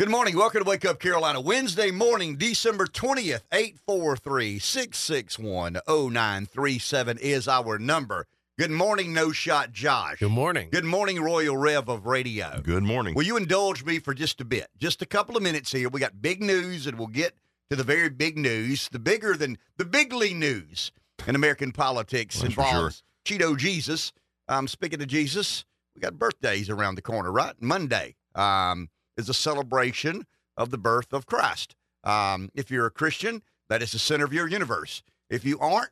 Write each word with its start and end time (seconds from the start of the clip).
Good 0.00 0.08
morning. 0.08 0.34
Welcome 0.34 0.64
to 0.64 0.66
Wake 0.66 0.86
Up 0.86 0.98
Carolina. 0.98 1.42
Wednesday 1.42 1.90
morning, 1.90 2.36
December 2.36 2.86
20th, 2.86 3.42
843 3.52 4.58
661 4.58 5.74
0937 5.86 7.18
is 7.18 7.46
our 7.46 7.78
number. 7.78 8.26
Good 8.58 8.70
morning, 8.70 9.12
No 9.12 9.30
Shot 9.30 9.72
Josh. 9.72 10.20
Good 10.20 10.30
morning. 10.30 10.70
Good 10.72 10.86
morning, 10.86 11.20
Royal 11.20 11.54
Rev 11.54 11.90
of 11.90 12.06
Radio. 12.06 12.62
Good 12.62 12.82
morning. 12.82 13.14
Will 13.14 13.24
you 13.24 13.36
indulge 13.36 13.84
me 13.84 13.98
for 13.98 14.14
just 14.14 14.40
a 14.40 14.44
bit? 14.46 14.68
Just 14.78 15.02
a 15.02 15.06
couple 15.06 15.36
of 15.36 15.42
minutes 15.42 15.70
here. 15.70 15.90
We 15.90 16.00
got 16.00 16.22
big 16.22 16.42
news, 16.42 16.86
and 16.86 16.96
we'll 16.98 17.08
get 17.08 17.34
to 17.68 17.76
the 17.76 17.84
very 17.84 18.08
big 18.08 18.38
news, 18.38 18.88
the 18.90 18.98
bigger 18.98 19.36
than 19.36 19.58
the 19.76 19.84
bigly 19.84 20.32
news 20.32 20.92
in 21.26 21.34
American 21.34 21.72
politics 21.72 22.40
That's 22.40 22.54
for 22.54 22.62
involves 22.62 23.02
Cheeto 23.26 23.54
Jesus. 23.54 24.14
Um, 24.48 24.66
speaking 24.66 25.02
of 25.02 25.08
Jesus, 25.08 25.66
we 25.94 26.00
got 26.00 26.18
birthdays 26.18 26.70
around 26.70 26.94
the 26.94 27.02
corner, 27.02 27.30
right? 27.30 27.52
Monday 27.60 28.14
um, 28.34 28.88
is 29.16 29.28
a 29.28 29.34
celebration 29.34 30.26
of 30.56 30.70
the 30.70 30.78
birth 30.78 31.12
of 31.12 31.26
Christ. 31.26 31.74
Um, 32.04 32.50
if 32.54 32.70
you're 32.70 32.86
a 32.86 32.90
Christian, 32.90 33.42
that 33.68 33.82
is 33.82 33.92
the 33.92 33.98
center 33.98 34.24
of 34.24 34.32
your 34.32 34.48
universe. 34.48 35.02
If 35.28 35.44
you 35.44 35.58
aren't, 35.58 35.90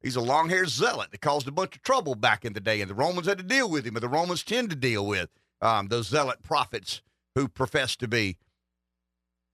he's 0.00 0.16
a 0.16 0.20
long 0.20 0.48
haired 0.48 0.68
zealot 0.68 1.10
that 1.10 1.20
caused 1.20 1.48
a 1.48 1.52
bunch 1.52 1.76
of 1.76 1.82
trouble 1.82 2.14
back 2.14 2.44
in 2.44 2.52
the 2.52 2.60
day, 2.60 2.80
and 2.80 2.90
the 2.90 2.94
Romans 2.94 3.26
had 3.26 3.38
to 3.38 3.44
deal 3.44 3.70
with 3.70 3.84
him, 3.84 3.96
and 3.96 4.02
the 4.02 4.08
Romans 4.08 4.42
tend 4.42 4.70
to 4.70 4.76
deal 4.76 5.06
with 5.06 5.30
um, 5.60 5.88
those 5.88 6.08
zealot 6.08 6.42
prophets 6.42 7.02
who 7.34 7.48
profess 7.48 7.96
to 7.96 8.08
be 8.08 8.36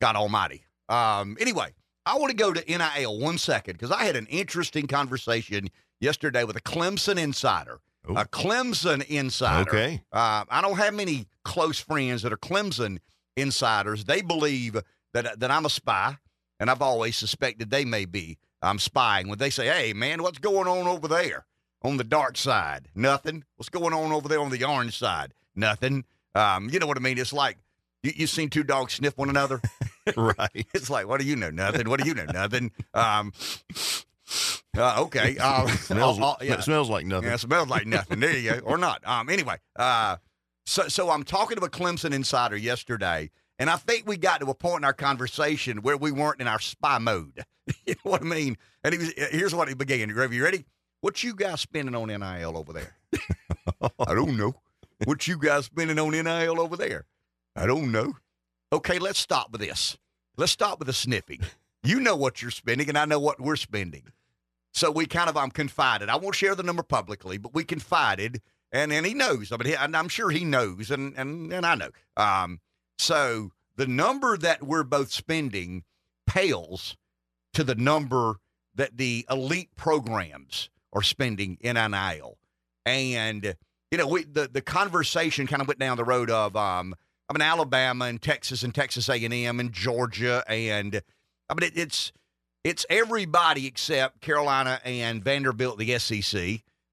God 0.00 0.16
Almighty. 0.16 0.64
Um, 0.88 1.36
anyway, 1.40 1.74
I 2.06 2.18
want 2.18 2.30
to 2.30 2.36
go 2.36 2.52
to 2.52 2.64
NIL 2.66 3.18
one 3.18 3.38
second 3.38 3.74
because 3.74 3.90
I 3.90 4.04
had 4.04 4.16
an 4.16 4.26
interesting 4.26 4.86
conversation 4.86 5.68
yesterday 6.00 6.44
with 6.44 6.56
a 6.56 6.60
Clemson 6.60 7.18
insider. 7.18 7.80
Oh. 8.06 8.14
A 8.16 8.24
Clemson 8.26 9.04
insider. 9.06 9.70
Okay. 9.70 10.02
Uh, 10.12 10.44
I 10.50 10.60
don't 10.60 10.76
have 10.76 10.94
many 10.94 11.26
close 11.42 11.78
friends 11.78 12.22
that 12.22 12.32
are 12.32 12.38
Clemson 12.38 12.98
insiders. 13.36 14.04
They 14.04 14.20
believe 14.20 14.76
that 15.12 15.40
that 15.40 15.50
I'm 15.50 15.64
a 15.64 15.70
spy, 15.70 16.18
and 16.60 16.70
I've 16.70 16.82
always 16.82 17.16
suspected 17.16 17.70
they 17.70 17.84
may 17.84 18.04
be. 18.04 18.38
I'm 18.60 18.78
spying 18.78 19.28
when 19.28 19.38
they 19.38 19.50
say, 19.50 19.66
"Hey, 19.66 19.92
man, 19.92 20.22
what's 20.22 20.38
going 20.38 20.68
on 20.68 20.86
over 20.86 21.08
there 21.08 21.46
on 21.82 21.96
the 21.96 22.04
dark 22.04 22.36
side? 22.36 22.88
Nothing. 22.94 23.44
What's 23.56 23.68
going 23.68 23.94
on 23.94 24.12
over 24.12 24.28
there 24.28 24.40
on 24.40 24.50
the 24.50 24.64
orange 24.64 24.98
side? 24.98 25.32
Nothing. 25.54 26.04
Um, 26.34 26.68
you 26.70 26.78
know 26.78 26.86
what 26.86 26.96
I 26.96 27.00
mean? 27.00 27.18
It's 27.18 27.32
like 27.32 27.58
you 28.02 28.12
you 28.14 28.26
seen 28.26 28.50
two 28.50 28.64
dogs 28.64 28.94
sniff 28.94 29.16
one 29.16 29.30
another. 29.30 29.60
right. 30.16 30.66
It's 30.74 30.90
like, 30.90 31.08
what 31.08 31.20
do 31.20 31.26
you 31.26 31.36
know? 31.36 31.50
Nothing. 31.50 31.88
What 31.88 32.00
do 32.00 32.06
you 32.08 32.14
know? 32.14 32.26
Nothing. 32.26 32.70
Um, 32.92 33.32
uh, 34.76 35.02
okay. 35.02 35.36
Uh, 35.40 35.66
smells, 35.68 36.18
oh, 36.20 36.36
yeah. 36.40 36.60
smells 36.60 36.88
like 36.88 37.06
nothing. 37.06 37.28
Yeah, 37.28 37.36
smells 37.36 37.68
like 37.68 37.86
nothing. 37.86 38.20
There 38.20 38.36
you 38.36 38.52
go. 38.52 38.58
Or 38.60 38.78
not. 38.78 39.06
Um, 39.06 39.28
anyway, 39.28 39.56
uh, 39.76 40.16
so 40.66 40.88
so 40.88 41.10
I'm 41.10 41.22
talking 41.22 41.58
to 41.58 41.64
a 41.64 41.70
Clemson 41.70 42.12
insider 42.12 42.56
yesterday, 42.56 43.30
and 43.58 43.68
I 43.68 43.76
think 43.76 44.06
we 44.06 44.16
got 44.16 44.40
to 44.40 44.46
a 44.46 44.54
point 44.54 44.80
in 44.80 44.84
our 44.84 44.92
conversation 44.92 45.82
where 45.82 45.96
we 45.96 46.10
weren't 46.10 46.40
in 46.40 46.48
our 46.48 46.60
spy 46.60 46.98
mode. 46.98 47.44
you 47.86 47.94
know 48.04 48.10
what 48.10 48.22
I 48.22 48.24
mean? 48.24 48.56
And 48.82 48.94
he 48.94 48.98
was, 48.98 49.12
here's 49.30 49.54
what 49.54 49.68
he 49.68 49.74
began. 49.74 50.12
Ready? 50.14 50.36
You 50.36 50.44
ready? 50.44 50.64
What 51.00 51.22
you 51.22 51.34
guys 51.34 51.60
spending 51.60 51.94
on 51.94 52.08
NIL 52.08 52.56
over 52.56 52.72
there? 52.72 52.96
I 53.98 54.14
don't 54.14 54.36
know. 54.36 54.54
What 55.04 55.26
you 55.28 55.38
guys 55.38 55.66
spending 55.66 55.98
on 55.98 56.12
NIL 56.12 56.60
over 56.60 56.76
there? 56.76 57.04
I 57.54 57.66
don't 57.66 57.92
know. 57.92 58.14
Okay, 58.72 58.98
let's 58.98 59.18
stop 59.18 59.52
with 59.52 59.60
this. 59.60 59.98
Let's 60.36 60.52
stop 60.52 60.78
with 60.78 60.86
the 60.86 60.92
sniffing. 60.92 61.42
You 61.84 62.00
know 62.00 62.16
what 62.16 62.40
you're 62.40 62.50
spending, 62.50 62.88
and 62.88 62.98
I 62.98 63.04
know 63.04 63.18
what 63.18 63.40
we're 63.40 63.56
spending. 63.56 64.04
So 64.72 64.90
we 64.90 65.06
kind 65.06 65.28
of 65.28 65.36
I'm 65.36 65.50
confided. 65.50 66.08
I 66.08 66.16
won't 66.16 66.34
share 66.34 66.54
the 66.54 66.62
number 66.62 66.82
publicly, 66.82 67.38
but 67.38 67.54
we 67.54 67.62
confided, 67.62 68.40
and 68.72 68.92
and 68.92 69.06
he 69.06 69.14
knows. 69.14 69.52
I 69.52 69.56
mean, 69.56 69.68
he, 69.68 69.76
I'm 69.76 70.08
sure 70.08 70.30
he 70.30 70.44
knows, 70.44 70.90
and 70.90 71.14
and 71.16 71.52
and 71.52 71.64
I 71.64 71.74
know. 71.74 71.90
Um, 72.16 72.60
so 72.98 73.52
the 73.76 73.86
number 73.86 74.36
that 74.36 74.62
we're 74.62 74.82
both 74.82 75.12
spending 75.12 75.84
pales 76.26 76.96
to 77.52 77.62
the 77.62 77.74
number 77.74 78.36
that 78.74 78.96
the 78.96 79.26
elite 79.30 79.70
programs 79.76 80.70
are 80.92 81.02
spending 81.02 81.58
in 81.60 81.74
NIL, 81.74 82.38
and 82.86 83.54
you 83.90 83.98
know, 83.98 84.08
we 84.08 84.24
the 84.24 84.48
the 84.52 84.62
conversation 84.62 85.46
kind 85.46 85.62
of 85.62 85.68
went 85.68 85.78
down 85.78 85.96
the 85.96 86.04
road 86.04 86.30
of 86.30 86.56
um, 86.56 86.96
I 87.28 87.32
mean, 87.32 87.42
Alabama 87.42 88.06
and 88.06 88.20
Texas 88.20 88.62
and 88.64 88.74
Texas 88.74 89.08
A 89.08 89.24
and 89.24 89.32
M 89.32 89.60
and 89.60 89.72
Georgia, 89.72 90.42
and 90.48 91.00
I 91.48 91.54
mean, 91.54 91.70
it, 91.70 91.76
it's 91.76 92.12
it's 92.62 92.86
everybody 92.88 93.66
except 93.66 94.20
Carolina 94.20 94.80
and 94.84 95.22
Vanderbilt, 95.22 95.78
the 95.78 95.98
SEC. 95.98 96.40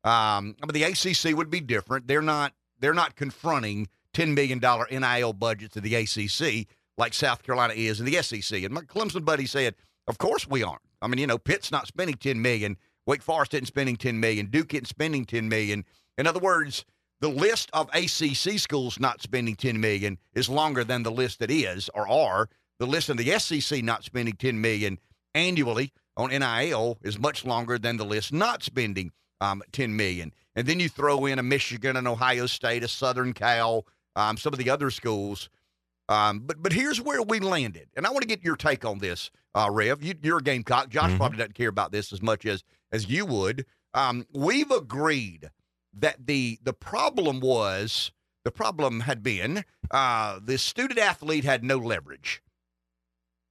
Um, 0.03 0.55
I 0.61 0.65
mean, 0.65 0.73
the 0.73 0.83
ACC 0.83 1.35
would 1.35 1.49
be 1.49 1.61
different. 1.61 2.07
They're 2.07 2.21
not 2.21 2.53
they're 2.79 2.93
not 2.93 3.15
confronting 3.15 3.87
ten 4.13 4.33
million 4.33 4.59
dollar 4.59 4.85
NIL 4.91 5.33
budgets 5.33 5.77
of 5.77 5.83
the 5.83 5.95
ACC 5.95 6.67
like 6.97 7.13
South 7.13 7.43
Carolina 7.43 7.73
is 7.73 7.99
in 7.99 8.05
the 8.05 8.21
SEC. 8.21 8.63
And 8.63 8.73
my 8.73 8.81
Clemson 8.81 9.23
buddy 9.23 9.45
said, 9.45 9.75
"Of 10.07 10.17
course 10.17 10.47
we 10.47 10.63
aren't. 10.63 10.81
I 11.01 11.07
mean, 11.07 11.19
you 11.19 11.27
know, 11.27 11.37
Pitt's 11.37 11.71
not 11.71 11.87
spending 11.87 12.17
ten 12.17 12.41
million. 12.41 12.77
Wake 13.05 13.23
Forest 13.23 13.53
isn't 13.53 13.65
spending 13.67 13.95
ten 13.95 14.19
million. 14.19 14.47
Duke 14.47 14.73
isn't 14.73 14.87
spending 14.87 15.25
ten 15.25 15.49
million. 15.49 15.85
In 16.17 16.27
other 16.27 16.39
words." 16.39 16.85
The 17.21 17.29
list 17.29 17.69
of 17.71 17.87
ACC 17.93 18.57
schools 18.57 18.99
not 18.99 19.21
spending 19.21 19.55
10 19.55 19.79
million 19.79 20.17
is 20.33 20.49
longer 20.49 20.83
than 20.83 21.03
the 21.03 21.11
list 21.11 21.37
that 21.37 21.51
is 21.51 21.87
or 21.93 22.07
are. 22.07 22.49
The 22.81 22.87
list 22.87 23.09
of 23.09 23.17
the 23.17 23.37
SEC 23.37 23.83
not 23.83 24.03
spending 24.03 24.33
10 24.33 24.59
million 24.59 24.97
annually 25.35 25.93
on 26.17 26.31
NIL 26.31 26.97
is 27.03 27.19
much 27.19 27.45
longer 27.45 27.77
than 27.77 27.97
the 27.97 28.03
list 28.03 28.33
not 28.33 28.63
spending 28.63 29.11
um, 29.39 29.61
10 29.71 29.95
million. 29.95 30.33
And 30.55 30.65
then 30.65 30.79
you 30.79 30.89
throw 30.89 31.27
in 31.27 31.37
a 31.37 31.43
Michigan, 31.43 31.95
an 31.95 32.07
Ohio 32.07 32.47
State, 32.47 32.83
a 32.83 32.87
Southern 32.87 33.33
Cal, 33.33 33.85
um, 34.15 34.35
some 34.35 34.51
of 34.51 34.57
the 34.57 34.71
other 34.71 34.89
schools. 34.89 35.47
Um, 36.09 36.39
but 36.39 36.63
but 36.63 36.73
here's 36.73 36.99
where 36.99 37.21
we 37.21 37.39
landed, 37.39 37.87
and 37.95 38.07
I 38.07 38.09
want 38.09 38.23
to 38.23 38.27
get 38.27 38.43
your 38.43 38.55
take 38.55 38.83
on 38.83 38.97
this, 38.97 39.29
uh, 39.53 39.69
Rev. 39.71 40.01
You, 40.01 40.15
you're 40.23 40.39
a 40.39 40.41
Gamecock. 40.41 40.89
Josh 40.89 41.11
Mhm. 41.11 41.17
probably 41.17 41.37
doesn't 41.37 41.53
care 41.53 41.69
about 41.69 41.91
this 41.91 42.11
as 42.11 42.23
much 42.23 42.47
as 42.47 42.63
as 42.91 43.07
you 43.11 43.27
would. 43.27 43.67
Um, 43.93 44.25
we've 44.33 44.71
agreed 44.71 45.51
that 45.93 46.25
the 46.25 46.57
the 46.63 46.73
problem 46.73 47.41
was 47.41 48.11
the 48.43 48.51
problem 48.51 49.01
had 49.01 49.21
been 49.21 49.65
uh, 49.91 50.39
the 50.43 50.57
student 50.57 50.99
athlete 50.99 51.43
had 51.43 51.63
no 51.63 51.77
leverage. 51.77 52.41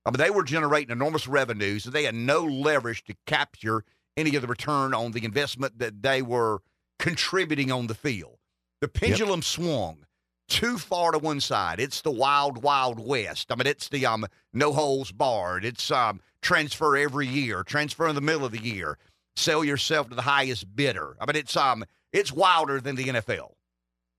I 0.06 0.11
mean, 0.11 0.19
they 0.19 0.31
were 0.31 0.44
generating 0.44 0.91
enormous 0.91 1.28
revenues, 1.28 1.84
and 1.84 1.94
they 1.94 2.05
had 2.05 2.15
no 2.15 2.44
leverage 2.44 3.05
to 3.05 3.15
capture 3.27 3.84
any 4.16 4.34
of 4.34 4.43
the 4.43 4.49
return 4.49 4.94
on 4.94 5.12
the 5.12 5.25
investment 5.25 5.78
that 5.78 6.03
they 6.03 6.22
were 6.22 6.62
contributing 6.99 7.71
on 7.71 7.87
the 7.87 7.94
field. 7.94 8.38
The 8.81 8.88
pendulum 8.88 9.43
swung 9.43 10.06
too 10.49 10.78
far 10.78 11.12
to 11.12 11.19
one 11.19 11.41
side. 11.41 11.81
It's 11.81 12.00
the 12.00 12.11
wild, 12.11 12.62
wild 12.62 12.99
west. 12.99 13.53
I 13.53 13.56
mean, 13.56 13.66
it's 13.66 13.88
the 13.88 14.06
um, 14.06 14.27
no 14.53 14.72
holes 14.72 15.12
barred. 15.12 15.65
It's 15.65 15.91
um, 15.91 16.21
transfer 16.43 16.97
every 16.97 17.27
year, 17.27 17.62
transfer 17.62 18.09
in 18.09 18.15
the 18.15 18.21
middle 18.21 18.44
of 18.44 18.53
the 18.53 18.62
year, 18.62 18.99
sell 19.37 19.65
yourself 19.65 20.09
to 20.09 20.15
the 20.17 20.22
highest 20.22 20.75
bidder. 20.75 21.17
I 21.21 21.27
mean, 21.27 21.37
it's 21.37 21.56
um, 21.56 21.84
it's 22.12 22.32
wilder 22.32 22.81
than 22.81 22.97
the 22.97 23.06
NFL. 23.06 23.53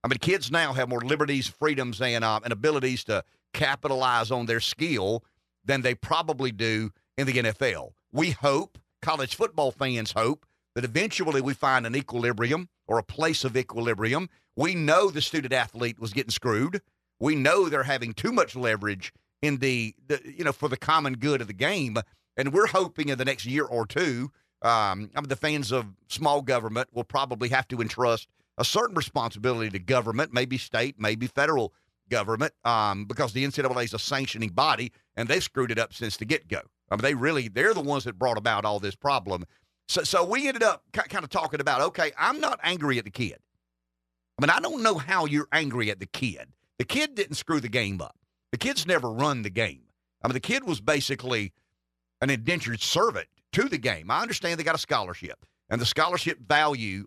I 0.04 0.08
mean, 0.08 0.18
kids 0.20 0.50
now 0.50 0.74
have 0.74 0.90
more 0.90 1.02
liberties, 1.02 1.48
freedoms, 1.48 2.02
and 2.02 2.24
uh, 2.24 2.40
and 2.44 2.54
abilities 2.54 3.04
to 3.06 3.24
capitalize 3.54 4.32
on 4.32 4.46
their 4.46 4.62
skill 4.62 5.24
than 5.64 5.82
they 5.82 5.96
probably 5.96 6.52
do 6.52 6.92
in 7.18 7.28
the 7.28 7.34
NFL. 7.34 7.92
We 8.12 8.32
hope, 8.32 8.78
college 9.02 9.36
football 9.36 9.72
fans 9.72 10.12
hope, 10.12 10.46
that 10.76 10.86
eventually 10.86 11.42
we 11.42 11.54
find 11.54 11.86
an 11.86 11.96
equilibrium 11.96 12.70
or 12.88 12.98
a 12.98 13.04
place 13.04 13.44
of 13.44 13.58
equilibrium. 13.58 14.30
We 14.56 14.76
know 14.76 15.10
the 15.10 15.22
student 15.22 15.54
athlete 15.54 16.00
was 16.00 16.14
getting 16.14 16.32
screwed. 16.32 16.82
We 17.20 17.36
know 17.36 17.70
they're 17.70 17.84
having 17.84 18.14
too 18.14 18.32
much 18.32 18.56
leverage 18.56 19.14
in 19.42 19.58
the, 19.58 19.96
the 20.08 20.22
you 20.24 20.44
know 20.44 20.52
for 20.52 20.70
the 20.70 20.78
common 20.78 21.14
good 21.14 21.42
of 21.42 21.48
the 21.48 21.54
game, 21.54 21.98
and 22.38 22.54
we're 22.54 22.68
hoping 22.68 23.10
in 23.10 23.18
the 23.18 23.26
next 23.26 23.46
year 23.46 23.66
or 23.66 23.86
two, 23.86 24.32
um, 24.62 25.10
I 25.16 25.22
mean, 25.22 25.30
the 25.30 25.36
fans 25.36 25.72
of 25.72 25.88
small 26.08 26.42
government 26.42 26.90
will 26.94 27.04
probably 27.04 27.50
have 27.50 27.68
to 27.70 27.82
entrust 27.82 28.28
a 28.58 28.66
certain 28.66 28.96
responsibility 28.96 29.72
to 29.72 29.80
government, 29.80 30.34
maybe 30.34 30.58
state, 30.58 30.96
maybe 31.00 31.26
federal 31.28 31.74
government, 32.12 32.54
um, 32.64 33.06
because 33.06 33.34
the 33.34 33.44
NCAA 33.44 33.86
is 33.86 33.94
a 33.96 34.00
sanctioning 34.00 34.50
body, 34.50 34.92
and 35.16 35.28
they've 35.28 35.44
screwed 35.44 35.72
it 35.72 35.80
up 35.80 35.94
since 35.94 36.18
the 36.18 36.26
get 36.26 36.48
go. 36.48 36.62
I 36.92 36.96
mean, 36.96 37.02
they 37.02 37.16
really 37.16 37.48
they're 37.48 37.74
the 37.74 37.82
ones 37.82 38.04
that 38.04 38.20
brought 38.20 38.38
about 38.38 38.66
all 38.66 38.80
this 38.80 38.96
problem. 38.96 39.46
So, 39.88 40.04
so 40.04 40.24
we 40.24 40.48
ended 40.48 40.62
up 40.62 40.84
ki- 40.94 41.10
kind 41.10 41.24
of 41.24 41.30
talking 41.30 41.60
about, 41.60 41.82
okay, 41.82 42.12
I'm 42.18 42.40
not 42.40 42.60
angry 42.64 43.00
at 43.00 43.06
the 43.06 43.12
kid. 43.12 43.38
I 44.38 44.42
mean, 44.42 44.50
I 44.50 44.60
don't 44.60 44.84
know 44.84 44.96
how 44.96 45.26
you're 45.26 45.48
angry 45.52 45.90
at 45.90 46.00
the 46.00 46.06
kid. 46.06 46.48
The 46.78 46.86
kid 46.86 47.16
didn't 47.16 47.36
screw 47.36 47.60
the 47.60 47.70
game 47.70 48.02
up. 48.02 48.16
The 48.52 48.58
kid's 48.58 48.86
never 48.86 49.12
run 49.12 49.42
the 49.42 49.50
game. 49.50 49.84
I 50.24 50.28
mean, 50.28 50.34
the 50.34 50.40
kid 50.40 50.66
was 50.66 50.82
basically 50.82 51.54
an 52.22 52.30
indentured 52.30 52.82
servant 52.82 53.28
to 53.54 53.64
the 53.64 53.78
game. 53.78 54.12
I 54.12 54.22
understand 54.22 54.60
they 54.60 54.64
got 54.64 54.76
a 54.76 54.80
scholarship, 54.80 55.46
and 55.70 55.82
the 55.82 55.86
scholarship 55.86 56.40
value 56.40 57.06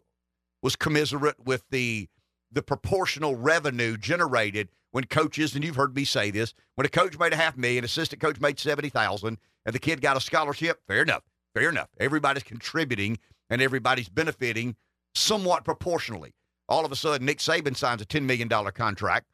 was 0.63 0.77
commiserate 0.77 1.45
with 1.45 1.63
the 1.71 2.09
the 2.51 2.63
proportional 2.63 3.35
revenue 3.35 3.97
generated 3.97 4.69
when 4.95 5.03
coaches, 5.03 5.57
and 5.57 5.65
you've 5.65 5.75
heard 5.75 5.97
me 5.97 6.05
say 6.05 6.31
this, 6.31 6.55
when 6.77 6.87
a 6.87 6.89
coach 6.89 7.19
made 7.19 7.33
a 7.33 7.37
half 7.37 7.57
million, 7.57 7.85
assistant 7.85 8.23
coach 8.23 8.39
made 8.39 8.61
seventy 8.61 8.89
thousand, 8.89 9.39
and 9.67 9.75
the 9.75 9.81
kid 9.81 10.01
got 10.01 10.17
a 10.17 10.21
scholarship, 10.21 10.83
fair 10.87 11.03
enough. 11.03 11.25
Fair 11.53 11.69
enough. 11.69 11.89
Everybody's 11.99 12.45
contributing 12.45 13.19
and 13.51 13.61
everybody's 13.61 14.09
benefiting 14.09 14.77
somewhat 15.17 15.65
proportionally. 15.65 16.33
All 16.69 16.85
of 16.85 16.93
a 16.93 16.97
sudden, 16.97 17.27
Nick 17.27 17.39
Saban 17.39 17.77
signs 17.77 18.03
a 18.03 18.07
$10 18.07 18.23
million 18.23 18.49
contract. 18.49 19.27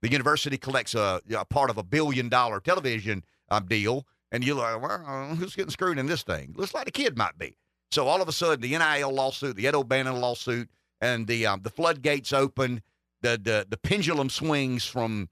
The 0.00 0.10
university 0.10 0.56
collects 0.56 0.94
a, 0.94 1.20
a 1.36 1.44
part 1.44 1.68
of 1.68 1.76
a 1.76 1.82
billion 1.82 2.30
dollar 2.30 2.60
television 2.60 3.24
um, 3.50 3.66
deal, 3.66 4.06
and 4.32 4.42
you're 4.42 4.56
like, 4.56 4.80
well, 4.80 5.34
who's 5.36 5.54
getting 5.54 5.70
screwed 5.70 5.98
in 5.98 6.06
this 6.06 6.22
thing? 6.22 6.54
Looks 6.56 6.72
like 6.72 6.86
the 6.86 6.90
kid 6.90 7.18
might 7.18 7.36
be. 7.38 7.58
So 7.90 8.06
all 8.06 8.22
of 8.22 8.28
a 8.28 8.32
sudden, 8.32 8.62
the 8.62 8.76
NIL 8.76 9.12
lawsuit, 9.12 9.56
the 9.56 9.68
Ed 9.68 9.74
O'Bannon 9.74 10.20
lawsuit, 10.20 10.70
and 11.02 11.26
the 11.26 11.46
um, 11.46 11.60
the 11.62 11.70
floodgates 11.70 12.32
open. 12.32 12.82
The, 13.24 13.40
the 13.42 13.66
the 13.70 13.78
pendulum 13.78 14.28
swings 14.28 14.84
from 14.84 15.30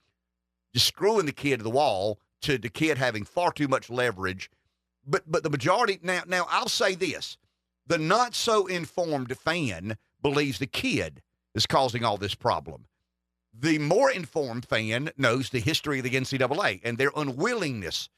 just 0.73 0.87
screwing 0.87 1.27
the 1.27 1.33
kid 1.33 1.59
to 1.59 1.63
the 1.63 1.69
wall 1.69 2.19
to 2.41 2.57
the 2.57 2.71
kid 2.71 2.97
having 2.97 3.23
far 3.23 3.53
too 3.53 3.69
much 3.69 3.91
leverage. 3.91 4.51
But 5.07 5.31
but 5.31 5.43
the 5.43 5.51
majority 5.51 5.99
now 6.03 6.23
now 6.27 6.47
I'll 6.49 6.71
say 6.71 6.95
this: 6.95 7.37
the 7.87 7.99
not 7.99 8.35
so 8.35 8.67
informed 8.67 9.37
fan 9.37 9.99
believes 10.23 10.59
the 10.59 10.67
kid 10.67 11.21
is 11.55 11.67
causing 11.67 12.03
all 12.03 12.17
this 12.17 12.35
problem. 12.35 12.87
The 13.53 13.77
more 13.79 14.11
informed 14.11 14.65
fan 14.65 15.11
knows 15.19 15.51
the 15.51 15.61
history 15.61 15.99
of 15.99 16.05
the 16.05 16.13
NCAA 16.13 16.81
and 16.83 16.97
their 16.97 17.13
unwillingness 17.15 18.09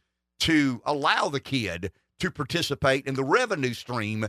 to 0.41 0.83
allow 0.87 1.29
the 1.29 1.41
kid 1.41 1.91
to 2.21 2.31
participate 2.31 3.09
in 3.09 3.17
the 3.17 3.25
revenue 3.25 3.75
stream 3.75 4.29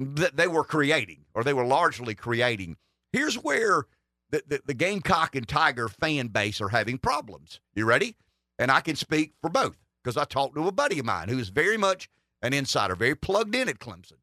that 0.00 0.36
they 0.36 0.48
were 0.48 0.64
creating 0.64 1.26
or 1.32 1.44
they 1.44 1.54
were 1.54 1.64
largely 1.64 2.16
creating. 2.16 2.76
Here's 3.12 3.36
where 3.36 3.86
the, 4.30 4.42
the, 4.46 4.60
the 4.66 4.74
Gamecock 4.74 5.36
and 5.36 5.46
Tiger 5.46 5.88
fan 5.88 6.28
base 6.28 6.60
are 6.60 6.68
having 6.68 6.98
problems. 6.98 7.60
You 7.74 7.84
ready? 7.84 8.16
And 8.58 8.70
I 8.70 8.80
can 8.80 8.96
speak 8.96 9.34
for 9.40 9.50
both 9.50 9.76
because 10.02 10.16
I 10.16 10.24
talked 10.24 10.54
to 10.56 10.68
a 10.68 10.72
buddy 10.72 10.98
of 10.98 11.04
mine 11.04 11.28
who 11.28 11.38
is 11.38 11.48
very 11.48 11.76
much 11.76 12.08
an 12.42 12.52
insider, 12.52 12.94
very 12.94 13.14
plugged 13.14 13.54
in 13.54 13.68
at 13.68 13.78
Clemson. 13.78 14.18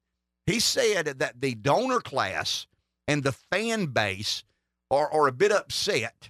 He 0.45 0.59
said 0.59 1.05
that 1.05 1.41
the 1.41 1.55
donor 1.55 1.99
class 1.99 2.67
and 3.07 3.23
the 3.23 3.31
fan 3.31 3.87
base 3.87 4.43
are, 4.91 5.11
are 5.11 5.27
a 5.27 5.31
bit 5.31 5.51
upset 5.51 6.29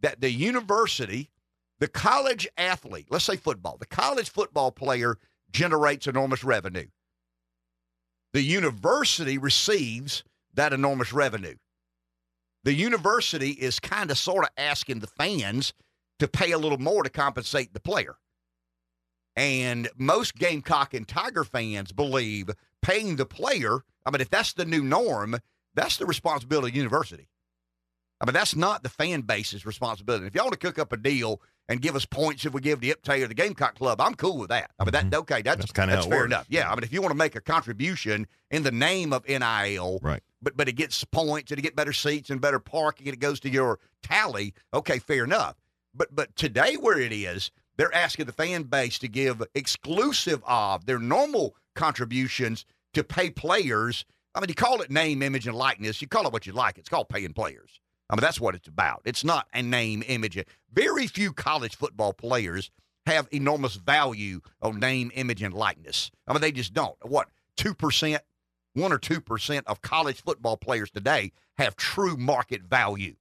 that 0.00 0.20
the 0.20 0.30
university, 0.30 1.30
the 1.78 1.88
college 1.88 2.46
athlete, 2.58 3.06
let's 3.10 3.24
say 3.24 3.36
football, 3.36 3.76
the 3.78 3.86
college 3.86 4.30
football 4.30 4.70
player 4.70 5.18
generates 5.50 6.06
enormous 6.06 6.44
revenue. 6.44 6.86
The 8.32 8.42
university 8.42 9.38
receives 9.38 10.24
that 10.54 10.72
enormous 10.72 11.12
revenue. 11.12 11.54
The 12.64 12.74
university 12.74 13.50
is 13.50 13.78
kind 13.78 14.10
of 14.10 14.18
sort 14.18 14.44
of 14.44 14.50
asking 14.56 15.00
the 15.00 15.06
fans 15.06 15.72
to 16.18 16.28
pay 16.28 16.52
a 16.52 16.58
little 16.58 16.78
more 16.78 17.02
to 17.02 17.10
compensate 17.10 17.74
the 17.74 17.80
player. 17.80 18.16
And 19.36 19.88
most 19.96 20.36
Gamecock 20.36 20.94
and 20.94 21.06
Tiger 21.06 21.44
fans 21.44 21.92
believe 21.92 22.50
paying 22.82 23.16
the 23.16 23.26
player, 23.26 23.80
I 24.06 24.10
mean, 24.10 24.20
if 24.20 24.30
that's 24.30 24.52
the 24.52 24.64
new 24.64 24.82
norm, 24.82 25.36
that's 25.74 25.96
the 25.96 26.06
responsibility 26.06 26.68
of 26.68 26.74
the 26.74 26.78
university. 26.78 27.28
I 28.20 28.26
mean, 28.26 28.34
that's 28.34 28.54
not 28.54 28.82
the 28.82 28.88
fan 28.88 29.22
base's 29.22 29.66
responsibility. 29.66 30.26
If 30.26 30.34
y'all 30.34 30.44
want 30.44 30.52
to 30.52 30.58
cook 30.58 30.78
up 30.78 30.92
a 30.92 30.96
deal 30.96 31.42
and 31.68 31.82
give 31.82 31.96
us 31.96 32.06
points 32.06 32.44
if 32.44 32.54
we 32.54 32.60
give 32.60 32.80
the 32.80 32.90
Iptay 32.90 33.22
or 33.22 33.26
the 33.26 33.34
Gamecock 33.34 33.74
Club, 33.74 34.00
I'm 34.00 34.14
cool 34.14 34.38
with 34.38 34.50
that. 34.50 34.70
I 34.78 34.84
mean, 34.84 34.92
that 34.92 35.04
mm-hmm. 35.06 35.20
okay, 35.20 35.42
that's, 35.42 35.58
that's 35.58 35.72
kind 35.72 35.90
of 35.90 36.04
fair 36.04 36.20
works. 36.20 36.26
enough. 36.26 36.46
Yeah, 36.48 36.70
I 36.70 36.74
mean, 36.74 36.84
if 36.84 36.92
you 36.92 37.02
want 37.02 37.10
to 37.10 37.18
make 37.18 37.34
a 37.34 37.40
contribution 37.40 38.28
in 38.50 38.62
the 38.62 38.70
name 38.70 39.12
of 39.12 39.26
NIL, 39.28 39.98
right? 40.00 40.22
But 40.44 40.56
but 40.56 40.68
it 40.68 40.74
gets 40.74 41.02
points 41.04 41.50
and 41.50 41.58
it 41.58 41.62
get 41.62 41.74
better 41.74 41.92
seats 41.92 42.30
and 42.30 42.40
better 42.40 42.60
parking 42.60 43.08
and 43.08 43.14
it 43.14 43.20
goes 43.20 43.40
to 43.40 43.50
your 43.50 43.80
tally. 44.02 44.54
Okay, 44.72 44.98
fair 44.98 45.24
enough. 45.24 45.56
But 45.94 46.14
but 46.14 46.36
today 46.36 46.76
where 46.76 47.00
it 47.00 47.12
is, 47.12 47.50
they're 47.76 47.94
asking 47.94 48.26
the 48.26 48.32
fan 48.32 48.64
base 48.64 48.98
to 49.00 49.08
give 49.08 49.42
exclusive 49.54 50.42
of 50.46 50.86
their 50.86 50.98
normal 50.98 51.56
contributions 51.74 52.64
to 52.92 53.02
pay 53.02 53.30
players. 53.30 54.04
I 54.34 54.40
mean, 54.40 54.48
you 54.48 54.54
call 54.54 54.80
it 54.82 54.90
name, 54.90 55.22
image, 55.22 55.46
and 55.46 55.56
likeness. 55.56 56.02
You 56.02 56.08
call 56.08 56.26
it 56.26 56.32
what 56.32 56.46
you 56.46 56.52
like. 56.52 56.78
It's 56.78 56.88
called 56.88 57.08
paying 57.08 57.32
players. 57.32 57.80
I 58.10 58.16
mean, 58.16 58.20
that's 58.20 58.40
what 58.40 58.54
it's 58.54 58.68
about. 58.68 59.02
It's 59.04 59.24
not 59.24 59.46
a 59.54 59.62
name, 59.62 60.02
image. 60.06 60.38
Very 60.72 61.06
few 61.06 61.32
college 61.32 61.76
football 61.76 62.12
players 62.12 62.70
have 63.06 63.28
enormous 63.32 63.76
value 63.76 64.40
on 64.62 64.78
name, 64.80 65.10
image, 65.14 65.42
and 65.42 65.54
likeness. 65.54 66.10
I 66.26 66.32
mean, 66.32 66.40
they 66.40 66.52
just 66.52 66.74
don't. 66.74 66.96
What, 67.02 67.28
2%, 67.58 68.18
1 68.74 68.92
or 68.92 68.98
2% 68.98 69.62
of 69.66 69.82
college 69.82 70.22
football 70.22 70.56
players 70.56 70.90
today 70.90 71.32
have 71.58 71.76
true 71.76 72.16
market 72.16 72.62
value. 72.62 73.14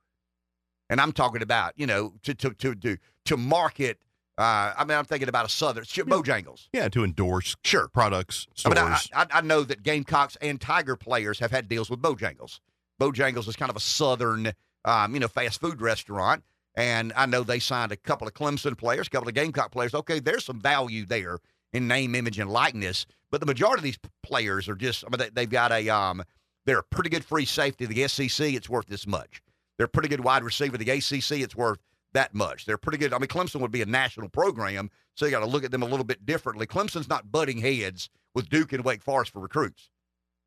And 0.90 1.00
I'm 1.00 1.12
talking 1.12 1.42
about, 1.42 1.74
you 1.76 1.88
know, 1.88 2.14
to, 2.24 2.34
to, 2.36 2.52
to, 2.52 2.76
to, 2.76 2.98
to 3.26 3.38
market. 3.38 4.00
Uh, 4.38 4.74
I 4.78 4.84
mean, 4.86 4.98
I'm 4.98 5.06
thinking 5.06 5.30
about 5.30 5.46
a 5.46 5.50
Southern 5.50 5.86
yeah. 5.94 6.04
Bojangles. 6.04 6.68
Yeah, 6.74 6.90
to 6.90 7.04
endorse 7.04 7.56
sure 7.64 7.88
products, 7.88 8.48
stores. 8.56 8.78
I, 8.78 8.84
mean, 8.84 8.94
I, 9.14 9.22
I, 9.22 9.26
I 9.38 9.42
know 9.42 9.64
that 9.64 9.84
Gamecocks 9.84 10.38
and 10.42 10.60
Tiger 10.60 10.96
players 10.96 11.40
have 11.40 11.52
had 11.52 11.70
deals 11.70 11.90
with 11.90 12.02
Bojangles. 12.02 12.60
Bojangles 13.00 13.48
is 13.48 13.56
kind 13.56 13.70
of 13.70 13.76
a 13.76 13.82
Southern 13.82 14.54
um, 14.86 15.14
you 15.14 15.20
know, 15.20 15.28
fast 15.28 15.62
food 15.62 15.82
restaurant. 15.82 16.44
And 16.76 17.14
I 17.16 17.26
know 17.26 17.44
they 17.44 17.60
signed 17.60 17.92
a 17.92 17.96
couple 17.96 18.28
of 18.28 18.34
Clemson 18.34 18.78
players, 18.78 19.08
a 19.08 19.10
couple 19.10 19.30
of 19.30 19.36
Gamecock 19.36 19.72
players. 19.72 19.94
Okay, 19.94 20.20
there's 20.20 20.46
some 20.46 20.60
value 20.60 21.06
there 21.06 21.38
in 21.74 21.88
name, 21.88 22.16
image, 22.16 22.40
and 22.40 22.50
likeness. 22.50 23.06
But 23.32 23.40
the 23.40 23.48
majority 23.48 23.80
of 23.80 23.84
these 23.84 24.00
players 24.22 24.70
are 24.70 24.76
just, 24.76 25.04
I 25.06 25.10
mean, 25.10 25.30
they, 25.34 25.42
have 25.42 25.50
got 25.50 25.72
a, 25.72 25.90
um, 25.90 26.24
they're 26.66 26.80
a 26.80 26.84
pretty 26.84 27.10
good 27.10 27.26
free 27.26 27.46
safety. 27.46 27.86
The 27.86 28.08
SEC, 28.08 28.54
it's 28.54 28.70
worth 28.70 28.88
this 28.88 29.08
much. 29.08 29.42
They're 29.78 29.86
a 29.86 29.90
pretty 29.90 30.10
good 30.10 30.24
wide 30.24 30.44
receiver. 30.44 30.78
The 30.78 30.90
ACC, 30.90 31.42
it's 31.42 31.56
worth 31.56 31.80
that 32.14 32.34
much. 32.34 32.66
They're 32.66 32.78
pretty 32.78 33.00
good. 33.00 33.12
I 33.12 33.18
mean, 33.18 33.28
Clemson 33.28 33.60
would 33.60 33.72
be 33.72 33.82
a 33.82 33.88
national 33.88 34.30
program, 34.30 34.90
so 35.16 35.26
you 35.26 35.32
got 35.32 35.40
to 35.40 35.46
look 35.46 35.64
at 35.64 35.72
them 35.72 35.82
a 35.82 35.88
little 35.88 36.06
bit 36.06 36.26
differently. 36.26 36.68
Clemson's 36.68 37.10
not 37.10 37.32
butting 37.32 37.58
heads 37.58 38.10
with 38.36 38.50
Duke 38.50 38.74
and 38.74 38.86
Wake 38.86 39.02
Forest 39.02 39.34
for 39.34 39.40
recruits. 39.40 39.90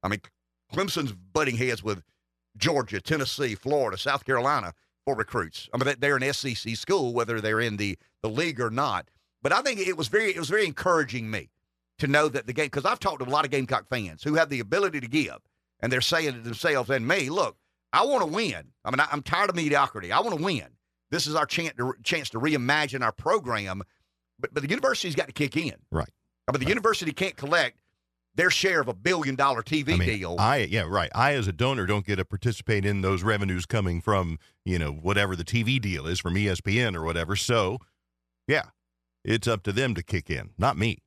I 0.03 0.09
mean, 0.09 0.21
Clemson's 0.73 1.13
butting 1.13 1.57
heads 1.57 1.83
with 1.83 2.03
Georgia, 2.57 3.01
Tennessee, 3.01 3.55
Florida, 3.55 3.99
South 3.99 4.25
Carolina 4.25 4.73
for 5.05 5.15
recruits. 5.15 5.69
I 5.73 5.83
mean, 5.83 5.95
they're 5.99 6.17
an 6.17 6.33
SEC 6.33 6.77
school, 6.77 7.13
whether 7.13 7.41
they're 7.41 7.61
in 7.61 7.77
the, 7.77 7.99
the 8.23 8.29
league 8.29 8.61
or 8.61 8.71
not. 8.71 9.09
But 9.47 9.53
I 9.53 9.63
think 9.63 9.79
it 9.79 9.97
was 9.97 10.09
very 10.09 10.35
it 10.35 10.41
was 10.41 10.49
very 10.49 10.67
encouraging 10.67 11.31
me 11.31 11.51
to 11.99 12.09
know 12.09 12.27
that 12.27 12.49
the 12.49 12.53
game 12.53 12.67
because 12.67 12.85
I've 12.85 12.99
talked 12.99 13.21
to 13.21 13.29
a 13.29 13.31
lot 13.31 13.45
of 13.45 13.53
Gamecock 13.53 13.89
fans 13.89 14.25
who 14.25 14.35
have 14.35 14.49
the 14.49 14.59
ability 14.59 14.99
to 14.99 15.07
give, 15.07 15.37
and 15.79 15.93
they're 15.93 16.01
saying 16.01 16.33
to 16.33 16.41
themselves 16.41 16.91
and 16.91 17.07
me, 17.07 17.31
"Look, 17.31 17.57
I 17.93 18.05
want 18.07 18.23
to 18.23 18.27
win. 18.27 18.73
I 18.85 18.91
mean, 18.91 18.99
I, 18.99 19.07
am 19.13 19.23
tired 19.23 19.49
of 19.49 19.55
mediocrity. 19.55 20.11
I 20.11 20.19
want 20.19 20.37
to 20.37 20.43
win. 20.43 20.67
This 21.13 21.29
is 21.29 21.37
our 21.37 21.47
chance 21.47 21.75
to 21.77 21.95
chance 22.03 22.29
to 22.31 22.41
reimagine 22.41 23.05
our 23.05 23.13
program." 23.13 23.85
But 24.41 24.53
but 24.53 24.65
the 24.65 24.69
university's 24.69 25.15
got 25.15 25.29
to 25.29 25.33
kick 25.33 25.57
in. 25.57 25.77
Right. 25.93 26.11
I 26.49 26.51
mean, 26.51 26.59
the 26.59 26.65
right. 26.65 26.69
university 26.71 27.13
can't 27.13 27.37
collect 27.37 27.79
their 28.35 28.51
share 28.51 28.81
of 28.81 28.89
a 28.89 28.95
billion 28.95 29.37
dollar 29.37 29.63
TV 29.63 29.93
I 29.93 29.97
mean, 29.99 30.09
deal. 30.09 30.37
I 30.41 30.57
yeah, 30.69 30.87
right. 30.89 31.13
I 31.15 31.35
as 31.35 31.47
a 31.47 31.53
donor 31.53 31.87
don't 31.87 32.05
get 32.05 32.17
to 32.17 32.25
participate 32.25 32.85
in 32.85 33.03
those 33.03 33.23
revenues 33.23 33.65
coming 33.65 34.01
from, 34.01 34.41
you 34.65 34.81
know, 34.81 34.91
whatever 34.91 35.37
the 35.37 35.45
TV 35.45 35.81
deal 35.81 36.09
is 36.09 36.19
from 36.19 36.35
ESPN 36.35 36.97
or 36.97 37.05
whatever. 37.05 37.37
So, 37.37 37.79
yeah. 38.49 38.65
It's 39.27 39.49
up 39.49 39.65
to 39.65 39.73
them 39.73 39.95
to 39.97 40.05
kick 40.05 40.31
in, 40.31 40.51
not 40.57 40.79
me. 40.79 40.99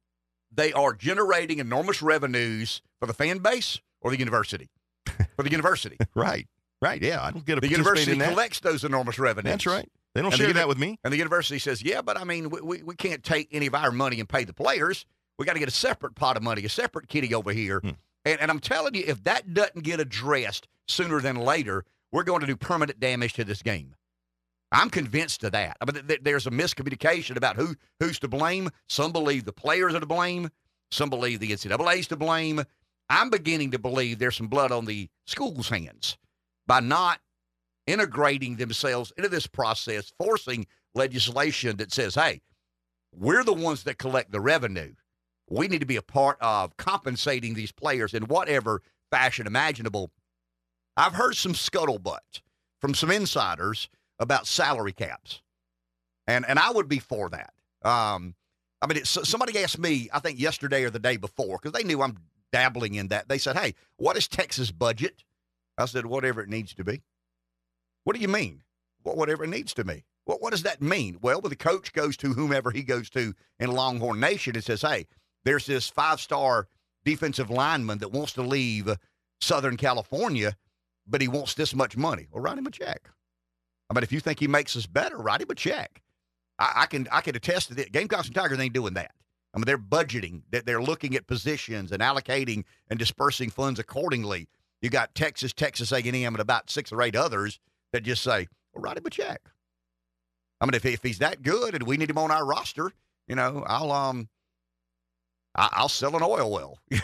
They 0.51 0.73
are 0.73 0.93
generating 0.93 1.59
enormous 1.59 2.01
revenues 2.01 2.81
for 2.99 3.05
the 3.05 3.13
fan 3.13 3.39
base 3.39 3.79
or 4.01 4.11
the 4.11 4.19
university. 4.19 4.69
For 5.35 5.43
the 5.43 5.51
university. 5.51 5.97
right. 6.15 6.47
Right. 6.81 7.01
Yeah, 7.01 7.23
I 7.23 7.31
don't 7.31 7.45
get 7.45 7.57
a 7.57 7.61
The 7.61 7.69
university 7.69 8.17
collects 8.17 8.59
those 8.59 8.83
enormous 8.83 9.17
revenues. 9.17 9.51
That's 9.51 9.65
right. 9.65 9.89
They 10.13 10.21
don't 10.21 10.33
and 10.33 10.39
share 10.39 10.47
the, 10.47 10.53
that 10.55 10.67
with 10.67 10.77
me. 10.77 10.99
And 11.03 11.13
the 11.13 11.17
university 11.17 11.59
says, 11.59 11.81
"Yeah, 11.81 12.01
but 12.01 12.17
I 12.17 12.25
mean, 12.25 12.49
we, 12.49 12.61
we, 12.61 12.83
we 12.83 12.95
can't 12.95 13.23
take 13.23 13.47
any 13.51 13.67
of 13.67 13.75
our 13.75 13.91
money 13.91 14.19
and 14.19 14.27
pay 14.27 14.43
the 14.43 14.53
players." 14.53 15.05
We 15.37 15.45
got 15.45 15.53
to 15.53 15.59
get 15.59 15.69
a 15.69 15.71
separate 15.71 16.15
pot 16.15 16.35
of 16.35 16.43
money, 16.43 16.65
a 16.65 16.69
separate 16.69 17.07
kitty 17.07 17.33
over 17.33 17.53
here. 17.53 17.79
Hmm. 17.79 17.91
And, 18.25 18.41
and 18.41 18.51
I'm 18.51 18.59
telling 18.59 18.95
you, 18.95 19.03
if 19.07 19.23
that 19.23 19.53
doesn't 19.53 19.83
get 19.83 20.01
addressed 20.01 20.67
sooner 20.87 21.21
than 21.21 21.37
later, 21.37 21.85
we're 22.11 22.23
going 22.23 22.41
to 22.41 22.47
do 22.47 22.57
permanent 22.57 22.99
damage 22.99 23.33
to 23.33 23.45
this 23.45 23.61
game. 23.61 23.95
I'm 24.71 24.89
convinced 24.89 25.43
of 25.43 25.53
that. 25.53 25.77
I 25.81 25.91
mean, 25.91 26.05
th- 26.07 26.21
there's 26.23 26.47
a 26.47 26.51
miscommunication 26.51 27.35
about 27.37 27.55
who 27.55 27.75
who's 27.99 28.19
to 28.19 28.27
blame. 28.27 28.69
Some 28.87 29.11
believe 29.11 29.45
the 29.45 29.53
players 29.53 29.95
are 29.95 29.99
to 29.99 30.05
blame. 30.05 30.49
Some 30.91 31.09
believe 31.09 31.39
the 31.39 31.51
NCAA 31.51 31.99
is 31.99 32.07
to 32.07 32.15
blame. 32.15 32.63
I'm 33.09 33.29
beginning 33.29 33.71
to 33.71 33.79
believe 33.79 34.19
there's 34.19 34.37
some 34.37 34.47
blood 34.47 34.71
on 34.71 34.85
the 34.85 35.09
school's 35.25 35.69
hands 35.69 36.17
by 36.67 36.79
not 36.79 37.19
integrating 37.87 38.57
themselves 38.57 39.11
into 39.17 39.29
this 39.29 39.47
process, 39.47 40.13
forcing 40.19 40.67
legislation 40.93 41.77
that 41.77 41.91
says, 41.91 42.13
hey, 42.13 42.41
we're 43.15 43.43
the 43.43 43.53
ones 43.53 43.83
that 43.83 43.97
collect 43.97 44.31
the 44.31 44.39
revenue 44.39 44.93
we 45.49 45.67
need 45.67 45.79
to 45.79 45.85
be 45.85 45.95
a 45.95 46.01
part 46.01 46.37
of 46.41 46.77
compensating 46.77 47.53
these 47.53 47.71
players 47.71 48.13
in 48.13 48.23
whatever 48.23 48.81
fashion 49.11 49.47
imaginable. 49.47 50.11
I've 50.95 51.13
heard 51.13 51.35
some 51.35 51.53
scuttlebutt 51.53 52.41
from 52.79 52.93
some 52.93 53.11
insiders 53.11 53.89
about 54.19 54.47
salary 54.47 54.93
caps, 54.93 55.41
and 56.27 56.45
and 56.47 56.59
I 56.59 56.71
would 56.71 56.87
be 56.87 56.99
for 56.99 57.29
that. 57.29 57.53
Um, 57.83 58.35
I 58.81 58.87
mean, 58.87 59.03
somebody 59.05 59.61
asked 59.61 59.79
me, 59.79 60.09
I 60.13 60.19
think 60.19 60.39
yesterday 60.39 60.83
or 60.83 60.89
the 60.89 60.99
day 60.99 61.17
before, 61.17 61.59
because 61.61 61.73
they 61.73 61.85
knew 61.85 62.01
I'm 62.01 62.17
dabbling 62.51 62.95
in 62.95 63.09
that. 63.09 63.27
They 63.27 63.37
said, 63.37 63.57
"Hey, 63.57 63.75
what 63.97 64.17
is 64.17 64.27
Texas 64.27 64.71
budget?" 64.71 65.23
I 65.77 65.85
said, 65.85 66.05
"Whatever 66.05 66.41
it 66.41 66.49
needs 66.49 66.73
to 66.75 66.83
be." 66.83 67.01
What 68.03 68.15
do 68.15 68.21
you 68.21 68.27
mean? 68.27 68.63
Well, 69.03 69.15
whatever 69.15 69.43
it 69.43 69.49
needs 69.49 69.73
to 69.75 69.83
be. 69.83 70.05
What 70.25 70.41
what 70.41 70.51
does 70.51 70.63
that 70.63 70.81
mean? 70.81 71.17
Well, 71.21 71.41
when 71.41 71.49
the 71.49 71.55
coach 71.55 71.93
goes 71.93 72.17
to 72.17 72.33
whomever 72.33 72.71
he 72.71 72.83
goes 72.83 73.09
to 73.11 73.33
in 73.59 73.71
Longhorn 73.71 74.19
Nation 74.19 74.55
and 74.55 74.63
says, 74.63 74.81
"Hey, 74.81 75.07
there's 75.43 75.65
this 75.65 75.89
five 75.89 76.19
star 76.19 76.67
defensive 77.03 77.49
lineman 77.49 77.99
that 77.99 78.11
wants 78.11 78.33
to 78.33 78.41
leave 78.41 78.89
Southern 79.41 79.77
California, 79.77 80.55
but 81.07 81.21
he 81.21 81.27
wants 81.27 81.53
this 81.53 81.73
much 81.73 81.97
money. 81.97 82.27
Well, 82.31 82.43
write 82.43 82.57
him 82.57 82.67
a 82.67 82.71
check. 82.71 83.09
I 83.89 83.93
mean, 83.93 84.03
if 84.03 84.11
you 84.11 84.19
think 84.19 84.39
he 84.39 84.47
makes 84.47 84.75
us 84.75 84.85
better, 84.85 85.17
write 85.17 85.41
him 85.41 85.49
a 85.49 85.55
check. 85.55 86.01
I, 86.59 86.73
I 86.77 86.85
can 86.85 87.07
I 87.11 87.21
can 87.21 87.35
attest 87.35 87.69
to 87.69 87.75
that. 87.75 87.91
Gamecocks 87.91 88.27
and 88.27 88.35
Tigers 88.35 88.59
ain't 88.59 88.73
doing 88.73 88.93
that. 88.93 89.11
I 89.53 89.57
mean, 89.57 89.65
they're 89.65 89.77
budgeting. 89.77 90.43
That 90.51 90.65
they're 90.65 90.81
looking 90.81 91.15
at 91.15 91.27
positions 91.27 91.91
and 91.91 92.01
allocating 92.01 92.65
and 92.89 92.99
dispersing 92.99 93.49
funds 93.49 93.79
accordingly. 93.79 94.47
You 94.81 94.89
got 94.89 95.15
Texas, 95.15 95.51
Texas 95.53 95.91
A&M, 95.91 96.13
and 96.13 96.39
about 96.39 96.69
six 96.69 96.91
or 96.91 97.01
eight 97.01 97.15
others 97.15 97.59
that 97.91 98.03
just 98.03 98.23
say, 98.23 98.47
well, 98.73 98.83
write 98.83 98.97
him 98.97 99.05
a 99.05 99.09
check. 99.09 99.41
I 100.61 100.65
mean, 100.65 100.73
if, 100.73 100.85
if 100.85 101.03
he's 101.03 101.19
that 101.19 101.41
good 101.41 101.73
and 101.73 101.83
we 101.83 101.97
need 101.97 102.09
him 102.09 102.17
on 102.17 102.31
our 102.31 102.45
roster, 102.45 102.91
you 103.27 103.35
know, 103.35 103.63
I'll 103.67 103.91
um, 103.91 104.29
I, 105.55 105.81
will 105.81 105.89
sell 105.89 106.15
an 106.15 106.23
oil 106.23 106.51
well. 106.51 106.77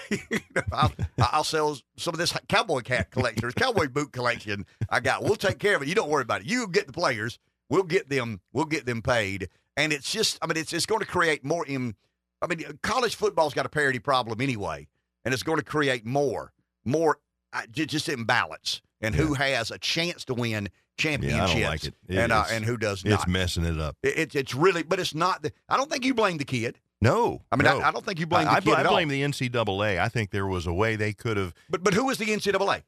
I'll, 0.71 0.91
I'll, 1.19 1.43
sell 1.43 1.77
some 1.97 2.13
of 2.13 2.19
this 2.19 2.33
cowboy 2.47 2.81
hat 2.87 3.11
collection, 3.11 3.51
cowboy 3.51 3.87
boot 3.87 4.11
collection 4.11 4.65
I 4.89 4.99
got. 4.99 5.23
We'll 5.23 5.35
take 5.35 5.59
care 5.59 5.75
of 5.75 5.81
it. 5.81 5.87
You 5.87 5.95
don't 5.95 6.09
worry 6.09 6.21
about 6.21 6.41
it. 6.41 6.47
You 6.47 6.67
get 6.67 6.87
the 6.87 6.93
players. 6.93 7.39
We'll 7.69 7.83
get 7.83 8.09
them. 8.09 8.41
We'll 8.53 8.65
get 8.65 8.85
them 8.85 9.01
paid. 9.01 9.49
And 9.77 9.91
it's 9.91 10.11
just, 10.11 10.37
I 10.41 10.47
mean, 10.47 10.57
it's 10.57 10.73
it's 10.73 10.85
going 10.85 11.01
to 11.01 11.07
create 11.07 11.43
more. 11.43 11.65
In, 11.65 11.95
I 12.41 12.47
mean, 12.47 12.63
college 12.81 13.15
football's 13.15 13.53
got 13.53 13.65
a 13.65 13.69
parity 13.69 13.99
problem 13.99 14.39
anyway, 14.39 14.87
and 15.25 15.33
it's 15.33 15.43
going 15.43 15.57
to 15.57 15.65
create 15.65 16.05
more, 16.05 16.53
more 16.85 17.17
uh, 17.51 17.63
just 17.71 18.07
imbalance 18.07 18.81
and 19.01 19.15
yeah. 19.15 19.21
who 19.21 19.33
has 19.33 19.71
a 19.71 19.77
chance 19.79 20.23
to 20.25 20.33
win 20.33 20.69
championships 20.97 21.55
yeah, 21.55 21.69
like 21.69 21.83
it. 21.83 21.93
It 22.07 22.17
and 22.17 22.31
uh, 22.31 22.45
and 22.51 22.63
who 22.63 22.77
does 22.77 23.03
not. 23.03 23.13
It's 23.13 23.27
messing 23.27 23.65
it 23.65 23.79
up. 23.79 23.97
It, 24.03 24.17
it, 24.17 24.35
it's 24.35 24.55
really, 24.55 24.83
but 24.83 24.99
it's 24.99 25.15
not. 25.15 25.43
The, 25.43 25.51
I 25.67 25.77
don't 25.77 25.89
think 25.89 26.05
you 26.05 26.13
blame 26.13 26.37
the 26.37 26.45
kid. 26.45 26.79
No, 27.05 27.41
I 27.51 27.55
mean, 27.55 27.65
no. 27.65 27.79
I, 27.79 27.89
I, 27.89 27.91
don't 27.91 28.05
think 28.05 28.19
you 28.19 28.27
blame 28.27 28.47
I, 28.47 28.59
the 28.59 28.71
I, 28.71 28.81
I 28.81 28.87
blame 28.87 29.09
the 29.09 29.21
NCAA. 29.21 29.99
I 29.99 30.09
think 30.09 30.31
there 30.31 30.47
was 30.47 30.65
a 30.67 30.73
way 30.73 30.95
they 30.95 31.13
could 31.13 31.37
have. 31.37 31.53
But 31.69 31.83
but 31.83 31.93
who 31.93 32.09
is 32.09 32.17
the 32.17 32.25
NCAA? 32.25 32.83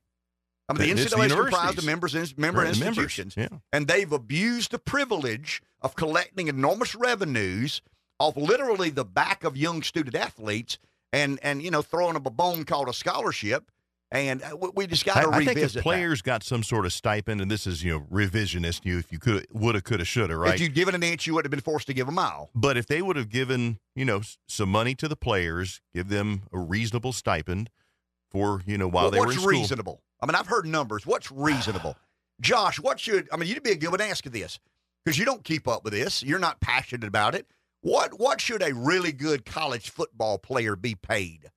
I 0.70 0.74
mean, 0.74 0.96
the 0.96 1.04
NCAA 1.04 1.26
is 1.26 1.32
the 1.32 1.36
comprised 1.36 1.78
of 1.78 1.86
members 1.86 2.14
member 2.38 2.62
Right, 2.62 2.78
members, 2.78 2.88
institutions, 2.88 3.36
yeah. 3.38 3.48
and 3.72 3.88
they've 3.88 4.12
abused 4.12 4.72
the 4.72 4.80
privilege 4.80 5.62
of 5.82 5.96
collecting 5.96 6.48
enormous 6.48 6.94
revenues 6.94 7.82
off 8.20 8.36
literally 8.36 8.90
the 8.90 9.06
back 9.06 9.44
of 9.44 9.56
young 9.56 9.84
student 9.84 10.16
athletes, 10.16 10.78
and 11.14 11.40
and 11.42 11.62
you 11.62 11.72
know 11.72 11.82
throwing 11.82 12.16
them 12.16 12.26
a 12.26 12.32
bone 12.32 12.66
called 12.66 12.90
a 12.90 12.94
scholarship. 12.94 13.72
And 14.10 14.42
uh, 14.42 14.56
we- 14.74 14.88
just 14.88 15.06
got 15.06 15.16
to 15.22 15.28
I, 15.28 15.32
I 15.32 15.38
revisit 15.40 15.54
think 15.56 15.66
if 15.66 15.74
that. 15.74 15.84
players 15.84 16.22
got 16.22 16.42
some 16.42 16.64
sort 16.64 16.86
of 16.86 16.94
stipend, 16.94 17.42
and 17.42 17.52
this 17.52 17.68
is 17.68 17.84
you 17.84 17.92
know 17.92 18.00
revisionist, 18.12 18.86
you 18.86 18.98
if 19.00 19.12
you 19.12 19.20
could 19.20 19.46
woulda, 19.52 19.82
coulda, 19.82 20.06
shoulda, 20.06 20.38
right? 20.38 20.56
If 20.56 20.62
you'd 20.62 20.74
given 20.74 20.96
an 20.96 21.04
inch, 21.04 21.28
you 21.28 21.34
would 21.34 21.44
have 21.44 21.52
been 21.52 21.60
forced 21.60 21.88
to 21.88 21.94
give 21.94 22.08
a 22.08 22.12
mile. 22.12 22.50
But 22.56 22.78
if 22.78 22.88
they 22.88 23.02
would 23.02 23.18
have 23.18 23.30
given, 23.30 23.80
you 23.96 24.06
know, 24.06 24.22
some 24.48 24.70
money 24.70 24.96
to 24.96 25.10
the 25.10 25.18
players, 25.18 25.82
give 25.94 26.08
them 26.08 26.44
a 26.54 26.60
reasonable 26.60 27.12
stipend 27.12 27.70
for, 28.32 28.62
you 28.66 28.78
know, 28.78 28.88
while 28.88 29.06
Well, 29.06 29.12
they 29.12 29.20
were 29.20 29.26
in 29.26 29.32
school. 29.34 29.46
What's 29.46 29.58
reasonable? 29.60 30.02
I 30.22 30.26
mean, 30.26 30.36
I've 30.36 30.48
heard 30.48 30.66
numbers. 30.66 31.06
What's 31.06 31.30
reasonable? 31.32 31.98
Josh, 32.40 32.80
what 32.80 33.00
should 33.02 33.28
I 33.32 33.38
mean? 33.38 33.50
You'd 33.50 33.64
be 33.64 33.72
a 33.72 33.76
good 33.76 33.90
one 33.90 34.00
to 34.00 34.06
ask 34.06 34.24
this 34.24 34.60
because 35.04 35.18
you 35.20 35.26
don't 35.26 35.44
keep 35.44 35.68
up 35.68 35.84
with 35.84 35.92
this. 35.94 36.24
You're 36.24 36.40
not 36.40 36.62
passionate 36.62 37.08
about 37.08 37.36
it. 37.36 37.46
What 37.82 38.20
what 38.20 38.40
should 38.40 38.62
a 38.64 38.74
really 38.74 39.12
good 39.12 39.46
college 39.46 39.90
football 39.90 40.38
player 40.38 40.76
be 40.78 40.96
paid? 40.96 41.52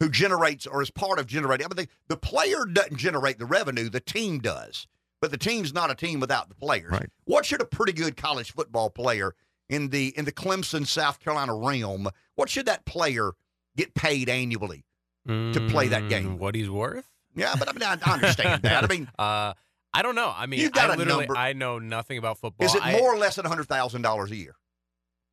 Who 0.00 0.08
generates 0.08 0.66
or 0.66 0.82
is 0.82 0.90
part 0.90 1.18
of 1.18 1.26
generating? 1.26 1.66
I 1.66 1.68
mean, 1.74 1.86
the, 1.86 2.14
the 2.14 2.16
player 2.16 2.64
doesn't 2.64 2.96
generate 2.96 3.38
the 3.38 3.46
revenue; 3.46 3.88
the 3.88 4.00
team 4.00 4.38
does. 4.40 4.86
But 5.20 5.30
the 5.30 5.36
team's 5.38 5.74
not 5.74 5.90
a 5.90 5.94
team 5.94 6.18
without 6.18 6.48
the 6.48 6.54
players. 6.54 6.90
Right. 6.90 7.10
What 7.24 7.44
should 7.44 7.60
a 7.60 7.66
pretty 7.66 7.92
good 7.92 8.16
college 8.16 8.52
football 8.52 8.88
player 8.88 9.34
in 9.68 9.90
the 9.90 10.14
in 10.18 10.24
the 10.24 10.32
Clemson, 10.32 10.86
South 10.86 11.20
Carolina 11.20 11.54
realm? 11.54 12.08
What 12.36 12.48
should 12.48 12.64
that 12.66 12.86
player 12.86 13.32
get 13.76 13.94
paid 13.94 14.28
annually? 14.30 14.84
to 15.28 15.68
play 15.70 15.86
that 15.88 16.08
game. 16.08 16.36
Mm, 16.36 16.38
What 16.38 16.54
he's 16.56 16.70
worth? 16.70 17.06
Yeah, 17.36 17.54
but 17.56 17.68
I 17.68 17.72
mean, 17.72 17.82
I, 17.82 17.96
I 18.04 18.14
understand 18.14 18.62
that. 18.62 18.82
I 18.82 18.86
mean, 18.88 19.08
Uh, 19.18 19.52
I 19.92 20.02
don't 20.02 20.14
know. 20.16 20.32
I 20.34 20.46
mean, 20.46 20.58
You've 20.60 20.72
got 20.72 20.90
I 20.90 20.94
a 20.94 20.96
literally 20.96 21.26
number. 21.26 21.36
I 21.36 21.52
know 21.52 21.78
nothing 21.78 22.16
about 22.18 22.38
football. 22.38 22.66
is 22.66 22.74
it 22.74 22.84
I- 22.84 22.92
more 22.98 23.14
or 23.14 23.18
less 23.18 23.36
than 23.36 23.44
hundred 23.44 23.68
thousand 23.68 24.00
dollars 24.02 24.30
a 24.32 24.36
year? 24.36 24.56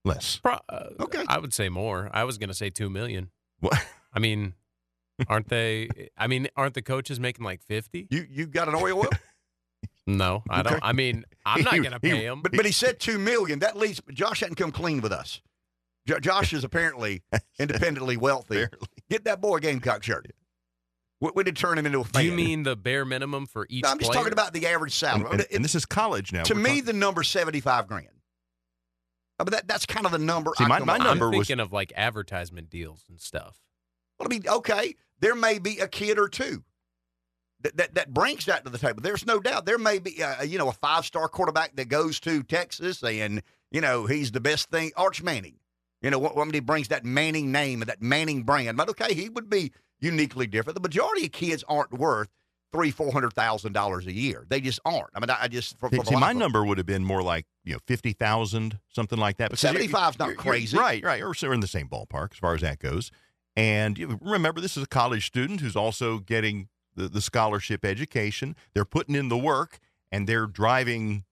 Less. 0.03 0.37
Pro- 0.37 0.59
uh, 0.69 0.89
Okay. 0.99 1.23
I 1.27 1.39
would 1.39 1.53
say 1.53 1.69
more. 1.69 2.09
I 2.13 2.25
was 2.25 2.37
going 2.37 2.49
to 2.49 2.53
say 2.53 2.69
two 2.69 2.89
million. 2.89 3.29
What? 3.61 3.73
I 4.13 4.19
mean, 4.19 4.53
aren't 5.27 5.49
they? 5.49 5.89
I 6.17 6.27
mean, 6.27 6.47
aren't 6.55 6.73
the 6.73 6.81
coaches 6.81 7.19
making 7.19 7.43
like 7.45 7.61
fifty? 7.63 8.07
You 8.09 8.25
you 8.29 8.45
got 8.47 8.67
an 8.67 8.75
oil 8.75 8.97
well? 8.99 9.09
No, 10.09 10.41
I 10.49 10.61
don't. 10.61 10.79
I 10.81 10.93
mean, 10.93 11.25
I'm 11.45 11.63
not 11.63 11.71
going 11.73 11.83
to 11.91 11.99
he- 12.01 12.09
pay 12.11 12.25
them. 12.25 12.41
But 12.41 12.53
but 12.53 12.65
he 12.65 12.71
said 12.71 12.97
two 12.97 13.19
million. 13.19 13.59
That 13.59 13.75
leaves 13.75 14.01
Josh 14.13 14.39
hadn't 14.39 14.55
come 14.55 14.71
clean 14.71 15.01
with 15.01 15.11
us. 15.11 15.41
Jo- 16.07 16.19
Josh 16.19 16.53
is 16.53 16.63
apparently 16.63 17.23
independently 17.59 18.15
wealthy. 18.15 18.55
Barely. 18.55 18.87
Get 19.09 19.25
that 19.25 19.41
boy 19.41 19.57
a 19.57 19.59
Gamecock 19.59 20.03
shirt. 20.03 20.31
We, 21.19 21.31
we 21.35 21.43
did 21.43 21.57
turn 21.57 21.77
him 21.77 21.85
into 21.85 21.99
a 21.99 22.03
Do 22.05 22.23
you 22.23 22.31
mean 22.31 22.63
the 22.63 22.77
bare 22.77 23.03
minimum 23.03 23.47
for 23.47 23.67
each? 23.69 23.83
No, 23.83 23.89
I'm 23.89 23.99
just 23.99 24.09
player? 24.11 24.21
talking 24.21 24.31
about 24.33 24.53
the 24.53 24.65
average 24.67 24.95
salary. 24.95 25.27
and- 25.29 25.41
It- 25.41 25.51
and 25.51 25.65
this 25.65 25.75
is 25.75 25.85
college 25.85 26.31
now. 26.31 26.43
to 26.43 26.53
We're 26.53 26.61
me, 26.61 26.69
talking- 26.69 26.85
the 26.85 26.93
number 26.93 27.23
seventy 27.23 27.59
five 27.59 27.87
grand. 27.89 28.07
Oh, 28.09 28.13
I 29.39 29.43
mean, 29.43 29.51
that, 29.51 29.67
that's 29.67 29.85
kind 29.85 30.05
of 30.05 30.13
the 30.13 30.19
number. 30.19 30.51
See, 30.57 30.63
I 30.63 30.67
my- 30.69 30.77
come 30.77 30.87
my 30.87 30.93
up 30.95 31.01
I'm 31.01 31.05
with. 31.05 31.09
number 31.19 31.29
was- 31.37 31.47
thinking 31.47 31.59
of 31.61 31.73
like 31.73 31.91
advertisement 31.97 32.69
deals 32.69 33.03
and 33.09 33.19
stuff. 33.19 33.57
Well, 34.19 34.27
I 34.27 34.29
mean, 34.29 34.43
okay, 34.47 34.95
there 35.19 35.35
may 35.35 35.59
be 35.59 35.79
a 35.79 35.87
kid 35.87 36.17
or 36.19 36.27
two 36.29 36.63
that 37.61 37.77
that, 37.77 37.95
that 37.95 38.13
brings 38.13 38.45
that 38.45 38.63
to 38.65 38.69
the 38.71 38.77
table. 38.77 39.01
There's 39.01 39.25
no 39.25 39.39
doubt 39.39 39.65
there 39.65 39.77
may 39.77 39.99
be, 39.99 40.21
uh, 40.23 40.43
you 40.43 40.57
know, 40.57 40.69
a 40.69 40.73
five 40.73 41.05
star 41.05 41.27
quarterback 41.27 41.75
that 41.75 41.89
goes 41.89 42.19
to 42.21 42.43
Texas 42.43 43.03
and 43.03 43.41
you 43.71 43.81
know 43.81 44.05
he's 44.05 44.31
the 44.31 44.39
best 44.39 44.69
thing. 44.69 44.91
Arch 44.95 45.21
Manning, 45.23 45.55
you 46.01 46.09
know, 46.11 46.19
when 46.19 46.51
he 46.53 46.59
brings 46.59 46.87
that 46.89 47.05
Manning 47.05 47.51
name 47.51 47.81
and 47.81 47.89
that 47.89 48.01
Manning 48.01 48.43
brand, 48.43 48.77
but 48.77 48.89
okay, 48.89 49.13
he 49.13 49.29
would 49.29 49.49
be 49.49 49.71
uniquely 49.99 50.47
different. 50.47 50.75
The 50.75 50.81
majority 50.87 51.25
of 51.25 51.31
kids 51.31 51.63
aren't 51.67 51.91
worth 51.91 52.29
three, 52.71 52.91
four 52.91 53.11
hundred 53.11 53.33
thousand 53.33 53.73
dollars 53.73 54.05
a 54.07 54.13
year. 54.13 54.45
They 54.47 54.61
just 54.61 54.79
aren't. 54.85 55.09
I 55.15 55.19
mean, 55.19 55.29
I, 55.29 55.43
I 55.43 55.47
just 55.47 55.77
for, 55.79 55.89
See, 55.89 55.97
for 55.97 56.05
see, 56.05 56.15
my 56.15 56.33
number 56.33 56.63
would 56.65 56.77
have 56.77 56.87
been 56.87 57.03
more 57.03 57.23
like 57.23 57.45
you 57.63 57.73
know 57.73 57.79
fifty 57.87 58.13
thousand, 58.13 58.79
something 58.89 59.17
like 59.17 59.37
that. 59.37 59.49
But 59.49 59.59
because 59.59 59.73
you're- 59.73 59.87
75 59.87 60.13
's 60.13 60.19
not 60.19 60.25
you're- 60.25 60.35
you're- 60.35 60.51
crazy. 60.51 60.77
right? 60.77 61.03
Right, 61.03 61.23
or 61.23 61.33
so 61.33 61.51
in 61.51 61.59
the 61.61 61.67
same 61.67 61.87
ballpark 61.89 62.33
as 62.33 62.37
far 62.37 62.53
as 62.53 62.61
that 62.61 62.79
goes. 62.79 63.11
And 63.57 64.19
remember, 64.21 64.61
this 64.61 64.77
is 64.77 64.83
a 64.83 64.87
college 64.87 65.25
student 65.25 65.61
who's 65.61 65.75
also 65.75 66.19
getting 66.19 66.69
the, 66.95 67.09
the 67.09 67.21
scholarship 67.21 67.83
education. 67.83 68.55
They're 68.75 68.85
putting 68.85 69.15
in 69.15 69.29
the 69.29 69.37
work, 69.37 69.79
and 70.11 70.27
they're 70.27 70.45
driving, 70.45 71.23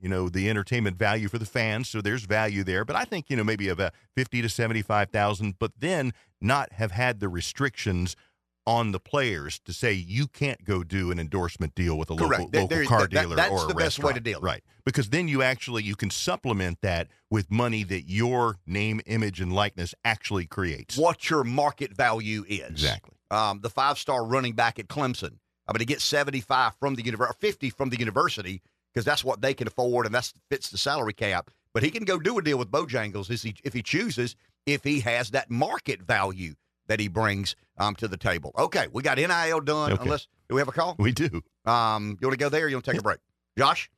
you 0.00 0.08
know, 0.08 0.30
the 0.30 0.48
entertainment 0.48 0.96
value 0.96 1.28
for 1.28 1.36
the 1.38 1.44
fans. 1.44 1.90
So 1.90 2.00
there's 2.00 2.24
value 2.24 2.64
there. 2.64 2.86
But 2.86 2.96
I 2.96 3.04
think 3.04 3.28
you 3.28 3.36
know 3.36 3.44
maybe 3.44 3.68
about 3.68 3.92
fifty 4.16 4.40
to 4.40 4.48
seventy-five 4.48 5.10
thousand, 5.10 5.58
but 5.58 5.72
then 5.78 6.14
not 6.40 6.72
have 6.72 6.92
had 6.92 7.20
the 7.20 7.28
restrictions 7.28 8.16
on 8.66 8.92
the 8.92 9.00
players 9.00 9.58
to 9.60 9.72
say 9.72 9.92
you 9.92 10.26
can't 10.26 10.64
go 10.64 10.82
do 10.82 11.10
an 11.10 11.18
endorsement 11.18 11.74
deal 11.74 11.98
with 11.98 12.10
a 12.10 12.16
Correct. 12.16 12.44
local, 12.44 12.60
local 12.62 12.68
there- 12.68 12.84
car 12.86 13.00
that- 13.02 13.10
that- 13.10 13.20
dealer 13.22 13.36
that's 13.36 13.50
or 13.50 13.64
a 13.64 13.68
the 13.68 13.74
best 13.74 13.98
way 13.98 14.12
to 14.12 14.20
restaurant. 14.20 14.24
deal. 14.24 14.40
Right. 14.40 14.64
Because 14.84 15.10
then 15.10 15.28
you 15.28 15.42
actually 15.42 15.82
you 15.82 15.96
can 15.96 16.10
supplement 16.10 16.80
that 16.80 17.08
with 17.30 17.50
money 17.50 17.84
that 17.84 18.02
your 18.08 18.58
name, 18.66 19.00
image, 19.06 19.40
and 19.40 19.52
likeness 19.52 19.94
actually 20.04 20.46
creates. 20.46 20.96
what 20.96 21.28
your 21.28 21.44
market 21.44 21.94
value 21.96 22.44
is. 22.48 22.70
Exactly. 22.70 23.10
um, 23.30 23.60
the 23.62 23.70
five 23.70 23.98
star 23.98 24.24
running 24.24 24.52
back 24.54 24.78
at 24.78 24.86
Clemson. 24.88 25.38
I 25.66 25.72
mean, 25.72 25.78
to 25.80 25.84
get 25.86 26.00
75 26.00 26.74
from 26.78 26.94
the 26.94 27.02
university, 27.04 27.36
50 27.40 27.70
from 27.70 27.88
the 27.90 27.98
university, 27.98 28.62
because 28.92 29.04
that's 29.04 29.24
what 29.24 29.40
they 29.40 29.54
can 29.54 29.66
afford 29.66 30.06
and 30.06 30.14
that 30.14 30.30
fits 30.50 30.68
the 30.70 30.78
salary 30.78 31.14
cap. 31.14 31.50
But 31.72 31.82
he 31.82 31.90
can 31.90 32.04
go 32.04 32.20
do 32.20 32.38
a 32.38 32.42
deal 32.42 32.58
with 32.58 32.70
Bojangles 32.70 33.30
if 33.30 33.42
he, 33.42 33.54
if 33.64 33.72
he 33.72 33.82
chooses, 33.82 34.36
if 34.66 34.84
he 34.84 35.00
has 35.00 35.30
that 35.30 35.50
market 35.50 36.02
value 36.02 36.54
that 36.86 37.00
he 37.00 37.08
brings 37.08 37.56
um, 37.78 37.94
to 37.96 38.08
the 38.08 38.16
table. 38.16 38.52
Okay, 38.58 38.86
we 38.92 39.02
got 39.02 39.18
NIL 39.18 39.60
done. 39.60 39.92
Okay. 39.92 40.02
Unless, 40.02 40.28
do 40.48 40.54
we 40.54 40.60
have 40.60 40.68
a 40.68 40.72
call? 40.72 40.96
We 40.98 41.12
do. 41.12 41.42
Um, 41.64 42.18
you 42.20 42.28
want 42.28 42.38
to 42.38 42.44
go 42.44 42.48
there 42.48 42.66
or 42.66 42.68
you 42.68 42.76
want 42.76 42.84
to 42.84 42.92
take 42.92 43.00
a 43.00 43.02
break? 43.02 43.18
Josh, 43.58 43.90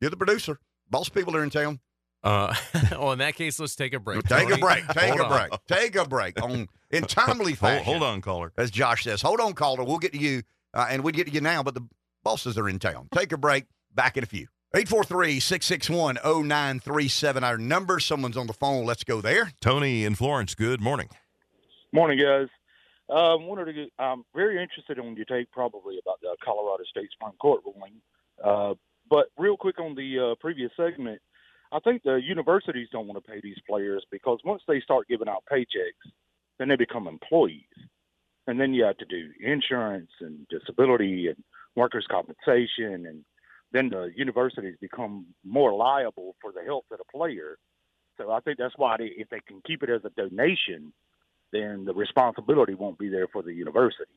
you're 0.00 0.10
the 0.10 0.16
producer. 0.16 0.58
Boss 0.90 1.08
people 1.08 1.36
are 1.36 1.42
in 1.42 1.50
town. 1.50 1.80
Uh, 2.22 2.54
well, 2.92 3.12
in 3.12 3.18
that 3.18 3.34
case, 3.34 3.58
let's 3.58 3.74
take 3.74 3.94
a 3.94 4.00
break. 4.00 4.22
Take 4.24 4.50
a 4.50 4.58
break. 4.58 4.86
Take 4.88 5.18
a 5.18 5.28
break. 5.28 5.50
Take 5.66 5.96
a 5.96 6.08
break 6.08 6.42
on 6.42 6.68
in 6.90 7.02
timely 7.06 7.54
fashion. 7.54 7.84
hold 7.84 8.02
on, 8.02 8.20
caller. 8.20 8.52
as 8.56 8.70
Josh 8.70 9.04
says. 9.04 9.22
Hold 9.22 9.40
on, 9.40 9.54
caller. 9.54 9.84
We'll 9.84 9.98
get 9.98 10.12
to 10.12 10.18
you, 10.18 10.42
uh, 10.74 10.86
and 10.88 11.02
we'll 11.02 11.12
get 11.12 11.26
to 11.26 11.32
you 11.32 11.40
now, 11.40 11.62
but 11.62 11.74
the 11.74 11.86
bosses 12.22 12.56
are 12.58 12.68
in 12.68 12.78
town. 12.78 13.08
Take 13.12 13.32
a 13.32 13.38
break. 13.38 13.64
Back 13.94 14.16
in 14.16 14.24
a 14.24 14.26
few. 14.26 14.46
843 14.74 15.38
661 15.38 16.16
0937. 16.48 17.44
Our 17.44 17.58
number. 17.58 18.00
Someone's 18.00 18.38
on 18.38 18.46
the 18.46 18.54
phone. 18.54 18.86
Let's 18.86 19.04
go 19.04 19.20
there. 19.20 19.52
Tony 19.60 20.04
in 20.04 20.14
Florence. 20.14 20.54
Good 20.54 20.80
morning. 20.80 21.10
Morning, 21.94 22.18
guys. 22.18 22.48
Um, 23.10 23.44
wanted 23.44 23.74
to 23.74 23.86
I'm 23.98 24.24
very 24.34 24.62
interested 24.62 24.96
in 24.96 25.14
your 25.14 25.26
take 25.26 25.50
probably 25.50 25.98
about 25.98 26.22
the 26.22 26.34
Colorado 26.42 26.84
State 26.88 27.10
Supreme 27.12 27.36
Court 27.36 27.60
ruling. 27.66 28.00
Uh, 28.42 28.74
but 29.10 29.26
real 29.36 29.58
quick 29.58 29.78
on 29.78 29.94
the 29.94 30.30
uh, 30.30 30.34
previous 30.40 30.70
segment, 30.74 31.20
I 31.70 31.80
think 31.80 32.02
the 32.02 32.14
universities 32.14 32.88
don't 32.90 33.06
want 33.06 33.22
to 33.22 33.30
pay 33.30 33.40
these 33.42 33.58
players 33.68 34.06
because 34.10 34.38
once 34.42 34.62
they 34.66 34.80
start 34.80 35.06
giving 35.06 35.28
out 35.28 35.44
paychecks, 35.52 36.10
then 36.58 36.68
they 36.68 36.76
become 36.76 37.06
employees. 37.06 37.60
And 38.46 38.58
then 38.58 38.72
you 38.72 38.84
have 38.84 38.96
to 38.96 39.04
do 39.04 39.28
insurance 39.38 40.10
and 40.20 40.46
disability 40.48 41.28
and 41.28 41.44
workers' 41.76 42.06
compensation. 42.10 43.04
And 43.04 43.22
then 43.72 43.90
the 43.90 44.10
universities 44.16 44.76
become 44.80 45.26
more 45.44 45.74
liable 45.74 46.36
for 46.40 46.52
the 46.52 46.64
health 46.64 46.84
of 46.90 46.96
the 46.96 47.04
player. 47.14 47.58
So 48.16 48.30
I 48.30 48.40
think 48.40 48.56
that's 48.56 48.78
why 48.78 48.96
they, 48.96 49.12
if 49.14 49.28
they 49.28 49.40
can 49.46 49.60
keep 49.66 49.82
it 49.82 49.90
as 49.90 50.00
a 50.06 50.10
donation, 50.10 50.94
then 51.52 51.84
the 51.84 51.94
responsibility 51.94 52.74
won't 52.74 52.98
be 52.98 53.08
there 53.08 53.28
for 53.28 53.42
the 53.42 53.52
university. 53.52 54.10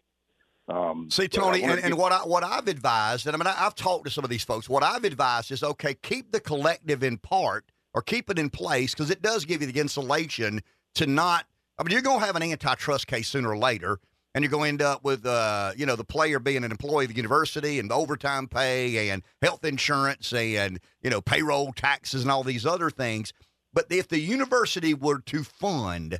Um, 0.68 1.10
See, 1.12 1.28
Tony, 1.28 1.62
and, 1.62 1.80
and 1.80 1.96
what 1.96 2.12
I 2.12 2.20
what 2.20 2.44
I've 2.44 2.68
advised, 2.68 3.28
and 3.28 3.36
I 3.36 3.38
mean, 3.38 3.46
I, 3.46 3.66
I've 3.66 3.76
talked 3.76 4.06
to 4.06 4.12
some 4.12 4.24
of 4.24 4.32
these 4.32 4.44
folks. 4.44 4.68
What 4.68 4.82
I've 4.82 5.04
advised 5.04 5.52
is 5.52 5.64
okay, 5.64 5.94
keep 5.94 6.32
the 6.32 6.40
collective 6.40 7.04
in 7.04 7.18
part 7.18 7.66
or 7.94 8.02
keep 8.02 8.30
it 8.32 8.40
in 8.40 8.50
place 8.50 8.94
because 8.94 9.12
it 9.12 9.22
does 9.22 9.46
give 9.46 9.62
you 9.62 9.72
the 9.72 9.80
insulation 9.80 10.62
to 10.96 11.06
not. 11.06 11.46
I 11.78 11.84
mean, 11.84 11.92
you're 11.92 12.02
going 12.02 12.20
to 12.20 12.26
have 12.26 12.36
an 12.36 12.44
antitrust 12.44 13.06
case 13.06 13.28
sooner 13.28 13.50
or 13.50 13.58
later, 13.58 14.00
and 14.34 14.44
you're 14.44 14.52
going 14.52 14.64
to 14.64 14.70
end 14.70 14.82
up 14.82 15.04
with, 15.04 15.26
uh, 15.26 15.74
you 15.78 15.86
know, 15.86 15.96
the 15.96 16.04
player 16.04 16.40
being 16.40 16.64
an 16.64 16.72
employee 16.72 17.06
of 17.06 17.12
the 17.12 17.18
university 17.18 17.80
and 17.80 17.92
overtime 17.92 18.48
pay 18.48 19.10
and 19.10 19.22
health 19.42 19.64
insurance 19.66 20.34
and 20.34 20.80
you 21.04 21.12
know 21.12 21.22
payroll 21.22 21.74
taxes 21.74 22.24
and 22.24 22.32
all 22.32 22.44
these 22.44 22.66
other 22.66 22.90
things. 22.90 23.34
But 23.72 23.86
if 23.92 24.08
the 24.08 24.20
university 24.20 24.94
were 24.94 25.20
to 25.20 25.44
fund 25.44 26.20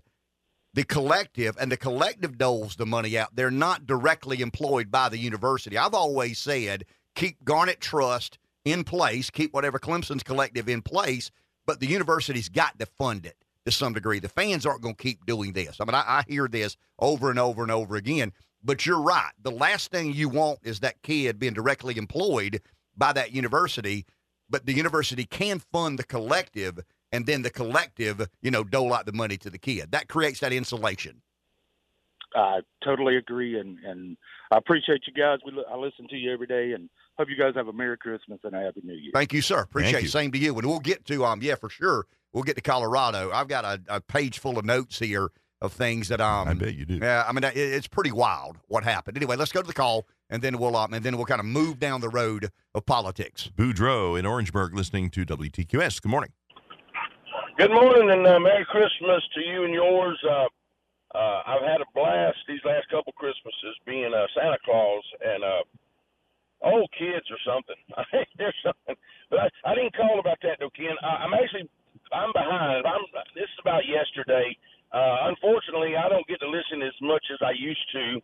the 0.76 0.84
collective 0.84 1.56
and 1.58 1.72
the 1.72 1.78
collective 1.78 2.38
doles 2.38 2.76
the 2.76 2.86
money 2.86 3.18
out. 3.18 3.34
They're 3.34 3.50
not 3.50 3.88
directly 3.88 4.42
employed 4.42 4.92
by 4.92 5.08
the 5.08 5.18
university. 5.18 5.78
I've 5.78 5.94
always 5.94 6.38
said 6.38 6.84
keep 7.16 7.46
Garnet 7.46 7.80
Trust 7.80 8.38
in 8.66 8.84
place, 8.84 9.30
keep 9.30 9.54
whatever 9.54 9.80
Clemson's 9.80 10.22
collective 10.22 10.68
in 10.68 10.82
place, 10.82 11.32
but 11.66 11.80
the 11.80 11.88
university's 11.88 12.50
got 12.50 12.78
to 12.80 12.86
fund 12.86 13.26
it 13.26 13.38
to 13.66 13.72
some 13.72 13.94
degree. 13.94 14.20
The 14.20 14.28
fans 14.28 14.66
aren't 14.66 14.82
going 14.82 14.96
to 14.96 15.02
keep 15.02 15.26
doing 15.26 15.54
this. 15.54 15.78
I 15.80 15.86
mean, 15.86 15.96
I, 15.96 16.04
I 16.06 16.24
hear 16.28 16.50
this 16.50 16.76
over 17.00 17.30
and 17.30 17.40
over 17.40 17.64
and 17.64 17.72
over 17.72 17.96
again, 17.96 18.34
but 18.62 18.86
you're 18.86 19.02
right. 19.02 19.32
The 19.42 19.52
last 19.52 19.92
thing 19.92 20.12
you 20.12 20.28
want 20.28 20.60
is 20.64 20.82
that 20.82 21.02
kid 21.04 21.40
being 21.40 21.54
directly 21.54 21.98
employed 21.98 22.62
by 22.98 23.14
that 23.14 23.32
university, 23.34 24.06
but 24.50 24.66
the 24.66 24.74
university 24.74 25.24
can 25.24 25.60
fund 25.60 25.98
the 25.98 26.04
collective 26.04 26.82
and 27.16 27.26
then 27.26 27.42
the 27.42 27.50
collective, 27.50 28.28
you 28.42 28.52
know, 28.52 28.64
dole 28.64 28.94
out 28.94 29.06
the 29.06 29.14
money 29.14 29.38
to 29.38 29.50
the 29.50 29.58
kid. 29.58 29.92
That 29.92 30.08
creates 30.10 30.42
that 30.42 30.52
insulation. 30.52 31.22
I 32.36 32.60
totally 32.84 33.16
agree, 33.16 33.58
and 33.58 33.80
and 33.80 34.18
I 34.52 34.58
appreciate 34.58 35.04
you 35.08 35.14
guys. 35.14 35.40
We 35.46 35.52
I 35.72 35.78
listen 35.78 36.08
to 36.10 36.18
you 36.18 36.34
every 36.34 36.48
day, 36.48 36.74
and 36.74 36.90
hope 37.18 37.30
you 37.30 37.38
guys 37.38 37.54
have 37.56 37.70
a 37.70 37.74
Merry 37.74 37.98
Christmas 37.98 38.40
and 38.44 38.54
a 38.54 38.60
Happy 38.60 38.82
New 38.84 38.94
Year. 38.94 39.12
Thank 39.14 39.32
you, 39.32 39.42
sir. 39.42 39.62
Appreciate 39.62 40.04
you. 40.04 40.10
Same 40.10 40.32
to 40.34 40.38
you. 40.38 40.58
And 40.58 40.68
we'll 40.68 40.80
get 40.80 41.06
to 41.06 41.24
um, 41.24 41.42
yeah, 41.42 41.56
for 41.56 41.70
sure. 41.70 42.08
We'll 42.34 42.44
get 42.44 42.58
to 42.58 42.62
Colorado. 42.62 43.32
I've 43.32 43.48
got 43.48 43.64
a, 43.64 43.80
a 43.88 44.02
page 44.02 44.40
full 44.40 44.60
of 44.60 44.66
notes 44.66 45.00
here 45.00 45.30
of 45.62 45.72
things 45.72 46.10
that 46.10 46.20
um, 46.20 46.50
I 46.50 46.54
bet 46.54 46.76
you 46.76 46.86
do. 46.86 46.96
Yeah, 46.96 47.24
I 47.26 47.32
mean 47.32 47.46
it, 47.46 47.56
it's 47.56 47.88
pretty 47.88 48.12
wild 48.12 48.58
what 48.68 48.84
happened. 48.84 49.16
Anyway, 49.16 49.38
let's 49.38 49.54
go 49.54 49.62
to 49.62 49.68
the 49.68 49.74
call, 49.74 50.06
and 50.30 50.42
then 50.42 50.58
we'll 50.58 50.76
um, 50.76 50.94
and 50.94 51.06
then 51.06 51.16
we'll 51.16 51.26
kind 51.26 51.40
of 51.40 51.46
move 51.46 51.80
down 51.80 52.02
the 52.02 52.10
road 52.10 52.50
of 52.74 52.86
politics. 52.86 53.50
Boudreaux 53.56 54.20
in 54.20 54.26
Orangeburg 54.26 54.74
listening 54.74 55.10
to 55.12 55.26
WTQS. 55.26 56.02
Good 56.02 56.10
morning. 56.10 56.32
Good 57.58 57.70
morning 57.70 58.10
and 58.10 58.26
uh, 58.26 58.42
Merry 58.42 58.66
Christmas 58.66 59.22
to 59.38 59.42
you 59.46 59.66
and 59.70 59.74
yours. 59.76 60.18
Uh, 60.26 60.50
uh, 61.14 61.40
I've 61.48 61.64
had 61.64 61.82
a 61.82 61.90
blast 61.96 62.38
these 62.48 62.64
last 62.66 62.90
couple 62.90 63.14
Christmases 63.14 63.78
being 63.86 64.10
uh, 64.14 64.28
Santa 64.34 64.58
Claus 64.66 65.06
and 65.22 65.44
uh, 65.46 65.64
old 66.66 66.90
kids 66.98 67.28
or 67.32 67.40
something. 67.46 67.80
There's 68.40 68.58
something, 68.66 68.98
but 69.30 69.40
I, 69.40 69.48
I 69.68 69.76
didn't 69.76 69.96
call 69.96 70.20
about 70.20 70.40
that 70.44 70.60
though, 70.60 70.74
Ken. 70.76 70.98
I, 71.02 71.24
I'm 71.28 71.34
actually 71.38 71.70
I'm 72.14 72.34
behind. 72.34 72.88
I'm 72.88 73.06
this 73.36 73.50
is 73.52 73.60
about 73.62 73.86
yesterday. 73.86 74.58
Uh, 74.94 75.30
unfortunately, 75.32 75.96
I 75.96 76.10
don't 76.10 76.28
get 76.28 76.42
to 76.42 76.50
listen 76.50 76.82
as 76.82 76.96
much 77.02 77.24
as 77.34 77.40
I 77.46 77.54
used 77.54 77.88
to. 77.94 78.22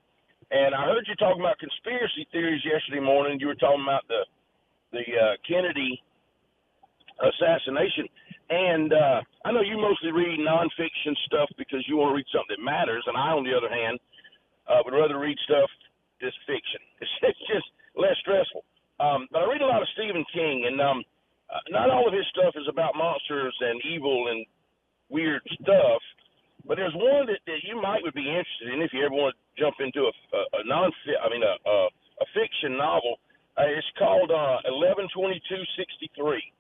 And 0.51 0.75
I 0.75 0.85
heard 0.89 1.05
you 1.07 1.15
talking 1.15 1.41
about 1.41 1.59
conspiracy 1.59 2.27
theories 2.31 2.63
yesterday 2.65 3.01
morning. 3.03 3.39
You 3.39 3.47
were 3.53 3.61
talking 3.61 3.83
about 3.85 4.07
the 4.09 4.25
the 4.93 5.05
uh, 5.15 5.35
Kennedy 5.47 6.01
assassination. 7.21 8.07
And 8.50 8.91
uh, 8.91 9.21
I 9.45 9.51
know 9.51 9.62
you 9.62 9.77
mostly 9.77 10.12
read 10.12 10.39
nonfiction 10.39 11.15
stuff 11.25 11.50
because 11.57 11.86
you 11.88 11.98
want 11.98 12.12
to 12.12 12.17
read 12.17 12.27
something 12.33 12.57
that 12.57 12.63
matters, 12.63 13.03
and 13.07 13.15
I, 13.15 13.31
on 13.31 13.43
the 13.43 13.55
other 13.55 13.69
hand, 13.69 14.00
uh, 14.67 14.83
would 14.83 14.93
rather 14.93 15.19
read 15.19 15.38
stuff 15.45 15.69
that's 16.21 16.36
fiction. 16.45 16.81
It's, 17.01 17.12
it's 17.24 17.43
just 17.50 17.65
less 17.98 18.13
stressful. 18.21 18.63
Um, 19.01 19.25
but 19.31 19.41
I 19.41 19.50
read 19.50 19.65
a 19.65 19.65
lot 19.65 19.81
of 19.81 19.89
Stephen 19.98 20.24
King, 20.29 20.69
and 20.69 20.77
um, 20.79 21.01
uh, 21.50 21.63
not 21.69 21.89
all 21.89 22.07
of 22.07 22.13
his 22.13 22.27
stuff 22.29 22.53
is 22.55 22.67
about 22.69 22.93
monsters 22.93 23.55
and 23.60 23.81
evil 23.89 24.29
and 24.29 24.45
weird 25.10 25.41
stuff. 25.62 26.01
But 26.67 26.77
there's 26.77 26.93
one 26.93 27.25
that, 27.25 27.41
that 27.50 27.65
you 27.65 27.81
might 27.81 28.03
would 28.03 28.13
be 28.13 28.29
interested 28.29 28.69
in 28.69 28.85
if 28.85 28.94
you 28.94 29.01
ever 29.03 29.15
want 29.18 29.33
to 29.33 29.42
jump 29.57 29.81
into 29.81 30.05
a, 30.05 30.13
a, 30.13 30.61
a 30.61 30.63
non 30.70 30.94
I 30.94 31.27
mean 31.33 31.42
a, 31.42 31.57
a, 31.68 31.77
a 32.22 32.25
fiction 32.37 32.77
novel. 32.77 33.18
Uh, 33.57 33.65
it's 33.68 33.89
called 33.98 34.29
uh, 34.29 34.61
112263 34.70 36.53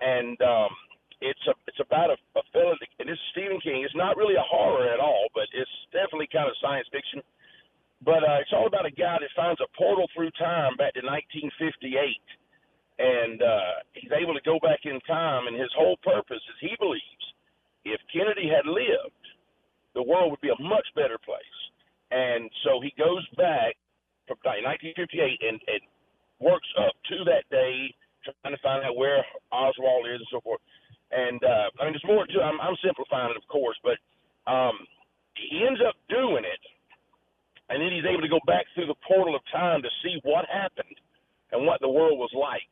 and 0.00 0.40
um, 0.42 0.72
it's 1.20 1.44
a 1.46 1.54
it's 1.66 1.80
about 1.80 2.10
a, 2.10 2.18
a 2.38 2.42
fellow, 2.52 2.74
and 2.98 3.08
this 3.08 3.14
is 3.14 3.30
Stephen 3.32 3.60
King. 3.60 3.82
It's 3.84 3.94
not 3.94 4.16
really 4.16 4.34
a 4.34 4.46
horror 4.46 4.88
at 4.90 5.00
all, 5.00 5.26
but 5.34 5.46
it's 5.54 5.70
definitely 5.92 6.28
kind 6.32 6.48
of 6.48 6.56
science 6.62 6.86
fiction. 6.90 7.22
But 8.02 8.22
uh, 8.22 8.42
it's 8.42 8.52
all 8.52 8.66
about 8.66 8.84
a 8.84 8.92
guy 8.92 9.16
that 9.20 9.32
finds 9.34 9.60
a 9.60 9.70
portal 9.78 10.04
through 10.12 10.30
time 10.36 10.76
back 10.76 10.92
to 10.98 11.02
1958, 11.06 11.56
and 13.00 13.40
uh, 13.40 13.80
he's 13.96 14.12
able 14.12 14.34
to 14.34 14.44
go 14.44 14.60
back 14.60 14.84
in 14.84 15.00
time. 15.08 15.48
And 15.48 15.56
his 15.56 15.72
whole 15.72 15.96
purpose 16.04 16.42
is 16.44 16.56
he 16.60 16.76
believes 16.76 17.24
if 17.84 18.00
Kennedy 18.12 18.48
had 18.48 18.68
lived, 18.68 19.24
the 19.94 20.02
world 20.02 20.30
would 20.32 20.40
be 20.40 20.50
a 20.52 20.62
much 20.62 20.86
better 20.96 21.16
place. 21.16 21.58
And 22.10 22.50
so 22.64 22.80
he 22.82 22.92
goes 22.98 23.24
back 23.36 23.76
from 24.26 24.36
1958 24.44 25.40
and, 25.40 25.60
and 25.68 25.82
works 26.40 26.68
up 26.80 26.92
to 27.08 27.24
that 27.24 27.44
day 27.50 27.94
trying 28.24 28.56
to 28.56 28.62
find 28.62 28.84
out 28.84 28.96
where 28.96 29.24
Oswald 29.52 30.08
is 30.08 30.20
and 30.20 30.30
so 30.32 30.40
forth. 30.40 30.60
And 31.14 31.38
uh, 31.44 31.70
I 31.78 31.84
mean, 31.86 31.94
there's 31.94 32.10
more 32.10 32.26
to. 32.26 32.42
I'm, 32.42 32.60
I'm 32.60 32.76
simplifying 32.82 33.30
it, 33.30 33.36
of 33.36 33.46
course, 33.46 33.78
but 33.86 33.98
um, 34.50 34.74
he 35.38 35.64
ends 35.66 35.80
up 35.86 35.94
doing 36.10 36.42
it, 36.42 36.62
and 37.70 37.80
then 37.80 37.92
he's 37.92 38.04
able 38.04 38.22
to 38.22 38.28
go 38.28 38.42
back 38.46 38.66
through 38.74 38.86
the 38.86 38.98
portal 39.06 39.36
of 39.36 39.42
time 39.52 39.82
to 39.82 39.88
see 40.02 40.18
what 40.24 40.44
happened 40.50 40.98
and 41.52 41.64
what 41.64 41.80
the 41.80 41.88
world 41.88 42.18
was 42.18 42.34
like. 42.34 42.66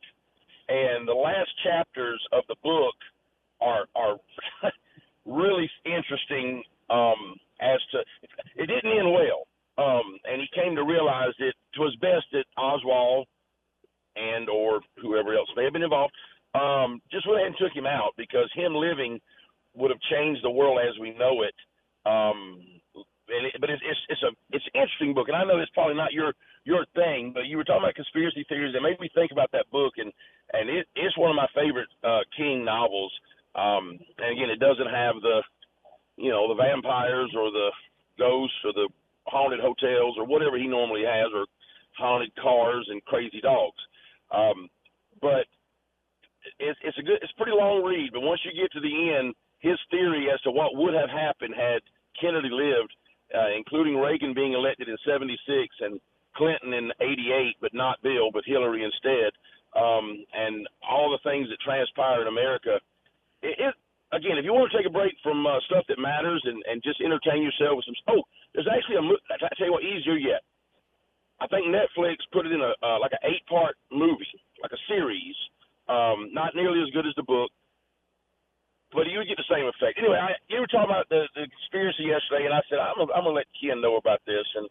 And 0.67 1.07
the 1.07 1.15
last 1.15 1.49
chapters 1.63 2.19
of 2.33 2.43
the 2.49 2.55
book 2.63 2.95
are 3.61 3.87
are 3.95 4.19
really 5.25 5.69
interesting 5.85 6.63
um, 6.89 7.39
as 7.61 7.79
to 7.91 8.03
it 8.59 8.67
didn't 8.67 8.91
end 8.91 9.11
well. 9.11 9.47
Um, 9.75 10.19
and 10.25 10.39
he 10.39 10.47
came 10.53 10.75
to 10.75 10.83
realize 10.83 11.33
that 11.39 11.47
it 11.47 11.79
was 11.79 11.95
best 12.01 12.25
that 12.33 12.45
Oswald 12.57 13.25
and 14.15 14.47
or 14.49 14.81
whoever 15.01 15.33
else 15.33 15.49
may 15.55 15.63
have 15.63 15.73
been 15.73 15.81
involved 15.81 16.13
um, 16.53 17.01
just 17.11 17.27
went 17.27 17.41
ahead 17.41 17.53
and 17.53 17.57
took 17.57 17.75
him 17.75 17.85
out 17.85 18.13
because 18.17 18.49
him 18.53 18.75
living 18.75 19.19
would 19.75 19.91
have 19.91 19.99
changed 20.11 20.43
the 20.43 20.49
world 20.49 20.79
as 20.81 20.97
we 20.99 21.11
know 21.17 21.41
it. 21.41 21.55
Um, 22.05 22.61
and 23.29 23.47
it, 23.47 23.55
but 23.59 23.69
it's, 23.69 23.81
it's 23.85 23.99
it's 24.09 24.23
a 24.23 24.31
it's 24.51 24.65
an 24.73 24.81
interesting 24.81 25.13
book, 25.13 25.27
and 25.27 25.37
I 25.37 25.43
know 25.43 25.57
it's 25.59 25.71
probably 25.73 25.95
not 25.95 26.13
your 26.13 26.33
your 26.65 26.85
thing, 26.93 27.31
but 27.33 27.45
you 27.45 27.57
were 27.57 27.63
talking 27.63 27.83
about 27.83 27.95
conspiracy 27.95 28.45
theories 28.47 28.73
that 28.73 28.81
made 28.81 28.99
me 28.99 29.09
think 29.15 29.31
about 29.31 29.51
that 29.53 29.69
book, 29.71 29.93
and 29.97 30.11
and 30.53 30.69
it, 30.69 30.87
it's 30.95 31.17
one 31.17 31.31
of 31.31 31.35
my 31.35 31.47
favorite 31.55 31.89
uh, 32.03 32.21
King 32.37 32.63
novels. 32.65 33.11
Um, 33.55 33.99
and 34.17 34.31
again, 34.33 34.49
it 34.49 34.59
doesn't 34.59 34.89
have 34.89 35.15
the 35.21 35.41
you 36.17 36.29
know 36.29 36.47
the 36.47 36.59
vampires 36.59 37.31
or 37.35 37.49
the 37.49 37.69
ghosts 38.19 38.57
or 38.65 38.73
the 38.73 38.89
haunted 39.25 39.59
hotels 39.59 40.15
or 40.17 40.25
whatever 40.25 40.57
he 40.57 40.67
normally 40.67 41.03
has, 41.07 41.31
or 41.33 41.45
haunted 41.97 42.35
cars 42.35 42.87
and 42.91 43.03
crazy 43.05 43.41
dogs. 43.41 43.79
Um, 44.31 44.69
but 45.21 45.47
it's 46.59 46.79
it's 46.83 46.97
a 46.97 47.03
good 47.03 47.19
it's 47.21 47.31
a 47.31 47.39
pretty 47.41 47.55
long 47.55 47.83
read. 47.83 48.11
But 48.11 48.21
once 48.21 48.41
you 48.43 48.51
get 48.51 48.71
to 48.73 48.81
the 48.81 48.95
end, 49.15 49.33
his 49.59 49.79
theory 49.89 50.27
as 50.33 50.41
to 50.41 50.51
what 50.51 50.75
would 50.75 50.93
have 50.93 51.09
happened 51.09 51.55
had 51.55 51.81
Kennedy 52.19 52.49
lived, 52.51 52.93
uh, 53.33 53.51
including 53.55 53.97
Reagan 53.97 54.33
being 54.33 54.53
elected 54.53 54.89
in 54.89 54.97
'76 55.05 55.39
and 55.81 55.99
Clinton 56.35 56.73
in 56.73 56.91
'88, 56.99 57.57
but 57.61 57.73
not 57.73 58.01
Bill, 58.01 58.31
but 58.31 58.43
Hillary 58.45 58.83
instead, 58.83 59.31
um, 59.75 60.25
and 60.33 60.67
all 60.83 61.11
the 61.11 61.23
things 61.27 61.49
that 61.49 61.59
transpire 61.59 62.21
in 62.21 62.27
America. 62.27 62.79
It, 63.41 63.59
it 63.59 63.75
again, 64.13 64.37
if 64.37 64.45
you 64.45 64.53
want 64.53 64.71
to 64.71 64.77
take 64.77 64.87
a 64.87 64.93
break 64.93 65.17
from 65.23 65.45
uh, 65.45 65.59
stuff 65.65 65.85
that 65.89 65.99
matters 65.99 66.41
and, 66.45 66.61
and 66.69 66.83
just 66.83 67.01
entertain 67.01 67.41
yourself 67.41 67.81
with 67.81 67.85
some. 67.85 67.97
Oh, 68.07 68.23
there's 68.53 68.69
actually 68.69 69.01
a. 69.01 69.03
I 69.33 69.49
tell 69.57 69.67
you 69.67 69.73
what, 69.73 69.83
easier 69.83 70.15
yet. 70.15 70.45
I 71.41 71.47
think 71.47 71.67
Netflix 71.67 72.23
put 72.31 72.45
it 72.45 72.53
in 72.53 72.61
a 72.61 72.71
uh, 72.85 72.99
like 72.99 73.11
an 73.11 73.23
eight 73.25 73.45
part 73.49 73.75
movie, 73.91 74.39
like 74.61 74.71
a 74.71 74.81
series. 74.87 75.35
Um, 75.87 76.31
not 76.31 76.55
nearly 76.55 76.81
as 76.81 76.89
good 76.91 77.05
as 77.05 77.13
the 77.15 77.23
book, 77.23 77.51
but 78.93 79.07
you 79.07 79.17
would 79.17 79.27
get 79.27 79.37
the 79.37 79.49
same 79.49 79.65
effect. 79.65 79.99
Anyway, 79.99 80.15
I, 80.15 80.37
you 80.47 80.61
were 80.61 80.67
talking 80.67 80.89
about 80.89 81.09
the, 81.09 81.27
the 81.35 81.47
conspiracy 81.49 82.03
yesterday, 82.03 82.45
and 82.45 82.53
I 82.53 82.61
said 82.69 82.79
I'm 82.79 82.95
gonna, 82.95 83.11
I'm 83.13 83.23
gonna 83.23 83.35
let 83.35 83.47
Ken 83.59 83.81
know 83.81 83.97
about 83.97 84.21
this. 84.25 84.45
And 84.55 84.69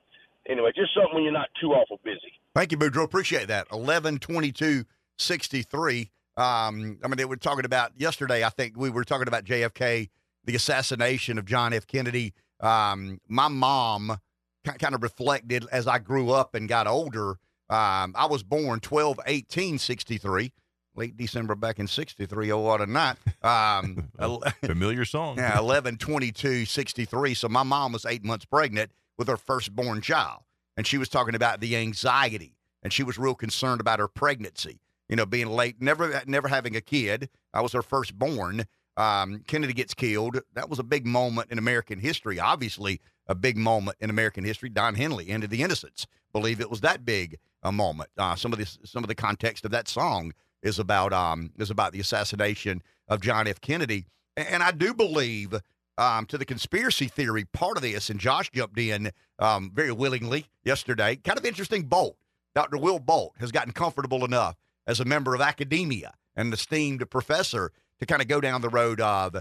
anyway, 0.49 0.73
just 0.75 0.95
something 0.95 1.15
when 1.15 1.25
you're 1.25 1.33
not 1.33 1.49
too 1.61 1.73
awful 1.73 2.01
busy. 2.05 2.33
Thank 2.55 2.73
you, 2.73 2.79
Boudreaux. 2.79 3.05
Appreciate 3.05 3.49
that. 3.49 3.67
11 3.73 4.19
22 4.19 4.85
63. 5.19 6.11
Um, 6.37 6.99
I 7.05 7.09
mean, 7.09 7.17
they 7.17 7.25
were 7.27 7.37
talking 7.37 7.65
about 7.65 7.93
yesterday, 7.97 8.43
I 8.43 8.49
think 8.49 8.77
we 8.77 8.89
were 8.89 9.05
talking 9.05 9.29
about 9.29 9.45
JFK, 9.45 10.09
the 10.45 10.55
assassination 10.55 11.37
of 11.37 11.45
John 11.45 11.75
F. 11.75 11.87
Kennedy. 11.87 12.33
Um, 12.61 13.21
my 13.29 13.49
mom 13.49 14.17
kind 14.65 14.95
of 14.95 15.03
reflected 15.03 15.67
as 15.71 15.87
I 15.87 15.99
grew 15.99 16.31
up 16.31 16.55
and 16.55 16.69
got 16.69 16.87
older. 16.87 17.33
Um, 17.69 18.15
I 18.17 18.27
was 18.29 18.43
born 18.43 18.81
12 18.81 19.21
18 19.27 19.79
63, 19.79 20.53
late 20.95 21.17
December 21.17 21.55
back 21.55 21.79
in 21.79 21.87
63. 21.87 22.53
Oh, 22.53 22.59
what 22.59 22.81
a 22.81 22.87
night. 22.87 23.17
Um, 23.43 24.09
Familiar 24.65 25.05
song. 25.05 25.37
yeah, 25.39 25.59
11 25.59 25.99
22 25.99 26.65
63. 26.65 27.35
So 27.35 27.49
my 27.49 27.63
mom 27.63 27.93
was 27.93 28.05
eight 28.07 28.25
months 28.25 28.45
pregnant 28.45 28.91
with 29.19 29.29
her 29.29 29.37
firstborn 29.37 30.01
child. 30.01 30.41
and 30.77 30.87
she 30.87 30.99
was 30.99 31.09
talking 31.09 31.35
about 31.35 31.61
the 31.61 31.77
anxiety, 31.77 32.57
and 32.83 32.93
she 32.93 33.03
was 33.03 33.19
real 33.19 33.35
concerned 33.35 33.81
about 33.81 33.99
her 33.99 34.09
pregnancy. 34.09 34.81
You 35.09 35.17
know, 35.17 35.27
being 35.27 35.49
late, 35.49 35.81
never 35.83 36.23
never 36.27 36.49
having 36.49 36.75
a 36.77 36.81
kid. 36.81 37.29
I 37.53 37.61
was 37.61 37.73
her 37.73 37.83
firstborn. 37.83 38.65
Um, 38.97 39.43
Kennedy 39.47 39.73
gets 39.73 39.95
killed. 39.95 40.41
That 40.55 40.69
was 40.71 40.79
a 40.79 40.83
big 40.83 41.07
moment 41.07 41.51
in 41.51 41.59
American 41.59 41.99
history. 41.99 42.39
Obviously, 42.39 43.01
a 43.27 43.35
big 43.35 43.57
moment 43.57 43.97
in 44.01 44.11
American 44.11 44.45
history. 44.45 44.69
Don 44.69 44.95
Henley 44.95 45.29
ended 45.29 45.51
the 45.51 45.63
innocence. 45.63 46.07
Believe 46.33 46.61
it 46.61 46.71
was 46.71 46.81
that 46.81 47.05
big 47.05 47.39
a 47.63 47.73
moment. 47.73 48.11
Uh, 48.19 48.35
some 48.35 48.53
of 48.53 48.59
this, 48.59 48.79
some 48.85 49.05
of 49.05 49.09
the 49.09 49.15
context 49.15 49.65
of 49.65 49.71
that 49.71 49.89
song 49.89 50.33
is 50.63 50.79
about 50.79 51.13
um, 51.13 51.51
is 51.59 51.71
about 51.71 51.93
the 51.93 52.01
assassination 52.01 52.83
of 53.09 53.21
John 53.21 53.47
F. 53.47 53.61
Kennedy, 53.61 54.07
and 54.37 54.63
I 54.63 54.71
do 54.71 54.95
believe 54.95 55.55
um, 55.99 56.27
to 56.27 56.39
the 56.39 56.45
conspiracy 56.45 57.09
theory 57.09 57.45
part 57.45 57.77
of 57.77 57.83
this, 57.83 58.11
and 58.11 58.19
Josh 58.19 58.51
jumped 58.51 58.79
in 58.79 59.11
um, 59.39 59.71
very 59.75 59.93
willingly 59.93 60.47
yesterday. 60.65 61.17
Kind 61.17 61.39
of 61.39 61.45
interesting. 61.45 61.83
Bolt, 61.83 62.17
Dr. 62.55 62.79
Will 62.79 62.99
Bolt, 62.99 63.35
has 63.39 63.53
gotten 63.53 63.73
comfortable 63.73 64.25
enough 64.25 64.57
as 64.87 65.01
a 65.01 65.05
member 65.05 65.35
of 65.35 65.41
academia 65.41 66.15
and 66.37 66.49
an 66.49 66.53
esteemed 66.53 67.09
professor 67.11 67.73
to 68.01 68.07
kind 68.07 68.23
of 68.23 68.29
go 68.29 68.41
down 68.41 68.61
the 68.61 68.69
road 68.69 69.01
of. 69.01 69.37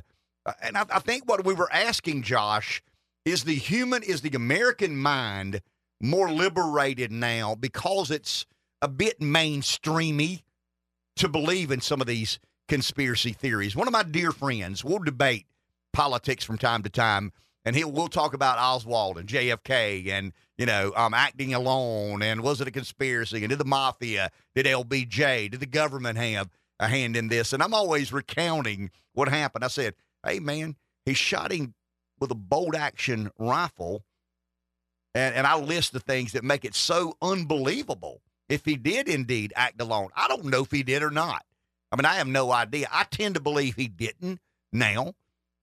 Uh, 0.46 0.52
and 0.62 0.78
I, 0.78 0.86
I 0.94 1.00
think 1.00 1.28
what 1.28 1.46
we 1.46 1.54
were 1.54 1.72
asking 1.72 2.24
Josh 2.24 2.82
is 3.26 3.44
the 3.44 3.56
human, 3.56 4.04
is 4.04 4.22
the 4.22 4.36
American 4.36 4.98
mind 4.98 5.62
more 6.02 6.32
liberated 6.32 7.12
now 7.12 7.56
because 7.56 8.10
it's 8.12 8.46
a 8.82 8.88
bit 8.88 9.20
mainstreamy 9.20 10.42
to 11.22 11.30
believe 11.30 11.70
in 11.70 11.80
some 11.82 12.02
of 12.02 12.08
these 12.08 12.40
conspiracy 12.68 13.32
theories. 13.32 13.76
One 13.76 13.88
of 13.88 13.94
my 13.94 14.02
dear 14.02 14.32
friends, 14.32 14.84
we'll 14.84 15.00
debate 15.00 15.46
politics 15.94 16.44
from 16.44 16.58
time 16.58 16.82
to 16.82 16.90
time, 16.90 17.32
and 17.64 17.76
he'll 17.76 17.92
we'll 17.92 18.08
talk 18.08 18.34
about 18.34 18.58
Oswald 18.58 19.20
and 19.20 19.30
JFK 19.30 20.08
and 20.08 20.34
you 20.58 20.66
know 20.66 20.92
um, 20.96 21.14
acting 21.14 21.54
alone 21.54 22.24
and 22.24 22.42
was 22.42 22.60
it 22.60 22.68
a 22.68 22.72
conspiracy 22.72 23.44
and 23.44 23.50
did 23.50 23.60
the 23.60 23.66
mafia, 23.66 24.32
did 24.56 24.66
LBJ, 24.66 25.52
did 25.52 25.60
the 25.60 25.68
government 25.68 26.18
have 26.18 26.50
a 26.80 26.88
hand 26.88 27.16
in 27.16 27.28
this? 27.28 27.54
And 27.54 27.62
I'm 27.62 27.76
always 27.76 28.12
recounting 28.12 28.90
what 29.14 29.30
happened. 29.30 29.64
I 29.64 29.68
said, 29.68 29.94
"Hey 30.26 30.40
man, 30.40 30.76
he 31.06 31.14
shot 31.14 31.52
him 31.52 31.76
with 32.20 32.32
a 32.32 32.36
bolt 32.36 32.76
action 32.76 33.30
rifle." 33.38 34.06
And, 35.14 35.36
and 35.36 35.46
I 35.46 35.56
list 35.56 35.94
the 35.94 36.00
things 36.00 36.32
that 36.32 36.44
make 36.44 36.66
it 36.66 36.74
so 36.74 37.16
unbelievable 37.22 38.22
if 38.52 38.66
he 38.66 38.76
did 38.76 39.08
indeed 39.08 39.54
act 39.56 39.80
alone. 39.82 40.10
I 40.14 40.28
don't 40.28 40.46
know 40.46 40.64
if 40.64 40.72
he 40.72 40.84
did 40.84 41.02
or 41.02 41.10
not. 41.10 41.46
I 41.92 41.96
mean, 41.96 42.06
I 42.06 42.16
have 42.16 42.28
no 42.28 42.52
idea. 42.52 42.88
I 42.92 43.06
tend 43.06 43.36
to 43.36 43.42
believe 43.42 43.76
he 43.76 43.88
didn't 43.88 44.40
now. 44.74 45.14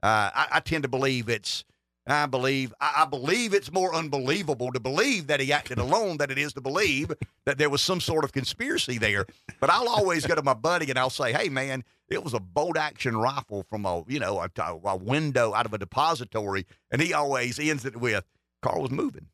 Uh, 0.03 0.31
I, 0.35 0.47
I, 0.53 0.61
tend 0.61 0.85
to 0.85 0.89
believe 0.89 1.29
it's. 1.29 1.65
I 2.07 2.25
believe 2.25 2.73
I, 2.81 3.03
I 3.03 3.05
believe 3.05 3.53
it's 3.53 3.71
more 3.71 3.95
unbelievable 3.95 4.73
to 4.73 4.81
believe 4.81 5.27
that 5.27 5.41
he 5.41 5.53
acted 5.53 5.79
alone 5.79 6.17
than 6.17 6.31
it 6.31 6.39
is 6.39 6.55
to 6.55 6.63
believe 6.63 7.13
that 7.45 7.59
there 7.59 7.69
was 7.69 7.83
some 7.83 8.01
sort 8.01 8.25
of 8.25 8.33
conspiracy 8.33 8.97
there. 8.97 9.27
But 9.61 9.69
I'll 9.71 9.89
always 9.89 10.27
go 10.27 10.35
to 10.35 10.43
my 10.43 10.55
buddy 10.55 10.89
and 10.89 10.99
I'll 10.99 11.11
say, 11.11 11.33
"Hey, 11.33 11.51
man, 11.51 11.85
it 12.09 12.25
was 12.25 12.33
a 12.33 12.41
bolt 12.41 12.79
action 12.79 13.17
rifle 13.17 13.67
from 13.69 13.85
a 13.85 14.05
you 14.07 14.21
know 14.21 14.41
a, 14.41 14.79
a 14.85 14.97
window 14.97 15.53
out 15.53 15.67
of 15.67 15.75
a 15.75 15.79
depository," 15.79 16.65
and 16.91 17.03
he 17.03 17.13
always 17.13 17.59
ends 17.59 17.85
it 17.85 17.97
with, 17.97 18.25
"Carl 18.63 18.83
was 18.83 18.91
moving. 18.91 19.27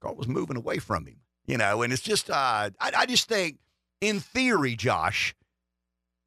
Carl 0.00 0.14
was 0.14 0.28
moving 0.28 0.56
away 0.56 0.78
from 0.78 1.04
him." 1.06 1.20
You 1.48 1.56
know, 1.56 1.82
and 1.82 1.92
it's 1.94 2.02
just 2.02 2.28
uh, 2.30 2.70
I, 2.78 2.92
I 2.94 3.06
just 3.06 3.26
think, 3.26 3.56
in 4.02 4.20
theory, 4.20 4.76
Josh, 4.76 5.34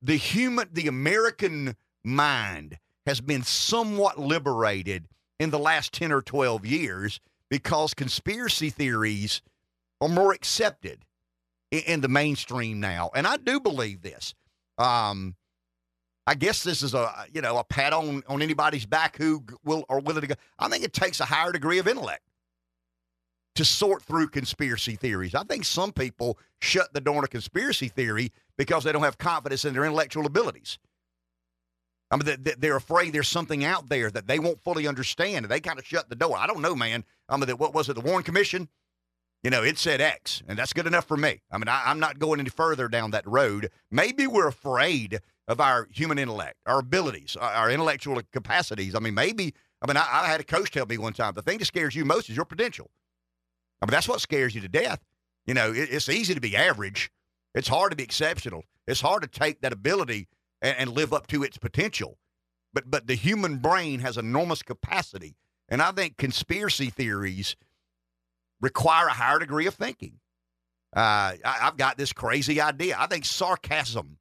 the 0.02 0.16
human, 0.16 0.68
the 0.74 0.88
American 0.88 1.76
mind 2.04 2.80
has 3.06 3.22
been 3.22 3.44
somewhat 3.44 4.20
liberated 4.20 5.08
in 5.40 5.52
the 5.52 5.60
last 5.60 5.94
10 5.94 6.12
or 6.12 6.24
12 6.24 6.66
years 6.66 7.20
because 7.50 7.94
conspiracy 7.94 8.72
theories 8.72 9.44
are 10.02 10.10
more 10.10 10.34
accepted 10.34 11.06
in, 11.70 11.82
in 11.82 12.02
the 12.02 12.08
mainstream 12.08 12.80
now. 12.80 13.12
And 13.14 13.28
I 13.28 13.38
do 13.38 13.60
believe 13.60 14.02
this. 14.02 14.34
Um, 14.80 15.36
I 16.26 16.34
guess 16.34 16.64
this 16.64 16.82
is 16.82 16.96
a 16.96 17.26
you 17.32 17.42
know 17.42 17.58
a 17.58 17.64
pat 17.64 17.94
on 17.94 18.24
on 18.28 18.42
anybody's 18.42 18.86
back 18.86 19.18
who 19.18 19.44
will 19.64 19.86
or 19.88 20.00
willing 20.00 20.22
to 20.22 20.28
go. 20.28 20.36
I 20.58 20.68
think 20.68 20.84
it 20.84 20.94
takes 20.94 21.20
a 21.20 21.26
higher 21.26 21.52
degree 21.52 21.78
of 21.78 21.88
intellect 21.88 22.24
to 23.56 23.66
sort 23.66 24.02
through 24.04 24.30
conspiracy 24.30 24.96
theories. 24.96 25.36
I 25.36 25.44
think 25.44 25.66
some 25.66 25.92
people 25.92 26.38
shut 26.60 26.94
the 26.94 27.02
door 27.02 27.22
to 27.22 27.28
conspiracy 27.28 27.90
theory 27.90 28.32
because 28.58 28.84
they 28.84 28.92
don't 28.92 29.04
have 29.04 29.18
confidence 29.18 29.66
in 29.66 29.74
their 29.74 29.84
intellectual 29.84 30.26
abilities. 30.26 30.80
I 32.10 32.18
mean, 32.18 32.38
they're 32.58 32.76
afraid 32.76 33.14
there's 33.14 33.30
something 33.30 33.64
out 33.64 33.88
there 33.88 34.12
that 34.12 34.28
they 34.28 34.38
won't 34.38 34.62
fully 34.64 34.86
understand, 34.86 35.46
and 35.46 35.50
they 35.50 35.62
kind 35.62 35.80
of 35.80 35.86
shut 35.86 36.10
the 36.10 36.16
door. 36.16 36.38
I 36.38 36.46
don't 36.46 36.62
know, 36.62 36.76
man. 36.76 37.06
I 37.30 37.38
mean, 37.38 37.50
what 37.52 37.74
was 37.74 37.88
it, 37.88 37.94
the 37.94 38.02
Warren 38.02 38.24
Commission? 38.24 38.68
You 39.44 39.50
know, 39.50 39.64
it 39.64 39.78
said 39.78 40.02
X, 40.02 40.44
and 40.48 40.60
that's 40.60 40.74
good 40.74 40.88
enough 40.88 41.08
for 41.08 41.18
me. 41.18 41.42
I 41.50 41.58
mean, 41.58 41.70
I, 41.70 41.90
am 41.90 42.00
not 42.00 42.20
going 42.20 42.40
any 42.40 42.50
further 42.50 42.88
down 42.88 43.12
that 43.12 43.26
road. 43.26 43.72
Maybe 43.90 44.28
we're 44.28 44.48
afraid 44.48 45.20
of 45.48 45.60
our 45.60 45.88
human 45.90 46.20
intellect, 46.20 46.58
our 46.66 46.80
abilities, 46.80 47.36
our 47.38 47.72
intellectual 47.72 48.22
capacities. 48.32 48.94
I 48.94 49.00
mean, 49.00 49.16
maybe, 49.16 49.56
I 49.82 49.88
mean, 49.88 49.98
I, 49.98 50.06
I 50.12 50.28
had 50.28 50.42
a 50.42 50.44
coach 50.44 50.70
tell 50.70 50.86
me 50.86 50.98
one 50.98 51.14
time 51.14 51.34
the 51.34 51.42
thing 51.42 51.58
that 51.58 51.66
scares 51.66 51.96
you 51.96 52.06
most 52.06 52.30
is 52.30 52.36
your 52.36 52.46
potential. 52.46 52.92
I 53.82 53.86
mean, 53.86 53.92
that's 53.92 54.08
what 54.08 54.22
scares 54.22 54.54
you 54.54 54.62
to 54.62 54.68
death. 54.68 55.00
You 55.46 55.54
know, 55.54 55.72
it, 55.72 55.90
it's 55.92 56.10
easy 56.10 56.34
to 56.34 56.42
be 56.42 56.56
average, 56.56 57.12
it's 57.54 57.68
hard 57.68 57.92
to 57.92 57.96
be 57.96 58.04
exceptional, 58.04 58.64
it's 58.88 59.02
hard 59.02 59.24
to 59.24 59.28
take 59.28 59.62
that 59.62 59.74
ability 59.74 60.28
and, 60.62 60.76
and 60.78 60.90
live 60.92 61.14
up 61.14 61.28
to 61.28 61.44
its 61.44 61.58
potential. 61.58 62.18
But 62.74 62.90
but 62.90 63.08
the 63.08 63.16
human 63.16 63.58
brain 63.58 64.00
has 64.00 64.18
enormous 64.18 64.64
capacity, 64.64 65.36
and 65.68 65.82
I 65.82 65.92
think 65.92 66.18
conspiracy 66.18 66.90
theories 66.90 67.56
require 68.62 69.08
a 69.08 69.14
higher 69.14 69.40
degree 69.40 69.68
of 69.68 69.74
thinking. 69.74 70.20
Uh, 70.96 71.36
I, 71.44 71.58
have 71.60 71.78
got 71.78 71.98
this 71.98 72.12
crazy 72.14 72.60
idea. 72.60 72.96
I 73.00 73.08
think 73.08 73.26
sarcasm 73.26 74.18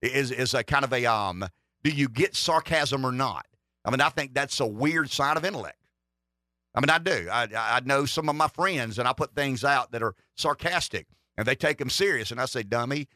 is 0.00 0.30
is 0.30 0.54
a 0.54 0.64
kind 0.64 0.84
of 0.84 0.92
a 0.92 1.06
um. 1.06 1.44
Do 1.82 1.90
you 1.90 2.08
get 2.08 2.34
sarcasm 2.34 3.04
or 3.04 3.12
not? 3.12 3.46
I 3.84 3.90
mean, 3.90 4.00
I 4.00 4.08
think 4.08 4.32
that's 4.32 4.58
a 4.60 4.66
weird 4.66 5.10
sign 5.10 5.36
of 5.36 5.44
intellect. 5.44 5.76
I 6.74 6.80
mean, 6.80 6.90
I 6.90 6.98
do. 6.98 7.28
I, 7.30 7.48
I 7.54 7.80
know 7.84 8.04
some 8.04 8.28
of 8.28 8.36
my 8.36 8.48
friends, 8.48 8.98
and 8.98 9.06
I 9.06 9.12
put 9.12 9.34
things 9.34 9.64
out 9.64 9.92
that 9.92 10.02
are 10.02 10.14
sarcastic, 10.36 11.06
and 11.36 11.46
they 11.46 11.54
take 11.54 11.78
them 11.78 11.90
serious. 11.90 12.30
And 12.30 12.40
I 12.40 12.46
say, 12.46 12.62
dummy, 12.62 13.08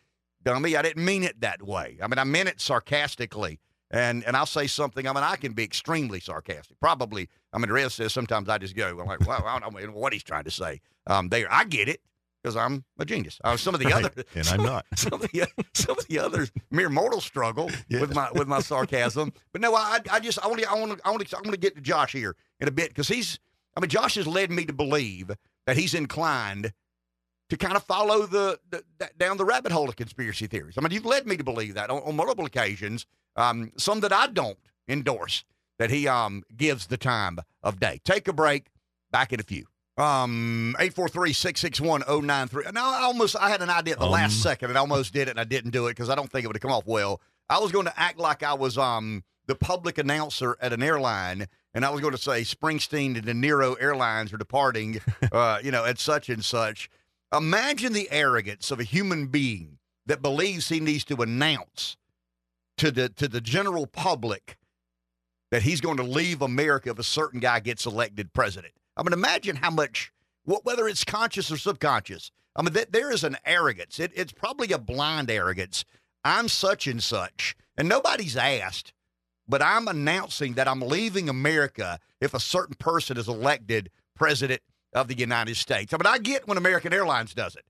dummy, 0.44 0.76
I 0.76 0.82
didn't 0.82 1.04
mean 1.04 1.24
it 1.24 1.40
that 1.40 1.62
way. 1.62 1.98
I 2.02 2.06
mean, 2.06 2.18
I 2.18 2.24
meant 2.24 2.48
it 2.48 2.60
sarcastically. 2.60 3.60
And 3.90 4.22
and 4.24 4.36
I'll 4.36 4.44
say 4.44 4.66
something. 4.66 5.08
I 5.08 5.12
mean, 5.14 5.24
I 5.24 5.36
can 5.36 5.54
be 5.54 5.64
extremely 5.64 6.20
sarcastic. 6.20 6.78
Probably, 6.78 7.26
I 7.54 7.58
mean, 7.58 7.68
the 7.68 7.72
rest 7.72 7.96
says 7.96 8.12
sometimes 8.12 8.48
I 8.50 8.58
just 8.58 8.76
go, 8.76 8.86
I'm 9.00 9.06
like, 9.06 9.26
well, 9.26 9.42
I 9.46 9.58
don't 9.58 9.72
know 9.72 9.90
what 9.92 10.12
he's 10.12 10.22
trying 10.22 10.44
to 10.44 10.50
say. 10.50 10.82
Um, 11.06 11.30
there, 11.30 11.46
I 11.50 11.64
get 11.64 11.88
it 11.88 12.02
because 12.42 12.54
I'm 12.54 12.84
a 12.98 13.06
genius. 13.06 13.38
Uh, 13.42 13.56
some 13.56 13.74
of 13.74 13.80
the 13.80 13.86
right. 13.86 14.04
other, 14.04 14.24
and 14.34 14.44
some, 14.44 14.60
I'm 14.60 14.66
not. 14.66 14.86
Some 14.96 15.14
of 15.14 15.22
the 15.22 15.46
some 15.72 15.98
of 15.98 16.06
the 16.06 16.18
others, 16.18 16.52
mere 16.70 16.90
mortals 16.90 17.24
struggle 17.24 17.70
Yeah. 17.88 18.00
with 18.02 18.14
my 18.14 18.30
with 18.32 18.46
my 18.46 18.60
sarcasm. 18.60 19.32
But 19.52 19.62
no, 19.62 19.74
I 19.74 20.00
I 20.10 20.20
just 20.20 20.38
I 20.44 20.48
want 20.48 20.60
to 20.60 20.70
I 20.70 20.74
want 20.74 20.98
to 20.98 21.06
I 21.06 21.10
want 21.10 21.26
to 21.26 21.36
I 21.36 21.40
want 21.40 21.52
to 21.52 21.58
get 21.58 21.74
to 21.76 21.80
Josh 21.80 22.12
here 22.12 22.36
in 22.60 22.68
a 22.68 22.70
bit 22.70 22.88
because 22.88 23.08
he's 23.08 23.38
I 23.78 23.80
mean, 23.80 23.88
Josh 23.90 24.16
has 24.16 24.26
led 24.26 24.50
me 24.50 24.64
to 24.64 24.72
believe 24.72 25.30
that 25.68 25.76
he's 25.76 25.94
inclined 25.94 26.72
to 27.48 27.56
kind 27.56 27.76
of 27.76 27.84
follow 27.84 28.26
the, 28.26 28.58
the, 28.70 28.82
down 29.16 29.36
the 29.36 29.44
rabbit 29.44 29.70
hole 29.70 29.88
of 29.88 29.94
conspiracy 29.94 30.48
theories. 30.48 30.74
I 30.76 30.80
mean, 30.80 30.90
you've 30.90 31.06
led 31.06 31.28
me 31.28 31.36
to 31.36 31.44
believe 31.44 31.74
that 31.74 31.88
on, 31.88 32.02
on 32.02 32.16
multiple 32.16 32.44
occasions. 32.44 33.06
Um, 33.36 33.70
some 33.78 34.00
that 34.00 34.12
I 34.12 34.26
don't 34.26 34.58
endorse. 34.88 35.44
That 35.78 35.90
he 35.90 36.08
um 36.08 36.42
gives 36.56 36.88
the 36.88 36.96
time 36.96 37.38
of 37.62 37.78
day. 37.78 38.00
Take 38.04 38.26
a 38.26 38.32
break. 38.32 38.66
Back 39.12 39.32
in 39.32 39.38
a 39.38 39.44
few. 39.44 39.64
Um, 39.96 40.74
843-661-093. 40.80 42.72
Now, 42.72 42.90
I 42.90 43.02
almost, 43.02 43.36
I 43.36 43.48
had 43.48 43.62
an 43.62 43.70
idea 43.70 43.94
at 43.94 44.00
the 44.00 44.06
Um. 44.06 44.12
last 44.12 44.42
second 44.42 44.70
and 44.70 44.78
almost 44.78 45.12
did 45.12 45.28
it 45.28 45.32
and 45.32 45.40
I 45.40 45.44
didn't 45.44 45.70
do 45.70 45.86
it 45.86 45.90
because 45.90 46.10
I 46.10 46.14
don't 46.14 46.30
think 46.30 46.44
it 46.44 46.46
would 46.48 46.56
have 46.56 46.62
come 46.62 46.72
off 46.72 46.86
well. 46.86 47.20
I 47.48 47.58
was 47.60 47.72
going 47.72 47.86
to 47.86 47.98
act 47.98 48.18
like 48.18 48.42
I 48.42 48.54
was 48.54 48.76
um 48.76 49.22
the 49.46 49.54
public 49.54 49.98
announcer 49.98 50.56
at 50.60 50.72
an 50.72 50.82
airline 50.82 51.46
and 51.78 51.84
I 51.84 51.90
was 51.90 52.00
going 52.00 52.12
to 52.12 52.20
say 52.20 52.42
Springsteen 52.42 53.14
and 53.14 53.24
De 53.24 53.32
Niro 53.32 53.80
Airlines 53.80 54.32
are 54.32 54.36
departing, 54.36 55.00
uh, 55.32 55.60
you 55.62 55.70
know, 55.70 55.84
at 55.84 56.00
such 56.00 56.28
and 56.28 56.44
such. 56.44 56.90
Imagine 57.32 57.92
the 57.92 58.10
arrogance 58.10 58.72
of 58.72 58.80
a 58.80 58.82
human 58.82 59.28
being 59.28 59.78
that 60.06 60.20
believes 60.20 60.68
he 60.68 60.80
needs 60.80 61.04
to 61.04 61.22
announce 61.22 61.96
to 62.78 62.90
the 62.90 63.08
to 63.10 63.28
the 63.28 63.40
general 63.40 63.86
public 63.86 64.58
that 65.52 65.62
he's 65.62 65.80
going 65.80 65.98
to 65.98 66.02
leave 66.02 66.42
America 66.42 66.90
if 66.90 66.98
a 66.98 67.04
certain 67.04 67.38
guy 67.38 67.60
gets 67.60 67.86
elected 67.86 68.32
president. 68.32 68.74
I 68.96 69.04
mean, 69.04 69.12
imagine 69.12 69.54
how 69.54 69.70
much, 69.70 70.12
wh- 70.46 70.64
whether 70.66 70.88
it's 70.88 71.04
conscious 71.04 71.48
or 71.48 71.58
subconscious. 71.58 72.32
I 72.56 72.62
mean, 72.62 72.74
th- 72.74 72.88
there 72.90 73.12
is 73.12 73.22
an 73.22 73.36
arrogance. 73.46 74.00
It, 74.00 74.10
it's 74.16 74.32
probably 74.32 74.72
a 74.72 74.78
blind 74.78 75.30
arrogance. 75.30 75.84
I'm 76.24 76.48
such 76.48 76.88
and 76.88 77.00
such, 77.00 77.54
and 77.76 77.88
nobody's 77.88 78.36
asked, 78.36 78.92
but 79.48 79.62
I'm 79.62 79.88
announcing 79.88 80.54
that 80.54 80.68
I'm 80.68 80.80
leaving 80.80 81.28
America 81.28 81.98
if 82.20 82.34
a 82.34 82.40
certain 82.40 82.74
person 82.78 83.16
is 83.16 83.28
elected 83.28 83.90
president 84.14 84.60
of 84.92 85.08
the 85.08 85.16
United 85.16 85.56
States. 85.56 85.92
I 85.92 85.96
mean, 85.96 86.06
I 86.06 86.18
get 86.18 86.46
when 86.46 86.58
American 86.58 86.92
Airlines 86.92 87.34
does 87.34 87.56
it. 87.56 87.64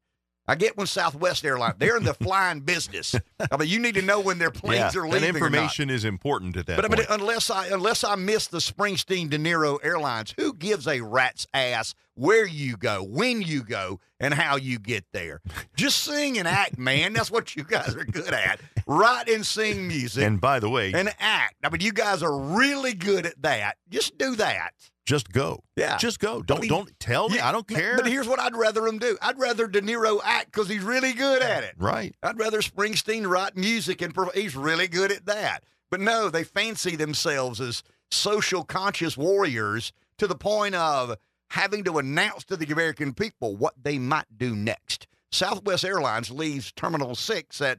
I 0.49 0.55
get 0.55 0.79
when 0.79 0.87
Southwest 0.87 1.45
Airlines, 1.45 1.75
they're 1.79 1.99
in 1.99 2.05
the 2.05 2.15
flying 2.25 2.61
business. 2.61 3.15
I 3.39 3.57
mean, 3.59 3.69
you 3.69 3.79
need 3.79 3.95
to 3.97 4.03
know 4.03 4.19
when 4.19 4.39
their 4.39 4.51
planes 4.51 4.95
yeah, 4.95 5.03
are 5.03 5.05
leaving. 5.05 5.21
that 5.21 5.29
information 5.29 5.91
is 5.91 6.07
important 6.07 6.57
at 6.57 6.67
that 6.67 6.77
But 6.77 6.87
I 6.87 6.89
mean, 6.89 7.07
unless 7.11 7.51
I 7.51 7.67
unless 7.67 8.03
I 8.03 8.15
miss 8.15 8.47
the 8.47 8.59
Springsteen 8.59 9.29
De 9.29 9.39
Niro 9.39 9.79
Airlines, 9.83 10.35
who 10.39 10.55
gives 10.55 10.89
a 10.89 11.03
rat's 11.03 11.47
ass 11.53 11.95
where 12.15 12.47
you 12.47 12.77
go, 12.77 13.05
when 13.05 13.43
you 13.43 13.63
go, 13.63 14.01
and 14.19 14.35
how 14.35 14.57
you 14.57 14.79
get 14.79 15.05
there? 15.13 15.41
Just 15.77 16.01
sing 16.01 16.39
and 16.39 16.49
act, 16.49 16.79
man. 16.79 17.13
That's 17.13 17.31
what 17.31 17.55
you 17.55 17.63
guys 17.63 17.95
are 17.95 18.05
good 18.05 18.33
at. 18.33 18.59
Write 18.87 19.29
and 19.29 19.47
sing 19.47 19.87
music 19.87 20.25
and 20.25 20.41
by 20.41 20.59
the 20.59 20.71
way, 20.71 20.93
and 20.93 21.15
act. 21.19 21.57
I 21.63 21.69
mean, 21.69 21.83
you 21.83 21.93
guys 21.93 22.23
are 22.23 22.37
really 22.37 22.95
good 22.95 23.27
at 23.27 23.41
that. 23.43 23.77
Just 23.91 24.19
do 24.19 24.35
that. 24.37 24.73
Just 25.09 25.33
go. 25.33 25.65
Yeah. 25.75 25.97
Just 25.97 26.19
go. 26.21 26.43
Don't 26.43 26.61
mean, 26.61 26.69
don't 26.69 27.01
tell 27.01 27.31
me. 27.31 27.37
Yeah, 27.37 27.49
I 27.49 27.53
don't 27.53 27.67
care. 27.67 27.97
But 27.97 28.07
here's 28.07 28.29
what 28.29 28.39
I'd 28.39 28.55
rather 28.55 28.87
him 28.87 28.99
do. 28.99 29.17
I'd 29.23 29.39
rather 29.39 29.67
De 29.67 29.81
Niro 29.81 30.21
act 30.23 30.53
because 30.53 30.69
he's 30.69 30.83
really 30.83 31.15
good 31.15 31.41
at 31.41 31.65
it. 31.65 31.75
right. 31.79 32.15
I'd 32.23 32.39
rather 32.39 32.61
Springsteen 32.61 33.27
write 33.27 33.57
music 33.57 34.03
and 34.03 34.15
he's 34.35 34.55
really 34.55 34.87
good 34.87 35.11
at 35.11 35.25
that. 35.25 35.65
But 35.91 36.01
no, 36.01 36.29
they 36.29 36.45
fancy 36.45 36.95
themselves 36.95 37.59
as 37.59 37.83
social 38.11 38.65
conscious 38.65 39.17
warriors 39.17 39.93
to 40.19 40.27
the 40.27 40.35
point 40.35 40.75
of 40.75 41.17
having 41.53 41.85
to 41.85 41.97
announce 41.97 42.45
to 42.45 42.59
the 42.59 42.71
American 42.71 43.15
people 43.15 43.57
what 43.57 43.73
they 43.83 43.99
might 43.99 44.37
do 44.37 44.55
next. 44.55 45.07
Southwest 45.33 45.87
Airlines 45.87 46.31
leaves 46.31 46.71
Terminal 46.73 47.15
6 47.15 47.61
at 47.63 47.79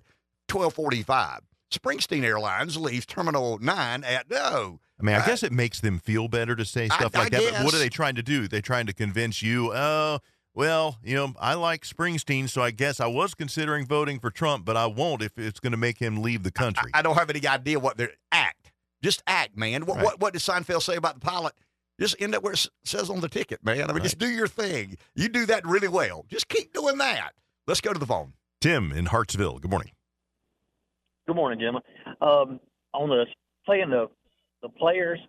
1245. 0.52 1.42
Springsteen 1.72 2.24
Airlines 2.24 2.76
leaves 2.76 3.06
Terminal 3.06 3.60
9 3.60 4.04
at 4.04 4.32
no. 4.32 4.80
I 5.00 5.04
mean, 5.04 5.16
I 5.16 5.24
I- 5.24 5.26
guess 5.26 5.44
it 5.44 5.52
makes 5.52 5.80
them 5.80 6.00
feel 6.00 6.28
better 6.28 6.56
to 6.56 6.66
say 6.66 6.88
stuff 6.88 7.16
I 7.16 7.20
like 7.20 7.32
that. 7.32 7.54
But 7.54 7.66
what 7.66 7.74
are 7.74 7.80
they 7.80 7.90
trying 7.90 8.16
to 8.16 8.24
do? 8.24 8.48
They're 8.48 8.62
trying 8.62 8.86
to 8.88 8.94
convince 8.94 9.42
you, 9.42 9.72
oh, 9.74 10.20
well, 10.54 10.98
you 11.04 11.16
know, 11.16 11.34
I 11.40 11.54
like 11.54 11.84
Springsteen, 11.84 12.50
so 12.50 12.62
I 12.62 12.72
guess 12.72 13.00
I 13.00 13.08
was 13.08 13.34
considering 13.34 13.86
voting 13.86 14.20
for 14.20 14.30
Trump, 14.30 14.66
but 14.66 14.76
I 14.76 14.88
won't 14.88 15.22
if 15.22 15.38
it's 15.38 15.60
going 15.60 15.72
to 15.72 15.78
make 15.78 16.00
him 16.00 16.22
leave 16.22 16.44
the 16.44 16.52
country. 16.52 16.92
I 16.94 17.02
don't 17.02 17.16
have 17.16 17.30
any 17.30 17.48
idea 17.48 17.80
what 17.80 17.98
they're 17.98 18.12
act. 18.32 18.72
Just 19.02 19.24
act, 19.28 19.56
man. 19.56 19.86
What 19.86 19.98
Right. 19.98 20.06
what 20.06 20.20
what 20.20 20.34
did 20.34 20.42
Seinfeld 20.42 20.82
say 20.82 20.96
about 20.98 21.14
the 21.14 21.22
pilot? 21.22 21.54
Just 22.00 22.16
end 22.20 22.36
up 22.36 22.44
where 22.44 22.54
it 22.54 22.66
says 22.84 23.10
on 23.10 23.22
the 23.22 23.30
ticket, 23.30 23.64
man. 23.64 23.84
I 23.84 23.88
mean, 23.88 23.96
Right. 23.96 24.04
just 24.04 24.18
do 24.18 24.28
your 24.28 24.48
thing. 24.48 24.98
You 25.16 25.30
do 25.30 25.46
that 25.46 25.66
really 25.66 25.88
well. 25.88 26.26
Just 26.30 26.50
keep 26.50 26.74
doing 26.74 26.98
that. 26.98 27.34
Let's 27.68 27.80
go 27.80 27.94
to 27.94 28.00
the 28.00 28.06
phone. 28.06 28.34
Tim 28.60 28.92
in 28.92 29.06
Hartsville. 29.06 29.60
Good 29.60 29.72
morning. 29.72 29.94
Good 31.28 31.36
morning, 31.36 31.60
gentlemen. 31.60 31.84
Um, 32.22 32.60
on 32.94 33.10
the 33.10 33.26
playing 33.66 33.92
the 33.92 34.08
the 34.62 34.69
players, 34.69 35.19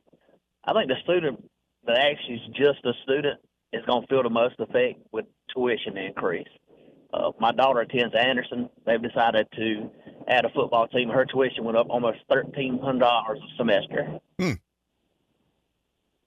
I 0.65 0.73
think 0.73 0.89
the 0.89 0.97
student 1.03 1.43
that 1.87 1.97
actually 1.97 2.35
is 2.35 2.41
just 2.55 2.85
a 2.85 2.93
student 3.03 3.41
is 3.73 3.85
going 3.87 4.03
to 4.03 4.07
feel 4.09 4.23
the 4.23 4.31
most 4.31 4.55
effect 4.59 5.01
with 5.13 5.25
tuition 5.55 5.97
increase. 5.97 6.49
Uh, 7.13 7.33
my 7.41 7.53
daughter 7.53 7.81
attends 7.81 8.15
Anderson. 8.15 8.69
They've 8.87 9.03
decided 9.03 9.47
to 9.57 9.91
add 10.29 10.45
a 10.45 10.51
football 10.51 10.87
team. 10.89 11.09
Her 11.09 11.25
tuition 11.25 11.65
went 11.65 11.77
up 11.77 11.89
almost 11.91 12.19
thirteen 12.31 12.79
hundred 12.79 13.01
dollars 13.01 13.39
a 13.43 13.57
semester. 13.57 14.21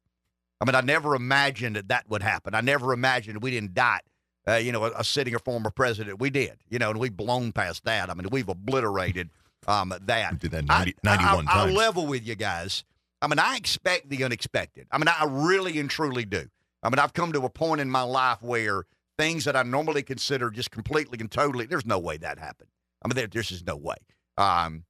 I 0.60 0.64
mean, 0.64 0.74
I 0.74 0.80
never 0.80 1.14
imagined 1.14 1.76
that 1.76 1.88
that 1.88 2.08
would 2.08 2.22
happen. 2.22 2.54
I 2.54 2.60
never 2.60 2.92
imagined 2.92 3.42
we 3.42 3.50
didn't 3.50 3.74
die. 3.74 4.00
Uh, 4.46 4.54
you 4.54 4.72
know, 4.72 4.84
a, 4.84 4.92
a 4.96 5.04
sitting 5.04 5.34
or 5.34 5.38
former 5.40 5.70
president. 5.70 6.18
We 6.18 6.30
did, 6.30 6.56
you 6.70 6.78
know, 6.78 6.90
and 6.90 6.98
we've 6.98 7.14
blown 7.14 7.52
past 7.52 7.84
that. 7.84 8.08
I 8.08 8.14
mean, 8.14 8.28
we've 8.30 8.48
obliterated 8.48 9.28
um, 9.66 9.92
that. 10.06 10.32
We 10.32 10.38
did 10.38 10.50
that 10.52 10.64
I- 10.70 10.92
91 11.04 11.04
I, 11.06 11.50
I, 11.50 11.54
times. 11.54 11.70
I 11.72 11.74
level 11.74 12.06
with 12.06 12.26
you 12.26 12.34
guys. 12.34 12.82
I 13.20 13.26
mean, 13.26 13.38
I 13.38 13.56
expect 13.56 14.08
the 14.08 14.24
unexpected. 14.24 14.86
I 14.90 14.98
mean, 14.98 15.08
I 15.08 15.24
really 15.28 15.78
and 15.78 15.90
truly 15.90 16.24
do. 16.24 16.48
I 16.82 16.88
mean, 16.88 16.98
I've 16.98 17.12
come 17.12 17.32
to 17.32 17.44
a 17.44 17.50
point 17.50 17.80
in 17.80 17.90
my 17.90 18.02
life 18.02 18.42
where 18.42 18.84
things 19.18 19.44
that 19.44 19.56
I 19.56 19.64
normally 19.64 20.02
consider 20.02 20.50
just 20.50 20.70
completely 20.70 21.18
and 21.20 21.30
totally, 21.30 21.66
there's 21.66 21.84
no 21.84 21.98
way 21.98 22.16
that 22.18 22.38
happened. 22.38 22.70
I 23.02 23.08
mean, 23.08 23.16
there, 23.16 23.26
there's 23.26 23.48
just 23.48 23.66
no 23.66 23.76
way. 23.76 23.96
Um, 24.36 24.84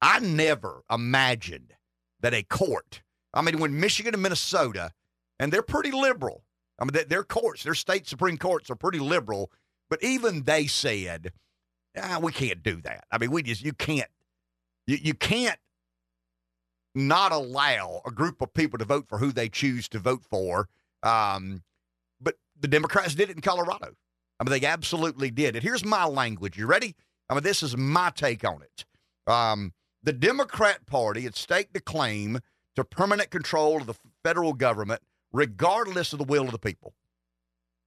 I 0.00 0.20
never 0.20 0.82
imagined 0.90 1.74
that 2.20 2.32
a 2.32 2.44
court, 2.44 3.02
I 3.36 3.42
mean, 3.42 3.60
when 3.60 3.78
Michigan 3.78 4.14
and 4.14 4.22
Minnesota, 4.22 4.92
and 5.38 5.52
they're 5.52 5.62
pretty 5.62 5.92
liberal. 5.92 6.42
I 6.78 6.84
mean, 6.84 7.04
their- 7.08 7.24
courts, 7.24 7.62
their 7.62 7.74
state 7.74 8.06
Supreme 8.06 8.38
Courts 8.38 8.70
are 8.70 8.76
pretty 8.76 8.98
liberal, 8.98 9.50
but 9.88 10.02
even 10.02 10.42
they 10.42 10.66
said, 10.66 11.32
ah, 11.96 12.18
we 12.20 12.32
can't 12.32 12.62
do 12.62 12.80
that. 12.82 13.04
I 13.10 13.18
mean, 13.18 13.30
we 13.30 13.42
just, 13.42 13.62
you 13.62 13.72
can't, 13.72 14.10
you, 14.86 14.98
you 15.00 15.14
can't 15.14 15.58
not 16.94 17.32
allow 17.32 18.00
a 18.06 18.10
group 18.10 18.40
of 18.40 18.52
people 18.54 18.78
to 18.78 18.84
vote 18.84 19.06
for 19.08 19.18
who 19.18 19.32
they 19.32 19.48
choose 19.48 19.88
to 19.90 19.98
vote 19.98 20.24
for. 20.24 20.68
Um, 21.02 21.62
but 22.20 22.36
the 22.58 22.68
Democrats 22.68 23.14
did 23.14 23.30
it 23.30 23.36
in 23.36 23.42
Colorado. 23.42 23.94
I 24.40 24.44
mean, 24.44 24.58
they 24.58 24.66
absolutely 24.66 25.30
did 25.30 25.56
it. 25.56 25.62
Here's 25.62 25.84
my 25.84 26.04
language. 26.06 26.56
You 26.58 26.66
ready? 26.66 26.94
I 27.28 27.34
mean, 27.34 27.42
this 27.42 27.62
is 27.62 27.76
my 27.76 28.10
take 28.14 28.44
on 28.44 28.62
it. 28.62 28.84
Um, 29.30 29.72
the 30.02 30.12
Democrat 30.12 30.86
Party 30.86 31.22
had 31.22 31.36
staked 31.36 31.76
a 31.76 31.80
claim 31.80 32.38
to 32.76 32.84
permanent 32.84 33.30
control 33.30 33.78
of 33.78 33.86
the 33.86 33.94
federal 34.22 34.52
government, 34.52 35.02
regardless 35.32 36.12
of 36.12 36.18
the 36.18 36.24
will 36.24 36.44
of 36.44 36.52
the 36.52 36.58
people. 36.58 36.94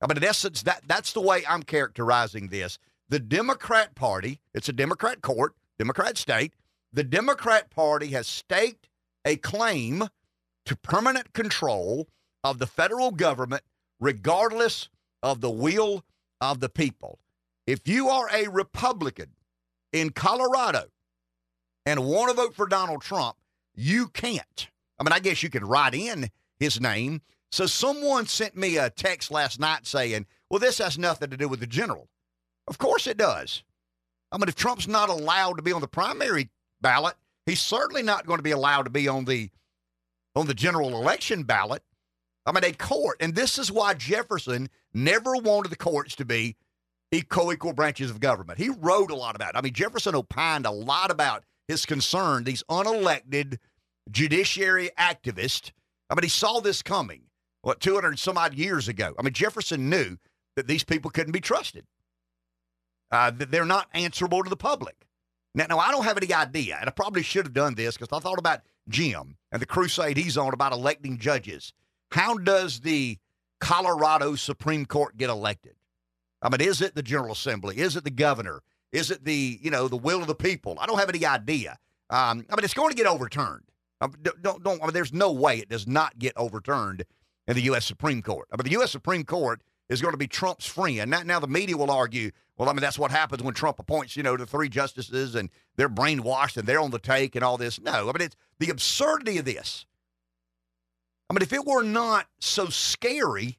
I 0.01 0.07
mean, 0.07 0.17
in 0.17 0.23
essence, 0.23 0.63
that 0.63 0.83
that's 0.87 1.13
the 1.13 1.21
way 1.21 1.43
I'm 1.47 1.63
characterizing 1.63 2.47
this. 2.47 2.77
The 3.09 3.19
Democrat 3.19 3.95
Party, 3.95 4.39
it's 4.53 4.69
a 4.69 4.73
Democrat 4.73 5.21
court, 5.21 5.55
Democrat 5.77 6.17
state. 6.17 6.53
The 6.93 7.03
Democrat 7.03 7.69
Party 7.69 8.07
has 8.07 8.27
staked 8.27 8.87
a 9.25 9.35
claim 9.35 10.07
to 10.65 10.75
permanent 10.75 11.33
control 11.33 12.07
of 12.43 12.59
the 12.59 12.67
federal 12.67 13.11
government, 13.11 13.63
regardless 13.99 14.89
of 15.21 15.41
the 15.41 15.49
will 15.49 16.03
of 16.39 16.59
the 16.59 16.69
people. 16.69 17.19
If 17.67 17.87
you 17.87 18.09
are 18.09 18.29
a 18.33 18.47
Republican 18.47 19.31
in 19.91 20.11
Colorado 20.11 20.85
and 21.85 22.05
want 22.05 22.29
to 22.29 22.35
vote 22.35 22.55
for 22.55 22.67
Donald 22.67 23.01
Trump, 23.01 23.35
you 23.75 24.07
can't. 24.07 24.69
I 24.99 25.03
mean, 25.03 25.13
I 25.13 25.19
guess 25.19 25.43
you 25.43 25.49
could 25.49 25.63
write 25.63 25.93
in 25.93 26.29
his 26.59 26.81
name. 26.81 27.21
So 27.51 27.65
someone 27.65 28.27
sent 28.27 28.55
me 28.55 28.77
a 28.77 28.89
text 28.89 29.31
last 29.31 29.59
night 29.59 29.87
saying, 29.87 30.25
well, 30.49 30.59
this 30.59 30.77
has 30.79 30.97
nothing 30.97 31.29
to 31.29 31.37
do 31.37 31.47
with 31.47 31.59
the 31.59 31.67
general. 31.67 32.09
Of 32.67 32.77
course 32.77 33.07
it 33.07 33.17
does. 33.17 33.63
I 34.31 34.37
mean, 34.37 34.49
if 34.49 34.55
Trump's 34.55 34.87
not 34.87 35.09
allowed 35.09 35.57
to 35.57 35.63
be 35.63 35.71
on 35.71 35.81
the 35.81 35.87
primary 35.87 36.49
ballot, 36.81 37.15
He's 37.49 37.61
certainly 37.61 38.03
not 38.03 38.27
going 38.27 38.37
to 38.37 38.43
be 38.43 38.51
allowed 38.51 38.83
to 38.83 38.91
be 38.91 39.07
on 39.07 39.25
the 39.25 39.49
on 40.35 40.45
the 40.45 40.53
general 40.53 40.89
election 40.89 41.41
ballot. 41.41 41.81
I 42.45 42.51
mean, 42.51 42.63
a 42.63 42.71
court, 42.73 43.17
and 43.19 43.33
this 43.33 43.57
is 43.57 43.71
why 43.71 43.95
Jefferson 43.95 44.69
never 44.93 45.33
wanted 45.33 45.71
the 45.71 45.75
courts 45.75 46.15
to 46.17 46.25
be 46.25 46.57
co-equal 47.27 47.73
branches 47.73 48.11
of 48.11 48.19
government. 48.19 48.59
He 48.59 48.69
wrote 48.69 49.09
a 49.09 49.15
lot 49.15 49.35
about 49.35 49.55
it. 49.55 49.57
I 49.57 49.61
mean, 49.61 49.73
Jefferson 49.73 50.13
opined 50.13 50.67
a 50.67 50.71
lot 50.71 51.09
about 51.09 51.43
his 51.67 51.87
concern, 51.87 52.43
these 52.43 52.63
unelected 52.69 53.57
judiciary 54.11 54.89
activist. 54.97 55.71
I 56.09 56.15
mean, 56.15 56.23
he 56.23 56.29
saw 56.29 56.59
this 56.59 56.81
coming, 56.81 57.23
what, 57.61 57.79
200 57.79 58.17
some 58.17 58.37
odd 58.37 58.53
years 58.53 58.87
ago. 58.87 59.13
I 59.17 59.21
mean, 59.21 59.33
Jefferson 59.33 59.89
knew 59.89 60.17
that 60.55 60.67
these 60.67 60.83
people 60.83 61.11
couldn't 61.11 61.33
be 61.33 61.41
trusted, 61.41 61.85
uh, 63.11 63.31
that 63.31 63.51
they're 63.51 63.65
not 63.65 63.87
answerable 63.93 64.43
to 64.43 64.49
the 64.49 64.57
public. 64.57 65.07
Now, 65.55 65.65
now, 65.67 65.79
I 65.79 65.91
don't 65.91 66.03
have 66.03 66.17
any 66.17 66.33
idea, 66.33 66.77
and 66.79 66.87
I 66.87 66.91
probably 66.91 67.23
should 67.23 67.45
have 67.45 67.53
done 67.53 67.75
this 67.75 67.97
because 67.97 68.15
I 68.15 68.21
thought 68.21 68.39
about 68.39 68.61
Jim 68.87 69.37
and 69.51 69.61
the 69.61 69.65
crusade 69.65 70.17
he's 70.17 70.37
on 70.37 70.53
about 70.53 70.73
electing 70.73 71.17
judges. 71.17 71.73
How 72.11 72.37
does 72.37 72.81
the 72.81 73.17
Colorado 73.59 74.35
Supreme 74.35 74.85
Court 74.85 75.17
get 75.17 75.29
elected? 75.29 75.75
I 76.41 76.49
mean, 76.49 76.61
is 76.61 76.81
it 76.81 76.95
the 76.95 77.03
General 77.03 77.33
Assembly? 77.33 77.77
Is 77.77 77.95
it 77.95 78.03
the 78.03 78.11
governor? 78.11 78.61
Is 78.91 79.11
it 79.11 79.25
the 79.25 79.59
you 79.61 79.69
know 79.69 79.87
the 79.87 79.97
will 79.97 80.21
of 80.21 80.27
the 80.27 80.35
people? 80.35 80.77
I 80.79 80.85
don't 80.85 80.99
have 80.99 81.09
any 81.09 81.25
idea. 81.25 81.77
Um, 82.09 82.45
I 82.49 82.55
mean, 82.55 82.63
it's 82.63 82.73
going 82.73 82.89
to 82.89 82.95
get 82.95 83.05
overturned. 83.05 83.68
Um, 84.01 84.13
don't 84.41 84.63
don't. 84.63 84.81
I 84.81 84.85
mean, 84.85 84.93
there's 84.93 85.13
no 85.13 85.31
way 85.31 85.59
it 85.59 85.69
does 85.69 85.87
not 85.87 86.17
get 86.17 86.33
overturned 86.37 87.03
in 87.47 87.55
the 87.55 87.63
U.S. 87.63 87.85
Supreme 87.85 88.21
Court. 88.21 88.47
I 88.51 88.57
mean, 88.57 88.63
the 88.63 88.71
U.S. 88.71 88.91
Supreme 88.91 89.23
Court 89.23 89.61
is 89.89 90.01
going 90.01 90.13
to 90.13 90.17
be 90.17 90.27
Trump's 90.27 90.67
friend. 90.67 91.09
Now, 91.09 91.23
now 91.23 91.39
the 91.39 91.47
media 91.47 91.75
will 91.75 91.91
argue, 91.91 92.31
well, 92.57 92.69
I 92.69 92.73
mean, 92.73 92.81
that's 92.81 92.99
what 92.99 93.11
happens 93.11 93.41
when 93.41 93.55
Trump 93.55 93.79
appoints, 93.79 94.15
you 94.15 94.23
know, 94.23 94.37
the 94.37 94.45
three 94.45 94.69
justices 94.69 95.35
and 95.35 95.49
they're 95.75 95.89
brainwashed 95.89 96.57
and 96.57 96.67
they're 96.67 96.79
on 96.79 96.91
the 96.91 96.99
take 96.99 97.35
and 97.35 97.43
all 97.43 97.57
this. 97.57 97.81
No, 97.81 97.91
I 97.91 98.05
mean, 98.05 98.21
it's 98.21 98.35
the 98.59 98.69
absurdity 98.69 99.39
of 99.39 99.45
this. 99.45 99.85
I 101.29 101.33
mean, 101.33 101.41
if 101.41 101.53
it 101.53 101.65
were 101.65 101.83
not 101.83 102.27
so 102.39 102.67
scary, 102.67 103.57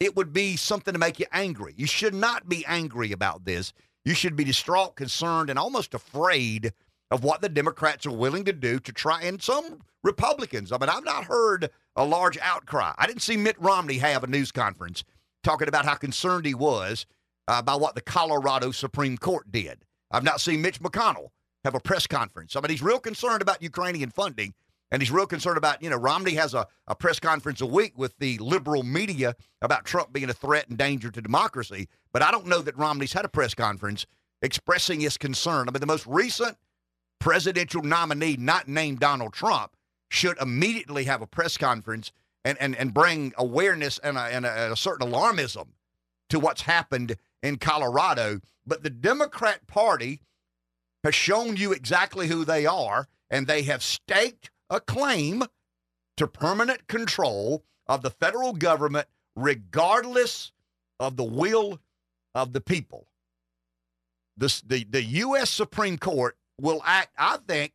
it 0.00 0.14
would 0.16 0.32
be 0.32 0.56
something 0.56 0.92
to 0.92 0.98
make 0.98 1.18
you 1.18 1.26
angry. 1.32 1.74
You 1.76 1.86
should 1.86 2.14
not 2.14 2.48
be 2.48 2.64
angry 2.66 3.12
about 3.12 3.44
this. 3.44 3.72
You 4.04 4.14
should 4.14 4.36
be 4.36 4.44
distraught, 4.44 4.96
concerned, 4.96 5.50
and 5.50 5.58
almost 5.58 5.92
afraid 5.92 6.72
of 7.10 7.24
what 7.24 7.40
the 7.40 7.48
Democrats 7.48 8.06
are 8.06 8.12
willing 8.12 8.44
to 8.44 8.52
do 8.52 8.78
to 8.80 8.92
try, 8.92 9.22
and 9.22 9.42
some 9.42 9.80
Republicans. 10.04 10.72
I 10.72 10.78
mean, 10.78 10.88
I've 10.90 11.04
not 11.04 11.24
heard 11.24 11.70
a 11.96 12.04
large 12.04 12.38
outcry. 12.38 12.92
I 12.96 13.06
didn't 13.06 13.22
see 13.22 13.36
Mitt 13.36 13.60
Romney 13.60 13.98
have 13.98 14.24
a 14.24 14.26
news 14.26 14.52
conference 14.52 15.04
talking 15.42 15.68
about 15.68 15.84
how 15.84 15.94
concerned 15.94 16.46
he 16.46 16.54
was 16.54 17.06
uh, 17.48 17.62
by 17.62 17.74
what 17.74 17.94
the 17.94 18.00
Colorado 18.00 18.70
Supreme 18.70 19.16
Court 19.16 19.50
did. 19.50 19.84
I've 20.10 20.24
not 20.24 20.40
seen 20.40 20.62
Mitch 20.62 20.80
McConnell 20.80 21.28
have 21.64 21.74
a 21.74 21.80
press 21.80 22.06
conference. 22.06 22.56
I 22.56 22.60
mean, 22.60 22.70
he's 22.70 22.82
real 22.82 23.00
concerned 23.00 23.42
about 23.42 23.62
Ukrainian 23.62 24.10
funding, 24.10 24.54
and 24.90 25.02
he's 25.02 25.10
real 25.10 25.26
concerned 25.26 25.58
about, 25.58 25.82
you 25.82 25.90
know, 25.90 25.96
Romney 25.96 26.34
has 26.34 26.54
a, 26.54 26.66
a 26.86 26.94
press 26.94 27.18
conference 27.18 27.60
a 27.60 27.66
week 27.66 27.98
with 27.98 28.16
the 28.18 28.38
liberal 28.38 28.82
media 28.82 29.34
about 29.60 29.84
Trump 29.84 30.12
being 30.12 30.30
a 30.30 30.34
threat 30.34 30.68
and 30.68 30.78
danger 30.78 31.10
to 31.10 31.20
democracy. 31.20 31.88
But 32.12 32.22
I 32.22 32.30
don't 32.30 32.46
know 32.46 32.62
that 32.62 32.78
Romney's 32.78 33.12
had 33.12 33.24
a 33.24 33.28
press 33.28 33.54
conference 33.54 34.06
expressing 34.40 35.00
his 35.00 35.18
concern. 35.18 35.68
I 35.68 35.72
mean, 35.72 35.80
the 35.80 35.86
most 35.86 36.06
recent 36.06 36.56
presidential 37.18 37.82
nominee, 37.82 38.36
not 38.36 38.68
named 38.68 39.00
Donald 39.00 39.32
Trump, 39.32 39.76
should 40.10 40.38
immediately 40.40 41.04
have 41.04 41.22
a 41.22 41.26
press 41.26 41.56
conference 41.56 42.12
and, 42.44 42.56
and, 42.60 42.76
and 42.76 42.94
bring 42.94 43.32
awareness 43.36 43.98
and 43.98 44.16
a, 44.16 44.22
and 44.22 44.46
a, 44.46 44.72
a 44.72 44.76
certain 44.76 45.10
alarmism 45.10 45.68
to 46.30 46.38
what's 46.38 46.62
happened 46.62 47.16
in 47.42 47.56
Colorado. 47.56 48.40
But 48.66 48.82
the 48.82 48.90
Democrat 48.90 49.66
Party 49.66 50.20
has 51.04 51.14
shown 51.14 51.56
you 51.56 51.72
exactly 51.72 52.28
who 52.28 52.44
they 52.44 52.66
are, 52.66 53.08
and 53.30 53.46
they 53.46 53.62
have 53.62 53.82
staked 53.82 54.50
a 54.70 54.80
claim 54.80 55.44
to 56.16 56.26
permanent 56.26 56.86
control 56.88 57.64
of 57.86 58.02
the 58.02 58.10
federal 58.10 58.52
government, 58.52 59.06
regardless 59.36 60.52
of 60.98 61.16
the 61.16 61.24
will 61.24 61.80
of 62.34 62.52
the 62.52 62.60
people. 62.60 63.06
The, 64.36 64.62
the, 64.66 64.84
the 64.84 65.02
U.S. 65.02 65.50
Supreme 65.50 65.98
Court 65.98 66.36
will 66.60 66.82
act, 66.84 67.10
I 67.18 67.38
think, 67.46 67.72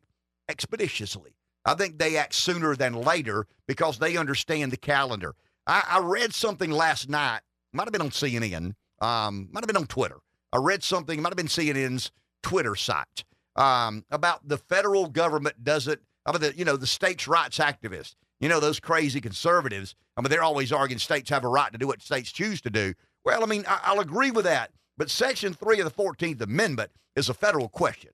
expeditiously. 0.48 1.36
I 1.64 1.74
think 1.74 1.98
they 1.98 2.16
act 2.16 2.34
sooner 2.34 2.76
than 2.76 2.92
later 2.94 3.46
because 3.66 3.98
they 3.98 4.16
understand 4.16 4.70
the 4.72 4.76
calendar. 4.76 5.34
I, 5.66 5.82
I 5.88 5.98
read 6.00 6.34
something 6.34 6.70
last 6.70 7.08
night, 7.08 7.40
might 7.72 7.84
have 7.84 7.92
been 7.92 8.02
on 8.02 8.10
CNN, 8.10 8.74
um, 9.00 9.48
might 9.50 9.62
have 9.62 9.68
been 9.68 9.76
on 9.76 9.86
Twitter. 9.86 10.18
I 10.52 10.58
read 10.58 10.82
something, 10.82 11.20
might 11.20 11.30
have 11.30 11.36
been 11.36 11.46
CNN's 11.46 12.10
Twitter 12.42 12.76
site 12.76 13.24
um, 13.56 14.04
about 14.10 14.46
the 14.46 14.58
federal 14.58 15.08
government 15.08 15.64
doesn't, 15.64 16.00
I 16.26 16.32
mean, 16.32 16.40
the, 16.42 16.56
you 16.56 16.64
know, 16.64 16.76
the 16.76 16.86
states' 16.86 17.28
rights 17.28 17.58
activists, 17.58 18.14
you 18.40 18.48
know, 18.48 18.60
those 18.60 18.80
crazy 18.80 19.20
conservatives. 19.20 19.94
I 20.16 20.20
mean, 20.20 20.30
they're 20.30 20.42
always 20.42 20.72
arguing 20.72 20.98
states 20.98 21.30
have 21.30 21.44
a 21.44 21.48
right 21.48 21.72
to 21.72 21.78
do 21.78 21.86
what 21.86 22.02
states 22.02 22.32
choose 22.32 22.60
to 22.62 22.70
do. 22.70 22.94
Well, 23.24 23.42
I 23.42 23.46
mean, 23.46 23.64
I, 23.66 23.80
I'll 23.84 24.00
agree 24.00 24.30
with 24.30 24.44
that. 24.44 24.70
But 24.96 25.10
Section 25.10 25.54
3 25.54 25.80
of 25.80 25.84
the 25.84 26.02
14th 26.02 26.40
Amendment 26.40 26.90
is 27.16 27.28
a 27.28 27.34
federal 27.34 27.68
question. 27.68 28.10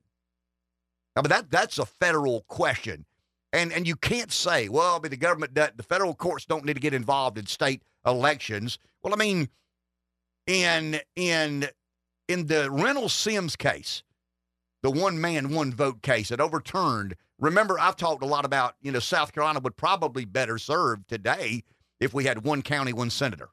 I 1.15 1.21
mean, 1.21 1.29
that, 1.29 1.51
that's 1.51 1.77
a 1.79 1.85
federal 1.85 2.41
question. 2.47 3.05
And 3.53 3.73
and 3.73 3.85
you 3.85 3.97
can't 3.97 4.31
say, 4.31 4.69
well, 4.69 4.95
I 4.95 4.99
mean, 4.99 5.09
the 5.09 5.17
government, 5.17 5.55
the 5.55 5.83
federal 5.83 6.15
courts 6.15 6.45
don't 6.45 6.63
need 6.63 6.75
to 6.75 6.79
get 6.79 6.93
involved 6.93 7.37
in 7.37 7.45
state 7.47 7.81
elections. 8.05 8.79
Well, 9.03 9.13
I 9.13 9.17
mean, 9.17 9.49
in 10.47 11.01
in 11.17 11.67
in 12.29 12.47
the 12.47 12.71
Reynolds 12.71 13.13
Sims 13.13 13.57
case, 13.57 14.03
the 14.83 14.91
one 14.91 15.19
man, 15.19 15.53
one 15.53 15.73
vote 15.73 16.01
case 16.01 16.29
that 16.29 16.39
overturned. 16.39 17.15
Remember, 17.39 17.79
I've 17.79 17.95
talked 17.95 18.23
a 18.23 18.27
lot 18.27 18.45
about, 18.45 18.75
you 18.81 18.91
know, 18.91 18.99
South 18.99 19.33
Carolina 19.33 19.59
would 19.59 19.75
probably 19.75 20.25
better 20.25 20.57
serve 20.57 21.05
today 21.07 21.63
if 21.99 22.13
we 22.13 22.25
had 22.25 22.43
one 22.43 22.61
county, 22.61 22.93
one 22.93 23.09
senator. 23.09 23.49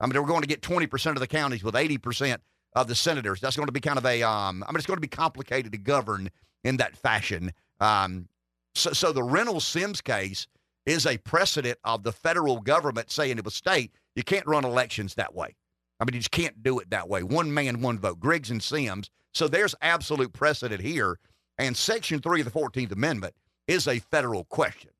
I 0.00 0.06
mean, 0.06 0.20
we're 0.20 0.28
going 0.28 0.42
to 0.42 0.48
get 0.48 0.60
20% 0.60 1.12
of 1.12 1.20
the 1.20 1.26
counties 1.26 1.62
with 1.64 1.74
80% 1.74 2.38
of 2.74 2.88
the 2.88 2.94
senators. 2.94 3.40
That's 3.40 3.56
going 3.56 3.66
to 3.66 3.72
be 3.72 3.80
kind 3.80 3.98
of 3.98 4.06
a, 4.06 4.22
um, 4.22 4.64
I 4.64 4.72
mean, 4.72 4.76
it's 4.76 4.86
going 4.86 4.96
to 4.96 5.00
be 5.00 5.08
complicated 5.08 5.72
to 5.72 5.78
govern 5.78 6.30
in 6.64 6.76
that 6.78 6.96
fashion. 6.96 7.52
Um, 7.80 8.28
so, 8.74 8.92
so 8.92 9.12
the 9.12 9.22
Reynolds 9.22 9.66
Sims 9.66 10.00
case 10.00 10.46
is 10.86 11.06
a 11.06 11.18
precedent 11.18 11.78
of 11.84 12.02
the 12.02 12.12
federal 12.12 12.60
government 12.60 13.10
saying 13.10 13.36
to 13.36 13.46
a 13.46 13.50
state, 13.50 13.92
you 14.14 14.22
can't 14.22 14.46
run 14.46 14.64
elections 14.64 15.14
that 15.14 15.34
way. 15.34 15.54
I 16.00 16.04
mean, 16.04 16.14
you 16.14 16.20
just 16.20 16.30
can't 16.30 16.62
do 16.62 16.78
it 16.78 16.90
that 16.90 17.08
way. 17.08 17.22
One 17.22 17.52
man, 17.52 17.80
one 17.82 17.98
vote. 17.98 18.20
Griggs 18.20 18.50
and 18.50 18.62
Sims. 18.62 19.10
So 19.34 19.48
there's 19.48 19.74
absolute 19.82 20.32
precedent 20.32 20.80
here. 20.80 21.18
And 21.58 21.76
Section 21.76 22.20
3 22.20 22.40
of 22.40 22.52
the 22.52 22.58
14th 22.58 22.92
Amendment 22.92 23.34
is 23.66 23.86
a 23.88 23.98
federal 23.98 24.44
question. 24.44 24.90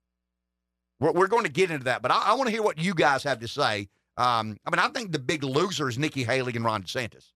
We're, 1.01 1.13
we're 1.13 1.29
going 1.29 1.45
to 1.45 1.51
get 1.51 1.71
into 1.71 1.85
that, 1.85 2.03
but 2.03 2.11
I, 2.11 2.23
I 2.27 2.35
want 2.35 2.49
to 2.49 2.53
hear 2.53 2.63
what 2.63 2.79
you 2.79 2.95
guys 2.95 3.23
have 3.23 3.41
to 3.41 3.49
say. 3.49 3.89
Um, 4.17 4.57
I 4.67 4.71
mean, 4.71 4.81
I 4.81 4.89
think 4.89 5.13
the 5.13 5.21
big 5.21 5.45
loser 5.45 5.89
is 5.89 5.99
Nikki 5.99 6.25
Haley 6.25 6.53
and 6.57 6.65
Ron 6.65 6.83
DeSantis. 6.83 7.33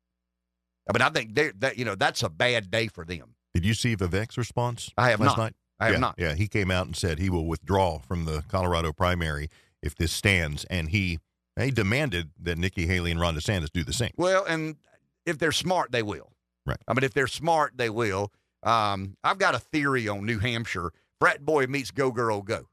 I 0.89 0.93
mean, 0.93 1.03
I 1.03 1.11
think 1.11 1.35
that 1.61 1.79
you 1.79 1.85
know 1.85 1.95
that's 1.95 2.25
a 2.25 2.29
bad 2.29 2.69
day 2.71 2.89
for 2.89 3.05
them. 3.05 3.32
Did 3.55 3.65
you 3.65 3.75
see 3.75 3.97
Vivek's 3.97 4.39
response? 4.39 4.91
I 4.97 5.11
have 5.11 5.21
last 5.21 5.37
not. 5.37 5.43
night. 5.45 5.55
I 5.79 5.87
have 5.87 5.95
yeah, 5.95 6.01
not. 6.01 6.15
Yeah, 6.17 6.35
he 6.35 6.49
came 6.49 6.71
out 6.71 6.87
and 6.87 6.97
said 6.97 7.19
he 7.19 7.29
will 7.29 7.47
withdraw 7.47 7.99
from 7.99 8.25
the 8.25 8.43
Colorado 8.49 8.93
primary 8.93 9.49
if 9.83 9.97
this 9.97 10.13
stands, 10.13 10.65
and 10.67 10.89
he 10.91 11.19
he 11.61 11.71
demanded 11.71 12.31
that 12.41 12.57
Nikki 12.57 12.87
Haley 12.87 13.11
and 13.11 13.21
Ron 13.21 13.35
DeSantis 13.35 13.71
do 13.71 13.85
the 13.85 13.93
same. 13.93 14.13
Well, 14.17 14.45
and 14.45 14.77
if 15.27 15.39
they're 15.39 15.53
smart, 15.53 15.93
they 15.93 16.03
will. 16.03 16.33
Right. 16.65 16.79
I 16.87 16.95
mean, 16.95 17.05
if 17.05 17.13
they're 17.13 17.27
smart, 17.27 17.73
they 17.77 17.91
will. 17.91 18.33
Um, 18.63 19.17
I've 19.25 19.39
got 19.39 19.55
a 19.55 19.59
theory 19.59 20.09
on 20.09 20.25
New 20.25 20.39
Hampshire. 20.39 20.93
Frat 21.21 21.45
boy 21.45 21.67
meets 21.67 21.91
go 21.91 22.11
girl 22.11 22.43
go. 22.43 22.69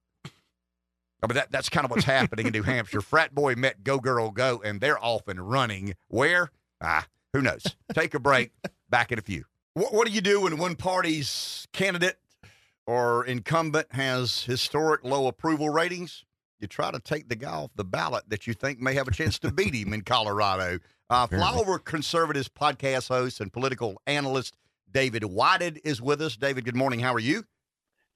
I 1.22 1.28
mean, 1.28 1.36
that, 1.36 1.52
that's 1.52 1.68
kind 1.68 1.84
of 1.84 1.92
what's 1.92 2.06
happening 2.06 2.48
in 2.48 2.54
New 2.54 2.64
Hampshire. 2.64 3.02
Frat 3.02 3.36
boy 3.36 3.56
met 3.56 3.84
go 3.84 4.00
girl 4.00 4.32
go, 4.32 4.62
and 4.64 4.80
they're 4.80 5.04
off 5.04 5.28
and 5.28 5.50
running. 5.50 5.96
Where? 6.08 6.52
Ah, 6.82 7.08
who 7.34 7.42
knows? 7.42 7.64
Take 7.94 8.14
a 8.14 8.20
break. 8.20 8.52
Back 8.90 9.12
in 9.12 9.20
a 9.20 9.22
few. 9.22 9.46
What, 9.80 9.94
what 9.94 10.06
do 10.06 10.12
you 10.12 10.20
do 10.20 10.42
when 10.42 10.58
one 10.58 10.76
party's 10.76 11.66
candidate 11.72 12.18
or 12.86 13.24
incumbent 13.24 13.88
has 13.92 14.44
historic 14.44 15.06
low 15.06 15.28
approval 15.28 15.70
ratings? 15.70 16.26
You 16.60 16.68
try 16.68 16.92
to 16.92 17.00
take 17.00 17.30
the 17.30 17.38
guy 17.38 17.52
off 17.52 17.72
the 17.76 17.86
ballot 17.86 18.26
that 18.28 18.46
you 18.46 18.54
think 18.54 18.82
may 18.82 18.94
have 18.96 19.08
a 19.08 19.12
chance 19.12 19.40
to 19.40 19.52
beat 19.54 19.74
him 19.74 19.94
in 19.94 20.02
Colorado. 20.02 20.80
Uh, 21.10 21.28
Flyover 21.28 21.82
Conservatives 21.82 22.50
podcast 22.50 23.08
host 23.08 23.40
and 23.40 23.54
political 23.54 24.02
analyst 24.06 24.58
David 24.92 25.24
Whited 25.24 25.80
is 25.86 26.02
with 26.02 26.22
us. 26.22 26.36
David, 26.36 26.66
good 26.66 26.76
morning. 26.76 27.00
How 27.00 27.14
are 27.14 27.20
you? 27.20 27.46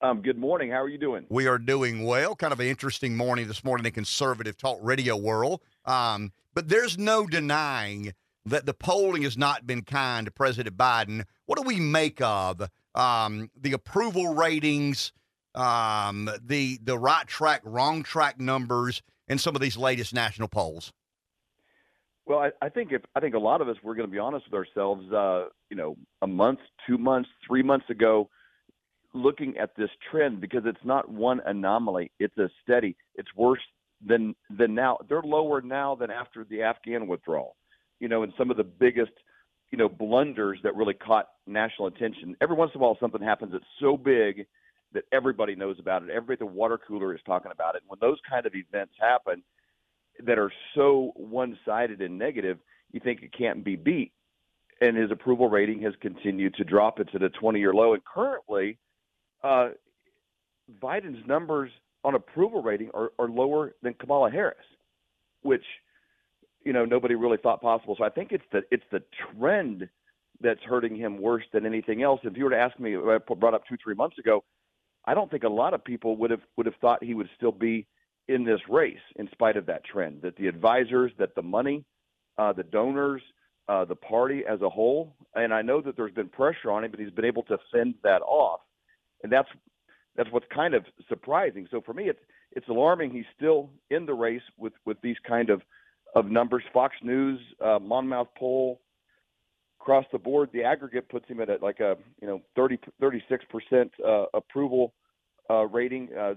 Um, 0.01 0.21
good 0.21 0.37
morning. 0.37 0.69
How 0.69 0.81
are 0.81 0.89
you 0.89 0.97
doing? 0.97 1.25
We 1.29 1.47
are 1.47 1.57
doing 1.57 2.03
well. 2.03 2.35
Kind 2.35 2.51
of 2.51 2.59
an 2.59 2.67
interesting 2.67 3.15
morning 3.15 3.47
this 3.47 3.63
morning 3.63 3.85
in 3.85 3.93
conservative 3.93 4.57
talk 4.57 4.79
radio 4.81 5.15
world. 5.15 5.61
Um, 5.85 6.33
but 6.53 6.67
there's 6.67 6.97
no 6.97 7.25
denying 7.25 8.11
that 8.45 8.65
the 8.65 8.73
polling 8.73 9.23
has 9.23 9.37
not 9.37 9.65
been 9.65 9.83
kind 9.83 10.25
to 10.25 10.31
President 10.31 10.77
Biden. 10.77 11.23
What 11.45 11.57
do 11.57 11.63
we 11.63 11.79
make 11.79 12.21
of 12.21 12.69
um, 12.95 13.49
the 13.59 13.73
approval 13.73 14.33
ratings, 14.33 15.11
um, 15.55 16.29
the 16.41 16.79
the 16.83 16.97
right 16.97 17.27
track, 17.27 17.61
wrong 17.63 18.03
track 18.03 18.39
numbers, 18.39 19.01
and 19.27 19.39
some 19.39 19.55
of 19.55 19.61
these 19.61 19.77
latest 19.77 20.13
national 20.13 20.47
polls? 20.47 20.91
Well, 22.25 22.39
I, 22.39 22.51
I 22.61 22.69
think 22.69 22.91
if 22.91 23.01
I 23.15 23.19
think 23.19 23.35
a 23.35 23.39
lot 23.39 23.61
of 23.61 23.67
us 23.67 23.77
we're 23.83 23.95
going 23.95 24.07
to 24.07 24.11
be 24.11 24.19
honest 24.19 24.45
with 24.49 24.53
ourselves. 24.53 25.11
Uh, 25.11 25.45
you 25.69 25.77
know, 25.77 25.95
a 26.21 26.27
month, 26.27 26.59
two 26.87 26.97
months, 26.97 27.29
three 27.47 27.63
months 27.63 27.89
ago, 27.89 28.29
looking 29.13 29.57
at 29.57 29.75
this 29.75 29.89
trend 30.11 30.41
because 30.41 30.63
it's 30.65 30.83
not 30.83 31.09
one 31.09 31.41
anomaly. 31.45 32.11
It's 32.19 32.37
a 32.37 32.49
steady. 32.61 32.95
It's 33.15 33.29
worse 33.35 33.61
than 34.05 34.35
than 34.49 34.75
now. 34.75 34.99
They're 35.07 35.21
lower 35.21 35.61
now 35.61 35.95
than 35.95 36.11
after 36.11 36.43
the 36.43 36.63
Afghan 36.63 37.07
withdrawal. 37.07 37.55
You 38.03 38.09
know, 38.09 38.23
and 38.23 38.33
some 38.37 38.51
of 38.51 38.57
the 38.57 38.65
biggest, 38.65 39.13
you 39.71 39.77
know, 39.77 39.87
blunders 39.87 40.59
that 40.63 40.75
really 40.75 40.93
caught 40.93 41.29
national 41.47 41.87
attention. 41.87 42.35
Every 42.41 42.57
once 42.57 42.71
in 42.75 42.81
a 42.81 42.83
while, 42.83 42.97
something 42.99 43.21
happens 43.21 43.53
that's 43.53 43.63
so 43.79 43.95
big 43.95 44.45
that 44.91 45.05
everybody 45.13 45.55
knows 45.55 45.77
about 45.79 46.03
it. 46.03 46.09
Everybody 46.09 46.33
at 46.33 46.39
the 46.39 46.45
water 46.47 46.77
cooler 46.77 47.15
is 47.15 47.21
talking 47.25 47.49
about 47.49 47.75
it. 47.75 47.83
When 47.87 47.99
those 48.01 48.17
kind 48.29 48.45
of 48.45 48.55
events 48.55 48.95
happen 48.99 49.41
that 50.19 50.37
are 50.37 50.51
so 50.75 51.13
one-sided 51.15 52.01
and 52.01 52.19
negative, 52.19 52.57
you 52.91 52.99
think 52.99 53.23
it 53.23 53.31
can't 53.31 53.63
be 53.63 53.77
beat. 53.77 54.11
And 54.81 54.97
his 54.97 55.09
approval 55.09 55.49
rating 55.49 55.81
has 55.83 55.93
continued 56.01 56.55
to 56.55 56.65
drop. 56.65 56.99
It's 56.99 57.15
at 57.15 57.23
a 57.23 57.29
20-year 57.29 57.73
low, 57.73 57.93
and 57.93 58.03
currently 58.03 58.79
uh, 59.45 59.69
Biden's 60.81 61.25
numbers 61.25 61.71
on 62.03 62.15
approval 62.15 62.61
rating 62.61 62.89
are, 62.93 63.13
are 63.17 63.29
lower 63.29 63.75
than 63.81 63.93
Kamala 63.93 64.29
Harris, 64.29 64.57
which 65.41 65.63
you 66.65 66.73
know 66.73 66.85
nobody 66.85 67.15
really 67.15 67.37
thought 67.37 67.61
possible. 67.61 67.95
So 67.97 68.03
I 68.03 68.09
think 68.09 68.31
it's 68.31 68.43
the 68.51 68.61
it's 68.71 68.83
the 68.91 69.03
trend 69.37 69.89
that's 70.41 70.61
hurting 70.63 70.95
him 70.95 71.21
worse 71.21 71.43
than 71.53 71.65
anything 71.65 72.03
else. 72.03 72.19
If 72.23 72.37
you 72.37 72.45
were 72.45 72.49
to 72.49 72.59
ask 72.59 72.79
me, 72.79 72.95
I 72.95 73.17
brought 73.17 73.53
up 73.53 73.63
two 73.67 73.77
three 73.83 73.95
months 73.95 74.17
ago, 74.17 74.43
I 75.05 75.13
don't 75.13 75.31
think 75.31 75.43
a 75.43 75.49
lot 75.49 75.73
of 75.73 75.83
people 75.83 76.17
would 76.17 76.31
have 76.31 76.41
would 76.57 76.65
have 76.65 76.75
thought 76.81 77.03
he 77.03 77.13
would 77.13 77.29
still 77.37 77.51
be 77.51 77.87
in 78.27 78.45
this 78.45 78.61
race 78.69 78.97
in 79.17 79.29
spite 79.31 79.57
of 79.57 79.65
that 79.67 79.83
trend. 79.85 80.21
That 80.21 80.35
the 80.37 80.47
advisors, 80.47 81.11
that 81.19 81.35
the 81.35 81.41
money, 81.41 81.85
uh, 82.37 82.53
the 82.53 82.63
donors, 82.63 83.21
uh, 83.67 83.85
the 83.85 83.95
party 83.95 84.43
as 84.49 84.61
a 84.61 84.69
whole, 84.69 85.15
and 85.35 85.53
I 85.53 85.61
know 85.61 85.81
that 85.81 85.95
there's 85.95 86.13
been 86.13 86.29
pressure 86.29 86.71
on 86.71 86.83
him, 86.83 86.91
but 86.91 86.99
he's 86.99 87.11
been 87.11 87.25
able 87.25 87.43
to 87.43 87.57
fend 87.71 87.95
that 88.03 88.21
off 88.21 88.61
and 89.23 89.31
that's 89.31 89.49
that's 90.15 90.31
what's 90.31 90.45
kind 90.53 90.75
of 90.75 90.85
surprising. 91.09 91.67
So 91.71 91.81
for 91.81 91.93
me, 91.93 92.09
it's 92.09 92.19
it's 92.51 92.67
alarming. 92.67 93.11
He's 93.11 93.25
still 93.35 93.71
in 93.89 94.05
the 94.05 94.13
race 94.13 94.41
with 94.57 94.73
with 94.85 94.97
these 95.01 95.17
kind 95.27 95.49
of 95.49 95.61
of 96.15 96.29
numbers. 96.29 96.63
Fox 96.73 96.95
News, 97.03 97.39
uh, 97.63 97.79
Monmouth 97.79 98.27
poll, 98.37 98.79
across 99.79 100.05
the 100.11 100.17
board, 100.17 100.49
the 100.53 100.63
aggregate 100.63 101.09
puts 101.09 101.27
him 101.27 101.41
at 101.41 101.49
a, 101.49 101.57
like 101.61 101.79
a 101.79 101.97
you 102.21 102.27
know 102.27 102.41
30 102.55 102.79
36 102.99 103.45
percent 103.51 103.91
uh, 104.05 104.25
approval 104.33 104.93
uh, 105.49 105.65
rating. 105.65 106.09
Uh, 106.17 106.35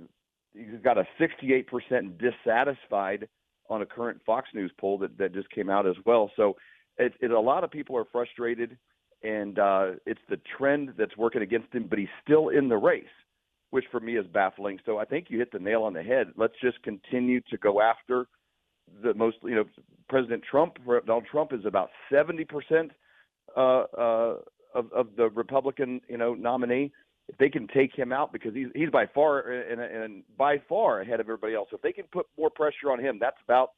he's 0.55 0.81
got 0.83 0.99
a 0.99 1.05
68 1.19 1.67
percent 1.67 2.19
dissatisfied 2.19 3.29
on 3.69 3.83
a 3.83 3.87
current 3.87 4.21
Fox 4.27 4.49
News 4.55 4.73
poll 4.79 4.99
that 4.99 5.17
that 5.19 5.33
just 5.33 5.51
came 5.51 5.71
out 5.71 5.87
as 5.87 5.97
well. 6.05 6.31
So 6.37 6.57
it, 6.99 7.13
it 7.21 7.31
a 7.31 7.41
lot 7.41 7.65
of 7.65 7.71
people 7.71 7.97
are 7.97 8.07
frustrated 8.11 8.77
and 9.23 9.59
uh, 9.59 9.93
it's 10.05 10.21
the 10.29 10.41
trend 10.57 10.93
that's 10.99 11.17
working 11.17 11.43
against 11.43 11.73
him. 11.73 11.87
But 11.89 11.99
he's 11.99 12.09
still 12.23 12.49
in 12.49 12.69
the 12.69 12.77
race, 12.77 13.05
which 13.71 13.85
for 13.91 14.01
me 14.01 14.17
is 14.17 14.27
baffling. 14.27 14.79
So 14.85 14.99
I 14.99 15.05
think 15.05 15.27
you 15.29 15.39
hit 15.39 15.53
the 15.53 15.59
nail 15.59 15.83
on 15.83 15.93
the 15.93 16.03
head. 16.03 16.29
Let's 16.37 16.55
just 16.63 16.83
continue 16.83 17.41
to 17.51 17.57
go 17.59 17.81
after 17.81 18.27
the 19.03 19.15
most. 19.15 19.37
You 19.43 19.57
know, 19.57 19.65
President 20.09 20.43
Trump, 20.49 20.79
Donald 21.07 21.27
Trump, 21.31 21.53
is 21.53 21.65
about 21.65 21.91
seventy 22.13 22.45
percent 22.45 22.93
uh, 23.57 23.85
uh, 23.97 24.35
of, 24.75 24.93
of 24.93 25.09
the 25.17 25.31
Republican, 25.31 26.01
you 26.09 26.17
know, 26.17 26.35
nominee. 26.35 26.93
If 27.29 27.39
they 27.39 27.49
can 27.49 27.67
take 27.67 27.93
him 27.93 28.13
out 28.13 28.33
because 28.33 28.55
he's 28.55 28.69
he's 28.75 28.91
by 28.91 29.07
far 29.13 29.41
and, 29.41 29.81
and 29.81 30.23
by 30.39 30.59
far 30.69 31.01
ahead 31.01 31.19
of 31.19 31.27
everybody 31.27 31.55
else. 31.55 31.69
If 31.73 31.83
they 31.83 31.93
can 31.93 32.05
put 32.13 32.27
more 32.39 32.51
pressure 32.51 32.93
on 32.93 33.01
him, 33.01 33.19
that's 33.21 33.39
about 33.45 33.71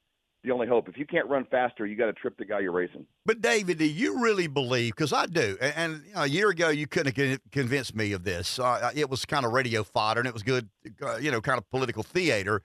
the 0.45 0.51
only 0.51 0.67
hope. 0.67 0.89
If 0.89 0.99
you 0.99 1.07
can't 1.07 1.27
run 1.29 1.47
faster, 1.51 1.87
you 1.87 1.97
got 1.97 2.07
to 2.07 2.13
trip 2.13 2.37
the 2.37 2.45
guy 2.45 2.61
you're 2.61 2.73
racing. 2.73 3.07
But 3.25 3.41
David, 3.41 3.79
do 3.79 3.87
you 3.87 4.23
really 4.23 4.47
believe? 4.47 4.95
Because 4.95 5.13
I 5.13 5.27
do. 5.27 5.57
And, 5.61 5.75
and 5.77 6.03
a 6.15 6.29
year 6.29 6.51
ago, 6.51 6.69
you 6.69 6.87
couldn't 6.87 7.17
have 7.17 7.41
convinced 7.51 7.97
me 7.97 8.13
of 8.13 8.23
this. 8.23 8.59
Uh, 8.59 8.91
it 8.95 9.11
was 9.11 9.25
kind 9.25 9.45
of 9.45 9.53
radio 9.53 9.83
fodder, 9.83 10.21
and 10.21 10.29
it 10.29 10.35
was 10.35 10.43
good, 10.43 10.69
uh, 11.03 11.17
you 11.17 11.31
know, 11.31 11.41
kind 11.41 11.59
of 11.59 11.69
political 11.71 12.03
theater. 12.03 12.63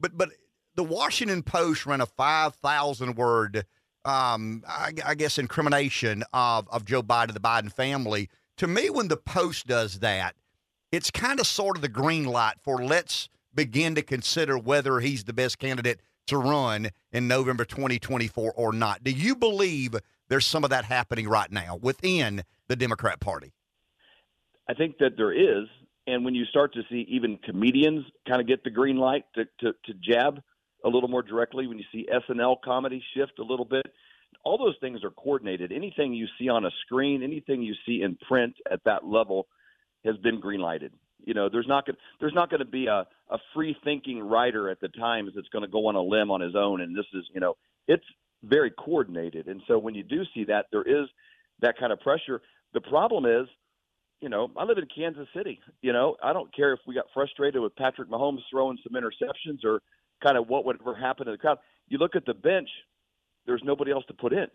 But 0.00 0.18
but 0.18 0.30
the 0.74 0.84
Washington 0.84 1.42
Post 1.42 1.86
ran 1.86 2.00
a 2.00 2.06
five 2.06 2.54
thousand 2.56 3.16
word, 3.16 3.64
um, 4.04 4.62
I, 4.68 4.92
I 5.04 5.14
guess, 5.14 5.38
incrimination 5.38 6.24
of 6.32 6.68
of 6.68 6.84
Joe 6.84 7.02
Biden, 7.02 7.32
the 7.32 7.40
Biden 7.40 7.72
family. 7.72 8.28
To 8.58 8.66
me, 8.66 8.90
when 8.90 9.08
the 9.08 9.16
Post 9.16 9.66
does 9.66 10.00
that, 10.00 10.34
it's 10.92 11.10
kind 11.10 11.40
of 11.40 11.46
sort 11.46 11.76
of 11.76 11.82
the 11.82 11.88
green 11.88 12.24
light 12.24 12.54
for 12.62 12.82
let's 12.84 13.28
begin 13.54 13.94
to 13.94 14.02
consider 14.02 14.58
whether 14.58 15.00
he's 15.00 15.24
the 15.24 15.32
best 15.32 15.58
candidate 15.58 16.00
to 16.26 16.38
run 16.38 16.88
in 17.12 17.28
November 17.28 17.64
2024 17.64 18.52
or 18.56 18.72
not. 18.72 19.04
Do 19.04 19.10
you 19.10 19.36
believe 19.36 19.94
there's 20.28 20.46
some 20.46 20.64
of 20.64 20.70
that 20.70 20.84
happening 20.84 21.28
right 21.28 21.50
now 21.50 21.78
within 21.80 22.42
the 22.68 22.76
Democrat 22.76 23.20
Party? 23.20 23.52
I 24.68 24.74
think 24.74 24.98
that 24.98 25.16
there 25.16 25.32
is. 25.32 25.68
And 26.06 26.24
when 26.24 26.34
you 26.34 26.44
start 26.46 26.74
to 26.74 26.82
see 26.90 27.06
even 27.08 27.38
comedians 27.38 28.04
kind 28.28 28.40
of 28.40 28.46
get 28.46 28.64
the 28.64 28.70
green 28.70 28.96
light 28.96 29.24
to, 29.34 29.44
to, 29.60 29.72
to 29.84 29.94
jab 30.02 30.40
a 30.84 30.88
little 30.88 31.08
more 31.08 31.22
directly, 31.22 31.66
when 31.66 31.78
you 31.78 31.84
see 31.90 32.06
SNL 32.12 32.56
comedy 32.64 33.02
shift 33.14 33.38
a 33.38 33.42
little 33.42 33.64
bit, 33.64 33.86
all 34.44 34.58
those 34.58 34.76
things 34.80 35.02
are 35.02 35.10
coordinated. 35.10 35.72
Anything 35.72 36.12
you 36.12 36.26
see 36.38 36.48
on 36.48 36.64
a 36.64 36.70
screen, 36.84 37.22
anything 37.22 37.62
you 37.62 37.74
see 37.86 38.02
in 38.02 38.16
print 38.28 38.54
at 38.70 38.80
that 38.84 39.04
level 39.04 39.46
has 40.04 40.16
been 40.18 40.40
green 40.40 40.60
lighted. 40.60 40.92
You 41.24 41.32
know, 41.32 41.48
there's 41.48 41.66
not 41.66 41.86
gonna, 41.86 41.98
there's 42.20 42.34
not 42.34 42.50
going 42.50 42.60
to 42.60 42.66
be 42.66 42.86
a, 42.86 43.06
a 43.30 43.38
free 43.54 43.74
thinking 43.82 44.20
writer 44.20 44.68
at 44.68 44.80
the 44.80 44.88
Times 44.88 45.32
that's 45.34 45.48
going 45.48 45.64
to 45.64 45.70
go 45.70 45.86
on 45.86 45.94
a 45.94 46.02
limb 46.02 46.30
on 46.30 46.42
his 46.42 46.54
own. 46.54 46.82
And 46.82 46.94
this 46.96 47.06
is, 47.14 47.24
you 47.32 47.40
know, 47.40 47.56
it's 47.88 48.04
very 48.42 48.70
coordinated. 48.70 49.46
And 49.46 49.62
so 49.66 49.78
when 49.78 49.94
you 49.94 50.02
do 50.02 50.22
see 50.34 50.44
that, 50.44 50.66
there 50.70 50.82
is 50.82 51.08
that 51.60 51.78
kind 51.78 51.92
of 51.92 52.00
pressure. 52.00 52.42
The 52.74 52.82
problem 52.82 53.24
is, 53.24 53.48
you 54.20 54.28
know, 54.28 54.50
I 54.56 54.64
live 54.64 54.78
in 54.78 54.86
Kansas 54.94 55.28
City. 55.34 55.60
You 55.80 55.92
know, 55.92 56.16
I 56.22 56.32
don't 56.32 56.54
care 56.54 56.72
if 56.72 56.80
we 56.86 56.94
got 56.94 57.06
frustrated 57.14 57.60
with 57.62 57.74
Patrick 57.76 58.10
Mahomes 58.10 58.40
throwing 58.50 58.78
some 58.82 59.00
interceptions 59.00 59.64
or 59.64 59.80
kind 60.24 60.36
of 60.36 60.48
what 60.48 60.64
would 60.64 60.78
ever 60.80 60.94
happen 60.96 61.26
to 61.26 61.32
the 61.32 61.38
crowd. 61.38 61.58
You 61.88 61.98
look 61.98 62.16
at 62.16 62.26
the 62.26 62.34
bench, 62.34 62.68
there's 63.46 63.62
nobody 63.64 63.92
else 63.92 64.04
to 64.08 64.14
put 64.14 64.32
in. 64.32 64.46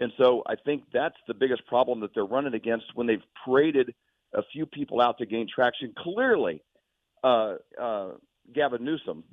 And 0.00 0.12
so 0.16 0.42
I 0.46 0.54
think 0.56 0.84
that's 0.92 1.16
the 1.28 1.34
biggest 1.34 1.66
problem 1.66 2.00
that 2.00 2.14
they're 2.14 2.24
running 2.24 2.54
against 2.54 2.86
when 2.94 3.06
they've 3.06 3.26
paraded– 3.44 3.94
a 4.34 4.42
few 4.52 4.66
people 4.66 5.00
out 5.00 5.18
to 5.18 5.26
gain 5.26 5.46
traction. 5.52 5.92
Clearly, 5.96 6.62
uh, 7.22 7.56
uh, 7.80 8.10
Gavin 8.54 8.84
Newsom 8.84 9.24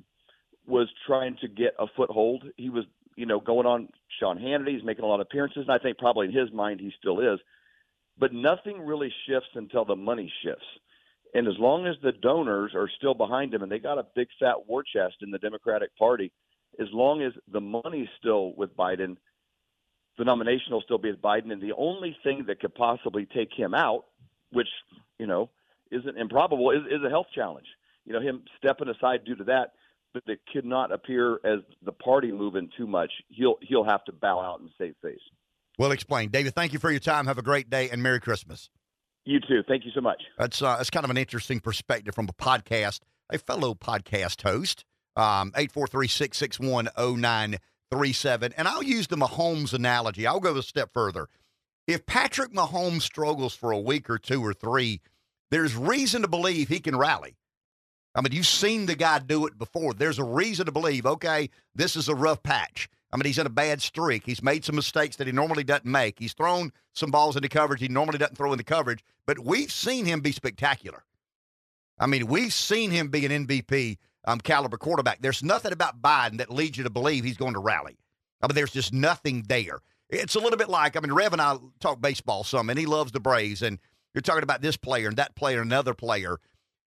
was 0.66 0.88
trying 1.06 1.36
to 1.40 1.48
get 1.48 1.74
a 1.78 1.86
foothold. 1.96 2.44
He 2.56 2.70
was, 2.70 2.84
you 3.16 3.26
know, 3.26 3.40
going 3.40 3.66
on 3.66 3.88
Sean 4.18 4.38
Hannity. 4.38 4.74
He's 4.74 4.84
making 4.84 5.04
a 5.04 5.08
lot 5.08 5.20
of 5.20 5.22
appearances, 5.22 5.64
and 5.66 5.70
I 5.70 5.78
think 5.78 5.98
probably 5.98 6.26
in 6.26 6.32
his 6.32 6.52
mind 6.52 6.80
he 6.80 6.92
still 6.98 7.20
is. 7.20 7.40
But 8.18 8.32
nothing 8.32 8.82
really 8.82 9.12
shifts 9.26 9.48
until 9.54 9.84
the 9.84 9.96
money 9.96 10.32
shifts. 10.44 10.66
And 11.34 11.46
as 11.46 11.54
long 11.58 11.86
as 11.86 11.96
the 12.02 12.12
donors 12.12 12.72
are 12.74 12.88
still 12.98 13.14
behind 13.14 13.54
him, 13.54 13.62
and 13.62 13.70
they 13.70 13.78
got 13.78 13.98
a 13.98 14.06
big 14.14 14.28
fat 14.38 14.66
war 14.66 14.82
chest 14.82 15.16
in 15.22 15.30
the 15.30 15.38
Democratic 15.38 15.96
Party, 15.96 16.32
as 16.80 16.88
long 16.92 17.22
as 17.22 17.32
the 17.50 17.60
money's 17.60 18.08
still 18.18 18.52
with 18.56 18.76
Biden, 18.76 19.16
the 20.18 20.24
nomination 20.24 20.72
will 20.72 20.82
still 20.82 20.98
be 20.98 21.10
with 21.10 21.22
Biden. 21.22 21.52
And 21.52 21.62
the 21.62 21.74
only 21.76 22.16
thing 22.24 22.44
that 22.48 22.60
could 22.60 22.74
possibly 22.74 23.26
take 23.26 23.50
him 23.56 23.74
out 23.74 24.04
which 24.52 24.68
you 25.18 25.26
know 25.26 25.50
isn't 25.90 26.18
improbable, 26.18 26.70
is, 26.70 26.82
is 26.90 27.02
a 27.04 27.08
health 27.08 27.26
challenge. 27.34 27.66
You 28.04 28.12
know, 28.12 28.20
him 28.20 28.44
stepping 28.58 28.88
aside 28.88 29.24
due 29.24 29.36
to 29.36 29.44
that, 29.44 29.72
but 30.14 30.22
it 30.26 30.40
could 30.52 30.64
not 30.64 30.92
appear 30.92 31.40
as 31.44 31.60
the 31.84 31.92
party 31.92 32.30
moving 32.32 32.70
too 32.76 32.86
much. 32.86 33.10
He'll 33.28 33.56
he'll 33.62 33.84
have 33.84 34.04
to 34.04 34.12
bow 34.12 34.40
out 34.40 34.60
and 34.60 34.70
save 34.78 34.94
face. 35.02 35.20
Well 35.78 35.92
explained, 35.92 36.32
David. 36.32 36.54
Thank 36.54 36.72
you 36.72 36.78
for 36.78 36.90
your 36.90 37.00
time. 37.00 37.26
Have 37.26 37.38
a 37.38 37.42
great 37.42 37.70
day 37.70 37.90
and 37.90 38.02
Merry 38.02 38.20
Christmas. 38.20 38.70
You 39.24 39.40
too. 39.40 39.62
Thank 39.66 39.84
you 39.84 39.92
so 39.94 40.00
much. 40.00 40.22
That's 40.38 40.62
uh, 40.62 40.76
that's 40.76 40.90
kind 40.90 41.04
of 41.04 41.10
an 41.10 41.16
interesting 41.16 41.60
perspective 41.60 42.14
from 42.14 42.28
a 42.28 42.32
podcast, 42.32 43.00
a 43.30 43.38
fellow 43.38 43.74
podcast 43.74 44.42
host. 44.42 44.84
Um, 45.16 45.52
eight 45.56 45.72
four 45.72 45.86
three 45.86 46.08
six 46.08 46.38
six 46.38 46.58
one 46.58 46.88
zero 46.98 47.16
nine 47.16 47.58
three 47.90 48.12
seven, 48.12 48.52
and 48.56 48.66
I'll 48.66 48.82
use 48.82 49.08
the 49.08 49.16
Mahomes 49.16 49.74
analogy. 49.74 50.26
I'll 50.26 50.40
go 50.40 50.56
a 50.56 50.62
step 50.62 50.90
further 50.94 51.28
if 51.90 52.06
Patrick 52.06 52.52
Mahomes 52.52 53.02
struggles 53.02 53.54
for 53.54 53.72
a 53.72 53.78
week 53.78 54.08
or 54.08 54.18
two 54.18 54.44
or 54.44 54.54
three, 54.54 55.00
there's 55.50 55.74
reason 55.74 56.22
to 56.22 56.28
believe 56.28 56.68
he 56.68 56.80
can 56.80 56.96
rally. 56.96 57.36
I 58.14 58.20
mean, 58.20 58.32
you've 58.32 58.46
seen 58.46 58.86
the 58.86 58.96
guy 58.96 59.18
do 59.18 59.46
it 59.46 59.58
before. 59.58 59.94
There's 59.94 60.18
a 60.18 60.24
reason 60.24 60.66
to 60.66 60.72
believe, 60.72 61.06
okay, 61.06 61.50
this 61.74 61.96
is 61.96 62.08
a 62.08 62.14
rough 62.14 62.42
patch. 62.42 62.88
I 63.12 63.16
mean, 63.16 63.24
he's 63.24 63.38
in 63.38 63.46
a 63.46 63.50
bad 63.50 63.82
streak. 63.82 64.24
He's 64.24 64.42
made 64.42 64.64
some 64.64 64.76
mistakes 64.76 65.16
that 65.16 65.26
he 65.26 65.32
normally 65.32 65.64
doesn't 65.64 65.84
make. 65.84 66.18
He's 66.18 66.32
thrown 66.32 66.72
some 66.94 67.10
balls 67.10 67.36
into 67.36 67.48
coverage 67.48 67.80
he 67.80 67.88
normally 67.88 68.18
doesn't 68.18 68.36
throw 68.36 68.52
into 68.52 68.64
coverage, 68.64 69.04
but 69.26 69.38
we've 69.38 69.72
seen 69.72 70.04
him 70.04 70.20
be 70.20 70.32
spectacular. 70.32 71.04
I 71.98 72.06
mean, 72.06 72.26
we've 72.26 72.52
seen 72.52 72.90
him 72.90 73.08
be 73.08 73.26
an 73.26 73.46
MVP 73.46 73.98
um, 74.24 74.40
caliber 74.40 74.76
quarterback. 74.76 75.20
There's 75.20 75.42
nothing 75.42 75.72
about 75.72 76.00
Biden 76.00 76.38
that 76.38 76.50
leads 76.50 76.78
you 76.78 76.84
to 76.84 76.90
believe 76.90 77.24
he's 77.24 77.36
going 77.36 77.54
to 77.54 77.60
rally. 77.60 77.98
I 78.40 78.46
mean, 78.46 78.54
there's 78.54 78.72
just 78.72 78.92
nothing 78.92 79.44
there. 79.48 79.80
It's 80.08 80.34
a 80.34 80.40
little 80.40 80.56
bit 80.56 80.68
like, 80.68 80.96
I 80.96 81.00
mean, 81.00 81.12
Rev 81.12 81.32
and 81.32 81.42
I 81.42 81.56
talk 81.78 82.00
baseball 82.00 82.42
some, 82.42 82.70
and 82.70 82.78
he 82.78 82.86
loves 82.86 83.12
the 83.12 83.20
Braves, 83.20 83.62
and 83.62 83.78
you're 84.14 84.22
talking 84.22 84.42
about 84.42 84.62
this 84.62 84.76
player 84.76 85.08
and 85.08 85.16
that 85.18 85.36
player 85.36 85.60
and 85.60 85.70
another 85.70 85.94
player. 85.94 86.38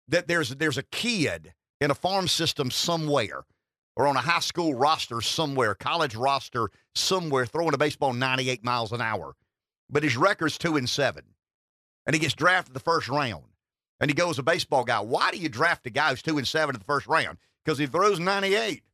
That 0.09 0.27
there's 0.27 0.51
there's 0.51 0.79
a 0.79 0.85
kid 0.85 1.53
in 1.81 1.91
a 1.91 1.95
farm 1.95 2.29
system 2.29 2.71
somewhere, 2.71 3.45
or 3.99 4.07
on 4.07 4.17
a 4.17 4.21
high 4.21 4.39
school 4.39 4.75
roster 4.75 5.21
somewhere, 5.21 5.75
college 5.75 6.15
roster 6.15 6.71
somewhere, 6.95 7.45
throwing 7.45 7.75
a 7.75 7.79
baseball 7.79 8.13
98 8.13 8.65
miles 8.65 8.93
an 8.93 9.01
hour, 9.01 9.35
but 9.91 10.05
his 10.05 10.17
record's 10.17 10.57
two 10.57 10.77
and 10.77 10.89
seven, 10.89 11.25
and 12.07 12.15
he 12.15 12.21
gets 12.21 12.35
drafted 12.35 12.75
the 12.75 12.81
first 12.81 13.09
round. 13.09 13.45
and 14.01 14.09
he 14.09 14.15
goes 14.15 14.39
a 14.39 14.43
baseball 14.45 14.85
guy. 14.85 15.01
Why 15.01 15.33
do 15.33 15.39
you 15.39 15.49
draft 15.49 15.85
a 15.87 15.91
guy 15.91 16.11
who's 16.11 16.23
two 16.23 16.39
and 16.39 16.47
seven 16.47 16.77
in 16.77 16.79
the 16.79 16.85
first 16.85 17.09
round? 17.09 17.39
Because 17.65 17.79
he 17.79 17.87
throws 17.87 18.21
98. 18.21 18.85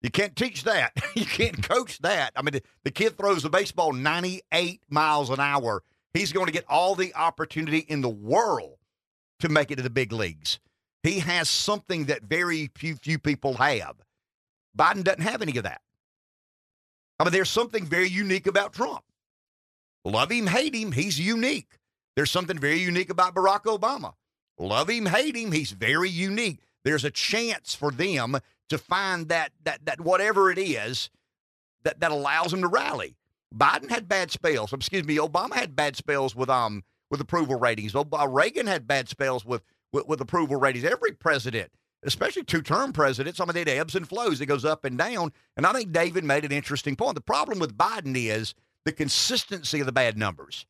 You 0.00 0.10
can't 0.10 0.34
teach 0.34 0.64
that. 0.64 0.92
you 1.14 1.26
can't 1.26 1.62
coach 1.62 1.98
that. 1.98 2.32
I 2.34 2.40
mean, 2.40 2.54
the, 2.54 2.62
the 2.84 2.90
kid 2.90 3.18
throws 3.18 3.42
the 3.42 3.50
baseball 3.50 3.92
98 3.92 4.80
miles 4.88 5.28
an 5.28 5.40
hour. 5.40 5.82
He's 6.14 6.32
going 6.32 6.46
to 6.46 6.52
get 6.52 6.64
all 6.68 6.94
the 6.94 7.14
opportunity 7.14 7.78
in 7.78 8.00
the 8.00 8.08
world 8.08 8.78
to 9.40 9.50
make 9.50 9.70
it 9.70 9.76
to 9.76 9.82
the 9.82 9.90
big 9.90 10.12
leagues. 10.12 10.60
He 11.02 11.18
has 11.18 11.50
something 11.50 12.06
that 12.06 12.22
very 12.22 12.70
few 12.74 12.96
few 12.96 13.18
people 13.18 13.54
have. 13.54 13.96
Biden 14.76 15.04
doesn't 15.04 15.22
have 15.22 15.42
any 15.42 15.56
of 15.56 15.64
that. 15.64 15.80
I 17.18 17.24
mean, 17.24 17.32
there's 17.32 17.50
something 17.50 17.84
very 17.84 18.08
unique 18.08 18.46
about 18.46 18.72
Trump. 18.72 19.04
Love 20.04 20.30
him, 20.30 20.46
hate 20.46 20.74
him, 20.74 20.92
he's 20.92 21.18
unique. 21.18 21.78
There's 22.16 22.30
something 22.30 22.58
very 22.58 22.78
unique 22.80 23.10
about 23.10 23.34
Barack 23.34 23.64
Obama. 23.64 24.14
Love 24.58 24.90
him, 24.90 25.06
hate 25.06 25.36
him, 25.36 25.52
he's 25.52 25.72
very 25.72 26.10
unique. 26.10 26.60
There's 26.84 27.04
a 27.04 27.10
chance 27.10 27.74
for 27.74 27.90
them 27.90 28.38
to 28.68 28.78
find 28.78 29.28
that 29.28 29.52
that 29.64 29.84
that 29.86 30.00
whatever 30.00 30.50
it 30.50 30.58
is 30.58 31.10
that 31.84 32.00
that 32.00 32.12
allows 32.12 32.50
them 32.50 32.62
to 32.62 32.68
rally. 32.68 33.16
Biden 33.54 33.88
had 33.88 34.08
bad 34.08 34.30
spells. 34.30 34.72
Excuse 34.72 35.04
me, 35.04 35.16
Obama 35.16 35.54
had 35.54 35.76
bad 35.76 35.96
spells 35.96 36.34
with 36.34 36.50
um 36.50 36.82
with 37.10 37.20
approval 37.20 37.58
ratings. 37.58 37.94
Reagan 38.28 38.66
had 38.66 38.86
bad 38.86 39.08
spells 39.08 39.44
with 39.44 39.62
with, 39.92 40.06
with 40.06 40.20
approval 40.20 40.56
ratings. 40.56 40.84
Every 40.84 41.12
president, 41.12 41.70
especially 42.04 42.44
two 42.44 42.62
term 42.62 42.92
presidents, 42.92 43.40
I 43.40 43.44
mean, 43.44 43.56
it 43.56 43.68
ebbs 43.68 43.94
and 43.94 44.08
flows. 44.08 44.40
It 44.40 44.46
goes 44.46 44.64
up 44.64 44.84
and 44.84 44.96
down. 44.96 45.32
And 45.56 45.66
I 45.66 45.72
think 45.72 45.92
David 45.92 46.24
made 46.24 46.44
an 46.44 46.52
interesting 46.52 46.96
point. 46.96 47.14
The 47.14 47.20
problem 47.20 47.58
with 47.58 47.76
Biden 47.76 48.16
is 48.16 48.54
the 48.84 48.92
consistency 48.92 49.80
of 49.80 49.86
the 49.86 49.92
bad 49.92 50.18
numbers 50.18 50.66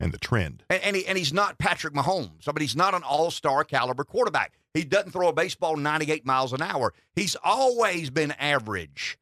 and 0.00 0.12
the 0.12 0.18
trend. 0.18 0.64
And, 0.68 0.82
and, 0.82 0.96
he, 0.96 1.06
and 1.06 1.16
he's 1.16 1.32
not 1.32 1.58
Patrick 1.58 1.94
Mahomes. 1.94 2.48
I 2.48 2.52
mean, 2.52 2.60
he's 2.60 2.76
not 2.76 2.94
an 2.94 3.02
all 3.02 3.30
star 3.30 3.64
caliber 3.64 4.04
quarterback. 4.04 4.58
He 4.72 4.84
doesn't 4.84 5.12
throw 5.12 5.28
a 5.28 5.32
baseball 5.32 5.76
98 5.76 6.26
miles 6.26 6.52
an 6.52 6.62
hour. 6.62 6.92
He's 7.14 7.36
always 7.44 8.10
been 8.10 8.32
average. 8.32 9.18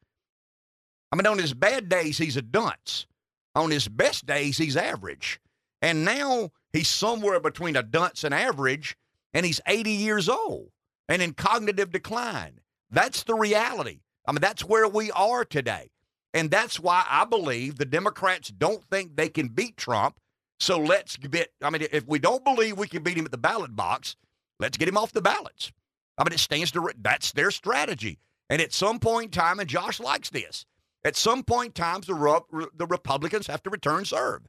I 1.12 1.16
mean, 1.16 1.26
on 1.26 1.38
his 1.38 1.52
bad 1.52 1.88
days, 1.90 2.16
he's 2.16 2.38
a 2.38 2.42
dunce. 2.42 3.06
On 3.54 3.70
his 3.70 3.86
best 3.86 4.24
days, 4.24 4.56
he's 4.56 4.78
average. 4.78 5.38
And 5.82 6.06
now 6.06 6.52
he's 6.72 6.88
somewhere 6.88 7.38
between 7.38 7.76
a 7.76 7.82
dunce 7.82 8.24
and 8.24 8.32
average, 8.32 8.96
and 9.34 9.44
he's 9.44 9.60
80 9.66 9.90
years 9.90 10.28
old 10.28 10.70
and 11.12 11.22
in 11.22 11.34
cognitive 11.34 11.92
decline. 11.92 12.60
That's 12.90 13.22
the 13.22 13.34
reality. 13.34 14.00
I 14.26 14.32
mean, 14.32 14.40
that's 14.40 14.64
where 14.64 14.88
we 14.88 15.10
are 15.12 15.44
today. 15.44 15.90
And 16.34 16.50
that's 16.50 16.80
why 16.80 17.04
I 17.08 17.24
believe 17.24 17.76
the 17.76 17.84
Democrats 17.84 18.48
don't 18.48 18.82
think 18.84 19.16
they 19.16 19.28
can 19.28 19.48
beat 19.48 19.76
Trump 19.76 20.18
so 20.62 20.78
let's 20.78 21.16
get, 21.16 21.52
I 21.60 21.70
mean, 21.70 21.84
if 21.90 22.06
we 22.06 22.20
don't 22.20 22.44
believe 22.44 22.78
we 22.78 22.86
can 22.86 23.02
beat 23.02 23.16
him 23.16 23.24
at 23.24 23.32
the 23.32 23.36
ballot 23.36 23.74
box, 23.74 24.14
let's 24.60 24.78
get 24.78 24.86
him 24.86 24.96
off 24.96 25.10
the 25.10 25.20
ballots. 25.20 25.72
I 26.16 26.22
mean, 26.22 26.32
it 26.32 26.38
stands 26.38 26.70
to, 26.70 26.88
that's 27.00 27.32
their 27.32 27.50
strategy. 27.50 28.20
And 28.48 28.62
at 28.62 28.72
some 28.72 29.00
point 29.00 29.24
in 29.24 29.30
time, 29.32 29.58
and 29.58 29.68
Josh 29.68 29.98
likes 29.98 30.30
this, 30.30 30.64
at 31.04 31.16
some 31.16 31.42
point 31.42 31.70
in 31.70 31.72
time, 31.72 32.02
the, 32.02 32.68
the 32.76 32.86
Republicans 32.86 33.48
have 33.48 33.60
to 33.64 33.70
return 33.70 34.04
serve. 34.04 34.42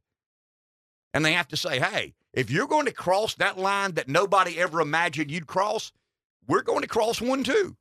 And 1.15 1.25
they 1.25 1.33
have 1.33 1.47
to 1.47 1.57
say, 1.57 1.79
hey, 1.79 2.13
if 2.31 2.51
you're 2.51 2.67
going 2.67 2.85
to 2.85 2.93
cross 2.93 3.33
that 3.35 3.57
line 3.57 3.93
that 3.93 4.07
nobody 4.07 4.59
ever 4.59 4.81
imagined 4.81 5.31
you'd 5.31 5.47
cross, 5.47 5.91
we're 6.47 6.61
going 6.61 6.81
to 6.81 6.87
cross 6.87 7.21
one 7.21 7.43
too. 7.43 7.75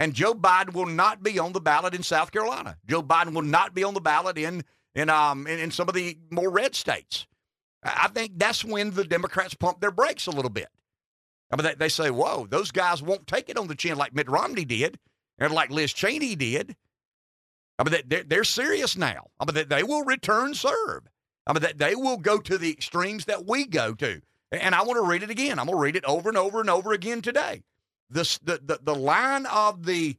And 0.00 0.14
Joe 0.14 0.34
Biden 0.34 0.74
will 0.74 0.86
not 0.86 1.22
be 1.22 1.38
on 1.38 1.52
the 1.52 1.60
ballot 1.60 1.94
in 1.94 2.02
South 2.02 2.30
Carolina. 2.30 2.76
Joe 2.86 3.02
Biden 3.02 3.34
will 3.34 3.42
not 3.42 3.74
be 3.74 3.82
on 3.82 3.94
the 3.94 4.00
ballot 4.00 4.38
in 4.38 4.64
in 4.94 5.10
um 5.10 5.46
in, 5.46 5.58
in 5.58 5.70
some 5.70 5.88
of 5.88 5.94
the 5.94 6.16
more 6.30 6.50
red 6.50 6.74
states. 6.74 7.26
I 7.82 8.08
think 8.08 8.32
that's 8.36 8.64
when 8.64 8.90
the 8.90 9.04
Democrats 9.04 9.54
pump 9.54 9.80
their 9.80 9.90
brakes 9.90 10.26
a 10.26 10.30
little 10.30 10.50
bit. 10.50 10.68
I 11.50 11.56
mean, 11.56 11.64
they, 11.64 11.74
they 11.74 11.88
say, 11.88 12.10
whoa, 12.10 12.46
those 12.46 12.70
guys 12.70 13.02
won't 13.02 13.26
take 13.26 13.48
it 13.48 13.56
on 13.56 13.68
the 13.68 13.74
chin 13.74 13.96
like 13.96 14.14
Mitt 14.14 14.28
Romney 14.28 14.64
did 14.64 14.98
and 15.38 15.52
like 15.52 15.70
Liz 15.70 15.92
Cheney 15.92 16.34
did. 16.34 16.76
I 17.78 17.84
mean, 17.84 18.02
they're, 18.06 18.24
they're 18.24 18.44
serious 18.44 18.96
now. 18.96 19.28
I 19.38 19.50
mean, 19.50 19.68
they 19.68 19.82
will 19.84 20.02
return 20.04 20.54
serve. 20.54 21.04
I 21.46 21.52
mean, 21.52 21.62
they 21.76 21.94
will 21.94 22.18
go 22.18 22.38
to 22.38 22.58
the 22.58 22.70
extremes 22.70 23.24
that 23.26 23.46
we 23.46 23.64
go 23.64 23.94
to. 23.94 24.20
And 24.50 24.74
I 24.74 24.82
want 24.82 24.96
to 24.96 25.08
read 25.08 25.22
it 25.22 25.30
again. 25.30 25.58
I'm 25.58 25.66
going 25.66 25.78
to 25.78 25.82
read 25.82 25.96
it 25.96 26.04
over 26.04 26.28
and 26.28 26.36
over 26.36 26.60
and 26.60 26.68
over 26.68 26.92
again 26.92 27.22
today. 27.22 27.62
This, 28.10 28.38
the, 28.38 28.60
the, 28.64 28.78
the 28.82 28.94
line 28.94 29.46
of 29.46 29.84
the 29.84 30.16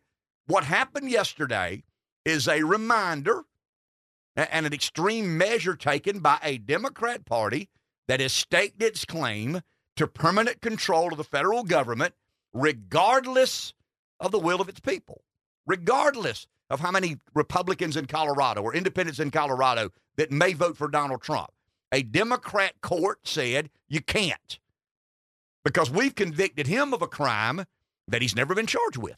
what 0.47 0.63
happened 0.63 1.09
yesterday 1.09 1.83
is 2.25 2.47
a 2.47 2.63
reminder 2.63 3.43
and 4.35 4.65
an 4.65 4.73
extreme 4.73 5.37
measure 5.37 5.75
taken 5.75 6.19
by 6.19 6.39
a 6.43 6.57
Democrat 6.57 7.25
Party 7.25 7.69
that 8.07 8.19
has 8.19 8.33
staked 8.33 8.81
its 8.81 9.05
claim 9.05 9.61
to 9.95 10.07
permanent 10.07 10.61
control 10.61 11.11
of 11.11 11.17
the 11.17 11.23
federal 11.23 11.63
government, 11.63 12.13
regardless 12.53 13.73
of 14.19 14.31
the 14.31 14.39
will 14.39 14.61
of 14.61 14.69
its 14.69 14.79
people, 14.79 15.21
regardless 15.67 16.47
of 16.69 16.79
how 16.79 16.91
many 16.91 17.17
Republicans 17.33 17.97
in 17.97 18.05
Colorado 18.05 18.61
or 18.61 18.73
independents 18.73 19.19
in 19.19 19.31
Colorado 19.31 19.89
that 20.15 20.31
may 20.31 20.53
vote 20.53 20.77
for 20.77 20.87
Donald 20.87 21.21
Trump. 21.21 21.49
A 21.91 22.03
Democrat 22.03 22.73
court 22.81 23.19
said 23.23 23.69
you 23.87 24.01
can't 24.01 24.59
because 25.63 25.89
we've 25.89 26.15
convicted 26.15 26.67
him 26.67 26.93
of 26.93 27.01
a 27.01 27.07
crime 27.07 27.65
that 28.09 28.21
he's 28.21 28.35
never 28.35 28.55
been 28.55 28.67
charged 28.67 28.97
with. 28.97 29.17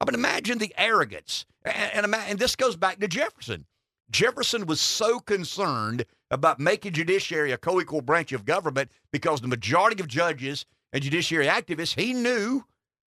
I 0.00 0.04
mean, 0.06 0.14
imagine 0.14 0.58
the 0.58 0.74
arrogance. 0.78 1.44
And, 1.64 2.04
and, 2.04 2.14
and 2.14 2.38
this 2.38 2.56
goes 2.56 2.76
back 2.76 3.00
to 3.00 3.08
Jefferson. 3.08 3.66
Jefferson 4.10 4.66
was 4.66 4.80
so 4.80 5.20
concerned 5.20 6.04
about 6.30 6.58
making 6.58 6.92
judiciary 6.92 7.52
a 7.52 7.58
co 7.58 7.80
equal 7.80 8.00
branch 8.00 8.32
of 8.32 8.44
government 8.44 8.90
because 9.12 9.40
the 9.40 9.48
majority 9.48 10.00
of 10.00 10.08
judges 10.08 10.64
and 10.92 11.02
judiciary 11.02 11.46
activists 11.46 12.00
he 12.00 12.12
knew 12.12 12.64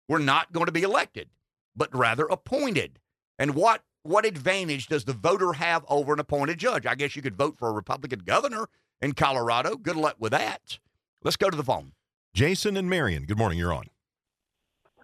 were 0.08 0.18
not 0.18 0.52
going 0.52 0.66
to 0.66 0.72
be 0.72 0.82
elected, 0.82 1.28
but 1.74 1.94
rather 1.94 2.26
appointed. 2.26 2.98
And 3.38 3.54
what 3.54 3.82
what 4.02 4.24
advantage 4.24 4.86
does 4.86 5.04
the 5.04 5.12
voter 5.12 5.52
have 5.52 5.84
over 5.88 6.12
an 6.12 6.20
appointed 6.20 6.58
judge? 6.58 6.86
I 6.86 6.94
guess 6.94 7.14
you 7.16 7.22
could 7.22 7.36
vote 7.36 7.58
for 7.58 7.68
a 7.68 7.72
Republican 7.72 8.20
governor 8.20 8.66
in 9.02 9.12
Colorado. 9.12 9.76
Good 9.76 9.96
luck 9.96 10.16
with 10.18 10.32
that. 10.32 10.78
Let's 11.22 11.36
go 11.36 11.50
to 11.50 11.56
the 11.56 11.64
phone. 11.64 11.92
Jason 12.34 12.76
and 12.76 12.88
Marion, 12.88 13.24
good 13.24 13.38
morning. 13.38 13.58
You're 13.58 13.74
on. 13.74 13.90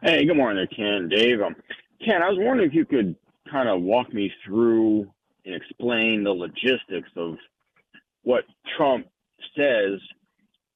Hey, 0.07 0.25
good 0.25 0.37
morning 0.37 0.57
there, 0.57 0.69
Ken, 0.69 1.09
Dave. 1.09 1.41
Um, 1.41 1.57
Ken, 2.05 2.23
I 2.23 2.29
was 2.29 2.39
wondering 2.39 2.69
if 2.69 2.75
you 2.77 2.85
could 2.85 3.17
kind 3.51 3.69
of 3.69 3.83
walk 3.83 4.15
me 4.15 4.31
through 4.47 5.13
and 5.45 5.53
explain 5.53 6.23
the 6.23 6.31
logistics 6.31 7.11
of 7.17 7.35
what 8.23 8.45
Trump 8.77 9.09
says 9.57 9.99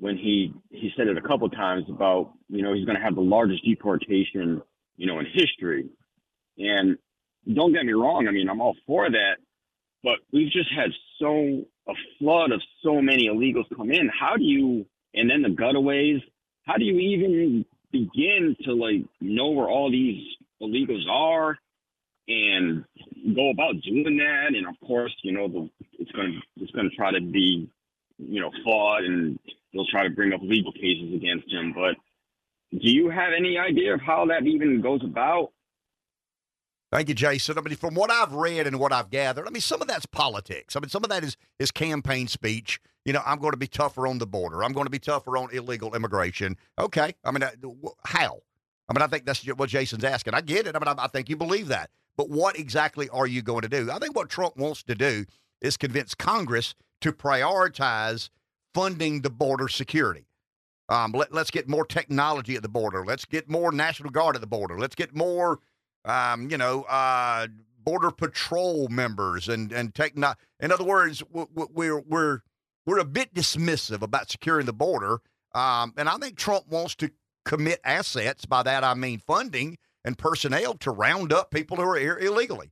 when 0.01 0.17
he 0.17 0.53
he 0.71 0.91
said 0.97 1.07
it 1.07 1.17
a 1.17 1.21
couple 1.23 1.49
times 1.49 1.85
about 1.89 2.33
you 2.49 2.61
know 2.61 2.75
he's 2.75 2.85
going 2.85 2.99
to 2.99 3.05
have 3.05 3.15
the 3.15 3.21
largest 3.21 3.65
deportation 3.65 4.61
you 4.97 5.07
know 5.07 5.21
in 5.21 5.27
history 5.33 5.87
and 6.59 6.99
don't 7.55 7.73
get 7.73 7.85
me 7.87 7.93
wrong 7.93 8.27
i 8.29 8.33
mean 8.33 8.49
i'm 8.49 8.61
all 8.61 8.77
for 8.87 9.11
that 9.11 9.35
but 10.03 10.15
we've 10.33 10.51
just 10.51 10.71
had 10.75 10.91
so 11.19 11.63
a 11.89 11.93
flood 12.19 12.53
of 12.53 12.61
so 12.83 13.01
many 13.01 13.29
illegals 13.29 13.65
come 13.77 13.91
in 13.91 14.09
how 14.09 14.37
do 14.37 14.45
you 14.45 14.87
and 15.15 15.31
then 15.31 15.43
the 15.43 15.49
gotaways 15.49 16.21
how 16.65 16.77
do 16.77 16.85
you 16.85 16.99
even 16.99 17.65
begin 17.93 18.57
to 18.65 18.73
like 18.73 19.05
know 19.21 19.51
where 19.51 19.69
all 19.69 19.91
these 19.91 20.23
illegals 20.63 21.09
are 21.09 21.59
and 22.29 22.85
go 23.35 23.51
about 23.51 23.81
doing 23.83 24.19
that. 24.19 24.55
And 24.55 24.67
of 24.67 24.75
course, 24.87 25.15
you 25.23 25.33
know, 25.33 25.49
the, 25.49 25.71
it's 25.99 26.11
going 26.13 26.33
to 26.33 26.63
it's 26.63 26.73
going 26.73 26.89
to 26.89 26.97
try 26.97 27.13
to 27.13 27.21
be, 27.21 27.69
you 28.19 28.41
know, 28.41 28.51
flawed, 28.63 29.05
and 29.05 29.39
they'll 29.73 29.87
try 29.87 30.05
to 30.05 30.11
bring 30.11 30.33
up 30.33 30.41
legal 30.43 30.73
cases 30.73 31.15
against 31.15 31.53
him. 31.53 31.73
But 31.75 31.97
do 32.71 32.91
you 32.91 33.11
have 33.11 33.33
any 33.37 33.59
idea 33.59 33.95
of 33.95 34.01
how 34.01 34.27
that 34.27 34.47
even 34.47 34.81
goes 34.81 35.03
about? 35.05 35.51
Thank 36.93 37.09
you, 37.09 37.15
Jason. 37.15 37.57
I 37.57 37.61
mean, 37.61 37.77
from 37.77 37.95
what 37.95 38.11
I've 38.11 38.33
read 38.33 38.67
and 38.67 38.81
what 38.81 38.93
I've 38.93 39.11
gathered, 39.11 39.47
I 39.47 39.51
mean, 39.51 39.61
some 39.61 39.81
of 39.81 39.87
that's 39.87 40.07
politics. 40.07 40.75
I 40.75 40.81
mean, 40.81 40.89
some 40.89 41.05
of 41.05 41.11
that 41.11 41.23
is 41.23 41.37
is 41.59 41.71
campaign 41.71 42.27
speech. 42.27 42.81
You 43.05 43.13
know, 43.13 43.23
I'm 43.25 43.39
going 43.39 43.53
to 43.53 43.59
be 43.59 43.69
tougher 43.69 44.07
on 44.07 44.19
the 44.19 44.27
border. 44.27 44.65
I'm 44.65 44.73
going 44.73 44.87
to 44.87 44.91
be 44.91 44.99
tougher 44.99 45.37
on 45.37 45.49
illegal 45.53 45.95
immigration. 45.95 46.57
Okay. 46.79 47.15
I 47.25 47.31
mean, 47.31 47.43
how? 48.05 48.41
I 48.89 48.93
mean, 48.93 49.03
I 49.03 49.07
think 49.07 49.25
that's 49.25 49.47
what 49.47 49.69
Jason's 49.69 50.05
asking. 50.05 50.35
I 50.35 50.41
get 50.41 50.67
it. 50.67 50.75
I 50.75 50.79
mean, 50.79 50.89
I, 50.99 51.05
I 51.05 51.07
think 51.07 51.29
you 51.29 51.37
believe 51.37 51.69
that. 51.69 51.91
But 52.17 52.29
what 52.29 52.59
exactly 52.59 53.09
are 53.11 53.27
you 53.27 53.41
going 53.41 53.63
to 53.63 53.69
do? 53.69 53.91
I 53.91 53.99
think 53.99 54.17
what 54.17 54.29
Trump 54.29 54.57
wants 54.57 54.83
to 54.83 54.95
do 54.95 55.25
is 55.61 55.77
convince 55.77 56.15
Congress 56.15 56.75
to 57.01 57.13
prioritize 57.13 58.31
funding 58.75 59.23
the 59.23 59.31
border 59.31 59.69
security. 59.69 60.27
Um, 60.89 61.13
let, 61.13 61.33
us 61.33 61.51
get 61.51 61.69
more 61.69 61.87
technology 61.87 62.57
at 62.57 62.63
the 62.63 62.69
border. 62.69 63.05
Let's 63.07 63.25
get 63.25 63.49
more 63.49 63.71
National 63.71 64.11
Guard 64.11 64.35
at 64.35 64.41
the 64.41 64.49
border. 64.49 64.79
Let's 64.79 64.97
get 64.97 65.15
more, 65.15 65.61
um, 66.05 66.51
you 66.51 66.57
know, 66.57 66.83
uh, 66.83 67.47
border 67.83 68.11
patrol 68.11 68.89
members 68.89 69.49
and 69.49 69.73
and 69.73 69.95
techno. 69.95 70.35
In 70.61 70.73
other 70.73 70.85
words, 70.85 71.23
we're 71.31 72.01
we're 72.01 72.43
we're 72.87 72.99
a 72.99 73.05
bit 73.05 73.35
dismissive 73.35 74.03
about 74.03 74.31
securing 74.31 74.67
the 74.67 74.73
border, 74.73 75.21
um, 75.55 75.93
and 75.97 76.09
I 76.09 76.17
think 76.17 76.37
Trump 76.37 76.69
wants 76.69 76.95
to 76.97 77.11
commit 77.45 77.81
assets. 77.85 78.47
By 78.47 78.63
that 78.63 78.85
I 78.85 78.95
mean 78.95 79.19
funding 79.19 79.79
and 80.05 80.17
personnel 80.19 80.75
to 80.75 80.91
round 80.91 81.33
up 81.33 81.51
people 81.51 81.77
who 81.77 81.83
are 81.83 81.99
here 81.99 82.19
illegally. 82.19 82.71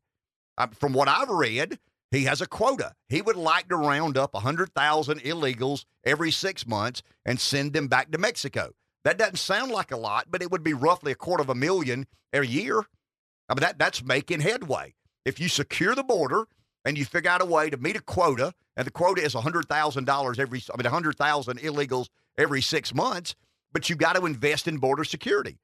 from 0.73 0.93
what 0.93 1.09
I've 1.09 1.29
read, 1.29 1.79
He 2.11 2.25
has 2.25 2.41
a 2.41 2.47
quota. 2.47 2.95
He 3.09 3.21
would 3.21 3.37
like 3.37 3.69
to 3.69 3.77
round 3.77 4.17
up 4.17 4.35
100,000 4.35 5.21
illegals 5.21 5.85
every 6.05 6.31
six 6.31 6.67
months 6.67 7.03
and 7.25 7.39
send 7.39 7.75
them 7.75 7.89
back 7.89 8.11
to 8.13 8.19
Mexico. 8.19 8.73
That 9.05 9.19
doesn't 9.19 9.37
sound 9.37 9.73
like 9.73 9.93
a 9.93 9.97
lot, 9.97 10.27
but 10.31 10.43
it 10.43 10.51
would 10.51 10.65
be 10.65 10.75
roughly 10.75 11.13
a 11.13 11.17
quarter 11.17 11.43
of 11.43 11.49
a 11.49 11.55
million 11.55 12.07
a 12.33 12.45
year. 12.45 12.85
I 13.49 13.55
mean, 13.55 13.61
that, 13.61 13.79
that's 13.79 14.05
making 14.05 14.41
headway. 14.41 14.95
If 15.25 15.41
you 15.41 15.49
secure 15.49 15.95
the 15.95 16.03
border 16.03 16.47
and 16.85 16.97
you 16.97 17.05
figure 17.05 17.31
out 17.31 17.43
a 17.43 17.45
way 17.45 17.71
to 17.71 17.77
meet 17.77 17.97
a 17.97 18.01
quota, 18.01 18.55
and 18.77 18.87
the 18.87 18.91
quota 18.91 19.23
is 19.23 19.35
$100,000 19.35 20.39
every, 20.39 20.63
I 20.73 20.77
mean, 20.77 20.85
100,000 20.85 21.59
illegals 21.59 22.09
every 22.37 22.63
six 22.63 22.95
months, 22.95 23.35
but 23.73 23.89
you've 23.89 23.99
got 23.99 24.17
to 24.17 24.25
invest 24.25 24.69
in 24.69 24.79
border 24.79 25.05
security. 25.05 25.59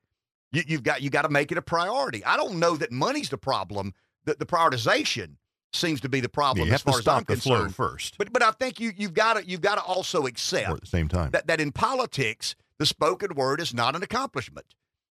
You, 0.53 0.63
you've 0.67 0.83
got 0.83 1.03
you 1.03 1.11
got 1.11 1.23
to 1.23 1.29
make 1.29 1.51
it 1.51 1.59
a 1.59 1.63
priority. 1.63 2.25
I 2.25 2.37
don't 2.37 2.59
know 2.59 2.77
that 2.77 2.93
money's 2.93 3.29
the 3.29 3.39
problem. 3.39 3.93
The, 4.25 4.37
the 4.39 4.47
prioritization 4.47 5.37
seems 5.73 6.01
to 6.03 6.09
be 6.09 6.21
the 6.21 6.29
problem 6.29 6.69
you 6.69 6.73
as 6.73 6.83
have 6.83 6.85
to 6.85 6.91
far 6.93 6.99
as 6.99 7.03
stop 7.03 7.27
the 7.27 7.37
flow 7.37 7.55
concerned. 7.57 7.75
first. 7.75 8.19
But 8.19 8.33
but 8.33 8.43
I 8.43 8.53
think 8.53 8.79
you 8.79 8.93
you've 8.97 9.15
got 9.15 9.35
to 9.35 9.49
you've 9.49 9.61
got 9.61 9.77
to 9.77 9.83
also 9.83 10.23
or 10.23 10.29
accept 10.29 10.71
at 10.71 10.81
the 10.81 10.87
same 10.87 11.09
time. 11.09 11.31
that, 11.33 11.49
that 11.49 11.61
in 11.61 11.73
politics, 11.73 12.55
the 12.79 12.87
spoken 12.87 13.35
word 13.35 13.61
is 13.61 13.75
not 13.75 13.97
an 13.97 14.03
accomplishment. 14.03 14.67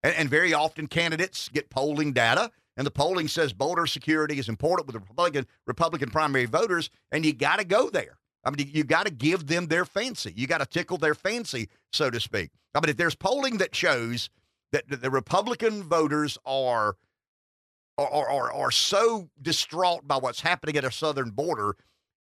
And, 0.03 0.15
and 0.15 0.29
very 0.29 0.53
often 0.53 0.87
candidates 0.87 1.49
get 1.49 1.69
polling 1.69 2.13
data, 2.13 2.51
and 2.81 2.85
the 2.87 2.89
polling 2.89 3.27
says 3.27 3.53
border 3.53 3.85
security 3.85 4.39
is 4.39 4.49
important 4.49 4.87
with 4.87 4.95
the 4.95 5.01
Republican, 5.01 5.45
Republican 5.67 6.09
primary 6.09 6.47
voters, 6.47 6.89
and 7.11 7.23
you 7.23 7.31
got 7.31 7.59
to 7.59 7.63
go 7.63 7.91
there. 7.91 8.17
I 8.43 8.49
mean, 8.49 8.71
you, 8.73 8.83
got 8.83 9.05
to 9.05 9.11
give 9.11 9.45
them 9.45 9.67
their 9.67 9.85
fancy. 9.85 10.33
You 10.35 10.47
got 10.47 10.61
to 10.61 10.65
tickle 10.65 10.97
their 10.97 11.13
fancy, 11.13 11.69
so 11.93 12.09
to 12.09 12.19
speak. 12.19 12.49
I 12.73 12.79
mean, 12.79 12.89
if 12.89 12.97
there's 12.97 13.13
polling 13.13 13.57
that 13.57 13.75
shows 13.75 14.31
that 14.71 14.85
the- 14.89 15.11
Republican 15.11 15.83
voters 15.83 16.39
are, 16.43 16.95
are, 17.99 18.29
are, 18.31 18.51
are 18.51 18.71
so 18.71 19.29
distraught 19.39 20.07
by 20.07 20.17
what's 20.17 20.41
happening 20.41 20.75
at 20.75 20.83
our 20.83 20.89
southern 20.89 21.29
border, 21.29 21.75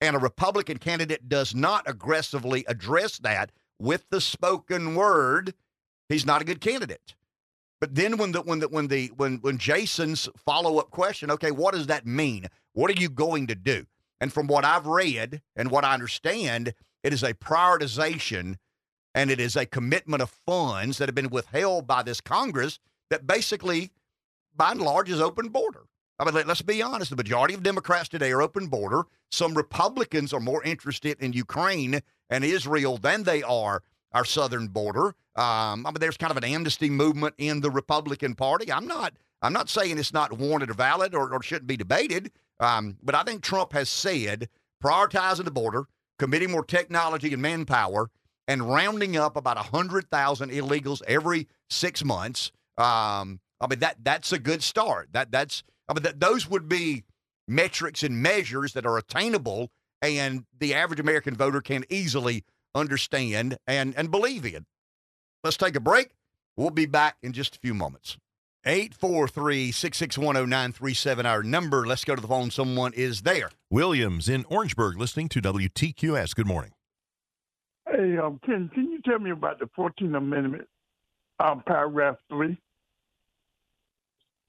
and 0.01 0.17
a 0.17 0.19
Republican 0.19 0.79
candidate 0.79 1.29
does 1.29 1.55
not 1.55 1.87
aggressively 1.87 2.65
address 2.67 3.19
that 3.19 3.53
with 3.79 4.07
the 4.09 4.23
spoken 4.23 4.95
word, 4.95 5.53
he's 6.09 6.25
not 6.25 6.41
a 6.41 6.47
good 6.47 6.63
candidate. 6.63 7.15
But 7.81 7.95
then 7.95 8.17
when 8.17 8.33
the 8.33 8.41
when 8.41 8.61
the 8.61 8.69
when 8.69 8.89
the 8.89 9.09
when 9.17 9.39
when 9.43 9.59
Jason's 9.59 10.29
follow 10.37 10.79
up 10.79 10.91
question, 10.91 11.31
okay, 11.31 11.51
what 11.51 11.75
does 11.75 11.87
that 11.89 12.07
mean? 12.07 12.47
What 12.73 12.91
are 12.91 13.01
you 13.01 13.11
going 13.11 13.47
to 13.49 13.55
do? 13.55 13.87
And 14.21 14.33
from 14.33 14.47
what 14.47 14.65
I've 14.65 14.87
read 14.87 15.43
and 15.55 15.71
what 15.71 15.85
I 15.85 15.93
understand, 15.93 16.73
it 17.03 17.13
is 17.13 17.23
a 17.23 17.35
prioritization 17.35 18.57
and 19.15 19.31
it 19.31 19.41
is 19.41 19.57
a 19.57 19.67
commitment 19.67 20.23
of 20.23 20.31
funds 20.31 20.99
that 20.99 21.09
have 21.09 21.15
been 21.15 21.31
withheld 21.31 21.87
by 21.87 22.03
this 22.03 22.21
Congress 22.21 22.79
that 23.11 23.27
basically, 23.27 23.91
by 24.55 24.73
and 24.73 24.81
large, 24.81 25.11
is 25.11 25.21
open 25.21 25.49
border. 25.49 25.85
I 26.19 26.25
mean, 26.25 26.35
let, 26.35 26.49
us 26.49 26.63
be 26.63 26.83
honest. 26.83 27.11
The 27.11 27.17
majority 27.17 27.55
of 27.55 27.63
Democrats 27.63 28.09
today 28.09 28.31
are 28.33 28.41
open 28.41 28.69
border. 28.69 29.05
Some 29.31 29.55
Republicans 29.55 30.33
are 30.33 30.41
more 30.41 30.63
interested 30.65 31.21
in 31.21 31.35
Ukraine 31.35 32.01
and 32.31 32.45
Israel 32.45 32.97
than 32.97 33.25
they 33.25 33.43
are 33.43 33.83
our 34.17 34.25
southern 34.25 34.69
border. 34.69 35.09
Um, 35.37 35.85
I 35.85 35.91
mean, 35.91 35.97
there's 36.01 36.17
kind 36.17 36.31
of 36.31 36.39
an 36.39 36.45
amnesty 36.45 36.89
movement 36.89 37.35
in 37.37 37.61
the 37.61 37.71
Republican 37.71 38.35
Party. 38.35 38.73
I'm 38.73 38.87
not. 38.87 39.13
I'm 39.43 39.53
not 39.53 39.69
saying 39.69 39.99
it's 39.99 40.15
not 40.15 40.33
warranted 40.33 40.71
or 40.71 40.75
valid 40.75 41.15
or, 41.15 41.33
or 41.33 41.43
shouldn't 41.43 41.67
be 41.67 41.77
debated. 41.77 42.33
Um, 42.59 42.97
but 43.03 43.15
I 43.15 43.23
think 43.23 43.43
Trump 43.43 43.75
has 43.75 43.91
said 43.91 44.49
prioritizing 44.83 45.45
the 45.45 45.51
border, 45.51 45.85
committing 46.19 46.51
more 46.51 46.65
technology 46.65 47.35
and 47.35 47.43
manpower, 47.43 48.09
and 48.49 48.67
rounding 48.67 49.19
up 49.19 49.37
about 49.37 49.57
100,000 49.57 50.51
illegals 50.51 51.03
every 51.07 51.47
six 51.69 52.03
months. 52.03 52.51
Um, 52.79 53.41
I 53.61 53.67
mean, 53.69 53.81
that 53.81 53.97
that's 54.03 54.33
a 54.33 54.39
good 54.39 54.63
start. 54.63 55.09
That 55.13 55.31
That's, 55.31 55.63
I 55.91 55.93
mean, 55.93 56.05
that, 56.05 56.21
those 56.21 56.49
would 56.49 56.71
be 56.71 57.05
metrics 57.47 58.03
and 58.03 58.23
measures 58.23 58.73
that 58.73 58.87
are 58.87 58.97
attainable 58.97 59.71
and 60.01 60.45
the 60.59 60.75
average 60.75 61.01
American 61.01 61.35
voter 61.35 61.61
can 61.61 61.85
easily 61.91 62.45
understand 62.77 63.57
and, 63.67 63.95
and 63.97 64.11
believe 64.11 64.45
in. 64.45 64.67
Let's 65.43 65.57
take 65.57 65.77
a 65.77 65.81
break. 65.81 66.11
We'll 66.57 66.71
be 66.71 66.87
back 66.87 67.17
in 67.23 67.33
just 67.33 67.57
a 67.57 67.59
few 67.59 67.75
moments. 67.75 68.17
843 68.65 69.71
661 69.71 70.35
0937, 70.35 71.25
our 71.25 71.43
number. 71.43 71.87
Let's 71.87 72.05
go 72.05 72.17
to 72.17 72.21
the 72.21 72.27
phone. 72.27 72.51
Someone 72.51 72.93
is 72.95 73.23
there. 73.23 73.51
Williams 73.71 74.29
in 74.29 74.45
Orangeburg 74.49 74.99
listening 74.99 75.29
to 75.31 75.41
WTQS. 75.41 76.35
Good 76.35 76.49
morning. 76.49 76.73
Hey, 77.87 78.19
um, 78.19 78.41
Ken, 78.45 78.69
can 78.75 78.91
you 78.91 79.01
tell 79.03 79.21
me 79.21 79.31
about 79.31 79.61
the 79.61 79.67
14th 79.79 80.17
Amendment, 80.17 80.67
um, 81.39 81.63
paragraph 81.65 82.17
three? 82.29 82.59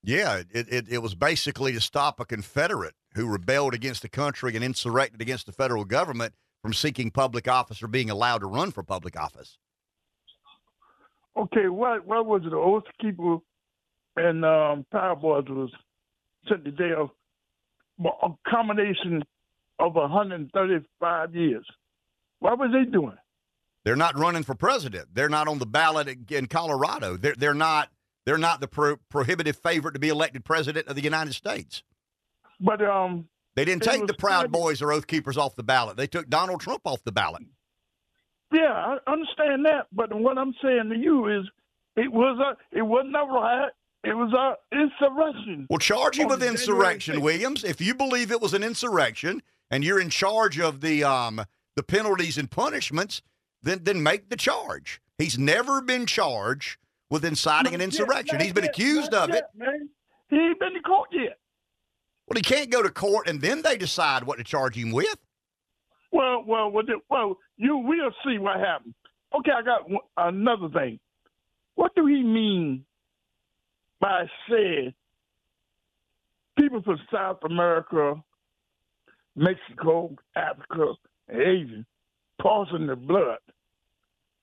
Yeah, 0.04 0.42
it, 0.52 0.68
it, 0.72 0.86
it 0.90 0.98
was 1.00 1.14
basically 1.14 1.74
to 1.74 1.82
stop 1.82 2.20
a 2.20 2.26
Confederate 2.26 2.96
who 3.14 3.28
rebelled 3.28 3.74
against 3.76 4.02
the 4.02 4.10
country 4.10 4.56
and 4.56 4.64
insurrected 4.64 5.22
against 5.22 5.46
the 5.46 5.52
federal 5.52 5.86
government 5.86 6.34
from 6.62 6.74
seeking 6.74 7.12
public 7.12 7.48
office 7.48 7.82
or 7.82 7.88
being 7.88 8.10
allowed 8.10 8.40
to 8.40 8.48
run 8.48 8.72
for 8.72 8.84
public 8.84 9.18
office. 9.18 9.58
Okay, 11.38 11.68
what 11.68 12.06
what 12.06 12.26
was 12.26 12.42
it? 12.46 12.50
The 12.50 12.58
Oath 12.58 12.84
Keeper 13.00 13.38
and 14.16 14.44
um, 14.44 14.86
Proud 14.90 15.22
Boys 15.22 15.46
was 15.48 15.70
sent 16.50 16.66
to 16.66 16.72
jail 16.72 17.12
a 18.04 18.30
combination 18.48 19.24
of 19.80 19.96
135 19.96 21.36
years. 21.36 21.66
What 22.40 22.60
was 22.60 22.72
they 22.72 22.90
doing? 22.90 23.18
They're 23.84 23.96
not 23.96 24.18
running 24.18 24.44
for 24.44 24.56
president. 24.56 25.10
They're 25.14 25.30
not 25.30 25.48
on 25.48 25.60
the 25.60 25.66
ballot 25.66 26.32
in 26.32 26.48
Colorado. 26.48 27.18
They're, 27.18 27.36
they're 27.38 27.54
not 27.54 27.90
they're 28.26 28.38
not 28.38 28.60
the 28.60 28.68
pro- 28.68 28.98
prohibitive 29.10 29.56
favorite 29.56 29.94
to 29.94 30.00
be 30.00 30.10
elected 30.10 30.44
president 30.44 30.88
of 30.88 30.96
the 30.96 31.04
United 31.04 31.34
States. 31.34 31.84
But 32.60 32.82
um, 32.82 33.30
They 33.58 33.66
didn't 33.66 33.88
It 33.88 33.90
take 33.90 34.06
the 34.06 34.14
Proud 34.14 34.52
Boys 34.52 34.84
or 34.84 34.92
Oath 34.94 35.08
Keepers 35.08 35.36
off 35.36 35.56
the 35.56 35.64
ballot. 35.64 35.98
They 35.98 36.06
took 36.06 36.30
Donald 36.30 36.62
Trump 36.62 36.82
off 36.86 37.04
the 37.04 37.12
ballot. 37.12 37.42
yeah, 38.54 38.72
I 38.72 39.12
understand 39.12 39.66
that. 39.66 39.88
But 39.92 40.14
what 40.14 40.38
I'm 40.38 40.54
saying 40.62 40.90
to 40.90 40.96
you 40.96 41.28
is, 41.28 41.44
it 41.96 42.14
was 42.14 42.40
a 42.40 42.56
it 42.78 42.84
wasn't 42.84 43.16
a 43.16 43.26
riot. 43.26 43.74
It 44.04 44.14
was 44.14 44.32
a 44.32 44.58
insurrection. 44.72 45.66
Well, 45.72 45.80
charge 45.80 46.20
him 46.20 46.28
with 46.28 46.44
insurrection, 46.44 47.20
Williams. 47.20 47.64
If 47.64 47.82
you 47.82 47.96
believe 47.96 48.32
it 48.32 48.40
was 48.40 48.54
an 48.54 48.64
insurrection 48.64 49.42
and 49.72 49.84
you're 49.84 50.00
in 50.00 50.12
charge 50.12 50.60
of 50.60 50.82
the 50.82 51.04
um 51.04 51.44
the 51.76 51.82
penalties 51.82 52.38
and 52.38 52.52
punishments, 52.52 53.24
then 53.64 53.80
then 53.82 54.04
make 54.04 54.30
the 54.30 54.38
charge. 54.38 55.02
He's 55.18 55.40
never 55.40 55.82
been 55.82 56.06
charged 56.06 56.78
with 57.10 57.26
inciting 57.26 57.74
an 57.74 57.82
insurrection. 57.82 58.40
He's 58.40 58.54
been 58.54 58.66
accused 58.66 59.16
of 59.16 59.32
it. 59.32 59.46
He 60.30 60.36
ain't 60.36 60.60
been 60.60 60.76
to 60.76 60.82
court 60.82 61.10
yet. 61.12 61.40
Well, 62.28 62.36
he 62.36 62.42
can't 62.42 62.70
go 62.70 62.84
to 62.84 62.90
court 62.90 63.28
and 63.28 63.42
then 63.42 63.62
they 63.62 63.78
decide 63.78 64.24
what 64.24 64.38
to 64.38 64.44
charge 64.44 64.76
him 64.76 64.92
with. 64.92 65.18
Well, 66.12 66.44
well, 66.46 66.70
well, 66.72 66.84
well, 67.10 67.38
you 67.58 67.78
will 67.78 68.12
see 68.26 68.38
what 68.38 68.60
happens. 68.60 68.96
Okay, 69.38 69.52
I 69.52 69.62
got 69.62 69.82
another 70.18 70.70
thing. 70.70 71.00
What 71.76 71.94
do 71.96 72.06
he 72.06 72.24
mean 72.24 72.86
by 74.00 74.26
saying 74.50 74.94
people 76.58 76.82
from 76.82 77.00
South 77.12 77.40
America, 77.44 78.16
Mexico, 79.36 80.16
Africa, 80.36 80.94
Asia 81.30 81.86
causing 82.42 82.88
the 82.88 82.96
blood 82.96 83.38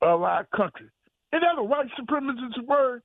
of 0.01 0.23
our 0.23 0.47
country? 0.57 0.87
Is 1.33 1.41
that 1.41 1.59
a 1.59 1.65
white 1.65 1.89
supremacist 1.99 2.65
word? 2.67 3.03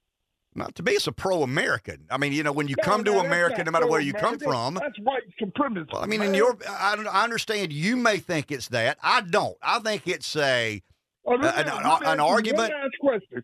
Not 0.60 0.76
to 0.76 0.84
be, 0.84 0.92
it's 0.92 1.08
a 1.08 1.12
pro-American. 1.12 2.06
I 2.12 2.18
mean, 2.18 2.34
you 2.34 2.44
know, 2.44 2.52
when 2.52 2.68
you 2.68 2.76
come 2.76 3.04
to 3.06 3.14
No, 3.14 3.20
America, 3.26 3.64
no 3.64 3.72
matter 3.72 3.88
where 3.88 4.02
you 4.02 4.14
come 4.14 4.38
from, 4.38 4.76
That's 4.76 5.00
white 5.00 5.24
supremacy. 5.40 5.90
Well, 5.92 6.04
I 6.04 6.06
mean, 6.06 6.22
in 6.22 6.34
your, 6.34 6.58
I, 6.70 6.96
I 7.12 7.24
understand 7.24 7.72
you 7.74 7.96
may 7.96 8.18
think 8.18 8.52
it's 8.52 8.68
that. 8.70 8.98
I 9.02 9.22
don't. 9.22 9.58
I 9.62 9.80
think 9.80 10.08
it's 10.08 10.36
a. 10.36 10.82
Oh, 11.26 11.34
an- 11.36 11.44
an- 11.46 11.68
an 11.68 11.74
one 12.04 12.20
argument- 12.20 12.74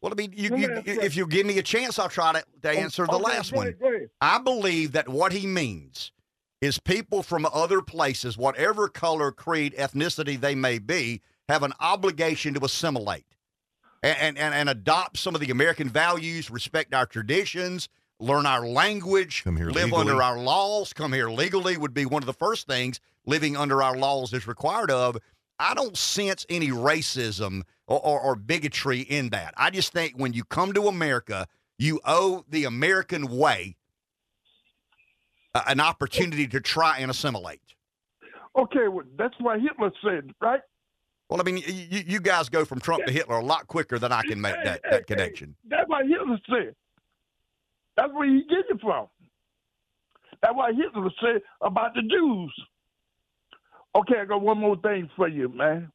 Well, 0.01 0.11
I 0.11 0.16
mean, 0.16 0.34
you, 0.36 0.55
you, 0.57 0.82
if 0.86 1.16
you 1.16 1.28
give 1.28 1.45
me 1.45 1.57
a 1.57 1.63
chance, 1.63 1.99
I'll 1.99 2.09
try 2.09 2.34
to, 2.34 2.43
to 2.63 2.70
answer 2.70 3.05
the 3.05 3.13
Okay, 3.13 3.24
last 3.24 3.51
go 3.51 3.57
one. 3.57 3.68
ahead, 3.68 3.80
go 3.80 3.93
ahead. 3.95 4.09
I 4.22 4.39
believe 4.39 4.91
that 4.93 5.07
what 5.09 5.32
he 5.34 5.45
means 5.45 6.11
is 6.61 6.80
people 6.80 7.22
from 7.22 7.45
other 7.53 7.82
places, 7.82 8.38
whatever 8.38 8.88
color, 8.88 9.32
creed, 9.32 9.76
ethnicity 9.78 10.39
they 10.39 10.55
may 10.55 10.80
be, 10.80 11.22
have 11.47 11.63
an 11.63 11.74
obligation 11.80 12.53
to 12.55 12.66
assimilate 12.66 13.26
and, 14.06 14.38
and, 14.38 14.53
and 14.53 14.70
adopt 14.70 15.18
some 15.18 15.36
of 15.36 15.41
the 15.41 15.49
American 15.49 15.89
values, 15.89 16.51
respect 16.51 16.93
our 16.93 17.06
traditions, 17.06 17.89
learn 18.20 18.45
our 18.45 18.66
language, 18.66 19.43
Come 19.43 19.58
here 19.58 19.70
live 19.70 19.86
legally. 19.86 20.01
under 20.01 20.22
our 20.22 20.38
laws, 20.38 20.93
come 20.93 21.12
here 21.12 21.30
legally 21.30 21.78
would 21.78 21.93
be 21.93 22.06
one 22.06 22.22
of 22.22 22.28
the 22.28 22.34
first 22.34 22.68
things 22.68 22.99
living 23.26 23.58
under 23.58 23.82
our 23.82 23.97
laws 23.97 24.34
is 24.34 24.47
required 24.47 24.91
of. 24.91 25.18
I 25.58 25.74
don't 25.74 25.97
sense 25.97 26.45
any 26.49 26.70
racism 26.70 27.64
or, 27.88 27.99
or, 27.99 28.20
or 28.20 28.36
bigotry 28.36 28.99
in 28.99 29.30
that. 29.30 29.53
I 29.58 29.70
just 29.70 29.91
think 29.91 30.14
when 30.16 30.34
you 30.34 30.43
come 30.43 30.74
to 30.74 30.88
America, 30.88 31.47
you 31.78 31.99
owe 32.06 32.45
the 32.49 32.66
American 32.66 33.28
way 33.28 33.76
uh, 35.53 35.64
an 35.68 35.80
opportunity 35.80 36.47
to 36.47 36.60
try 36.60 36.99
and 36.99 37.10
assimilate. 37.10 37.62
Okay, 38.58 38.88
well, 38.89 39.06
that's 39.18 39.36
what 39.39 39.60
Hitler 39.60 39.91
said, 40.03 40.32
right? 40.41 40.62
Well, 41.30 41.41
I 41.41 41.43
mean, 41.43 41.57
you, 41.57 42.03
you 42.05 42.19
guys 42.19 42.49
go 42.49 42.65
from 42.65 42.80
Trump 42.80 43.05
to 43.05 43.11
Hitler 43.11 43.38
a 43.38 43.43
lot 43.43 43.67
quicker 43.67 43.97
than 43.97 44.11
I 44.11 44.21
can 44.21 44.39
make 44.39 44.55
that, 44.63 44.82
that 44.89 45.07
connection. 45.07 45.55
That's 45.67 45.89
what 45.89 46.05
Hitler 46.05 46.39
said. 46.47 46.76
That's 47.97 48.13
where 48.13 48.28
he 48.28 48.43
get 48.47 48.69
it 48.69 48.80
from. 48.82 49.07
That's 50.41 50.53
what 50.53 50.76
Hitler 50.76 51.09
said 51.21 51.41
about 51.61 51.95
the 51.95 52.01
Jews. 52.01 52.53
Okay, 53.95 54.15
I 54.21 54.26
got 54.26 54.41
one 54.41 54.59
more 54.59 54.78
thing 54.78 55.09
for 55.15 55.28
you, 55.28 55.49
man. 55.49 55.91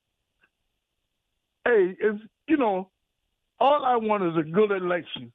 Hey, 1.65 1.95
it's 2.01 2.19
you 2.49 2.57
know, 2.57 2.89
all 3.61 3.85
I 3.85 3.97
want 3.97 4.25
is 4.25 4.37
a 4.37 4.51
good 4.51 4.73
election. 4.73 5.33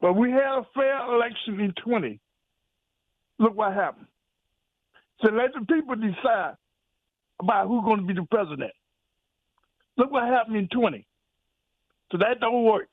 But 0.00 0.12
we 0.12 0.30
had 0.30 0.58
a 0.58 0.66
fair 0.74 0.98
election 1.12 1.58
in 1.58 1.72
20. 1.84 2.20
Look 3.40 3.56
what 3.56 3.72
happened. 3.74 4.06
So 5.24 5.32
let 5.32 5.52
the 5.52 5.66
people 5.66 5.96
decide 5.96 6.54
about 7.40 7.66
who's 7.66 7.84
going 7.84 8.00
to 8.00 8.06
be 8.06 8.14
the 8.14 8.26
president. 8.30 8.70
Look 9.98 10.12
what 10.12 10.22
happened 10.26 10.56
in 10.56 10.68
20. 10.68 11.04
So 12.10 12.18
that 12.18 12.40
don't 12.40 12.64
work. 12.64 12.88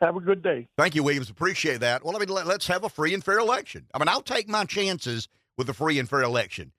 Have 0.00 0.16
a 0.16 0.20
good 0.20 0.42
day. 0.42 0.68
Thank 0.78 0.94
you, 0.94 1.02
Williams. 1.02 1.30
Appreciate 1.30 1.80
that. 1.80 2.04
Well, 2.04 2.16
I 2.16 2.18
mean, 2.18 2.28
let, 2.28 2.46
us 2.46 2.66
have 2.68 2.84
a 2.84 2.88
free 2.88 3.12
and 3.12 3.22
fair 3.22 3.38
election. 3.38 3.86
I 3.92 3.98
mean, 3.98 4.08
I'll 4.08 4.22
take 4.22 4.48
my 4.48 4.64
chances 4.64 5.28
with 5.58 5.68
a 5.68 5.74
free 5.74 5.98
and 5.98 6.08
fair 6.08 6.22
election. 6.22 6.72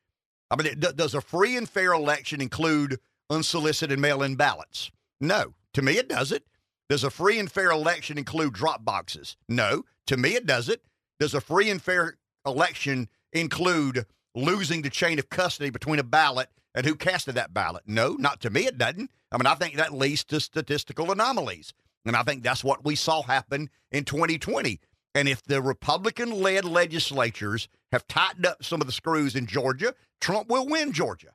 I 0.50 0.56
mean, 0.56 0.80
does 0.80 1.14
a 1.14 1.22
free 1.22 1.56
and 1.56 1.70
fair 1.70 1.94
election 1.94 2.42
include 2.42 3.00
unsolicited 3.30 4.00
mail 4.00 4.24
in 4.24 4.36
ballots? 4.36 4.92
No. 5.22 5.54
To 5.74 5.82
me, 5.82 5.98
it 5.98 6.08
doesn't. 6.10 6.44
Does 6.90 7.04
a 7.04 7.10
free 7.10 7.40
and 7.40 7.52
fair 7.52 7.72
election 7.72 8.18
include 8.18 8.54
drop 8.54 8.84
boxes? 8.84 9.38
No. 9.48 9.84
To 10.08 10.18
me, 10.18 10.36
it 10.36 10.46
doesn't. 10.46 10.82
Does 11.20 11.34
a 11.34 11.42
free 11.42 11.70
and 11.70 11.82
fair 11.82 12.18
election 12.46 13.08
include 13.32 14.06
losing 14.36 14.82
the 14.82 14.90
chain 14.90 15.18
of 15.18 15.30
custody 15.30 15.70
between 15.70 16.00
a 16.00 16.04
ballot 16.04 16.50
and 16.76 16.86
who 16.86 16.96
casted 16.96 17.36
that 17.36 17.54
ballot? 17.54 17.84
No, 17.86 18.14
not 18.14 18.42
to 18.42 18.50
me, 18.50 18.66
it 18.66 18.78
doesn't. 18.78 19.12
I 19.32 19.38
mean, 19.38 19.48
I 19.48 19.56
think 19.56 19.76
that 19.76 19.94
leads 19.94 20.24
to 20.26 20.40
statistical 20.40 21.12
anomalies. 21.12 21.74
And 22.06 22.16
I 22.16 22.24
think 22.24 22.44
that's 22.44 22.64
what 22.64 22.84
we 22.84 22.96
saw 22.96 23.22
happen 23.22 23.70
in 23.92 24.04
2020. 24.04 24.80
And 25.16 25.28
if 25.28 25.44
the 25.44 25.62
Republican 25.62 26.32
led 26.32 26.66
legislatures 26.66 27.68
have 27.92 28.08
tightened 28.08 28.46
up 28.46 28.64
some 28.64 28.82
of 28.82 28.88
the 28.88 28.94
screws 28.94 29.36
in 29.36 29.46
Georgia, 29.46 29.94
Trump 30.20 30.50
will 30.50 30.68
win 30.68 30.92
Georgia. 30.92 31.34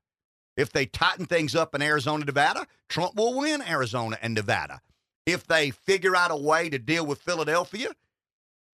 If 0.56 0.72
they 0.72 0.86
tighten 0.86 1.26
things 1.26 1.54
up 1.54 1.74
in 1.74 1.82
Arizona, 1.82 2.24
Nevada, 2.24 2.66
Trump 2.88 3.14
will 3.14 3.38
win 3.38 3.62
Arizona 3.62 4.18
and 4.20 4.34
Nevada. 4.34 4.80
If 5.24 5.46
they 5.46 5.70
figure 5.70 6.16
out 6.16 6.32
a 6.32 6.36
way 6.36 6.68
to 6.68 6.78
deal 6.78 7.06
with 7.06 7.20
Philadelphia, 7.20 7.90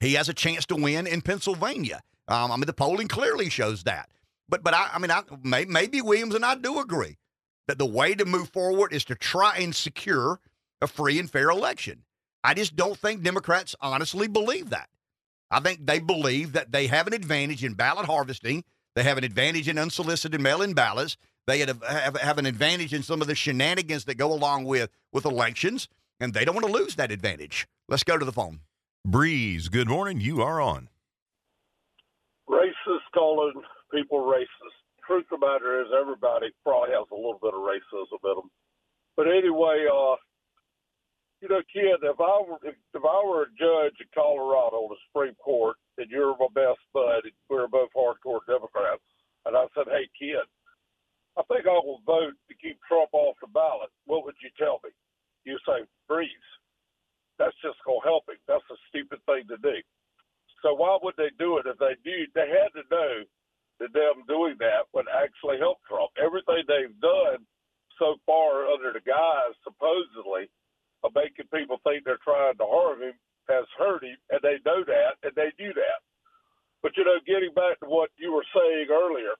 he 0.00 0.14
has 0.14 0.28
a 0.28 0.34
chance 0.34 0.64
to 0.66 0.76
win 0.76 1.06
in 1.06 1.20
Pennsylvania. 1.20 2.00
Um, 2.26 2.50
I 2.50 2.56
mean, 2.56 2.66
the 2.66 2.72
polling 2.72 3.08
clearly 3.08 3.50
shows 3.50 3.82
that. 3.82 4.08
But 4.48 4.62
but 4.62 4.74
I, 4.74 4.90
I 4.94 4.98
mean, 4.98 5.10
I, 5.10 5.22
may, 5.42 5.64
maybe 5.64 6.02
Williams 6.02 6.34
and 6.34 6.44
I 6.44 6.54
do 6.54 6.80
agree 6.80 7.16
that 7.66 7.78
the 7.78 7.86
way 7.86 8.14
to 8.14 8.24
move 8.24 8.50
forward 8.50 8.92
is 8.92 9.04
to 9.06 9.14
try 9.14 9.56
and 9.56 9.74
secure 9.74 10.40
a 10.82 10.86
free 10.86 11.18
and 11.18 11.30
fair 11.30 11.48
election. 11.48 12.04
I 12.42 12.54
just 12.54 12.76
don't 12.76 12.98
think 12.98 13.22
Democrats 13.22 13.74
honestly 13.80 14.28
believe 14.28 14.70
that. 14.70 14.90
I 15.50 15.60
think 15.60 15.86
they 15.86 15.98
believe 15.98 16.52
that 16.52 16.72
they 16.72 16.88
have 16.88 17.06
an 17.06 17.14
advantage 17.14 17.64
in 17.64 17.74
ballot 17.74 18.06
harvesting. 18.06 18.64
They 18.94 19.02
have 19.02 19.18
an 19.18 19.24
advantage 19.24 19.68
in 19.68 19.78
unsolicited 19.78 20.40
mail-in 20.40 20.74
ballots. 20.74 21.16
They 21.46 21.60
have, 21.60 21.82
have, 21.82 22.16
have 22.20 22.38
an 22.38 22.46
advantage 22.46 22.92
in 22.92 23.02
some 23.02 23.20
of 23.20 23.28
the 23.28 23.34
shenanigans 23.34 24.04
that 24.04 24.16
go 24.16 24.32
along 24.32 24.64
with 24.64 24.90
with 25.12 25.24
elections, 25.24 25.88
and 26.20 26.32
they 26.32 26.44
don't 26.44 26.54
want 26.54 26.66
to 26.66 26.72
lose 26.72 26.96
that 26.96 27.10
advantage. 27.10 27.66
Let's 27.88 28.04
go 28.04 28.18
to 28.18 28.24
the 28.24 28.32
phone. 28.32 28.60
Breeze, 29.06 29.68
good 29.68 29.88
morning. 29.88 30.20
You 30.20 30.42
are 30.42 30.60
on. 30.60 30.88
Racist 32.48 33.04
calling 33.12 33.52
people 33.94 34.26
racist. 34.26 34.74
Truth 35.06 35.30
of 35.30 35.38
the 35.38 35.46
matter 35.46 35.80
is, 35.80 35.94
everybody 35.94 36.50
probably 36.66 36.90
has 36.90 37.06
a 37.12 37.14
little 37.14 37.38
bit 37.38 37.54
of 37.54 37.62
racism 37.62 38.18
in 38.26 38.34
them. 38.34 38.50
But 39.16 39.30
anyway, 39.30 39.86
uh, 39.86 40.18
you 41.38 41.48
know, 41.52 41.62
kid, 41.70 42.02
if 42.02 42.18
I 42.18 42.36
were 42.42 42.58
if, 42.64 42.74
if 42.96 43.04
I 43.04 43.18
were 43.22 43.46
a 43.46 43.54
judge 43.60 43.94
in 44.00 44.08
Colorado 44.16 44.88
on 44.88 44.90
the 44.90 45.00
Supreme 45.06 45.36
Court, 45.38 45.76
and 45.98 46.10
you're 46.10 46.34
my 46.40 46.50
best 46.56 46.80
bud, 46.96 47.22
and 47.22 47.36
we 47.52 47.56
are 47.60 47.68
both 47.68 47.92
hardcore 47.94 48.42
Democrats, 48.48 49.04
and 49.44 49.54
I 49.54 49.68
said, 49.76 49.86
"Hey, 49.92 50.08
kid, 50.18 50.48
I 51.36 51.42
think 51.46 51.68
I 51.68 51.78
will 51.84 52.00
vote 52.08 52.34
to 52.48 52.54
keep 52.56 52.80
Trump 52.88 53.12
off 53.12 53.36
the 53.40 53.52
ballot," 53.52 53.92
what 54.06 54.24
would 54.24 54.40
you 54.42 54.50
tell 54.56 54.80
me? 54.82 54.90
You 55.44 55.58
say, 55.68 55.84
"Breeze." 56.08 56.48
That's 57.38 57.54
just 57.60 57.78
gonna 57.84 58.00
help 58.02 58.28
him. 58.28 58.38
That's 58.48 58.64
a 58.70 58.78
stupid 58.88 59.20
thing 59.26 59.46
to 59.48 59.58
do. 59.58 59.76
So 60.62 60.72
why 60.72 60.96
would 61.02 61.14
they 61.18 61.30
do 61.38 61.58
it 61.58 61.66
if 61.66 61.76
they 61.76 61.94
knew 62.06 62.26
they 62.32 62.48
had 62.48 62.72
to 62.72 62.88
know 62.90 63.24
that 63.80 63.92
them 63.94 64.24
doing 64.28 64.56
that 64.60 64.86
would 64.94 65.06
actually 65.10 65.58
help 65.58 65.78
Trump? 65.88 66.10
Everything 66.18 66.64
they've 66.68 66.98
done 67.00 67.44
so 67.98 68.16
far 68.26 68.66
under 68.70 68.92
the 68.92 69.02
guise 69.04 69.54
supposedly 69.64 70.50
of 71.04 71.14
making 71.14 71.46
people 71.54 71.78
think 71.84 72.04
they're 72.04 72.22
trying 72.24 72.56
to 72.58 72.66
harm 72.66 73.02
him 73.02 73.14
has 73.48 73.66
hurt 73.78 74.04
him, 74.04 74.16
and 74.30 74.40
they 74.42 74.56
know 74.64 74.84
that, 74.86 75.20
and 75.22 75.32
they 75.36 75.52
do 75.58 75.72
that. 75.74 76.00
But 76.82 76.96
you 76.96 77.04
know, 77.04 77.18
getting 77.26 77.54
back 77.54 77.80
to 77.80 77.88
what 77.88 78.10
you 78.18 78.32
were 78.32 78.46
saying 78.54 78.88
earlier, 78.90 79.34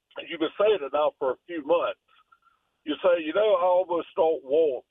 you've 0.28 0.40
been 0.40 0.58
saying 0.60 0.80
it 0.82 0.92
now 0.94 1.12
for 1.18 1.32
a 1.32 1.42
few 1.46 1.64
months. 1.66 2.00
You 2.84 2.94
say, 3.02 3.22
you 3.24 3.34
know, 3.34 3.56
I 3.60 3.64
almost 3.66 4.08
don't 4.16 4.44
want 4.44 4.84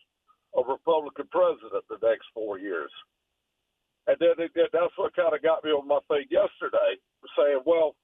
a 0.58 0.62
Republican 0.64 1.28
president 1.32 1.86
the 1.89 1.99
next 2.03 2.28
four 2.34 2.60
years. 2.60 2.91
And 4.08 4.18
then 4.20 4.36
it, 4.39 4.51
that's 4.56 4.95
what 4.97 5.16
kind 5.16 5.34
of 5.34 5.41
got 5.43 5.64
me 5.64 5.72
on 5.72 5.88
my 5.88 5.99
thing 6.10 6.26
yesterday, 6.30 6.97
saying, 7.38 7.62
well, 7.66 7.95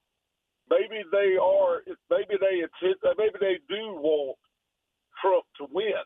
maybe 0.72 1.04
they 1.12 1.36
are, 1.38 1.84
maybe 2.10 2.36
they 2.40 2.64
maybe 3.20 3.38
they 3.42 3.60
do 3.70 3.84
want 4.00 4.40
Trump 5.22 5.46
to 5.60 5.68
win, 5.72 6.06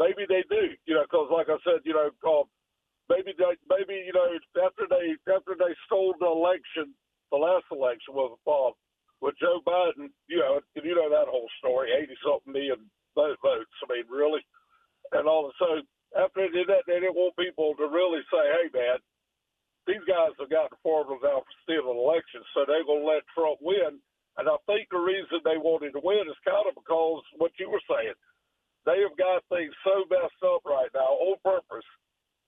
maybe 0.00 0.24
they 0.28 0.44
do, 0.50 0.74
you 0.86 0.94
know, 0.96 1.04
because 1.04 1.28
like 1.32 1.48
I 1.50 1.58
said, 1.64 1.84
you 1.84 1.94
know, 1.94 2.10
uh, 2.24 2.44
maybe 3.10 3.32
they, 3.36 3.54
maybe 3.68 3.96
you 4.06 4.14
know 4.14 4.28
after 4.64 4.88
they 4.88 5.16
after 5.32 5.54
they 5.58 5.74
stole 5.86 6.14
the 6.20 6.26
election, 6.28 6.94
the 7.32 7.38
last 7.38 7.66
election 7.72 8.14
was 8.14 8.38
uh, 8.48 8.72
with 9.20 9.36
Joe 9.40 9.60
Biden, 9.66 10.10
you 10.28 10.38
know, 10.40 10.60
you 10.76 10.94
know 10.96 11.10
that 11.10 11.28
whole 11.30 11.50
story, 11.60 11.90
eighty 11.92 12.16
something 12.24 12.52
million 12.52 12.90
votes. 13.16 13.40
I 13.84 13.86
mean, 13.92 14.06
really, 14.10 14.40
and 15.12 15.28
all 15.28 15.46
of 15.48 15.52
so 15.58 15.82
after 16.18 16.46
they 16.48 16.52
did 16.52 16.68
that, 16.68 16.84
they 16.86 17.00
didn't 17.00 17.16
want 17.16 17.36
people 17.36 17.74
to 17.78 17.86
really 17.88 18.22
say, 18.32 18.44
hey 18.62 18.68
man. 18.72 18.98
These 19.86 20.04
guys 20.06 20.34
have 20.38 20.50
got 20.50 20.70
the 20.70 20.80
formulas 20.82 21.22
out 21.24 21.46
for 21.46 21.56
stealing 21.64 21.98
elections, 21.98 22.46
so 22.54 22.66
they're 22.66 22.86
going 22.86 23.06
to 23.06 23.10
let 23.10 23.26
Trump 23.34 23.58
win. 23.62 23.98
And 24.38 24.46
I 24.50 24.58
think 24.66 24.90
the 24.90 25.00
reason 25.00 25.40
they 25.42 25.58
wanted 25.58 25.94
to 25.96 26.02
win 26.04 26.28
is 26.28 26.46
kind 26.46 26.66
of 26.68 26.74
because 26.76 27.22
what 27.38 27.54
you 27.58 27.70
were 27.70 27.82
saying 27.88 28.14
they 28.86 29.02
have 29.02 29.18
got 29.18 29.42
things 29.50 29.74
so 29.84 30.06
messed 30.08 30.42
up 30.46 30.62
right 30.64 30.88
now 30.94 31.18
on 31.18 31.36
purpose, 31.44 31.84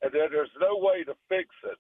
and 0.03 0.15
then 0.15 0.31
there's 0.31 0.55
no 0.63 0.79
way 0.79 1.05
to 1.05 1.15
fix 1.29 1.51
it. 1.67 1.79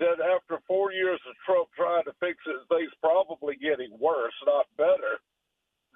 Then 0.00 0.18
after 0.24 0.58
four 0.66 0.92
years 0.92 1.20
of 1.28 1.36
Trump 1.44 1.68
trying 1.76 2.04
to 2.08 2.16
fix 2.18 2.40
it, 2.48 2.56
things 2.72 2.90
probably 3.04 3.60
getting 3.60 3.92
worse, 4.00 4.34
not 4.48 4.66
better. 4.80 5.20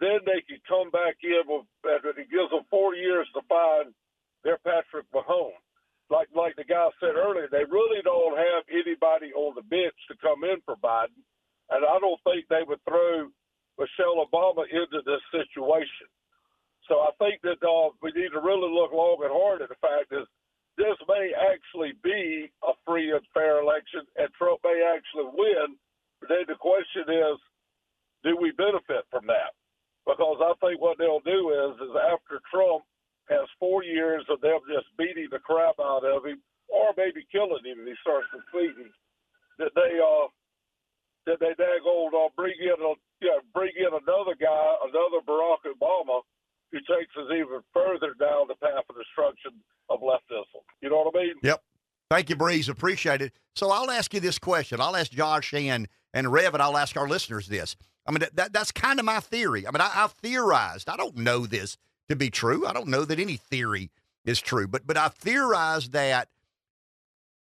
Then 0.01 0.21
they 0.29 0.45
can 0.45 0.61
come 0.69 0.93
back 0.93 1.17
in 1.25 1.43
with, 1.49 1.65
and 1.89 2.05
it 2.21 2.29
gives 2.31 2.53
them 2.53 2.69
four 2.71 2.95
years 2.95 3.27
to 3.35 3.43
find 3.49 3.95
their 4.45 4.59
Patrick 4.61 5.09
Mahomes. 5.17 5.64
Like 6.15 6.31
like 6.31 6.55
the 6.55 6.63
guy 6.63 6.87
said 7.03 7.19
earlier, 7.19 7.51
they 7.51 7.67
really 7.67 7.99
don't 8.07 8.39
have 8.39 8.63
anybody 8.71 9.35
on 9.35 9.59
the 9.59 9.67
bench 9.67 9.99
to 10.07 10.15
come 10.23 10.47
in 10.47 10.63
for 10.63 10.79
Biden, 10.79 11.19
and 11.75 11.83
I 11.83 11.99
don't 11.99 12.23
think 12.23 12.47
they 12.47 12.63
would 12.63 12.79
throw 12.87 13.27
Michelle 13.75 14.23
Obama 14.23 14.63
into 14.71 15.03
this 15.03 15.25
situation. 15.35 16.07
So 16.87 17.03
I 17.03 17.11
think 17.19 17.43
that 17.43 17.59
uh, 17.67 17.91
we 17.99 18.15
need 18.15 18.31
to 18.31 18.45
really 18.45 18.71
look 18.71 18.95
long 18.95 19.19
and 19.27 19.35
hard 19.35 19.63
at 19.67 19.75
the 19.75 19.81
fact 19.83 20.15
is 20.15 20.29
this 20.77 20.99
may 21.09 21.35
actually 21.35 21.99
be 22.03 22.53
a 22.63 22.73
free 22.87 23.11
and 23.11 23.25
fair 23.35 23.59
election, 23.59 24.07
and 24.15 24.31
Trump 24.39 24.61
may 24.63 24.87
actually 24.87 25.35
win. 25.35 25.75
But 26.21 26.29
then 26.31 26.45
the 26.47 26.61
question 26.61 27.11
is, 27.11 27.39
do 28.23 28.37
we 28.39 28.53
benefit 28.55 29.03
from 29.11 29.27
that? 29.27 29.55
Because 30.07 30.39
I 30.39 30.53
think 30.63 30.81
what 30.81 30.99
they'll 30.99 31.25
do 31.25 31.51
is, 31.51 31.75
is 31.81 31.95
after 31.97 32.39
Trump 32.53 32.85
has 33.31 33.49
four 33.59 33.83
years 33.83 34.25
of 34.29 34.41
them 34.41 34.61
just 34.69 34.89
beating 34.99 35.29
the 35.31 35.39
crap 35.39 35.77
out 35.81 36.05
of 36.05 36.25
him, 36.25 36.43
or 36.69 36.93
maybe 36.97 37.25
killing 37.33 37.65
him 37.65 37.81
if 37.81 37.87
he 37.89 37.95
starts 38.01 38.29
succeeding, 38.33 38.93
that 39.59 39.73
they 39.75 39.93
uh 40.01 40.29
that 41.27 41.41
they 41.41 41.57
daggone 41.57 42.13
uh, 42.13 42.29
bring 42.37 42.55
in 42.61 42.77
a 42.77 42.95
know, 43.25 43.41
bring 43.53 43.73
in 43.77 43.87
another 43.87 44.37
guy, 44.41 44.75
another 44.85 45.25
Barack 45.27 45.65
Obama, 45.67 46.21
who 46.73 46.79
takes 46.79 47.15
us 47.17 47.31
even 47.33 47.61
further 47.73 48.15
down 48.21 48.49
the 48.49 48.55
path 48.57 48.85
of 48.89 48.97
destruction 48.97 49.53
of 49.89 50.01
leftism. 50.01 50.63
You 50.83 50.91
know 50.91 51.03
what 51.03 51.17
I 51.17 51.25
mean? 51.25 51.35
Yep. 51.43 51.63
Thank 52.11 52.31
you, 52.31 52.37
Breeze. 52.37 52.69
Appreciate 52.69 53.23
it. 53.23 53.33
So 53.57 53.71
I'll 53.71 53.91
ask 53.91 54.13
you 54.13 54.21
this 54.21 54.39
question. 54.39 54.81
I'll 54.81 54.97
ask 54.97 55.11
Josh 55.11 55.55
and, 55.55 55.89
and 56.13 56.31
Rev, 56.31 56.55
and 56.55 56.63
I'll 56.63 56.77
ask 56.77 56.97
our 56.97 57.09
listeners 57.09 57.49
this. 57.49 57.77
I 58.07 58.13
mean, 58.13 58.25
that, 58.35 58.53
that's 58.53 58.71
kind 58.71 58.99
of 58.99 59.07
my 59.07 59.21
theory. 59.21 59.67
I 59.67 59.71
mean, 59.71 59.81
I, 59.81 59.91
I've 59.95 60.13
theorized. 60.13 60.89
I 60.89 60.97
don't 60.97 61.17
know 61.17 61.47
this 61.47 61.79
to 62.09 62.17
be 62.17 62.31
true. 62.31 62.67
I 62.67 62.73
don't 62.73 62.89
know 62.89 63.05
that 63.05 63.19
any 63.19 63.37
theory 63.37 63.91
is 64.25 64.41
true, 64.41 64.67
but 64.67 64.87
but 64.87 64.97
I 64.97 65.09
theorize 65.09 65.91
that 65.91 66.29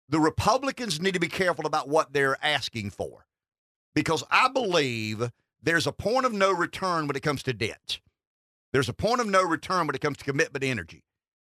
the 0.10 0.20
Republicans 0.20 1.02
need 1.02 1.14
to 1.16 1.20
be 1.20 1.28
careful 1.28 1.66
about 1.66 1.90
what 1.90 2.14
they're 2.14 2.38
asking 2.44 2.92
for, 2.92 3.26
because 3.94 4.24
I 4.30 4.50
believe 4.50 5.32
there's 5.62 5.88
a 5.88 5.92
point 5.92 6.26
of 6.26 6.34
no 6.34 6.52
return 6.52 7.08
when 7.08 7.16
it 7.16 7.24
comes 7.24 7.44
to 7.44 7.54
debt. 7.54 8.00
There's 8.72 8.90
a 8.90 8.94
point 8.94 9.22
of 9.22 9.28
no 9.28 9.42
return 9.44 9.88
when 9.88 9.96
it 9.96 10.02
comes 10.02 10.18
to 10.18 10.24
commitment 10.26 10.62
to 10.62 10.68
energy. 10.70 11.04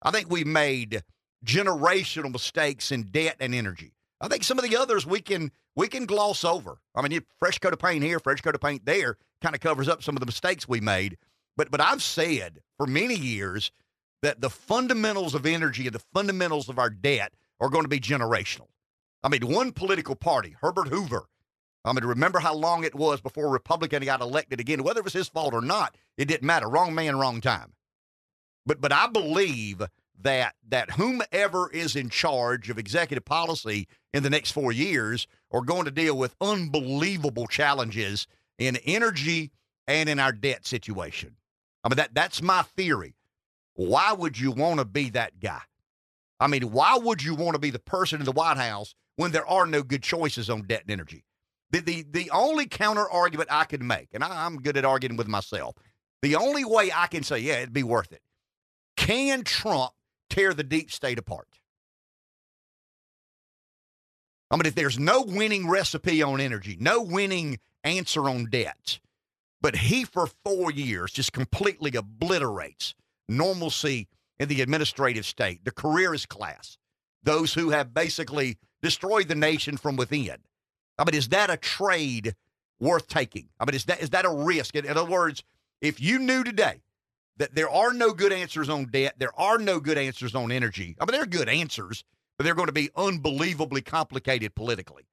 I 0.02 0.10
think 0.10 0.30
we 0.30 0.44
made 0.44 1.02
generational 1.44 2.32
mistakes 2.32 2.92
in 2.92 3.04
debt 3.04 3.36
and 3.40 3.54
energy. 3.54 3.94
I 4.20 4.28
think 4.28 4.44
some 4.44 4.58
of 4.58 4.68
the 4.68 4.76
others 4.76 5.06
we 5.06 5.20
can 5.20 5.50
we 5.74 5.88
can 5.88 6.06
gloss 6.06 6.44
over. 6.44 6.78
I 6.94 7.06
mean, 7.06 7.20
fresh 7.38 7.58
coat 7.58 7.72
of 7.72 7.78
paint 7.78 8.04
here, 8.04 8.20
fresh 8.20 8.40
coat 8.40 8.54
of 8.54 8.60
paint 8.60 8.84
there, 8.84 9.16
kind 9.40 9.54
of 9.54 9.60
covers 9.60 9.88
up 9.88 10.02
some 10.02 10.16
of 10.16 10.20
the 10.20 10.26
mistakes 10.26 10.68
we 10.68 10.80
made. 10.80 11.16
But 11.56 11.70
but 11.70 11.80
I've 11.80 12.02
said 12.02 12.60
for 12.76 12.86
many 12.86 13.14
years 13.14 13.70
that 14.22 14.40
the 14.40 14.50
fundamentals 14.50 15.34
of 15.34 15.46
energy 15.46 15.86
and 15.86 15.94
the 15.94 16.04
fundamentals 16.14 16.68
of 16.68 16.78
our 16.78 16.90
debt 16.90 17.32
are 17.60 17.68
going 17.68 17.84
to 17.84 17.88
be 17.88 18.00
generational. 18.00 18.68
I 19.22 19.28
mean, 19.28 19.46
one 19.46 19.72
political 19.72 20.16
party, 20.16 20.56
Herbert 20.60 20.88
Hoover. 20.88 21.26
I 21.84 21.92
mean, 21.92 22.04
remember 22.04 22.38
how 22.38 22.54
long 22.54 22.84
it 22.84 22.94
was 22.94 23.20
before 23.20 23.50
Republican 23.50 24.04
got 24.04 24.20
elected 24.20 24.60
again. 24.60 24.84
Whether 24.84 25.00
it 25.00 25.04
was 25.04 25.12
his 25.12 25.28
fault 25.28 25.52
or 25.52 25.60
not, 25.60 25.96
it 26.16 26.26
didn't 26.26 26.46
matter. 26.46 26.68
Wrong 26.68 26.94
man, 26.94 27.16
wrong 27.16 27.40
time. 27.40 27.72
But 28.64 28.80
but 28.80 28.92
I 28.92 29.08
believe 29.08 29.82
that 30.20 30.54
that 30.68 30.92
whomever 30.92 31.70
is 31.70 31.96
in 31.96 32.08
charge 32.08 32.70
of 32.70 32.78
executive 32.78 33.24
policy 33.24 33.88
in 34.12 34.22
the 34.22 34.30
next 34.30 34.52
four 34.52 34.70
years 34.72 35.26
are 35.50 35.62
going 35.62 35.84
to 35.84 35.90
deal 35.90 36.16
with 36.16 36.36
unbelievable 36.40 37.46
challenges 37.48 38.26
in 38.58 38.76
energy 38.84 39.50
and 39.88 40.08
in 40.08 40.20
our 40.20 40.32
debt 40.32 40.66
situation. 40.66 41.36
I 41.84 41.88
mean 41.88 41.96
that 41.96 42.14
that's 42.14 42.42
my 42.42 42.62
theory. 42.62 43.14
Why 43.74 44.12
would 44.12 44.38
you 44.38 44.50
want 44.52 44.78
to 44.78 44.84
be 44.84 45.10
that 45.10 45.40
guy? 45.40 45.62
I 46.38 46.46
mean, 46.46 46.72
why 46.72 46.98
would 46.98 47.22
you 47.22 47.34
want 47.34 47.54
to 47.54 47.60
be 47.60 47.70
the 47.70 47.78
person 47.78 48.20
in 48.20 48.24
the 48.24 48.32
White 48.32 48.56
House 48.56 48.94
when 49.16 49.32
there 49.32 49.46
are 49.46 49.66
no 49.66 49.82
good 49.82 50.02
choices 50.02 50.50
on 50.50 50.62
debt 50.62 50.82
and 50.82 50.90
energy? 50.90 51.24
The 51.70 51.80
the, 51.80 52.04
the 52.10 52.30
only 52.30 52.66
counter 52.66 53.08
argument 53.08 53.48
I 53.50 53.64
can 53.64 53.86
make, 53.86 54.08
and 54.12 54.22
I, 54.22 54.44
I'm 54.44 54.58
good 54.58 54.76
at 54.76 54.84
arguing 54.84 55.16
with 55.16 55.28
myself, 55.28 55.76
the 56.20 56.36
only 56.36 56.64
way 56.64 56.90
I 56.94 57.06
can 57.06 57.22
say, 57.22 57.38
yeah, 57.38 57.58
it'd 57.58 57.72
be 57.72 57.82
worth 57.82 58.12
it. 58.12 58.22
Can 58.96 59.42
Trump 59.42 59.92
tear 60.30 60.54
the 60.54 60.62
deep 60.62 60.92
state 60.92 61.18
apart? 61.18 61.48
I 64.50 64.56
mean, 64.56 64.66
if 64.66 64.74
there's 64.74 64.98
no 64.98 65.22
winning 65.22 65.66
recipe 65.66 66.22
on 66.22 66.38
energy, 66.38 66.76
no 66.78 67.00
winning 67.00 67.58
answer 67.84 68.28
on 68.28 68.50
debt, 68.50 69.00
but 69.62 69.76
he 69.76 70.04
for 70.04 70.28
four 70.44 70.72
years 70.72 71.12
just 71.12 71.32
completely 71.32 71.96
obliterates 71.96 72.94
normalcy 73.28 74.08
in 74.38 74.48
the 74.48 74.60
administrative 74.60 75.24
state, 75.24 75.64
the 75.64 75.70
careerist 75.70 76.28
class, 76.28 76.76
those 77.22 77.54
who 77.54 77.70
have 77.70 77.94
basically 77.94 78.58
destroyed 78.82 79.28
the 79.28 79.34
nation 79.36 79.76
from 79.76 79.96
within. 79.96 80.36
I 80.98 81.04
mean, 81.04 81.14
is 81.14 81.28
that 81.28 81.48
a 81.48 81.56
trade 81.56 82.34
worth 82.80 83.06
taking? 83.06 83.48
I 83.60 83.64
mean, 83.64 83.76
is 83.76 83.84
that 83.84 84.02
is 84.02 84.10
that 84.10 84.24
a 84.24 84.30
risk? 84.30 84.74
In, 84.74 84.84
in 84.84 84.96
other 84.96 85.08
words, 85.08 85.44
if 85.80 86.00
you 86.00 86.18
knew 86.18 86.42
today 86.42 86.82
that 87.36 87.54
there 87.54 87.70
are 87.70 87.92
no 87.92 88.12
good 88.12 88.32
answers 88.32 88.68
on 88.68 88.86
debt, 88.86 89.14
there 89.18 89.38
are 89.38 89.58
no 89.58 89.80
good 89.80 89.96
answers 89.96 90.34
on 90.34 90.50
energy. 90.50 90.96
I 91.00 91.04
mean, 91.04 91.12
there 91.12 91.22
are 91.22 91.26
good 91.26 91.48
answers, 91.48 92.04
but 92.36 92.44
they're 92.44 92.54
going 92.54 92.66
to 92.66 92.72
be 92.72 92.90
unbelievably 92.96 93.82
complicated 93.82 94.54
politically. 94.54 95.04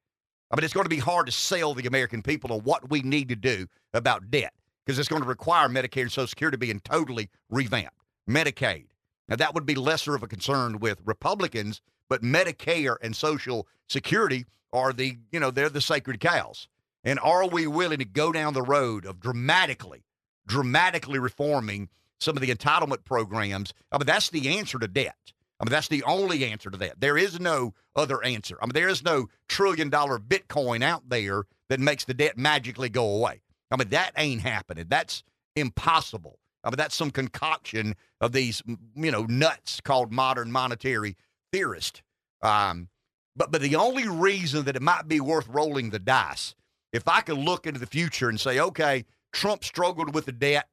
I 0.51 0.55
mean, 0.55 0.63
it's 0.63 0.73
going 0.73 0.85
to 0.85 0.89
be 0.89 0.97
hard 0.97 1.27
to 1.27 1.31
sell 1.31 1.73
the 1.73 1.85
American 1.85 2.23
people 2.23 2.51
on 2.53 2.61
what 2.61 2.89
we 2.89 3.01
need 3.01 3.29
to 3.29 3.35
do 3.35 3.67
about 3.93 4.31
debt 4.31 4.53
because 4.85 4.97
it's 4.97 5.09
going 5.09 5.21
to 5.21 5.27
require 5.27 5.69
Medicare 5.69 6.01
and 6.01 6.11
Social 6.11 6.27
Security 6.27 6.57
being 6.57 6.79
totally 6.79 7.29
revamped. 7.49 7.95
Medicaid. 8.27 8.85
Now, 9.27 9.35
that 9.35 9.53
would 9.53 9.65
be 9.65 9.75
lesser 9.75 10.15
of 10.15 10.23
a 10.23 10.27
concern 10.27 10.79
with 10.79 11.01
Republicans, 11.05 11.81
but 12.09 12.23
Medicare 12.23 12.95
and 13.03 13.15
Social 13.15 13.67
Security 13.87 14.45
are 14.73 14.91
the, 14.91 15.17
you 15.31 15.39
know, 15.39 15.51
they're 15.51 15.69
the 15.69 15.81
sacred 15.81 16.19
cows. 16.19 16.67
And 17.03 17.19
are 17.19 17.47
we 17.47 17.67
willing 17.67 17.99
to 17.99 18.05
go 18.05 18.31
down 18.31 18.53
the 18.53 18.63
road 18.63 19.05
of 19.05 19.19
dramatically, 19.19 20.03
dramatically 20.47 21.19
reforming 21.19 21.89
some 22.19 22.35
of 22.35 22.41
the 22.41 22.53
entitlement 22.53 23.05
programs? 23.05 23.73
I 23.91 23.99
mean, 23.99 24.07
that's 24.07 24.29
the 24.29 24.57
answer 24.57 24.79
to 24.79 24.87
debt. 24.87 25.33
I 25.59 25.65
mean, 25.65 25.71
that's 25.71 25.89
the 25.89 26.03
only 26.03 26.45
answer 26.45 26.69
to 26.69 26.77
that. 26.77 27.01
There 27.01 27.17
is 27.17 27.39
no 27.39 27.73
other 27.95 28.23
answer. 28.23 28.57
I 28.61 28.65
mean, 28.65 28.73
there 28.73 28.87
is 28.87 29.03
no 29.03 29.27
trillion 29.49 29.89
dollar 29.89 30.17
Bitcoin 30.17 30.81
out 30.83 31.09
there 31.09 31.43
that 31.69 31.79
makes 31.79 32.05
the 32.05 32.13
debt 32.13 32.37
magically 32.37 32.89
go 32.89 33.15
away. 33.15 33.41
I 33.71 33.75
mean, 33.75 33.89
that 33.89 34.11
ain't 34.17 34.41
happening. 34.41 34.85
That's 34.87 35.23
impossible. 35.55 36.39
I 36.63 36.69
mean, 36.69 36.77
that's 36.77 36.95
some 36.95 37.11
concoction 37.11 37.95
of 38.21 38.31
these, 38.31 38.61
you 38.95 39.11
know, 39.11 39.23
nuts 39.23 39.81
called 39.81 40.11
modern 40.11 40.51
monetary 40.51 41.15
theorists. 41.51 42.01
Um, 42.41 42.89
but 43.35 43.51
but 43.51 43.61
the 43.61 43.75
only 43.75 44.07
reason 44.07 44.65
that 44.65 44.75
it 44.75 44.81
might 44.81 45.07
be 45.07 45.19
worth 45.19 45.47
rolling 45.47 45.89
the 45.89 45.99
dice, 45.99 46.55
if 46.91 47.07
I 47.07 47.21
could 47.21 47.37
look 47.37 47.67
into 47.67 47.79
the 47.79 47.85
future 47.85 48.29
and 48.29 48.39
say, 48.39 48.59
okay, 48.59 49.05
Trump 49.31 49.63
struggled 49.63 50.13
with 50.13 50.25
the 50.25 50.31
debt. 50.31 50.67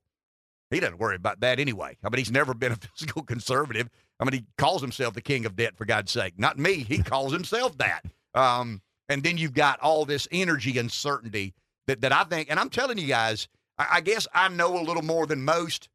He 0.70 0.80
doesn't 0.80 0.99
worry 0.99 1.14
about 1.14 1.41
that 1.41 1.61
anyway. 1.61 1.97
I 2.03 2.09
mean, 2.09 2.18
he's 2.18 2.32
never 2.32 2.55
been 2.55 2.72
a 2.72 2.76
fiscal 2.97 3.22
conservative. 3.22 3.89
I 4.18 4.24
mean, 4.24 4.32
he 4.32 4.46
calls 4.56 4.80
himself 4.80 5.14
the 5.14 5.20
king 5.20 5.44
of 5.46 5.56
debt, 5.56 5.76
for 5.76 5.84
God's 5.84 6.10
sake. 6.10 6.38
Not 6.38 6.58
me. 6.58 6.74
He 6.74 6.98
calls 7.02 7.32
himself 7.32 7.76
that. 7.78 8.02
Um, 8.34 8.80
and 9.08 9.22
then 9.22 9.38
you've 9.38 9.54
got 9.54 9.80
all 9.80 10.04
this 10.04 10.26
energy 10.32 10.78
uncertainty 10.78 11.54
that, 11.86 12.00
that 12.00 12.12
I 12.12 12.24
think, 12.24 12.50
and 12.50 12.58
I'm 12.58 12.70
telling 12.70 12.98
you 12.98 13.06
guys, 13.06 13.48
I, 13.78 13.86
I 13.94 14.00
guess 14.00 14.26
I 14.34 14.48
know 14.48 14.78
a 14.78 14.82
little 14.82 15.02
more 15.02 15.26
than 15.26 15.44
most. 15.44 15.88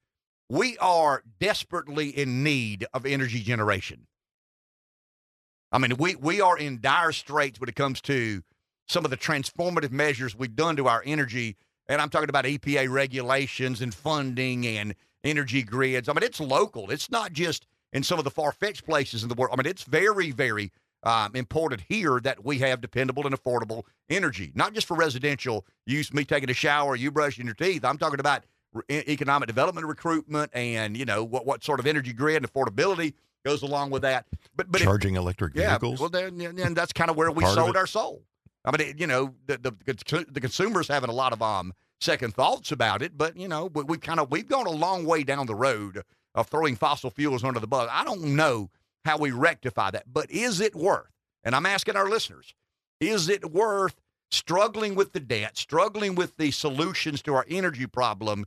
We 0.50 0.78
are 0.80 1.24
desperately 1.40 2.10
in 2.10 2.44
need 2.44 2.86
of 2.94 3.06
energy 3.06 3.42
generation. 3.42 4.08
I 5.72 5.78
mean, 5.78 5.96
we, 5.98 6.16
we 6.16 6.42
are 6.42 6.58
in 6.58 6.82
dire 6.82 7.14
straits 7.14 7.60
when 7.60 7.70
it 7.70 7.76
comes 7.76 8.02
to 8.02 8.42
some 8.88 9.06
of 9.06 9.12
the 9.12 9.18
transformative 9.18 9.92
measures 9.92 10.36
we've 10.36 10.56
done 10.56 10.76
to 10.76 10.88
our 10.88 11.02
energy. 11.06 11.56
And 11.88 12.02
I'm 12.02 12.10
talking 12.10 12.30
about 12.30 12.46
EPA 12.46 12.90
regulations 12.90 13.82
and 13.82 13.94
funding 13.94 14.68
and 14.68 14.96
energy 15.24 15.64
grids. 15.64 16.10
I 16.10 16.14
mean, 16.14 16.24
it's 16.24 16.42
local. 16.42 16.92
It's 16.92 17.10
not 17.10 17.32
just 17.32 17.66
in 17.94 18.04
some 18.04 18.18
of 18.20 18.26
the 18.26 18.32
far 18.32 18.52
fetched 18.52 18.86
places 18.86 19.24
in 19.24 19.30
the 19.30 19.36
world. 19.36 19.54
I 19.54 19.62
mean, 19.62 19.70
it's 19.70 19.84
very, 19.84 20.32
very 20.32 20.72
um, 21.04 21.36
important 21.36 21.82
here 21.88 22.20
that 22.22 22.46
we 22.46 22.60
have 22.60 22.82
dependable 22.82 23.26
and 23.26 23.36
affordable 23.36 23.84
energy, 24.10 24.52
not 24.56 24.74
just 24.74 24.88
for 24.88 24.96
residential 24.96 25.66
use, 25.86 26.14
me 26.14 26.24
taking 26.24 26.50
a 26.50 26.54
shower, 26.54 26.96
you 26.96 27.12
brushing 27.12 27.46
your 27.46 27.56
teeth. 27.56 27.84
I'm 27.84 27.98
talking 27.98 28.20
about 28.20 28.44
re- 28.74 28.84
economic 28.90 29.48
development, 29.48 29.88
recruitment, 29.88 30.52
and, 30.54 30.96
you 30.96 31.06
know, 31.06 31.24
what, 31.24 31.46
what 31.46 31.64
sort 31.64 31.80
of 31.80 31.88
energy 31.88 32.14
grid 32.14 32.38
and 32.38 32.52
affordability 32.52 33.14
goes 33.44 33.64
along 33.64 33.90
with 33.90 34.04
that. 34.04 34.26
But, 34.56 34.72
but 34.72 34.82
charging 34.82 35.16
if, 35.16 35.20
electric 35.20 35.54
vehicles. 35.54 36.00
Yeah, 36.00 36.04
well, 36.04 36.10
then, 36.10 36.60
and 36.60 36.76
that's 36.76 36.94
kind 36.94 37.10
of 37.10 37.18
where 37.18 37.32
we 37.32 37.44
sold 37.46 37.76
our 37.76 37.88
soul. 37.88 38.22
I 38.64 38.72
mean, 38.72 38.90
it, 38.90 39.00
you 39.00 39.08
know, 39.08 39.34
the, 39.48 39.58
the 39.58 40.26
the 40.30 40.40
consumers 40.40 40.88
having 40.88 41.10
a 41.10 41.14
lot 41.14 41.34
of 41.34 41.42
um 41.42 41.74
second 42.00 42.36
thoughts 42.36 42.72
about 42.72 43.02
it, 43.02 43.18
but 43.18 43.36
you 43.36 43.48
know, 43.48 43.72
we, 43.74 43.84
we 43.84 43.98
kind 43.98 44.20
of 44.20 44.30
we've 44.30 44.48
gone 44.48 44.68
a 44.68 44.72
long 44.72 45.06
way 45.06 45.24
down 45.24 45.48
the 45.48 45.56
road 45.56 46.04
of 46.36 46.48
throwing 46.48 46.76
fossil 46.76 47.10
fuels 47.10 47.44
under 47.44 47.60
the 47.60 47.68
bus. 47.68 47.90
I 47.92 48.04
don't 48.04 48.36
know 48.36 48.70
how 49.06 49.18
we 49.18 49.32
rectify 49.32 49.92
that, 49.92 50.12
but 50.12 50.30
is 50.32 50.60
it 50.60 50.76
worth? 50.76 51.12
And 51.44 51.56
I'm 51.56 51.66
asking 51.66 51.96
our 51.96 52.10
listeners, 52.10 52.54
is 53.00 53.30
it 53.30 53.52
worth 53.52 53.96
struggling 54.30 54.96
with 54.96 55.14
the 55.14 55.20
debt, 55.20 55.58
struggling 55.58 56.16
with 56.16 56.38
the 56.38 56.52
solutions 56.52 57.22
to 57.24 57.34
our 57.34 57.46
energy 57.50 57.86
problem, 57.86 58.46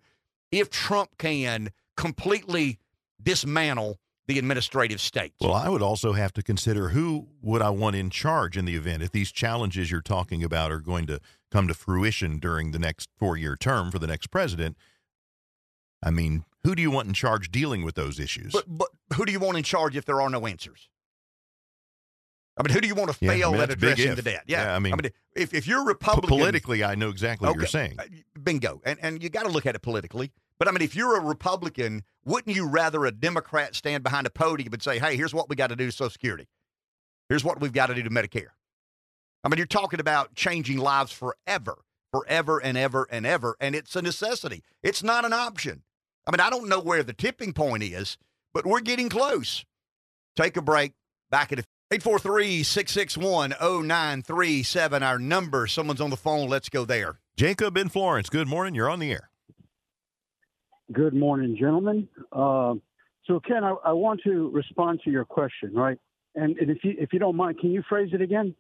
if 0.51 0.71
Trump 0.71 1.11
can 1.19 1.71
completely 1.97 2.79
dismantle 3.23 3.99
the 4.27 4.39
administrative 4.39 5.01
state. 5.01 5.35
Well, 5.41 5.53
I 5.53 5.69
would 5.69 5.83
also 5.83 6.13
have 6.13 6.33
to 6.35 6.43
consider 6.43 6.91
who 6.91 7.29
would 7.43 7.61
I 7.61 7.71
want 7.71 7.97
in 7.97 8.09
charge 8.09 8.57
in 8.57 8.65
the 8.65 8.75
event 8.75 9.03
if 9.03 9.11
these 9.11 9.31
challenges 9.31 9.91
you're 9.91 10.01
talking 10.01 10.43
about 10.43 10.73
are 10.73 10.81
going 10.81 11.07
to 11.07 11.21
come 11.51 11.69
to 11.69 11.75
fruition 11.75 12.39
during 12.39 12.71
the 12.71 12.79
next 12.79 13.11
four-year 13.19 13.57
term 13.57 13.91
for 13.91 13.99
the 13.99 14.07
next 14.07 14.29
president. 14.29 14.77
I 16.03 16.11
mean, 16.11 16.45
who 16.65 16.75
do 16.75 16.83
you 16.83 16.91
want 16.91 17.09
in 17.09 17.15
charge 17.15 17.51
dealing 17.51 17.85
with 17.85 17.95
those 17.95 18.19
issues? 18.19 18.53
But 18.53 18.65
but 18.67 18.89
who 19.15 19.25
do 19.25 19.33
you 19.33 19.41
want 19.41 19.57
in 19.59 19.63
charge 19.63 19.97
if 19.97 20.05
there 20.05 20.21
are 20.21 20.31
no 20.31 20.47
answers? 20.47 20.89
I 22.57 22.63
mean, 22.63 22.73
who 22.73 22.81
do 22.81 22.89
you 22.89 22.95
want 22.95 23.11
to 23.11 23.17
fail 23.17 23.37
yeah, 23.37 23.49
I 23.49 23.51
mean, 23.51 23.61
at 23.63 23.71
addressing 23.71 24.15
the 24.15 24.23
debt? 24.23 24.45
Yeah. 24.47 24.65
yeah, 24.65 24.77
I 24.77 24.79
mean, 24.79 24.93
I 24.93 24.97
mean, 24.97 25.11
if, 25.35 25.53
if 25.53 25.67
you're 25.67 25.85
Republican, 25.85 26.29
politically, 26.29 26.85
I 26.85 26.95
know 26.95 27.09
exactly 27.09 27.49
okay, 27.49 27.53
what 27.53 27.61
you're 27.61 27.67
saying. 27.67 27.97
Uh, 27.99 28.05
bingo, 28.43 28.81
and 28.85 28.99
and 29.03 29.23
you 29.23 29.29
got 29.29 29.45
to 29.45 29.49
look 29.49 29.67
at 29.67 29.75
it 29.75 29.83
politically. 29.83 30.33
But 30.59 30.69
I 30.69 30.71
mean, 30.71 30.83
if 30.83 30.95
you're 30.95 31.17
a 31.17 31.21
Republican, 31.21 32.05
wouldn't 32.25 32.55
you 32.55 32.69
rather 32.69 33.05
a 33.07 33.11
Democrat 33.11 33.75
stand 33.75 34.05
behind 34.05 34.27
a 34.27 34.31
podium 34.31 34.73
and 34.73 34.83
say, 34.83 34.99
"Hey, 34.99 35.17
here's 35.17 35.35
what 35.35 35.49
we 35.49 35.57
got 35.57 35.69
to 35.69 35.77
do 35.77 35.87
to 35.87 35.93
Social 35.93 36.11
Security. 36.11 36.49
Here's 37.29 37.45
what 37.45 37.61
we've 37.61 37.73
got 37.73 37.87
to 37.87 37.95
do 37.95 38.03
to 38.03 38.11
Medicare." 38.11 38.53
I 39.43 39.49
mean, 39.49 39.59
you're 39.59 39.67
talking 39.67 40.01
about 40.01 40.35
changing 40.35 40.79
lives 40.79 41.11
forever, 41.13 41.83
forever 42.13 42.63
and 42.63 42.79
ever 42.79 43.07
and 43.11 43.27
ever, 43.27 43.57
and 43.61 43.75
it's 43.75 43.97
a 43.97 44.03
necessity. 44.03 44.63
It's 44.83 45.03
not 45.03 45.25
an 45.25 45.33
option. 45.33 45.83
I 46.27 46.31
mean, 46.31 46.41
I 46.41 46.51
don't 46.51 46.69
know 46.69 46.81
where 46.81 47.03
the 47.03 47.13
tipping 47.13 47.53
point 47.53 47.83
is, 47.83 48.17
but 48.53 48.67
we're 48.67 48.81
getting 48.81 49.09
close. 49.09 49.65
Take 50.37 50.57
a 50.57 50.63
break. 50.63 50.93
Back 51.31 51.53
at 51.53 51.59
843 51.91 52.63
661 52.63 53.51
0937, 53.51 55.03
our 55.03 55.19
number. 55.19 55.67
Someone's 55.67 56.01
on 56.01 56.11
the 56.11 56.17
phone. 56.17 56.49
Let's 56.49 56.69
go 56.69 56.85
there. 56.85 57.19
Jacob 57.37 57.77
in 57.77 57.89
Florence. 57.89 58.29
Good 58.29 58.49
morning. 58.49 58.75
You're 58.75 58.89
on 58.89 59.01
the 59.01 59.13
air. 59.13 59.31
Good 60.93 61.15
morning, 61.15 61.57
gentlemen. 61.59 62.09
Uh, 62.33 62.75
so, 63.27 63.41
Ken, 63.41 63.65
I, 63.65 63.75
I, 63.85 63.93
want 63.93 64.21
to 64.25 64.51
respond 64.51 65.01
to 65.05 65.11
your 65.11 65.25
question, 65.25 65.73
right? 65.75 65.99
And, 66.35 66.57
and, 66.59 66.71
if 66.71 66.85
you 66.85 66.95
if 66.99 67.13
you 67.13 67.19
don't 67.19 67.37
mind, 67.37 67.59
can 67.59 67.71
you 67.71 67.83
phrase 67.89 68.11
it 68.13 68.21
again? 68.21 68.55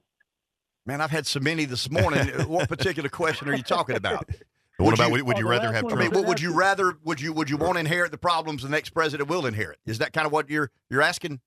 Man, 0.86 1.00
I've 1.00 1.10
had 1.10 1.26
so 1.26 1.38
many 1.40 1.64
this 1.64 1.90
morning. 1.90 2.28
what 2.46 2.68
particular 2.68 3.08
question 3.08 3.48
are 3.48 3.54
you 3.54 3.62
talking 3.62 3.96
about? 3.96 4.28
What 4.76 4.86
would 4.86 4.94
about 4.94 5.16
you, 5.16 5.24
would 5.24 5.38
you 5.38 5.48
rather 5.48 5.72
have? 5.72 5.84
I 5.90 5.94
mean, 5.94 6.10
would 6.10 6.40
you 6.40 6.52
rather 6.52 6.94
would 7.04 7.20
you 7.20 7.32
would 7.32 7.48
you 7.48 7.56
want 7.56 7.74
to 7.74 7.80
inherit 7.80 8.10
the 8.10 8.18
problems 8.18 8.62
the 8.62 8.68
next 8.68 8.90
president 8.90 9.28
will 9.28 9.46
inherit? 9.46 9.78
Is 9.86 9.98
that 9.98 10.12
kind 10.12 10.26
of 10.26 10.32
what 10.32 10.50
you're 10.50 10.70
you're 10.90 11.02
asking? 11.02 11.40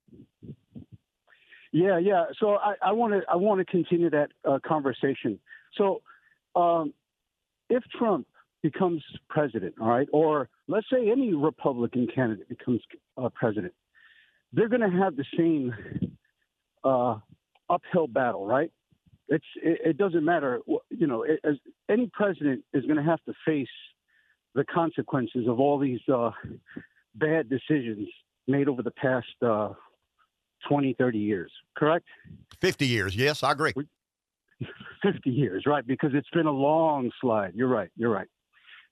Yeah, 1.74 1.98
yeah. 1.98 2.26
So 2.40 2.56
I, 2.56 2.76
I 2.82 2.92
want 2.94 3.14
to 3.14 3.22
I 3.30 3.36
want 3.36 3.60
to 3.60 3.66
continue 3.66 4.10
that 4.12 4.30
uh, 4.46 4.60
conversation. 4.66 5.40
So, 5.78 6.02
um, 6.56 6.94
if 7.70 7.84
Trump 7.98 8.28
becomes 8.64 9.04
president, 9.30 9.76
all 9.80 9.90
right, 9.90 10.08
or 10.14 10.50
let's 10.68 10.88
say 10.92 11.12
any 11.12 11.34
Republican 11.34 12.08
candidate 12.14 12.48
becomes 12.48 12.82
uh, 13.18 13.28
president, 13.36 13.74
they're 14.54 14.70
going 14.70 14.90
to 14.90 14.98
have 14.98 15.18
the 15.18 15.26
same 15.38 15.74
uh, 16.84 17.18
uphill 17.70 18.08
battle, 18.08 18.46
right? 18.46 18.72
It's 19.30 19.46
it, 19.62 19.80
it 19.84 19.98
doesn't 19.98 20.24
matter, 20.24 20.60
you 20.90 21.08
know. 21.08 21.24
It, 21.24 21.40
as 21.44 21.56
any 21.90 22.10
president 22.14 22.64
is 22.74 22.86
going 22.86 22.98
to 22.98 23.04
have 23.04 23.24
to 23.26 23.34
face 23.46 23.68
the 24.56 24.64
consequences 24.66 25.48
of 25.48 25.60
all 25.60 25.78
these 25.78 26.00
uh, 26.12 26.32
bad 27.16 27.50
decisions 27.50 28.08
made 28.48 28.68
over 28.68 28.82
the 28.82 28.92
past 28.92 29.28
uh, 29.46 29.70
20, 30.68 30.96
30 30.98 31.18
years, 31.18 31.52
correct? 31.78 32.06
50 32.62 32.86
years, 32.88 33.16
yes, 33.16 33.44
I 33.44 33.52
agree. 33.52 33.74
50 35.04 35.30
years, 35.30 35.64
right? 35.66 35.86
Because 35.86 36.12
it's 36.14 36.30
been 36.34 36.48
a 36.48 36.52
long 36.52 37.12
slide. 37.22 37.52
You're 37.56 37.68
right. 37.68 37.90
You're 37.96 38.10
right. 38.10 38.28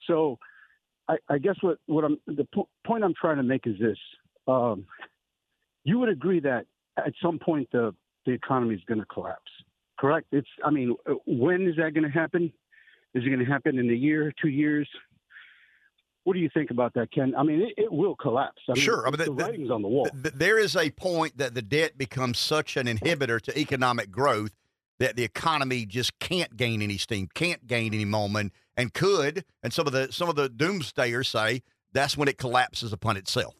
So 0.07 0.37
I, 1.07 1.17
I 1.29 1.37
guess 1.37 1.55
what, 1.61 1.77
what 1.87 2.03
I'm, 2.03 2.17
the 2.27 2.47
po- 2.53 2.69
point 2.85 3.03
I'm 3.03 3.13
trying 3.19 3.37
to 3.37 3.43
make 3.43 3.65
is 3.65 3.75
this. 3.79 3.97
Um, 4.47 4.85
you 5.83 5.99
would 5.99 6.09
agree 6.09 6.39
that 6.41 6.65
at 6.97 7.13
some 7.21 7.39
point 7.39 7.69
the, 7.71 7.93
the 8.25 8.31
economy 8.31 8.75
is 8.75 8.81
going 8.87 8.99
to 8.99 9.05
collapse, 9.05 9.51
correct? 9.97 10.27
It's, 10.31 10.47
I 10.63 10.71
mean, 10.71 10.95
uh, 11.09 11.13
when 11.25 11.67
is 11.67 11.75
that 11.77 11.93
going 11.93 12.03
to 12.03 12.09
happen? 12.09 12.51
Is 13.13 13.23
it 13.23 13.27
going 13.27 13.39
to 13.39 13.45
happen 13.45 13.77
in 13.77 13.89
a 13.89 13.93
year, 13.93 14.33
two 14.41 14.49
years? 14.49 14.87
What 16.25 16.33
do 16.33 16.39
you 16.39 16.49
think 16.53 16.71
about 16.71 16.93
that, 16.95 17.11
Ken? 17.11 17.33
I 17.37 17.43
mean, 17.43 17.61
it, 17.61 17.73
it 17.77 17.91
will 17.91 18.15
collapse. 18.15 18.61
I 18.67 18.73
mean, 18.73 18.81
sure, 18.81 19.07
I 19.07 19.11
mean, 19.11 19.19
the, 19.19 19.25
the- 19.25 19.31
writing's 19.31 19.69
on 19.71 19.81
the 19.81 19.87
wall. 19.87 20.05
Th- 20.05 20.33
there 20.33 20.57
is 20.57 20.75
a 20.75 20.89
point 20.91 21.37
that 21.37 21.53
the 21.53 21.61
debt 21.61 21.97
becomes 21.97 22.39
such 22.39 22.77
an 22.77 22.87
inhibitor 22.87 23.39
to 23.41 23.57
economic 23.57 24.11
growth 24.11 24.51
that 24.99 25.15
the 25.15 25.23
economy 25.23 25.85
just 25.85 26.17
can't 26.19 26.55
gain 26.57 26.81
any 26.81 26.97
steam, 26.97 27.27
can't 27.33 27.67
gain 27.67 27.93
any 27.93 28.05
momentum, 28.05 28.51
and 28.77 28.93
could. 28.93 29.45
And 29.61 29.71
some 29.71 29.87
of 29.87 29.93
the 29.93 30.11
some 30.11 30.29
of 30.29 30.35
the 30.35 30.49
doomsdayers 30.49 31.27
say 31.27 31.61
that's 31.93 32.17
when 32.17 32.27
it 32.27 32.37
collapses 32.37 32.91
upon 32.91 33.17
itself. 33.17 33.53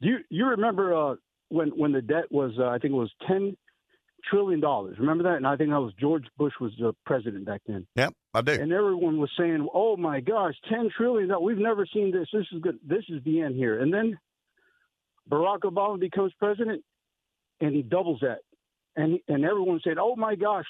Do 0.00 0.08
you 0.08 0.18
you 0.30 0.46
remember 0.46 0.94
uh, 0.94 1.16
when 1.48 1.68
when 1.70 1.92
the 1.92 2.02
debt 2.02 2.30
was 2.30 2.52
uh, 2.58 2.66
I 2.66 2.78
think 2.78 2.92
it 2.92 2.96
was 2.96 3.12
ten 3.26 3.56
trillion 4.28 4.60
dollars. 4.60 4.98
Remember 4.98 5.24
that? 5.24 5.36
And 5.36 5.46
I 5.46 5.56
think 5.56 5.70
that 5.70 5.80
was 5.80 5.92
George 5.98 6.24
Bush 6.36 6.52
was 6.60 6.72
the 6.78 6.94
president 7.04 7.44
back 7.44 7.62
then. 7.66 7.86
Yep, 7.96 8.14
I 8.34 8.40
do. 8.42 8.52
And 8.52 8.72
everyone 8.72 9.18
was 9.18 9.30
saying, 9.38 9.68
"Oh 9.72 9.96
my 9.96 10.20
gosh, 10.20 10.54
ten 10.68 10.90
trillion! 10.96 11.28
dollars. 11.28 11.44
We've 11.44 11.58
never 11.58 11.86
seen 11.86 12.10
this. 12.12 12.28
This 12.32 12.46
is 12.52 12.60
good. 12.60 12.78
This 12.84 13.04
is 13.08 13.22
the 13.24 13.40
end 13.40 13.56
here." 13.56 13.80
And 13.80 13.92
then 13.92 14.18
Barack 15.30 15.60
Obama 15.60 15.98
becomes 15.98 16.32
president, 16.38 16.82
and 17.60 17.74
he 17.74 17.82
doubles 17.82 18.20
that, 18.20 18.40
and 18.96 19.18
and 19.28 19.44
everyone 19.44 19.80
said, 19.84 19.98
"Oh 19.98 20.16
my 20.16 20.34
gosh." 20.34 20.66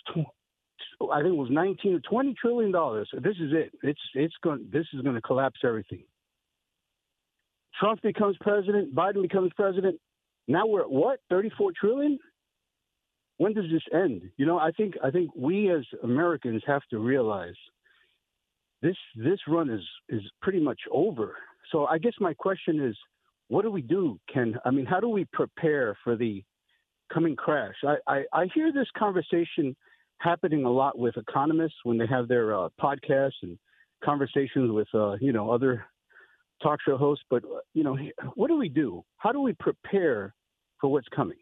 I 1.11 1.23
think 1.23 1.35
it 1.35 1.37
was 1.37 1.51
19 1.51 1.95
or 1.95 2.01
20 2.01 2.35
trillion 2.35 2.73
dollars. 2.73 3.09
This 3.13 3.37
is 3.41 3.53
it. 3.53 3.73
It's 3.83 4.01
it's 4.15 4.35
going. 4.43 4.69
This 4.73 4.87
is 4.93 5.03
going 5.03 5.15
to 5.15 5.23
collapse 5.23 5.61
everything. 5.65 6.05
Trump 7.79 8.03
becomes 8.03 8.37
president. 8.41 8.95
Biden 8.95 9.23
becomes 9.23 9.53
president. 9.57 10.01
Now 10.49 10.67
we're 10.67 10.83
at 10.83 10.91
what? 10.91 11.21
34 11.31 11.73
trillion. 11.79 12.19
When 13.43 13.55
does 13.55 13.69
this 13.73 13.83
end? 13.93 14.23
You 14.37 14.47
know, 14.47 14.61
I 14.61 14.71
think 14.71 14.95
I 15.03 15.11
think 15.11 15.33
we 15.35 15.69
as 15.69 15.85
Americans 16.05 16.63
have 16.65 16.83
to 16.91 17.01
realize 17.01 17.57
this 18.83 18.95
this 19.17 19.41
run 19.49 19.69
is 19.69 19.83
is 20.09 20.23
pretty 20.43 20.61
much 20.61 20.79
over. 20.93 21.35
So 21.73 21.87
I 21.87 21.99
guess 21.99 22.13
my 22.21 22.35
question 22.35 22.79
is, 22.81 22.97
what 23.49 23.63
do 23.63 23.73
we 23.73 23.83
do, 23.83 24.21
Ken? 24.33 24.55
I 24.65 24.71
mean, 24.71 24.87
how 24.87 25.01
do 25.01 25.09
we 25.09 25.25
prepare 25.33 25.99
for 26.05 26.15
the 26.15 26.45
coming 27.13 27.35
crash? 27.35 27.75
I 27.85 27.97
I, 28.07 28.23
I 28.33 28.47
hear 28.55 28.71
this 28.73 28.87
conversation 28.97 29.75
happening 30.19 30.65
a 30.65 30.71
lot 30.71 30.97
with 30.97 31.17
economists 31.17 31.81
when 31.83 31.99
they 31.99 32.07
have 32.07 32.29
their 32.29 32.57
uh, 32.57 32.69
podcasts 32.81 33.43
and 33.43 33.59
conversations 34.05 34.71
with 34.71 34.87
uh, 34.95 35.15
you 35.15 35.33
know 35.33 35.51
other 35.51 35.85
talk 36.63 36.79
show 36.87 36.97
hosts. 36.97 37.25
But 37.29 37.43
you 37.75 37.83
know, 37.83 37.99
what 38.37 38.47
do 38.47 38.57
we 38.57 38.69
do? 38.69 39.03
How 39.17 39.33
do 39.33 39.41
we 39.41 39.53
prepare 39.55 40.33
for 40.81 40.93
what's 40.93 41.09
coming? 41.09 41.39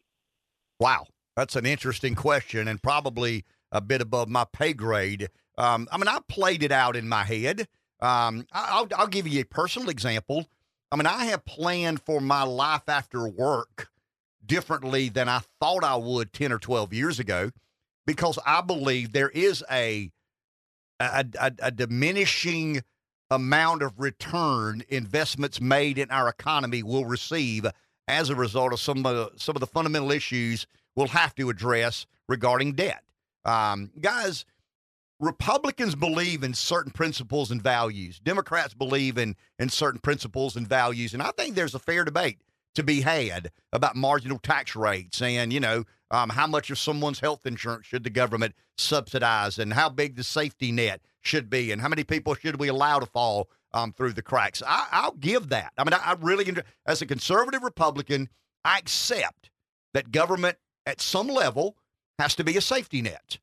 Wow, 0.79 1.05
that's 1.37 1.57
an 1.57 1.67
interesting 1.67 2.15
question 2.15 2.69
and 2.69 2.83
probably 2.83 3.45
a 3.73 3.81
bit 3.81 4.01
above 4.01 4.29
my 4.29 4.45
pay 4.53 4.73
grade. 4.73 5.29
Um, 5.57 5.89
I 5.93 5.99
mean, 5.99 6.09
I 6.09 6.19
played 6.29 6.63
it 6.63 6.73
out 6.73 6.97
in 6.97 7.09
my 7.09 7.25
head. 7.25 7.69
Um, 8.01 8.47
I'll, 8.53 8.89
I'll 8.97 9.07
give 9.07 9.29
you 9.29 9.41
a 9.41 9.45
personal 9.45 9.91
example. 9.91 10.47
I 10.91 10.97
mean, 10.97 11.07
I 11.07 11.27
have 11.27 11.45
planned 11.45 12.03
for 12.03 12.21
my 12.21 12.43
life 12.43 12.89
after 12.89 13.29
work 13.29 13.89
differently 14.45 15.09
than 15.09 15.29
I 15.29 15.41
thought 15.61 15.85
I 15.85 15.97
would 15.97 16.33
10 16.33 16.51
or 16.53 16.59
12 16.59 16.93
years 16.93 17.21
ago 17.21 17.51
because 18.07 18.39
I 18.45 18.61
believe 18.63 19.13
there 19.13 19.29
is 19.29 19.63
a, 19.71 20.11
a, 20.99 21.25
a, 21.39 21.53
a 21.63 21.71
diminishing 21.71 22.83
amount 23.31 23.83
of 23.83 24.01
return 24.01 24.83
investments 24.89 25.61
made 25.61 25.99
in 25.99 26.11
our 26.11 26.29
economy 26.29 26.83
will 26.83 27.05
receive 27.05 27.65
as 28.09 28.29
a 28.29 28.35
result 28.35 28.73
of 28.73 28.81
some 28.81 29.07
of 29.07 29.15
the, 29.15 29.31
some 29.37 29.55
of 29.55 29.61
the 29.61 29.67
fundamental 29.67 30.11
issues 30.11 30.67
we'll 30.97 31.09
have 31.09 31.35
to 31.37 31.51
address 31.51 32.07
regarding 32.29 32.73
debt. 32.73 33.03
Um, 33.45 33.91
guys, 34.01 34.45
Republicans 35.19 35.95
believe 35.95 36.43
in 36.43 36.55
certain 36.55 36.93
principles 36.93 37.51
and 37.51 37.63
values. 37.63 38.19
Democrats 38.19 38.75
believe 38.75 39.19
in 39.19 39.37
in 39.59 39.69
certain 39.69 40.01
principles 40.01 40.57
and 40.57 40.67
values, 40.67 41.13
and 41.15 41.23
I 41.23 41.31
think 41.33 41.55
there's 41.55 41.75
a 41.75 41.79
fair 41.79 42.05
debate 42.05 42.39
to 42.75 42.83
be 42.83 43.01
had 43.01 43.51
about 43.73 43.97
marginal 43.97 44.39
tax 44.39 44.77
rates 44.77 45.21
and 45.21 45.53
you 45.53 45.61
know 45.61 45.85
um, 46.11 46.31
how 46.31 46.47
much 46.47 46.71
of 46.71 46.79
someone's 46.79 47.21
health 47.21 47.47
insurance 47.47 47.87
should 47.87 48.05
the 48.05 48.11
government 48.11 48.55
subsidize, 48.79 49.59
and 49.59 49.73
how 49.73 49.89
big 49.89 50.17
the 50.17 50.25
safety 50.25 50.73
net 50.73 51.03
should 51.21 51.51
be, 51.51 51.71
and 51.71 51.81
how 51.81 51.89
many 51.89 52.03
people 52.03 52.35
should 52.35 52.59
we 52.59 52.69
allow 52.69 52.99
to 52.99 53.07
fall 53.07 53.49
um, 53.73 53.93
through 53.93 54.13
the 54.13 54.23
cracks. 54.23 54.63
I, 54.67 54.87
I'll 54.91 55.13
give 55.13 55.51
that. 55.51 55.73
I 55.79 55.85
mean, 55.85 55.95
I, 55.95 56.13
I 56.13 56.17
really, 56.21 56.53
as 56.87 57.03
a 57.03 57.07
conservative 57.07 57.63
Republican, 57.63 58.29
I 58.65 58.79
accept 58.79 59.51
that 59.95 60.11
government 60.11 60.57
at 60.91 61.01
some 61.01 61.29
level 61.29 61.77
has 62.19 62.35
to 62.35 62.45
be 62.45 62.57
a 62.57 62.61
safety 62.61 63.01
net 63.01 63.39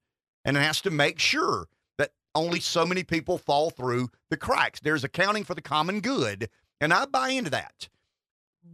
and 0.48 0.56
it 0.56 0.62
has 0.62 0.82
to 0.82 0.90
make 0.90 1.20
sure 1.20 1.68
that 1.98 2.12
only 2.34 2.60
so 2.60 2.86
many 2.86 3.04
people 3.04 3.38
fall 3.38 3.70
through 3.70 4.10
the 4.30 4.38
cracks. 4.38 4.80
There's 4.80 5.04
accounting 5.04 5.44
for 5.44 5.56
the 5.56 5.62
common 5.62 6.00
good, 6.00 6.50
and 6.80 6.94
I 6.94 7.06
buy 7.06 7.30
into 7.30 7.50
that. 7.52 7.90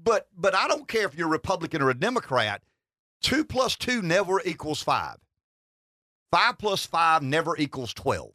But 0.03 0.27
but 0.37 0.55
I 0.55 0.67
don't 0.67 0.87
care 0.87 1.05
if 1.05 1.15
you're 1.15 1.27
a 1.27 1.31
Republican 1.31 1.81
or 1.81 1.89
a 1.89 1.99
Democrat. 1.99 2.61
Two 3.21 3.43
plus 3.43 3.75
two 3.75 4.01
never 4.01 4.41
equals 4.45 4.83
five. 4.83 5.17
Five 6.31 6.57
plus 6.57 6.85
five 6.85 7.23
never 7.23 7.57
equals 7.57 7.93
twelve. 7.93 8.33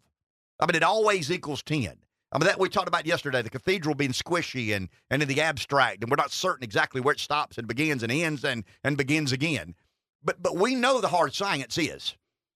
I 0.61 0.67
mean, 0.67 0.75
it 0.75 0.83
always 0.83 1.31
equals 1.31 1.63
ten. 1.63 1.97
I 2.33 2.39
mean, 2.39 2.47
that 2.47 2.59
we 2.59 2.69
talked 2.69 2.89
about 2.89 3.07
yesterday, 3.07 3.41
the 3.41 3.51
cathedral 3.51 3.95
being 3.95 4.13
squishy 4.13 4.75
and 4.75 4.89
and 5.11 5.23
in 5.23 5.29
the 5.29 5.41
abstract, 5.41 6.03
and 6.03 6.11
we're 6.11 6.17
not 6.17 6.33
certain 6.33 6.65
exactly 6.65 7.01
where 7.01 7.15
it 7.15 7.21
stops 7.21 7.59
and 7.59 7.69
begins 7.69 8.03
and 8.03 8.11
ends 8.11 8.45
and 8.45 8.65
and 8.83 8.97
begins 8.97 9.33
again. 9.33 9.75
But 10.23 10.43
but 10.43 10.57
we 10.57 10.75
know 10.75 11.01
the 11.01 11.09
hard 11.09 11.35
science 11.35 11.79
is. 11.79 12.17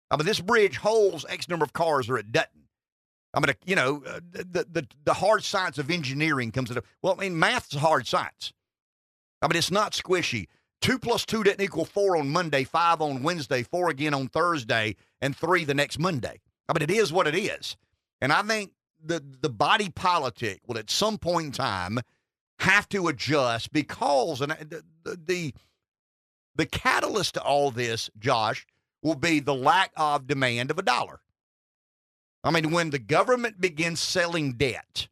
I 0.09 0.18
mean, 0.18 0.26
this 0.26 0.41
bridge 0.41 0.78
holds 0.78 1.26
X 1.30 1.47
number 1.47 1.64
of 1.64 1.74
cars 1.74 2.09
or 2.09 2.18
it 2.18 2.32
doesn't. 2.32 2.49
I 3.34 3.39
mean, 3.39 3.55
you 3.66 3.76
know, 3.78 4.03
uh, 4.05 4.20
the, 4.32 4.66
the, 4.70 4.88
the 5.05 5.14
hard 5.14 5.43
science 5.43 5.78
of 5.78 5.89
engineering 5.89 6.51
comes 6.51 6.70
into, 6.70 6.84
well, 7.01 7.16
I 7.18 7.24
mean, 7.24 7.39
math's 7.39 7.76
hard 7.76 8.05
science. 8.05 8.51
I 9.41 9.47
mean, 9.47 9.55
it's 9.55 9.72
not 9.72 9.93
squishy. 9.93 10.47
Two 10.82 10.99
plus 10.99 11.26
two 11.26 11.43
doesn't 11.43 11.62
equal 11.62 11.86
four 11.86 12.18
on 12.18 12.30
Monday, 12.30 12.64
five 12.64 13.01
on 13.01 13.24
Wednesday, 13.24 13.64
four 13.64 13.89
again 13.89 14.14
on 14.14 14.28
Thursday, 14.28 14.95
and 15.22 15.36
three 15.36 15.64
the 15.64 15.74
next 15.74 15.97
Monday. 15.97 16.41
I 16.68 16.74
mean, 16.74 16.82
it 16.82 16.91
is 16.91 17.14
what 17.14 17.28
it 17.28 17.36
is. 17.36 17.78
And 18.20 18.34
I 18.34 18.41
think 18.41 18.72
the, 19.03 19.24
the 19.41 19.49
body 19.49 19.89
politic 19.89 20.62
will 20.68 20.78
at 20.78 20.89
some 20.89 21.18
point 21.18 21.45
in 21.47 21.51
time 21.51 21.99
have 22.59 22.89
to 22.89 23.07
adjust 23.07 23.72
because, 23.72 24.41
and 24.41 24.51
the, 24.51 24.84
the, 25.26 25.53
the, 26.55 26.65
catalyst 26.65 27.35
to 27.35 27.41
all 27.41 27.71
this, 27.71 28.09
Josh, 28.19 28.65
will 29.01 29.15
be 29.15 29.39
the 29.39 29.55
lack 29.55 29.91
of 29.95 30.27
demand 30.27 30.71
of 30.71 30.77
a 30.77 30.83
dollar. 30.83 31.21
I 32.43 32.51
mean, 32.51 32.71
when 32.71 32.89
the 32.89 32.99
government 32.99 33.61
begins 33.61 33.99
selling 33.99 34.53
debt 34.53 35.07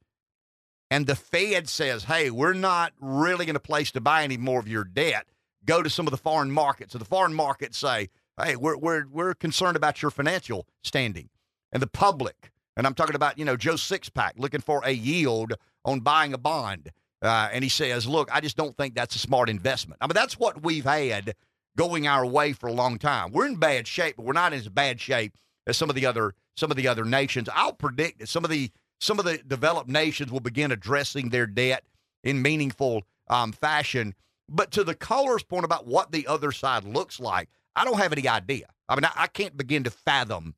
and 0.89 1.05
the 1.05 1.15
Fed 1.15 1.69
says, 1.69 2.05
hey, 2.05 2.31
we're 2.31 2.53
not 2.53 2.93
really 2.99 3.47
in 3.47 3.55
a 3.55 3.59
place 3.59 3.91
to 3.91 4.01
buy 4.01 4.23
any 4.23 4.37
more 4.37 4.59
of 4.59 4.67
your 4.67 4.83
debt, 4.83 5.27
go 5.65 5.83
to 5.83 5.89
some 5.89 6.07
of 6.07 6.11
the 6.11 6.17
foreign 6.17 6.51
markets. 6.51 6.93
So 6.93 6.99
the 6.99 7.05
foreign 7.05 7.33
markets 7.33 7.77
say, 7.77 8.09
hey, 8.41 8.55
we're, 8.55 8.77
we're, 8.77 9.05
we're 9.07 9.33
concerned 9.35 9.77
about 9.77 10.01
your 10.01 10.11
financial 10.11 10.65
standing. 10.83 11.29
And 11.71 11.81
the 11.81 11.87
public, 11.87 12.51
and 12.75 12.87
I'm 12.87 12.95
talking 12.95 13.15
about, 13.15 13.37
you 13.37 13.45
know, 13.45 13.57
Joe 13.57 13.75
Sixpack 13.75 14.31
looking 14.37 14.61
for 14.61 14.81
a 14.83 14.91
yield 14.91 15.53
on 15.85 15.99
buying 15.99 16.33
a 16.33 16.37
bond. 16.37 16.91
Uh, 17.21 17.49
and 17.51 17.63
he 17.63 17.69
says, 17.69 18.07
look, 18.07 18.29
I 18.33 18.39
just 18.41 18.57
don't 18.57 18.75
think 18.77 18.95
that's 18.95 19.15
a 19.15 19.19
smart 19.19 19.49
investment. 19.49 19.97
I 20.01 20.07
mean, 20.07 20.13
that's 20.13 20.39
what 20.39 20.63
we've 20.63 20.85
had 20.85 21.35
going 21.77 22.07
our 22.07 22.25
way 22.25 22.53
for 22.53 22.67
a 22.67 22.73
long 22.73 22.97
time. 22.97 23.31
We're 23.31 23.47
in 23.47 23.55
bad 23.57 23.87
shape, 23.87 24.15
but 24.17 24.25
we're 24.25 24.33
not 24.33 24.53
in 24.53 24.59
as 24.59 24.69
bad 24.69 24.99
shape 25.01 25.35
as 25.67 25.77
some 25.77 25.89
of 25.89 25.95
the 25.95 26.05
other 26.05 26.33
some 26.57 26.71
of 26.71 26.77
the 26.77 26.87
other 26.87 27.05
nations. 27.05 27.49
I'll 27.53 27.73
predict 27.73 28.19
that 28.19 28.29
some 28.29 28.43
of 28.45 28.51
the 28.51 28.71
some 28.99 29.19
of 29.19 29.25
the 29.25 29.37
developed 29.39 29.89
nations 29.89 30.31
will 30.31 30.39
begin 30.41 30.71
addressing 30.71 31.29
their 31.29 31.47
debt 31.47 31.83
in 32.23 32.41
meaningful 32.41 33.03
um, 33.29 33.51
fashion 33.53 34.15
But 34.49 34.71
to 34.71 34.83
the 34.83 34.95
caller's 34.95 35.43
point 35.43 35.65
about 35.65 35.87
what 35.87 36.11
the 36.11 36.27
other 36.27 36.51
side 36.51 36.83
looks 36.83 37.19
like, 37.19 37.49
I 37.75 37.85
don't 37.85 37.99
have 37.99 38.11
any 38.11 38.27
idea. 38.27 38.67
I 38.89 38.95
mean, 38.95 39.05
I, 39.05 39.11
I 39.15 39.27
can't 39.27 39.55
begin 39.55 39.83
to 39.83 39.91
fathom 39.91 40.55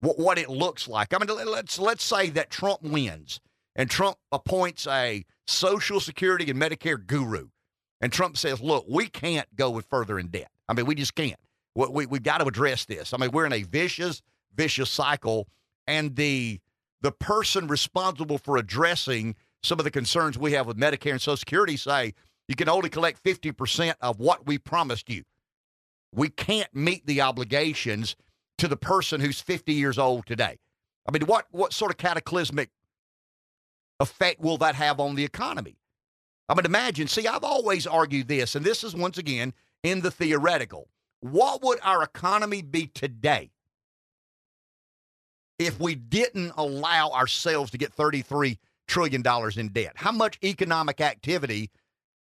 what, 0.00 0.18
what 0.18 0.38
it 0.38 0.50
looks 0.50 0.88
like. 0.88 1.14
I 1.14 1.18
mean, 1.18 1.28
let's 1.46 1.78
let's 1.78 2.04
say 2.04 2.30
that 2.30 2.50
Trump 2.50 2.82
wins 2.82 3.40
and 3.76 3.90
Trump 3.90 4.16
appoints 4.32 4.86
a 4.86 5.24
Social 5.46 6.00
Security 6.00 6.50
and 6.50 6.60
Medicare 6.60 7.04
guru, 7.04 7.48
and 8.00 8.12
Trump 8.12 8.36
says, 8.36 8.60
"Look, 8.60 8.84
we 8.88 9.06
can't 9.06 9.54
go 9.56 9.70
with 9.70 9.86
further 9.86 10.18
in 10.18 10.28
debt. 10.28 10.50
I 10.68 10.74
mean, 10.74 10.86
we 10.86 10.94
just 10.94 11.14
can't. 11.14 11.38
We, 11.74 11.86
we 11.88 12.06
we've 12.06 12.22
got 12.22 12.38
to 12.38 12.46
address 12.46 12.84
this. 12.84 13.12
I 13.12 13.16
mean, 13.16 13.30
we're 13.30 13.46
in 13.46 13.52
a 13.52 13.62
vicious, 13.62 14.22
vicious 14.54 14.90
cycle, 14.90 15.48
and 15.86 16.16
the 16.16 16.60
the 17.00 17.12
person 17.12 17.66
responsible 17.66 18.38
for 18.38 18.56
addressing 18.56 19.34
some 19.62 19.78
of 19.78 19.84
the 19.84 19.90
concerns 19.90 20.38
we 20.38 20.52
have 20.52 20.66
with 20.66 20.76
Medicare 20.76 21.12
and 21.12 21.20
Social 21.20 21.36
Security 21.36 21.76
say 21.76 22.14
you 22.48 22.56
can 22.56 22.68
only 22.68 22.88
collect 22.88 23.22
50% 23.22 23.94
of 24.00 24.18
what 24.18 24.46
we 24.46 24.58
promised 24.58 25.08
you. 25.08 25.22
We 26.12 26.28
can't 26.28 26.74
meet 26.74 27.06
the 27.06 27.20
obligations 27.20 28.16
to 28.58 28.68
the 28.68 28.76
person 28.76 29.20
who's 29.20 29.40
50 29.40 29.72
years 29.72 29.98
old 29.98 30.26
today. 30.26 30.58
I 31.08 31.12
mean, 31.12 31.22
what, 31.22 31.46
what 31.50 31.72
sort 31.72 31.90
of 31.90 31.96
cataclysmic 31.96 32.70
effect 34.00 34.40
will 34.40 34.58
that 34.58 34.74
have 34.74 34.98
on 34.98 35.14
the 35.14 35.24
economy? 35.24 35.76
I 36.48 36.54
mean, 36.54 36.64
to 36.64 36.68
imagine, 36.68 37.06
see, 37.06 37.28
I've 37.28 37.44
always 37.44 37.86
argued 37.86 38.26
this, 38.26 38.56
and 38.56 38.66
this 38.66 38.82
is 38.82 38.96
once 38.96 39.18
again 39.18 39.54
in 39.84 40.00
the 40.00 40.10
theoretical. 40.10 40.88
What 41.20 41.62
would 41.62 41.78
our 41.82 42.02
economy 42.02 42.62
be 42.62 42.88
today 42.88 43.50
if 45.58 45.78
we 45.78 45.94
didn't 45.94 46.52
allow 46.56 47.10
ourselves 47.10 47.70
to 47.70 47.78
get 47.78 47.94
$33 47.94 48.58
trillion 48.88 49.22
in 49.56 49.68
debt? 49.68 49.92
How 49.94 50.10
much 50.10 50.38
economic 50.42 51.00
activity 51.00 51.70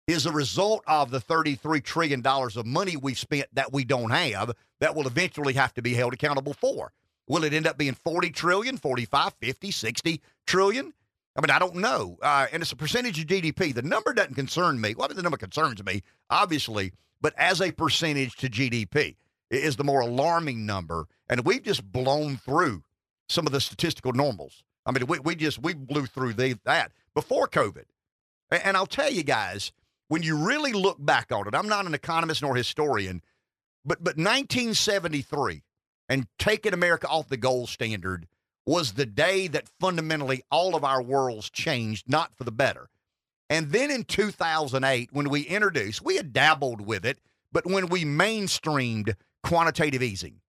is 0.08 0.26
a 0.26 0.32
result 0.32 0.84
of 0.88 1.12
the 1.12 1.20
$33 1.20 1.84
trillion 1.84 2.26
of 2.26 2.66
money 2.66 2.96
we've 2.96 3.20
spent 3.20 3.48
that 3.54 3.74
we 3.74 3.84
don't 3.84 4.10
have 4.10 4.52
that 4.80 4.96
will 4.96 5.06
eventually 5.06 5.54
have 5.54 5.74
to 5.74 5.82
be 5.82 5.94
held 5.94 6.14
accountable 6.14 6.54
for? 6.54 6.92
Will 7.28 7.44
it 7.44 7.54
end 7.54 7.68
up 7.68 7.78
being 7.78 7.94
40 7.94 8.32
trillion, 8.32 8.78
45, 8.78 9.34
50, 9.40 9.72
60 9.72 10.22
trillion? 10.46 10.94
I 11.38 11.42
mean, 11.42 11.52
I 11.52 11.60
don't 11.60 11.76
know. 11.76 12.18
Uh, 12.22 12.48
and 12.52 12.64
it's 12.64 12.72
a 12.72 12.76
percentage 12.76 13.20
of 13.20 13.28
GDP. 13.28 13.74
The 13.74 13.84
number 13.84 14.14
doesn't 14.14 14.34
concern 14.34 14.82
me. 14.82 14.96
Well, 14.96 15.08
the 15.08 15.22
number 15.22 15.38
concerns 15.38 15.84
me, 15.86 16.02
obviously, 16.30 16.94
but 17.22 17.34
as 17.38 17.62
a 17.62 17.72
percentage 17.72 18.36
to 18.38 18.50
GDP 18.50 19.16
is 19.52 19.76
the 19.76 19.84
more 19.84 20.02
alarming 20.02 20.66
number. 20.66 21.08
And 21.30 21.46
we've 21.46 21.64
just 21.64 21.90
blown 21.92 22.38
through 22.38 22.84
some 23.30 23.46
of 23.46 23.54
the 23.54 23.62
statistical 23.62 24.14
normals. 24.14 24.64
I 24.86 24.92
mean, 24.92 25.06
we, 25.06 25.20
we 25.20 25.36
just, 25.36 25.62
we 25.62 25.74
blew 25.74 26.08
through 26.08 26.34
the, 26.34 26.58
that 26.66 26.92
before 27.14 27.48
COVID. 27.48 27.86
And, 28.50 28.64
and 28.64 28.78
I'll 28.78 28.86
tell 28.88 29.12
you 29.12 29.24
guys, 29.24 29.72
when 30.08 30.24
you 30.24 30.38
really 30.38 30.74
look 30.74 30.98
back 31.00 31.32
on 31.32 31.48
it, 31.48 31.54
I'm 31.54 31.68
not 31.68 31.86
an 31.86 31.94
economist 31.94 32.42
nor 32.42 32.56
historian, 32.56 33.22
but 33.86 34.04
but 34.04 34.18
1973 34.18 35.64
and 36.10 36.26
taking 36.40 36.74
America 36.74 37.08
off 37.08 37.28
the 37.28 37.38
gold 37.38 37.70
standard 37.70 38.28
was 38.68 38.94
the 38.94 39.06
day 39.06 39.48
that 39.48 39.70
fundamentally 39.80 40.44
all 40.52 40.76
of 40.76 40.84
our 40.84 41.02
worlds 41.02 41.50
changed, 41.50 42.10
not 42.10 42.36
for 42.36 42.44
the 42.44 42.52
better. 42.52 42.90
And 43.50 43.72
then 43.72 43.90
in 43.90 44.04
2008, 44.04 45.10
when 45.14 45.30
we 45.30 45.42
introduced, 45.42 46.04
we 46.04 46.18
had 46.18 46.34
dabbled 46.34 46.82
with 46.82 47.06
it, 47.06 47.20
but 47.52 47.66
when 47.66 47.88
we 47.88 48.04
mainstreamed 48.04 49.16
quantitative 49.42 50.04
easing, 50.04 50.42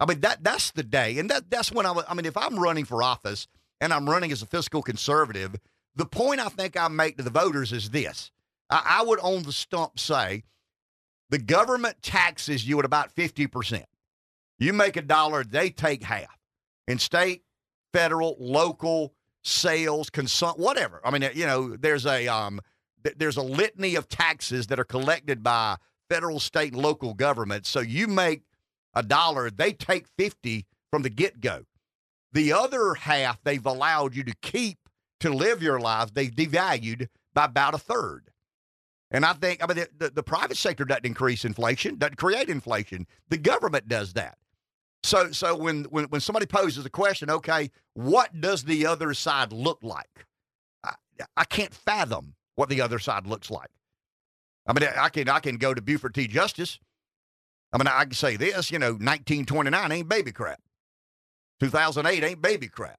I 0.00 0.06
mean 0.06 0.20
that 0.20 0.42
that's 0.42 0.72
the 0.72 0.82
day, 0.82 1.18
and 1.18 1.30
that 1.30 1.48
that's 1.48 1.70
when 1.70 1.86
I. 1.86 1.94
I 2.08 2.14
mean, 2.14 2.26
if 2.26 2.36
I'm 2.36 2.58
running 2.58 2.84
for 2.84 3.04
office 3.04 3.46
and 3.80 3.94
I'm 3.94 4.10
running 4.10 4.32
as 4.32 4.42
a 4.42 4.46
fiscal 4.46 4.82
conservative, 4.82 5.54
the 5.94 6.06
point 6.06 6.40
I 6.40 6.48
think 6.48 6.76
I 6.76 6.88
make 6.88 7.18
to 7.18 7.22
the 7.22 7.30
voters 7.30 7.72
is 7.72 7.90
this: 7.90 8.32
I, 8.68 8.98
I 9.00 9.04
would 9.04 9.20
on 9.20 9.44
the 9.44 9.52
stump 9.52 10.00
say 10.00 10.42
the 11.30 11.38
government 11.38 12.02
taxes 12.02 12.66
you 12.66 12.80
at 12.80 12.84
about 12.84 13.14
50%. 13.14 13.84
You 14.58 14.72
make 14.72 14.96
a 14.96 15.02
dollar, 15.02 15.44
they 15.44 15.70
take 15.70 16.02
half. 16.02 16.41
In 16.88 16.98
state, 16.98 17.42
federal, 17.92 18.36
local, 18.38 19.14
sales, 19.44 20.10
consum, 20.10 20.58
whatever. 20.58 21.00
I 21.04 21.10
mean, 21.10 21.28
you 21.34 21.46
know, 21.46 21.76
there's 21.76 22.06
a 22.06 22.28
um, 22.28 22.60
th- 23.04 23.16
there's 23.18 23.36
a 23.36 23.42
litany 23.42 23.94
of 23.94 24.08
taxes 24.08 24.66
that 24.68 24.78
are 24.78 24.84
collected 24.84 25.42
by 25.42 25.76
federal, 26.08 26.40
state, 26.40 26.72
and 26.72 26.82
local 26.82 27.14
governments. 27.14 27.68
So 27.68 27.80
you 27.80 28.06
make 28.06 28.42
a 28.94 29.02
dollar, 29.02 29.50
they 29.50 29.72
take 29.72 30.06
50 30.18 30.66
from 30.90 31.02
the 31.02 31.10
get 31.10 31.40
go. 31.40 31.64
The 32.32 32.52
other 32.52 32.94
half 32.94 33.42
they've 33.42 33.64
allowed 33.64 34.14
you 34.14 34.24
to 34.24 34.34
keep 34.42 34.78
to 35.20 35.32
live 35.32 35.62
your 35.62 35.80
life, 35.80 36.12
they've 36.12 36.34
devalued 36.34 37.06
by 37.32 37.44
about 37.44 37.74
a 37.74 37.78
third. 37.78 38.30
And 39.10 39.24
I 39.24 39.34
think, 39.34 39.62
I 39.62 39.72
mean, 39.72 39.84
the, 39.96 40.10
the, 40.10 40.22
private 40.22 40.56
sector 40.56 40.84
doesn't 40.84 41.04
increase 41.04 41.44
inflation, 41.44 41.96
doesn't 41.96 42.16
create 42.16 42.48
inflation. 42.48 43.06
The 43.28 43.36
government 43.36 43.86
does 43.86 44.14
that. 44.14 44.38
So, 45.04 45.32
so 45.32 45.56
when, 45.56 45.84
when, 45.84 46.04
when 46.06 46.20
somebody 46.20 46.46
poses 46.46 46.86
a 46.86 46.90
question, 46.90 47.28
okay, 47.30 47.70
what 47.94 48.40
does 48.40 48.64
the 48.64 48.86
other 48.86 49.14
side 49.14 49.52
look 49.52 49.78
like? 49.82 50.26
I, 50.84 50.94
I 51.36 51.44
can't 51.44 51.74
fathom 51.74 52.34
what 52.54 52.68
the 52.68 52.80
other 52.80 52.98
side 52.98 53.26
looks 53.26 53.50
like. 53.50 53.70
I 54.66 54.72
mean, 54.72 54.88
I 54.96 55.08
can, 55.08 55.28
I 55.28 55.40
can 55.40 55.56
go 55.56 55.74
to 55.74 55.82
Buford 55.82 56.14
T. 56.14 56.28
Justice. 56.28 56.78
I 57.72 57.78
mean, 57.78 57.88
I 57.88 58.04
can 58.04 58.12
say 58.12 58.36
this, 58.36 58.70
you 58.70 58.78
know, 58.78 58.92
1929 58.92 59.92
ain't 59.92 60.08
baby 60.08 60.30
crap. 60.30 60.60
2008 61.60 62.22
ain't 62.22 62.42
baby 62.42 62.68
crap. 62.68 62.98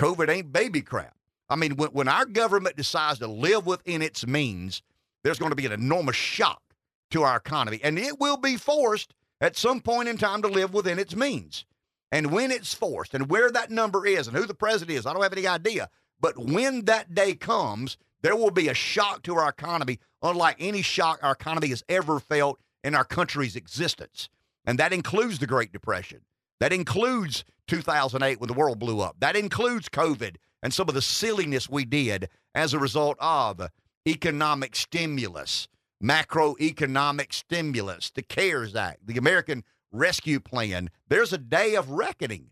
COVID 0.00 0.28
ain't 0.28 0.52
baby 0.52 0.80
crap. 0.80 1.14
I 1.48 1.56
mean, 1.56 1.76
when, 1.76 1.90
when 1.90 2.08
our 2.08 2.24
government 2.24 2.76
decides 2.76 3.18
to 3.18 3.26
live 3.26 3.66
within 3.66 4.00
its 4.00 4.26
means 4.26 4.82
there's 5.22 5.38
going 5.38 5.50
to 5.50 5.56
be 5.56 5.66
an 5.66 5.72
enormous 5.72 6.16
shock 6.16 6.62
to 7.10 7.22
our 7.24 7.36
economy, 7.36 7.80
and 7.82 7.98
it 7.98 8.18
will 8.18 8.38
be 8.38 8.56
forced 8.56 9.12
at 9.42 9.56
some 9.56 9.80
point 9.80 10.08
in 10.08 10.16
time 10.16 10.40
to 10.40 10.48
live 10.48 10.72
within 10.72 10.98
its 10.98 11.14
means. 11.14 11.66
And 12.12 12.30
when 12.30 12.50
it's 12.50 12.72
forced, 12.72 13.12
and 13.12 13.28
where 13.28 13.50
that 13.50 13.70
number 13.70 14.06
is, 14.06 14.28
and 14.28 14.36
who 14.36 14.46
the 14.46 14.54
president 14.54 14.96
is, 14.96 15.04
I 15.04 15.12
don't 15.12 15.22
have 15.22 15.32
any 15.32 15.46
idea. 15.46 15.90
But 16.20 16.38
when 16.38 16.84
that 16.84 17.14
day 17.14 17.34
comes, 17.34 17.96
there 18.22 18.36
will 18.36 18.52
be 18.52 18.68
a 18.68 18.74
shock 18.74 19.22
to 19.24 19.34
our 19.34 19.48
economy, 19.48 19.98
unlike 20.22 20.56
any 20.60 20.82
shock 20.82 21.18
our 21.22 21.32
economy 21.32 21.68
has 21.68 21.82
ever 21.88 22.20
felt 22.20 22.60
in 22.84 22.94
our 22.94 23.04
country's 23.04 23.56
existence. 23.56 24.28
And 24.64 24.78
that 24.78 24.92
includes 24.92 25.40
the 25.40 25.46
Great 25.46 25.72
Depression. 25.72 26.20
That 26.60 26.72
includes 26.72 27.44
2008 27.66 28.40
when 28.40 28.46
the 28.46 28.54
world 28.54 28.78
blew 28.78 29.00
up. 29.00 29.16
That 29.18 29.34
includes 29.34 29.88
COVID 29.88 30.36
and 30.62 30.72
some 30.72 30.88
of 30.88 30.94
the 30.94 31.02
silliness 31.02 31.68
we 31.68 31.84
did 31.84 32.28
as 32.54 32.72
a 32.72 32.78
result 32.78 33.16
of 33.18 33.68
economic 34.06 34.76
stimulus, 34.76 35.66
macroeconomic 36.02 37.32
stimulus, 37.32 38.10
the 38.10 38.22
CARES 38.22 38.74
Act, 38.74 39.06
the 39.06 39.16
American 39.16 39.64
Rescue 39.92 40.40
Plan. 40.40 40.90
There's 41.08 41.32
a 41.32 41.38
day 41.38 41.74
of 41.74 41.90
reckoning. 41.90 42.50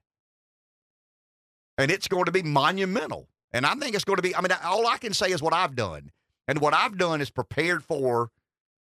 And 1.77 1.91
it's 1.91 2.09
going 2.09 2.27
to 2.27 2.33
be 2.33 2.43
monumental. 2.43 3.29
And 3.53 3.67
I 3.67 3.75
think 3.75 3.95
it's 3.95 4.05
going 4.05 4.17
to 4.17 4.23
be, 4.23 4.37
I 4.37 4.41
mean, 4.41 4.53
all 4.65 4.87
I 4.87 4.99
can 4.99 5.15
say 5.15 5.33
is 5.33 5.43
what 5.43 5.55
I've 5.55 5.75
done. 5.75 6.11
And 6.47 6.61
what 6.61 6.75
I've 6.75 6.99
done 6.99 7.21
is 7.21 7.31
prepared 7.31 7.83
for 7.83 8.31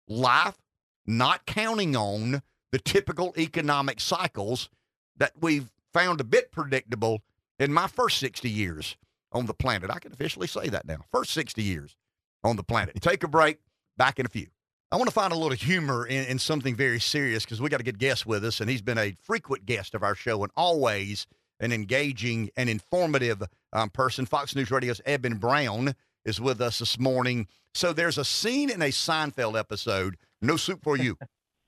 life, 0.06 0.58
not 1.06 1.46
counting 1.46 1.96
on 1.96 2.42
the 2.72 2.78
typical 2.78 3.34
economic 3.36 4.00
cycles 4.00 4.68
that 5.16 5.32
we've 5.40 5.70
found 5.92 6.20
a 6.20 6.24
bit 6.24 6.52
predictable 6.52 7.22
in 7.58 7.72
my 7.72 7.86
first 7.86 8.18
60 8.18 8.48
years 8.48 8.96
on 9.32 9.46
the 9.46 9.54
planet. 9.54 9.90
I 9.90 9.98
can 9.98 10.12
officially 10.12 10.46
say 10.46 10.68
that 10.68 10.86
now. 10.86 10.98
First 11.10 11.32
60 11.32 11.62
years 11.62 11.96
on 12.44 12.56
the 12.56 12.62
planet. 12.62 13.00
Take 13.00 13.22
a 13.24 13.28
break. 13.28 13.58
Back 13.96 14.18
in 14.18 14.26
a 14.26 14.30
few. 14.30 14.46
I 14.92 14.96
want 14.96 15.08
to 15.08 15.14
find 15.14 15.32
a 15.32 15.36
little 15.36 15.56
humor 15.56 16.04
in, 16.04 16.24
in 16.24 16.38
something 16.38 16.74
very 16.74 16.98
serious 16.98 17.44
because 17.44 17.60
we 17.60 17.68
got 17.68 17.80
a 17.80 17.84
good 17.84 18.00
guest 18.00 18.26
with 18.26 18.44
us, 18.44 18.60
and 18.60 18.68
he's 18.68 18.82
been 18.82 18.98
a 18.98 19.14
frequent 19.22 19.64
guest 19.64 19.94
of 19.94 20.02
our 20.02 20.16
show 20.16 20.42
and 20.42 20.50
always 20.56 21.28
an 21.60 21.72
engaging 21.72 22.50
and 22.56 22.68
informative 22.68 23.42
um, 23.72 23.90
person. 23.90 24.26
Fox 24.26 24.56
News 24.56 24.70
Radio's 24.70 25.00
Eben 25.06 25.36
Brown 25.36 25.94
is 26.24 26.40
with 26.40 26.60
us 26.60 26.80
this 26.80 26.98
morning. 26.98 27.46
So 27.72 27.92
there's 27.92 28.18
a 28.18 28.24
scene 28.24 28.68
in 28.68 28.82
a 28.82 28.86
Seinfeld 28.86 29.56
episode, 29.56 30.16
No 30.42 30.56
Soup 30.56 30.82
for 30.82 30.96
You. 30.96 31.16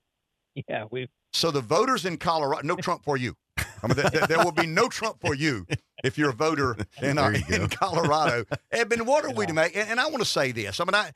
yeah, 0.68 0.86
we. 0.90 1.08
So 1.32 1.52
the 1.52 1.60
voters 1.60 2.04
in 2.04 2.16
Colorado, 2.16 2.66
no 2.66 2.74
Trump 2.74 3.04
for 3.04 3.16
you. 3.16 3.36
I 3.56 3.86
mean, 3.86 3.96
there, 3.96 4.26
there 4.26 4.44
will 4.44 4.52
be 4.52 4.66
no 4.66 4.88
Trump 4.88 5.18
for 5.20 5.34
you 5.34 5.66
if 6.02 6.18
you're 6.18 6.30
a 6.30 6.34
voter 6.34 6.76
in, 7.00 7.18
uh, 7.18 7.32
in 7.48 7.68
Colorado. 7.68 8.44
Eben, 8.70 9.06
what 9.06 9.24
are 9.24 9.28
yeah. 9.28 9.34
we 9.34 9.46
to 9.46 9.52
make? 9.52 9.76
And, 9.76 9.90
and 9.90 10.00
I 10.00 10.06
want 10.06 10.18
to 10.18 10.28
say 10.28 10.52
this. 10.52 10.80
I 10.80 10.84
mean, 10.84 10.94
I 10.94 11.12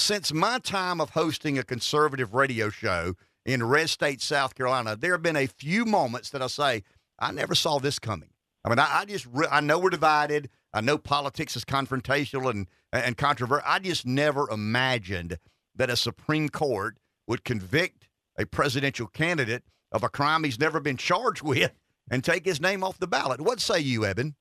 since 0.00 0.32
my 0.32 0.58
time 0.58 1.00
of 1.00 1.10
hosting 1.10 1.58
a 1.58 1.62
conservative 1.62 2.34
radio 2.34 2.70
show 2.70 3.14
in 3.44 3.62
Red 3.62 3.90
State, 3.90 4.20
South 4.20 4.54
Carolina, 4.54 4.96
there 4.96 5.12
have 5.12 5.22
been 5.22 5.36
a 5.36 5.46
few 5.46 5.84
moments 5.84 6.30
that 6.30 6.42
I 6.42 6.46
say 6.46 6.82
I 7.18 7.32
never 7.32 7.54
saw 7.54 7.78
this 7.78 7.98
coming. 7.98 8.30
I 8.64 8.68
mean, 8.68 8.78
I, 8.78 9.00
I 9.00 9.04
just 9.04 9.26
re- 9.30 9.48
I 9.50 9.60
know 9.60 9.78
we're 9.78 9.90
divided. 9.90 10.50
I 10.72 10.80
know 10.80 10.98
politics 10.98 11.56
is 11.56 11.64
confrontational 11.64 12.50
and 12.50 12.66
and 12.92 13.16
controversial. 13.16 13.66
I 13.66 13.78
just 13.78 14.06
never 14.06 14.50
imagined 14.50 15.38
that 15.76 15.90
a 15.90 15.96
Supreme 15.96 16.48
Court 16.48 16.98
would 17.26 17.44
convict 17.44 18.08
a 18.38 18.46
presidential 18.46 19.06
candidate 19.06 19.62
of 19.92 20.02
a 20.02 20.08
crime 20.08 20.44
he's 20.44 20.58
never 20.58 20.80
been 20.80 20.96
charged 20.96 21.42
with 21.44 21.72
and 22.10 22.24
take 22.24 22.44
his 22.44 22.60
name 22.60 22.82
off 22.82 22.98
the 22.98 23.06
ballot. 23.06 23.40
What 23.40 23.60
say 23.60 23.80
you, 23.80 24.04
Eben? 24.04 24.34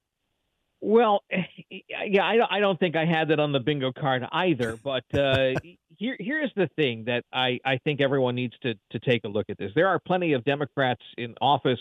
Well, 0.81 1.23
yeah, 1.69 2.23
I, 2.23 2.57
I 2.57 2.59
don't 2.59 2.79
think 2.79 2.95
I 2.95 3.05
had 3.05 3.29
that 3.29 3.39
on 3.39 3.51
the 3.51 3.59
bingo 3.59 3.91
card 3.91 4.23
either. 4.31 4.77
But 4.83 5.03
uh, 5.13 5.53
here 5.97 6.15
here's 6.19 6.51
the 6.55 6.69
thing 6.75 7.05
that 7.05 7.23
I, 7.33 7.59
I 7.65 7.77
think 7.83 8.01
everyone 8.01 8.35
needs 8.35 8.53
to 8.63 8.73
to 8.91 8.99
take 8.99 9.23
a 9.23 9.27
look 9.27 9.49
at 9.49 9.57
this. 9.57 9.71
There 9.75 9.87
are 9.87 9.99
plenty 9.99 10.33
of 10.33 10.43
Democrats 10.43 11.01
in 11.17 11.35
office, 11.41 11.79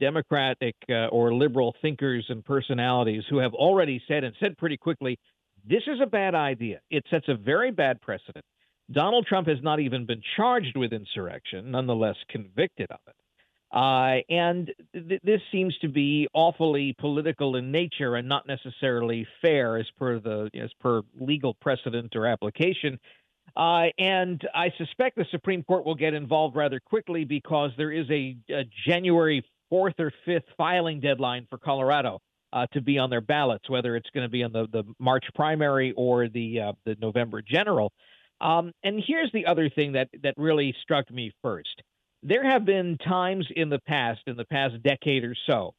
Democratic 0.00 0.76
uh, 0.88 1.06
or 1.06 1.34
liberal 1.34 1.74
thinkers 1.82 2.26
and 2.28 2.44
personalities 2.44 3.24
who 3.28 3.38
have 3.38 3.54
already 3.54 4.02
said 4.08 4.24
and 4.24 4.34
said 4.40 4.56
pretty 4.58 4.76
quickly, 4.76 5.18
this 5.68 5.82
is 5.86 6.00
a 6.02 6.06
bad 6.06 6.34
idea. 6.34 6.80
It 6.90 7.04
sets 7.10 7.26
a 7.28 7.34
very 7.34 7.70
bad 7.70 8.00
precedent. 8.00 8.44
Donald 8.90 9.26
Trump 9.26 9.48
has 9.48 9.58
not 9.62 9.80
even 9.80 10.06
been 10.06 10.22
charged 10.36 10.76
with 10.76 10.92
insurrection, 10.92 11.72
nonetheless 11.72 12.16
convicted 12.30 12.86
of 12.90 13.00
it. 13.08 13.14
Uh, 13.72 14.18
and 14.28 14.72
th- 14.92 15.20
this 15.24 15.40
seems 15.50 15.76
to 15.78 15.88
be 15.88 16.28
awfully 16.32 16.94
political 16.98 17.56
in 17.56 17.72
nature 17.72 18.14
and 18.14 18.28
not 18.28 18.46
necessarily 18.46 19.26
fair 19.42 19.76
as 19.76 19.86
per 19.98 20.20
the 20.20 20.48
as 20.54 20.70
per 20.80 21.02
legal 21.18 21.54
precedent 21.54 22.14
or 22.14 22.26
application. 22.26 22.98
Uh, 23.56 23.86
and 23.98 24.46
I 24.54 24.72
suspect 24.76 25.16
the 25.16 25.26
Supreme 25.30 25.62
Court 25.62 25.84
will 25.84 25.94
get 25.94 26.14
involved 26.14 26.56
rather 26.56 26.78
quickly 26.78 27.24
because 27.24 27.70
there 27.76 27.90
is 27.90 28.08
a, 28.10 28.36
a 28.50 28.64
January 28.86 29.44
4th 29.72 29.98
or 29.98 30.12
5th 30.26 30.42
filing 30.56 31.00
deadline 31.00 31.46
for 31.48 31.58
Colorado 31.58 32.20
uh, 32.52 32.66
to 32.72 32.80
be 32.80 32.98
on 32.98 33.10
their 33.10 33.20
ballots, 33.20 33.68
whether 33.68 33.96
it's 33.96 34.10
going 34.10 34.24
to 34.24 34.30
be 34.30 34.42
on 34.42 34.52
the, 34.52 34.66
the 34.72 34.84
March 34.98 35.24
primary 35.34 35.92
or 35.96 36.28
the 36.28 36.60
uh, 36.60 36.72
the 36.84 36.96
November 37.00 37.42
general. 37.42 37.92
Um, 38.40 38.72
and 38.84 39.02
here's 39.04 39.30
the 39.32 39.46
other 39.46 39.70
thing 39.70 39.92
that 39.92 40.08
that 40.22 40.34
really 40.36 40.74
struck 40.82 41.10
me 41.10 41.32
first 41.42 41.82
there 42.26 42.44
have 42.44 42.64
been 42.64 42.98
times 42.98 43.46
in 43.54 43.70
the 43.70 43.78
past, 43.86 44.20
in 44.26 44.36
the 44.36 44.44
past 44.44 44.82
decade 44.82 45.24
or 45.24 45.36
so, 45.46 45.74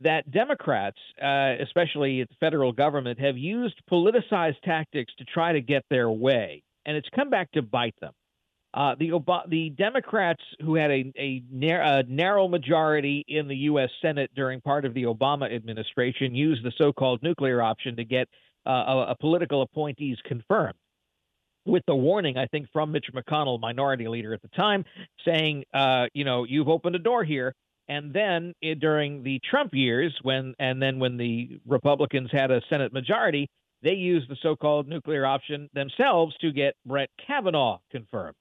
that 0.00 0.28
Democrats, 0.30 0.98
uh, 1.22 1.54
especially 1.60 2.24
the 2.24 2.34
federal 2.40 2.72
government, 2.72 3.20
have 3.20 3.38
used 3.38 3.80
politicized 3.90 4.60
tactics 4.64 5.12
to 5.18 5.24
try 5.24 5.52
to 5.52 5.60
get 5.60 5.84
their 5.90 6.10
way, 6.10 6.64
and 6.84 6.96
it's 6.96 7.08
come 7.14 7.30
back 7.30 7.50
to 7.52 7.62
bite 7.62 7.94
them. 8.00 8.12
Uh, 8.74 8.96
the 8.98 9.12
Ob- 9.12 9.48
the 9.48 9.70
Democrats 9.70 10.42
who 10.60 10.74
had 10.74 10.90
a, 10.90 11.12
a, 11.16 11.42
a, 11.52 12.02
narrow 12.08 12.48
majority 12.48 13.24
in 13.28 13.46
the 13.46 13.56
U.S. 13.56 13.90
Senate 14.02 14.32
during 14.34 14.60
part 14.60 14.84
of 14.84 14.94
the 14.94 15.04
Obama 15.04 15.54
administration 15.54 16.34
used 16.34 16.64
the 16.64 16.72
so-called 16.76 17.22
nuclear 17.22 17.62
option 17.62 17.94
to 17.94 18.04
get 18.04 18.26
uh, 18.66 18.70
a, 18.70 19.06
a 19.10 19.16
political 19.20 19.62
appointees 19.62 20.18
confirmed 20.24 20.74
with 21.66 21.82
the 21.86 21.94
warning, 21.94 22.36
I 22.36 22.46
think, 22.46 22.68
from 22.72 22.92
Mitch 22.92 23.06
McConnell, 23.14 23.60
minority 23.60 24.08
leader 24.08 24.34
at 24.34 24.42
the 24.42 24.48
time, 24.48 24.84
saying, 25.24 25.64
uh, 25.72 26.06
you 26.14 26.24
know, 26.24 26.44
you've 26.44 26.68
opened 26.68 26.96
a 26.96 27.00
door 27.00 27.24
here. 27.24 27.54
And 27.88 28.14
then 28.14 28.54
it, 28.62 28.80
during 28.80 29.22
the 29.22 29.40
Trump 29.50 29.74
years, 29.74 30.14
when 30.22 30.54
and 30.58 30.80
then 30.80 30.98
when 30.98 31.18
the 31.18 31.60
Republicans 31.66 32.30
had 32.32 32.50
a 32.50 32.62
Senate 32.70 32.94
majority, 32.94 33.48
they 33.82 33.92
used 33.92 34.30
the 34.30 34.36
so-called 34.42 34.88
nuclear 34.88 35.26
option 35.26 35.68
themselves 35.74 36.34
to 36.40 36.50
get 36.50 36.74
Brett 36.86 37.10
Kavanaugh 37.26 37.80
confirmed 37.90 38.36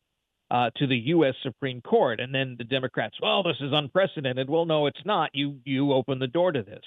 uh, 0.49 0.69
to 0.77 0.87
the 0.87 0.95
U.S. 0.95 1.35
Supreme 1.43 1.81
Court. 1.81 2.21
And 2.21 2.33
then 2.33 2.55
the 2.57 2.63
Democrats, 2.63 3.17
well, 3.21 3.43
this 3.43 3.57
is 3.59 3.71
unprecedented. 3.73 4.49
Well, 4.49 4.65
no, 4.65 4.85
it's 4.85 5.05
not. 5.05 5.31
You 5.33 5.59
you 5.65 5.91
opened 5.91 6.21
the 6.21 6.27
door 6.27 6.53
to 6.53 6.63
this. 6.63 6.83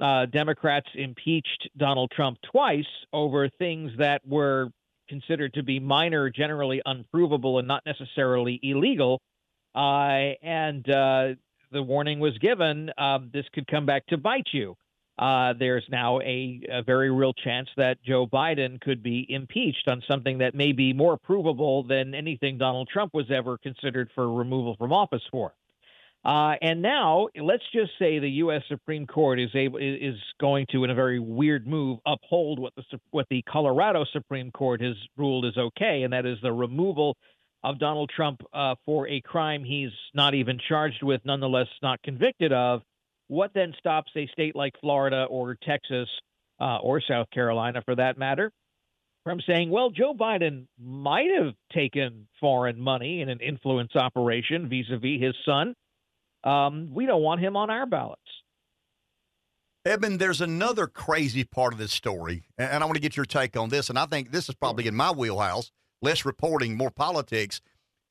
Uh, 0.00 0.26
Democrats 0.26 0.88
impeached 0.94 1.68
Donald 1.76 2.10
Trump 2.10 2.38
twice 2.50 2.84
over 3.12 3.48
things 3.48 3.92
that 3.98 4.26
were 4.26 4.70
considered 5.08 5.54
to 5.54 5.62
be 5.62 5.80
minor, 5.80 6.30
generally 6.30 6.80
unprovable, 6.84 7.58
and 7.58 7.68
not 7.68 7.84
necessarily 7.86 8.58
illegal. 8.62 9.20
Uh, 9.74 10.34
and 10.42 10.88
uh, 10.88 11.28
the 11.72 11.82
warning 11.82 12.20
was 12.20 12.36
given 12.38 12.90
um, 12.96 13.30
this 13.32 13.44
could 13.52 13.66
come 13.66 13.86
back 13.86 14.06
to 14.06 14.16
bite 14.16 14.48
you. 14.52 14.76
Uh, 15.18 15.52
there's 15.56 15.84
now 15.90 16.20
a, 16.20 16.60
a, 16.72 16.82
very 16.82 17.08
real 17.08 17.32
chance 17.32 17.68
that 17.76 18.02
Joe 18.02 18.26
Biden 18.26 18.80
could 18.80 19.00
be 19.00 19.24
impeached 19.28 19.86
on 19.86 20.02
something 20.08 20.38
that 20.38 20.56
may 20.56 20.72
be 20.72 20.92
more 20.92 21.16
provable 21.16 21.84
than 21.84 22.16
anything 22.16 22.58
Donald 22.58 22.88
Trump 22.92 23.14
was 23.14 23.30
ever 23.30 23.56
considered 23.56 24.10
for 24.12 24.32
removal 24.32 24.74
from 24.76 24.92
office 24.92 25.22
for. 25.30 25.54
Uh, 26.24 26.54
and 26.62 26.80
now, 26.80 27.28
let's 27.38 27.64
just 27.74 27.90
say 27.98 28.18
the 28.18 28.28
U.S. 28.28 28.62
Supreme 28.68 29.06
Court 29.06 29.38
is 29.38 29.50
able 29.54 29.78
is 29.78 30.16
going 30.40 30.64
to, 30.72 30.82
in 30.84 30.90
a 30.90 30.94
very 30.94 31.18
weird 31.18 31.66
move, 31.66 31.98
uphold 32.06 32.58
what 32.58 32.72
the 32.76 32.84
what 33.10 33.26
the 33.28 33.42
Colorado 33.42 34.06
Supreme 34.10 34.50
Court 34.50 34.80
has 34.80 34.96
ruled 35.18 35.44
is 35.44 35.56
okay, 35.56 36.02
and 36.02 36.14
that 36.14 36.24
is 36.24 36.38
the 36.42 36.52
removal 36.52 37.14
of 37.62 37.78
Donald 37.78 38.10
Trump 38.14 38.40
uh, 38.54 38.74
for 38.86 39.06
a 39.06 39.20
crime 39.20 39.64
he's 39.64 39.90
not 40.14 40.34
even 40.34 40.58
charged 40.66 41.02
with, 41.02 41.20
nonetheless 41.24 41.68
not 41.82 42.02
convicted 42.02 42.52
of. 42.52 42.80
What 43.28 43.52
then 43.54 43.74
stops 43.78 44.10
a 44.16 44.26
state 44.28 44.56
like 44.56 44.74
Florida 44.80 45.24
or 45.28 45.56
Texas 45.62 46.08
uh, 46.58 46.78
or 46.78 47.02
South 47.02 47.28
Carolina, 47.30 47.82
for 47.84 47.96
that 47.96 48.16
matter, 48.16 48.50
from 49.24 49.40
saying, 49.46 49.68
well, 49.68 49.90
Joe 49.90 50.14
Biden 50.14 50.68
might 50.78 51.28
have 51.38 51.52
taken 51.72 52.28
foreign 52.40 52.80
money 52.80 53.20
in 53.20 53.28
an 53.28 53.40
influence 53.40 53.94
operation 53.94 54.70
vis 54.70 54.86
a 54.90 54.96
vis 54.96 55.20
his 55.20 55.34
son 55.44 55.74
um, 56.44 56.90
we 56.92 57.06
don't 57.06 57.22
want 57.22 57.40
him 57.40 57.56
on 57.56 57.70
our 57.70 57.86
ballots. 57.86 58.20
Eben, 59.86 60.16
there's 60.16 60.40
another 60.40 60.86
crazy 60.86 61.44
part 61.44 61.74
of 61.74 61.78
this 61.78 61.92
story, 61.92 62.44
and 62.56 62.82
I 62.82 62.86
want 62.86 62.94
to 62.96 63.02
get 63.02 63.16
your 63.16 63.26
take 63.26 63.54
on 63.56 63.68
this. 63.68 63.90
And 63.90 63.98
I 63.98 64.06
think 64.06 64.30
this 64.30 64.48
is 64.48 64.54
probably 64.54 64.86
in 64.86 64.94
my 64.94 65.10
wheelhouse. 65.10 65.70
Less 66.00 66.24
reporting, 66.24 66.76
more 66.76 66.90
politics. 66.90 67.60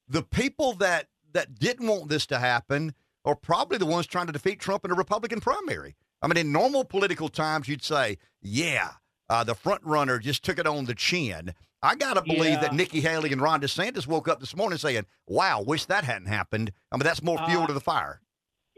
The 0.08 0.22
people 0.22 0.74
that 0.74 1.08
that 1.34 1.58
didn't 1.58 1.88
want 1.88 2.10
this 2.10 2.28
to 2.28 2.38
happen 2.38 2.94
are 3.26 3.36
probably 3.36 3.78
the 3.78 3.86
ones 3.88 4.06
trying 4.06 4.28
to 4.28 4.34
defeat 4.34 4.60
Trump 4.60 4.86
in 4.86 4.92
a 4.92 4.96
Republican 4.96 5.40
primary. 5.40 5.96
I 6.22 6.28
mean, 6.28 6.38
in 6.38 6.52
normal 6.52 6.86
political 6.86 7.30
times, 7.30 7.68
you'd 7.68 7.84
say, 7.84 8.18
"Yeah, 8.42 8.92
uh, 9.30 9.44
the 9.44 9.56
front 9.56 9.84
runner 9.84 10.20
just 10.20 10.44
took 10.44 10.60
it 10.60 10.68
on 10.68 10.86
the 10.86 10.96
chin." 10.96 11.54
I 11.84 11.96
got 11.96 12.14
to 12.14 12.22
believe 12.22 12.54
yeah. 12.54 12.62
that 12.62 12.74
Nikki 12.74 13.02
Haley 13.02 13.34
and 13.34 13.42
Ron 13.42 13.60
DeSantis 13.60 14.08
woke 14.08 14.30
up 14.30 14.40
this 14.40 14.56
morning 14.56 14.80
saying, 14.80 15.06
"Wow, 15.28 15.62
wish 15.62 15.86
that 15.86 16.06
hadn't 16.06 16.28
happened." 16.28 16.72
I 16.92 16.96
mean, 16.96 17.04
that's 17.04 17.22
more 17.22 17.38
fuel 17.46 17.64
uh, 17.64 17.68
to 17.68 17.74
the 17.74 17.82
fire. 17.82 18.22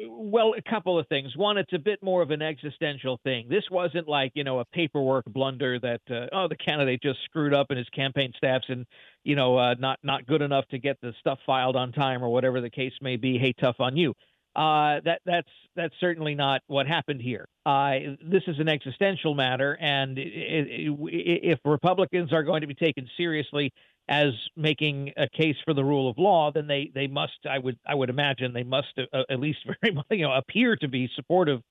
Well, 0.10 0.56
a 0.57 0.69
couple 0.69 0.99
of 0.99 1.07
things. 1.07 1.38
One, 1.38 1.57
it's 1.57 1.72
a 1.72 1.80
bit 1.80 2.03
more 2.03 2.22
of 2.22 2.32
an 2.32 2.41
existential 2.41 3.18
thing. 3.23 3.48
This 3.48 3.64
wasn't 3.72 4.07
like 4.07 4.32
you 4.34 4.44
know 4.44 4.60
a 4.60 4.65
paperwork 4.65 5.26
blunder 5.26 5.80
that 5.80 6.02
uh, 6.10 6.27
oh 6.34 6.48
the 6.48 6.57
candidate 6.57 7.02
just 7.02 7.19
screwed 7.26 7.53
up 7.53 7.68
in 7.69 7.77
his 7.77 7.88
campaign 7.90 8.34
staffs 8.36 8.65
and 8.69 8.88
you 9.23 9.36
know 9.36 9.56
uh, 9.56 9.76
not 9.77 9.99
not 10.03 10.26
good 10.26 10.41
enough 10.41 10.68
to 10.69 10.80
get 10.80 10.99
the 11.02 11.14
stuff 11.19 11.38
filed 11.45 11.76
on 11.76 11.91
time 11.91 12.23
or 12.23 12.30
whatever 12.30 12.60
the 12.60 12.72
case 12.72 12.94
may 13.02 13.18
be. 13.18 13.38
Hey, 13.38 13.53
tough 13.53 13.80
on 13.80 13.95
you. 13.95 14.14
Uh, 14.56 15.02
that 15.03 15.22
that's 15.26 15.49
that's 15.76 15.94
certainly 15.99 16.34
not 16.34 16.61
what 16.68 16.88
happened 16.88 17.22
here. 17.22 17.48
Uh, 17.65 18.15
this 18.23 18.44
is 18.48 18.57
an 18.60 18.69
existential 18.69 19.36
matter, 19.36 19.77
and 19.80 20.18
it, 20.18 20.27
it, 20.27 20.99
if 21.44 21.60
Republicans 21.65 22.32
are 22.32 22.44
going 22.44 22.61
to 22.61 22.68
be 22.68 22.73
taken 22.73 23.10
seriously 23.18 23.73
as 24.07 24.30
making 24.56 25.11
a 25.18 25.27
case 25.27 25.56
for 25.65 25.73
the 25.73 25.84
rule 25.84 26.10
of 26.10 26.18
law, 26.18 26.52
then 26.53 26.68
they 26.68 26.90
they 26.94 27.07
must 27.07 27.34
I 27.49 27.60
would 27.60 27.77
I 27.86 27.95
would 27.95 28.10
imagine 28.10 28.53
they 28.53 28.64
must 28.64 28.98
uh, 28.98 29.23
at 29.30 29.40
least 29.40 29.60
very 29.82 29.95
you 30.11 30.26
know 30.26 30.34
appear 30.34 30.77
to 30.77 30.88
be 30.88 31.10
supportive 31.15 31.61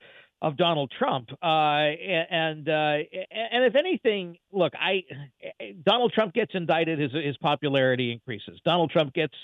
of 0.43 0.59
Donald 0.59 0.93
Trump. 0.99 1.31
Uh, 1.43 1.47
and 1.47 2.69
uh, 2.69 2.97
and 3.31 3.65
if 3.65 3.75
anything, 3.77 4.37
look, 4.53 4.75
I 4.79 5.05
Donald 5.87 6.13
Trump 6.13 6.35
gets 6.35 6.53
indicted, 6.55 6.99
his 6.99 7.13
his 7.13 7.37
popularity 7.39 8.13
increases. 8.13 8.61
Donald 8.65 8.91
Trump 8.91 9.15
gets 9.15 9.35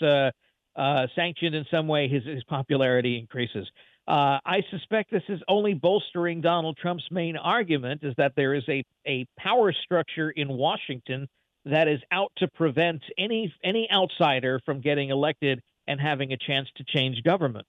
uh, 0.76 1.06
sanctioned 1.14 1.54
in 1.54 1.64
some 1.70 1.88
way, 1.88 2.08
his 2.08 2.24
his 2.24 2.44
popularity 2.44 3.18
increases. 3.18 3.68
Uh, 4.08 4.38
I 4.44 4.62
suspect 4.70 5.10
this 5.10 5.22
is 5.28 5.40
only 5.46 5.74
bolstering 5.74 6.40
Donald 6.40 6.76
Trump's 6.76 7.06
main 7.10 7.36
argument 7.36 8.02
is 8.02 8.14
that 8.16 8.32
there 8.34 8.54
is 8.54 8.64
a, 8.68 8.84
a 9.06 9.26
power 9.38 9.72
structure 9.72 10.30
in 10.30 10.48
Washington 10.48 11.28
that 11.64 11.86
is 11.86 12.00
out 12.10 12.32
to 12.38 12.48
prevent 12.48 13.02
any 13.18 13.54
any 13.62 13.88
outsider 13.92 14.60
from 14.64 14.80
getting 14.80 15.10
elected 15.10 15.60
and 15.86 16.00
having 16.00 16.32
a 16.32 16.36
chance 16.36 16.68
to 16.76 16.84
change 16.84 17.22
government. 17.22 17.66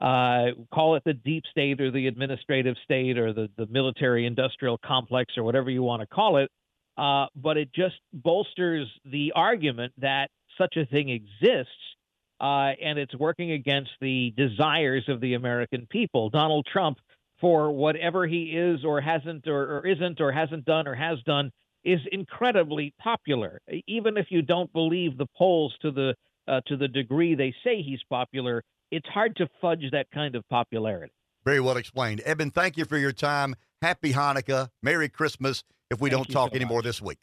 Uh, 0.00 0.46
call 0.72 0.96
it 0.96 1.02
the 1.04 1.14
deep 1.14 1.44
state 1.50 1.80
or 1.80 1.90
the 1.90 2.08
administrative 2.08 2.76
state 2.82 3.16
or 3.16 3.32
the, 3.32 3.48
the 3.56 3.66
military 3.66 4.26
industrial 4.26 4.78
complex 4.78 5.36
or 5.36 5.44
whatever 5.44 5.70
you 5.70 5.82
want 5.82 6.00
to 6.00 6.06
call 6.06 6.38
it. 6.38 6.50
Uh, 6.96 7.26
but 7.36 7.56
it 7.56 7.72
just 7.72 7.96
bolsters 8.12 8.88
the 9.04 9.32
argument 9.34 9.92
that 9.98 10.30
such 10.58 10.76
a 10.76 10.86
thing 10.86 11.08
exists 11.08 11.93
uh, 12.40 12.72
and 12.82 12.98
it's 12.98 13.14
working 13.16 13.52
against 13.52 13.90
the 14.00 14.32
desires 14.36 15.04
of 15.08 15.20
the 15.20 15.34
American 15.34 15.86
people. 15.90 16.30
Donald 16.30 16.66
Trump, 16.70 16.98
for 17.40 17.70
whatever 17.72 18.26
he 18.26 18.44
is 18.56 18.84
or 18.84 19.00
hasn't 19.00 19.46
or, 19.46 19.78
or 19.78 19.86
isn't 19.86 20.20
or 20.20 20.32
hasn't 20.32 20.64
done 20.64 20.86
or 20.88 20.94
has 20.94 21.18
done, 21.26 21.50
is 21.84 22.00
incredibly 22.12 22.94
popular. 22.98 23.60
Even 23.86 24.16
if 24.16 24.26
you 24.30 24.42
don't 24.42 24.72
believe 24.72 25.18
the 25.18 25.26
polls 25.36 25.74
to 25.82 25.90
the 25.90 26.14
uh, 26.46 26.60
to 26.66 26.76
the 26.76 26.88
degree 26.88 27.34
they 27.34 27.54
say 27.64 27.82
he's 27.82 28.02
popular, 28.10 28.62
it's 28.90 29.08
hard 29.08 29.34
to 29.36 29.48
fudge 29.60 29.84
that 29.92 30.06
kind 30.12 30.34
of 30.34 30.46
popularity. 30.48 31.12
Very 31.44 31.60
well 31.60 31.76
explained, 31.76 32.22
Eben. 32.24 32.50
Thank 32.50 32.76
you 32.76 32.84
for 32.84 32.96
your 32.96 33.12
time. 33.12 33.54
Happy 33.82 34.12
Hanukkah, 34.12 34.68
Merry 34.82 35.08
Christmas. 35.08 35.62
If 35.90 36.00
we 36.00 36.10
thank 36.10 36.26
don't 36.26 36.32
talk 36.32 36.50
so 36.50 36.56
anymore 36.56 36.82
this 36.82 37.02
week. 37.02 37.18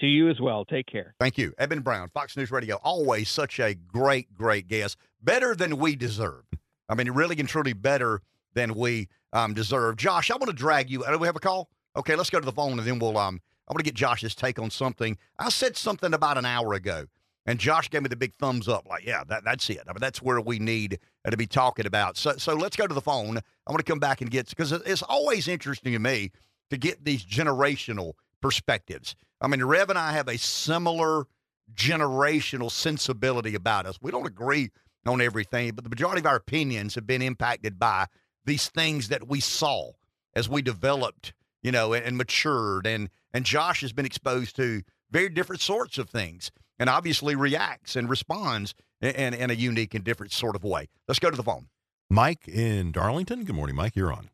To 0.00 0.06
you 0.06 0.28
as 0.28 0.40
well. 0.40 0.64
Take 0.64 0.86
care. 0.86 1.14
Thank 1.18 1.38
you, 1.38 1.54
Eben 1.58 1.80
Brown, 1.80 2.10
Fox 2.10 2.36
News 2.36 2.50
Radio. 2.50 2.78
Always 2.82 3.30
such 3.30 3.58
a 3.58 3.74
great, 3.74 4.34
great 4.34 4.68
guest. 4.68 4.98
Better 5.22 5.54
than 5.54 5.78
we 5.78 5.96
deserve. 5.96 6.44
I 6.88 6.94
mean, 6.94 7.10
really 7.10 7.38
and 7.38 7.48
truly 7.48 7.72
better 7.72 8.20
than 8.54 8.74
we 8.74 9.08
um, 9.32 9.54
deserve. 9.54 9.96
Josh, 9.96 10.30
I 10.30 10.34
want 10.34 10.48
to 10.48 10.52
drag 10.52 10.90
you. 10.90 11.02
Do 11.08 11.18
we 11.18 11.26
have 11.26 11.36
a 11.36 11.40
call? 11.40 11.70
Okay, 11.96 12.14
let's 12.14 12.30
go 12.30 12.38
to 12.38 12.44
the 12.44 12.52
phone 12.52 12.78
and 12.78 12.86
then 12.86 12.98
we'll 12.98 13.16
um 13.16 13.40
I 13.68 13.72
want 13.72 13.78
to 13.78 13.84
get 13.84 13.94
Josh's 13.94 14.34
take 14.34 14.58
on 14.58 14.70
something. 14.70 15.18
I 15.38 15.48
said 15.48 15.76
something 15.76 16.14
about 16.14 16.38
an 16.38 16.44
hour 16.44 16.74
ago, 16.74 17.06
and 17.46 17.58
Josh 17.58 17.90
gave 17.90 18.02
me 18.02 18.08
the 18.08 18.16
big 18.16 18.34
thumbs 18.38 18.68
up. 18.68 18.86
Like, 18.88 19.04
yeah, 19.04 19.24
that, 19.28 19.44
that's 19.44 19.68
it. 19.70 19.80
I 19.88 19.92
mean, 19.92 20.00
that's 20.00 20.22
where 20.22 20.40
we 20.40 20.60
need 20.60 21.00
to 21.28 21.36
be 21.36 21.48
talking 21.48 21.84
about. 21.84 22.16
So, 22.16 22.36
so 22.36 22.54
let's 22.54 22.76
go 22.76 22.86
to 22.86 22.94
the 22.94 23.00
phone. 23.00 23.38
I 23.38 23.72
want 23.72 23.84
to 23.84 23.90
come 23.90 23.98
back 23.98 24.20
and 24.20 24.30
get 24.30 24.48
because 24.48 24.70
it's 24.70 25.02
always 25.02 25.48
interesting 25.48 25.92
to 25.94 25.98
me 25.98 26.30
to 26.70 26.76
get 26.76 27.04
these 27.04 27.24
generational 27.24 28.12
perspectives. 28.40 29.16
I 29.40 29.48
mean, 29.48 29.62
Rev 29.62 29.90
and 29.90 29.98
I 29.98 30.12
have 30.12 30.28
a 30.28 30.38
similar 30.38 31.26
generational 31.74 32.70
sensibility 32.70 33.54
about 33.54 33.86
us. 33.86 33.98
We 34.00 34.10
don't 34.10 34.26
agree 34.26 34.70
on 35.04 35.20
everything, 35.20 35.72
but 35.74 35.84
the 35.84 35.90
majority 35.90 36.20
of 36.20 36.26
our 36.26 36.36
opinions 36.36 36.94
have 36.94 37.06
been 37.06 37.22
impacted 37.22 37.78
by 37.78 38.06
these 38.44 38.68
things 38.68 39.08
that 39.08 39.28
we 39.28 39.40
saw 39.40 39.92
as 40.34 40.48
we 40.48 40.62
developed, 40.62 41.32
you 41.62 41.72
know, 41.72 41.92
and, 41.92 42.04
and 42.04 42.16
matured. 42.16 42.86
And 42.86 43.10
and 43.32 43.44
Josh 43.44 43.82
has 43.82 43.92
been 43.92 44.06
exposed 44.06 44.56
to 44.56 44.82
very 45.10 45.28
different 45.28 45.60
sorts 45.60 45.98
of 45.98 46.08
things, 46.08 46.50
and 46.78 46.88
obviously 46.88 47.34
reacts 47.34 47.94
and 47.96 48.08
responds 48.08 48.74
in, 49.00 49.10
in, 49.10 49.34
in 49.34 49.50
a 49.50 49.54
unique 49.54 49.94
and 49.94 50.04
different 50.04 50.32
sort 50.32 50.56
of 50.56 50.64
way. 50.64 50.88
Let's 51.06 51.18
go 51.18 51.30
to 51.30 51.36
the 51.36 51.42
phone. 51.42 51.68
Mike 52.08 52.48
in 52.48 52.92
Darlington. 52.92 53.44
Good 53.44 53.54
morning, 53.54 53.76
Mike. 53.76 53.94
You're 53.94 54.12
on. 54.12 54.30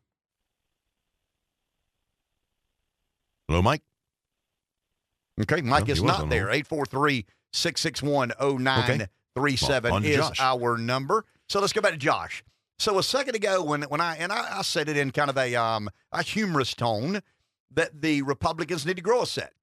Hello, 3.47 3.61
Mike. 3.61 3.81
Okay, 5.41 5.61
Mike 5.61 5.87
No, 5.87 5.91
is 5.93 6.03
not 6.03 6.29
there. 6.29 6.43
hold. 6.47 6.55
843 6.55 7.25
661 7.53 8.31
0937 8.39 9.83
Well, 9.89 9.95
on 9.95 10.01
to 10.03 10.07
is 10.09 10.17
Josh. 10.17 10.39
our 10.39 10.77
number. 10.77 11.25
So 11.49 11.59
let's 11.59 11.73
go 11.73 11.81
back 11.81 11.91
to 11.93 11.97
Josh. 11.97 12.43
So 12.79 12.97
a 12.99 13.03
second 13.03 13.35
ago, 13.35 13.63
when 13.63 13.83
when 13.83 14.01
I 14.01 14.17
and 14.17 14.31
I, 14.31 14.59
I 14.59 14.61
said 14.61 14.89
it 14.89 14.97
in 14.97 15.11
kind 15.11 15.29
of 15.29 15.37
a 15.37 15.55
um 15.55 15.89
a 16.11 16.23
humorous 16.23 16.73
tone 16.73 17.21
that 17.71 18.01
the 18.01 18.21
Republicans 18.23 18.85
need 18.85 18.95
to 18.97 19.01
grow 19.01 19.21
a 19.21 19.25
set. 19.27 19.53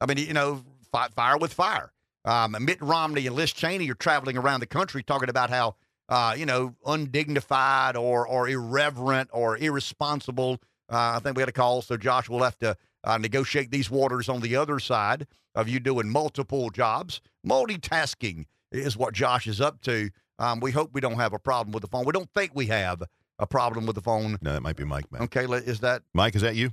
I 0.00 0.06
mean, 0.06 0.18
you 0.18 0.32
know, 0.32 0.62
fight 0.92 1.12
fire 1.14 1.36
with 1.38 1.52
fire. 1.52 1.92
Um, 2.24 2.56
Mitt 2.60 2.80
Romney 2.82 3.26
and 3.26 3.36
Liz 3.36 3.52
Cheney 3.52 3.88
are 3.90 3.94
traveling 3.94 4.36
around 4.36 4.60
the 4.60 4.66
country 4.66 5.02
talking 5.02 5.28
about 5.28 5.48
how 5.50 5.76
uh, 6.08 6.34
you 6.36 6.46
know 6.46 6.74
undignified 6.86 7.96
or 7.96 8.26
or 8.26 8.48
irreverent 8.48 9.30
or 9.32 9.56
irresponsible. 9.58 10.60
Uh, 10.90 11.14
I 11.16 11.18
think 11.20 11.36
we 11.36 11.42
had 11.42 11.48
a 11.48 11.52
call, 11.52 11.82
so 11.82 11.96
Josh 11.96 12.28
will 12.28 12.42
have 12.42 12.58
to 12.58 12.76
uh, 13.06 13.16
negotiate 13.16 13.70
these 13.70 13.90
waters 13.90 14.28
on 14.28 14.40
the 14.40 14.56
other 14.56 14.78
side 14.78 15.26
of 15.54 15.68
you 15.68 15.80
doing 15.80 16.10
multiple 16.10 16.68
jobs. 16.70 17.20
Multitasking 17.46 18.44
is 18.72 18.96
what 18.96 19.14
Josh 19.14 19.46
is 19.46 19.60
up 19.60 19.80
to. 19.82 20.10
Um, 20.38 20.60
we 20.60 20.72
hope 20.72 20.90
we 20.92 21.00
don't 21.00 21.14
have 21.14 21.32
a 21.32 21.38
problem 21.38 21.72
with 21.72 21.80
the 21.80 21.88
phone. 21.88 22.04
We 22.04 22.12
don't 22.12 22.28
think 22.34 22.52
we 22.54 22.66
have 22.66 23.02
a 23.38 23.46
problem 23.46 23.86
with 23.86 23.94
the 23.94 24.02
phone. 24.02 24.38
No, 24.42 24.52
that 24.52 24.62
might 24.62 24.76
be 24.76 24.84
Mike, 24.84 25.10
man. 25.10 25.22
Okay, 25.22 25.44
is 25.44 25.80
that 25.80 26.02
Mike, 26.12 26.34
is 26.34 26.42
that 26.42 26.56
you? 26.56 26.70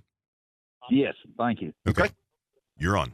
Yes, 0.90 1.14
thank 1.38 1.62
you. 1.62 1.72
Okay. 1.88 2.10
You're 2.78 2.98
on. 2.98 3.14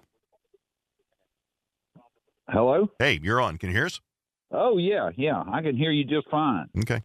Hello? 2.48 2.90
Hey, 2.98 3.20
you're 3.22 3.40
on. 3.40 3.58
Can 3.58 3.70
you 3.70 3.76
hear 3.76 3.86
us? 3.86 4.00
Oh 4.52 4.78
yeah, 4.78 5.12
yeah, 5.16 5.44
I 5.52 5.62
can 5.62 5.78
hear 5.78 5.92
you 5.92 6.04
just 6.04 6.28
fine. 6.30 6.66
Okay. 6.80 7.04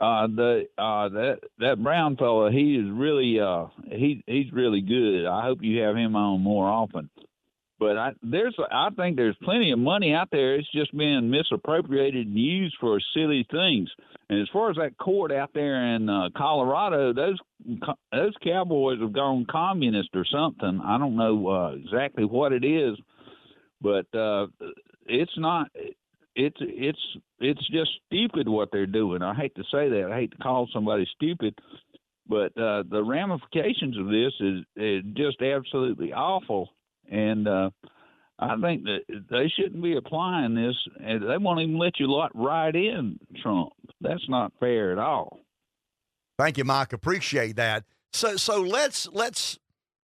Uh, 0.00 0.26
the 0.28 0.66
uh, 0.78 1.10
that 1.10 1.40
that 1.58 1.82
Brown 1.82 2.16
fella, 2.16 2.50
he 2.50 2.76
is 2.76 2.90
really 2.90 3.38
uh, 3.38 3.66
he 3.84 4.24
he's 4.26 4.50
really 4.50 4.80
good. 4.80 5.26
I 5.26 5.42
hope 5.42 5.58
you 5.60 5.82
have 5.82 5.94
him 5.94 6.16
on 6.16 6.40
more 6.40 6.66
often. 6.66 7.10
But 7.78 7.98
I 7.98 8.12
there's 8.22 8.54
I 8.70 8.88
think 8.96 9.16
there's 9.16 9.36
plenty 9.42 9.72
of 9.72 9.78
money 9.78 10.14
out 10.14 10.28
there. 10.30 10.54
It's 10.54 10.70
just 10.72 10.96
being 10.96 11.30
misappropriated 11.30 12.26
and 12.26 12.38
used 12.38 12.76
for 12.80 12.98
silly 13.14 13.46
things. 13.50 13.90
And 14.30 14.40
as 14.40 14.48
far 14.52 14.70
as 14.70 14.76
that 14.76 14.96
court 14.96 15.32
out 15.32 15.50
there 15.54 15.94
in 15.96 16.08
uh, 16.08 16.28
Colorado, 16.36 17.12
those 17.12 17.38
those 18.12 18.34
cowboys 18.42 19.00
have 19.00 19.12
gone 19.12 19.46
communist 19.50 20.10
or 20.14 20.24
something. 20.24 20.80
I 20.82 20.96
don't 20.98 21.16
know 21.16 21.48
uh, 21.48 21.72
exactly 21.72 22.24
what 22.24 22.52
it 22.52 22.64
is, 22.64 22.98
but 23.82 24.06
uh, 24.14 24.46
it's 25.06 25.36
not. 25.36 25.68
It's 26.46 26.56
it's 26.60 26.98
it's 27.38 27.68
just 27.68 27.90
stupid 28.06 28.48
what 28.48 28.70
they're 28.72 28.86
doing. 28.86 29.22
I 29.22 29.34
hate 29.34 29.54
to 29.56 29.62
say 29.64 29.90
that. 29.90 30.10
I 30.10 30.20
hate 30.20 30.30
to 30.30 30.38
call 30.38 30.68
somebody 30.72 31.06
stupid, 31.14 31.54
but 32.26 32.56
uh, 32.56 32.84
the 32.88 33.04
ramifications 33.04 33.98
of 33.98 34.06
this 34.06 34.32
is, 34.40 34.64
is 34.76 35.02
just 35.14 35.42
absolutely 35.42 36.14
awful. 36.14 36.70
And 37.10 37.46
uh, 37.46 37.70
I 38.38 38.56
think 38.58 38.84
that 38.84 39.00
they 39.30 39.52
shouldn't 39.54 39.82
be 39.82 39.96
applying 39.96 40.54
this. 40.54 40.76
And 40.98 41.28
they 41.28 41.36
won't 41.36 41.60
even 41.60 41.78
let 41.78 42.00
you 42.00 42.10
lot 42.10 42.30
ride 42.34 42.76
in 42.76 43.18
Trump. 43.42 43.72
That's 44.00 44.26
not 44.28 44.52
fair 44.58 44.92
at 44.92 44.98
all. 44.98 45.40
Thank 46.38 46.56
you, 46.56 46.64
Mike. 46.64 46.94
Appreciate 46.94 47.56
that. 47.56 47.84
So, 48.14 48.36
so 48.36 48.62
let's 48.62 49.08
let's. 49.12 49.58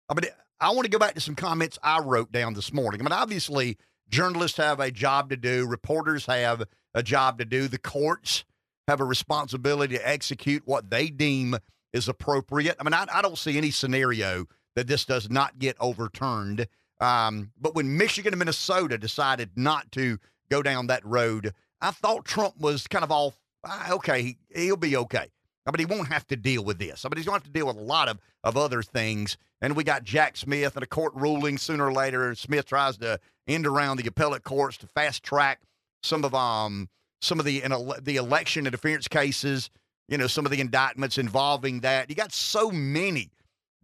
I 0.09 0.15
mean, 0.15 0.31
I 0.59 0.71
want 0.71 0.85
to 0.85 0.89
go 0.89 0.97
back 0.97 1.13
to 1.13 1.21
some 1.21 1.35
comments 1.35 1.77
I 1.83 1.99
wrote 1.99 2.31
down 2.31 2.55
this 2.55 2.73
morning. 2.73 3.01
I 3.01 3.03
mean, 3.03 3.11
obviously, 3.11 3.77
journalists 4.13 4.57
have 4.57 4.79
a 4.79 4.91
job 4.91 5.31
to 5.31 5.35
do. 5.35 5.65
Reporters 5.65 6.27
have 6.27 6.63
a 6.93 7.01
job 7.01 7.39
to 7.39 7.45
do. 7.45 7.67
The 7.67 7.79
courts 7.79 8.45
have 8.87 9.01
a 9.01 9.05
responsibility 9.05 9.97
to 9.97 10.07
execute 10.07 10.61
what 10.65 10.91
they 10.91 11.07
deem 11.07 11.57
is 11.93 12.07
appropriate. 12.07 12.75
I 12.79 12.83
mean, 12.83 12.93
I, 12.93 13.07
I 13.11 13.21
don't 13.23 13.37
see 13.37 13.57
any 13.57 13.71
scenario 13.71 14.45
that 14.75 14.87
this 14.87 15.03
does 15.05 15.29
not 15.29 15.57
get 15.57 15.75
overturned. 15.79 16.67
Um, 17.01 17.51
but 17.59 17.73
when 17.73 17.97
Michigan 17.97 18.33
and 18.33 18.39
Minnesota 18.39 18.99
decided 18.99 19.49
not 19.55 19.91
to 19.93 20.19
go 20.49 20.61
down 20.61 20.87
that 20.87 21.03
road, 21.03 21.53
I 21.81 21.89
thought 21.89 22.23
Trump 22.23 22.59
was 22.59 22.87
kind 22.87 23.03
of 23.03 23.11
all 23.11 23.33
ah, 23.65 23.93
okay. 23.93 24.21
He, 24.21 24.37
he'll 24.53 24.77
be 24.77 24.95
okay. 24.95 25.31
Mean, 25.65 25.79
he 25.79 25.85
won't 25.85 26.09
have 26.09 26.27
to 26.27 26.35
deal 26.35 26.63
with 26.63 26.77
this. 26.77 27.05
I 27.05 27.09
mean, 27.09 27.17
he's 27.17 27.25
going 27.25 27.39
to 27.39 27.45
have 27.45 27.53
to 27.53 27.57
deal 27.57 27.67
with 27.67 27.77
a 27.77 27.81
lot 27.81 28.09
of, 28.09 28.19
of 28.43 28.57
other 28.57 28.83
things. 28.83 29.37
And 29.61 29.77
we 29.77 29.85
got 29.85 30.03
Jack 30.03 30.35
Smith 30.35 30.75
and 30.75 30.83
a 30.83 30.87
court 30.87 31.13
ruling 31.15 31.57
sooner 31.57 31.87
or 31.87 31.93
later. 31.93 32.35
Smith 32.35 32.65
tries 32.65 32.97
to 32.97 33.17
end 33.47 33.67
around 33.67 33.97
the 33.97 34.07
appellate 34.07 34.43
courts 34.43 34.77
to 34.77 34.87
fast 34.87 35.23
track 35.23 35.61
some 36.03 36.23
of 36.23 36.35
um 36.35 36.89
some 37.21 37.39
of 37.39 37.45
the 37.45 37.63
the 38.01 38.17
election 38.17 38.67
interference 38.67 39.07
cases. 39.07 39.69
You 40.09 40.17
know, 40.17 40.27
some 40.27 40.45
of 40.45 40.51
the 40.51 40.59
indictments 40.59 41.17
involving 41.17 41.79
that. 41.79 42.09
You 42.09 42.15
got 42.15 42.33
so 42.33 42.69
many 42.69 43.31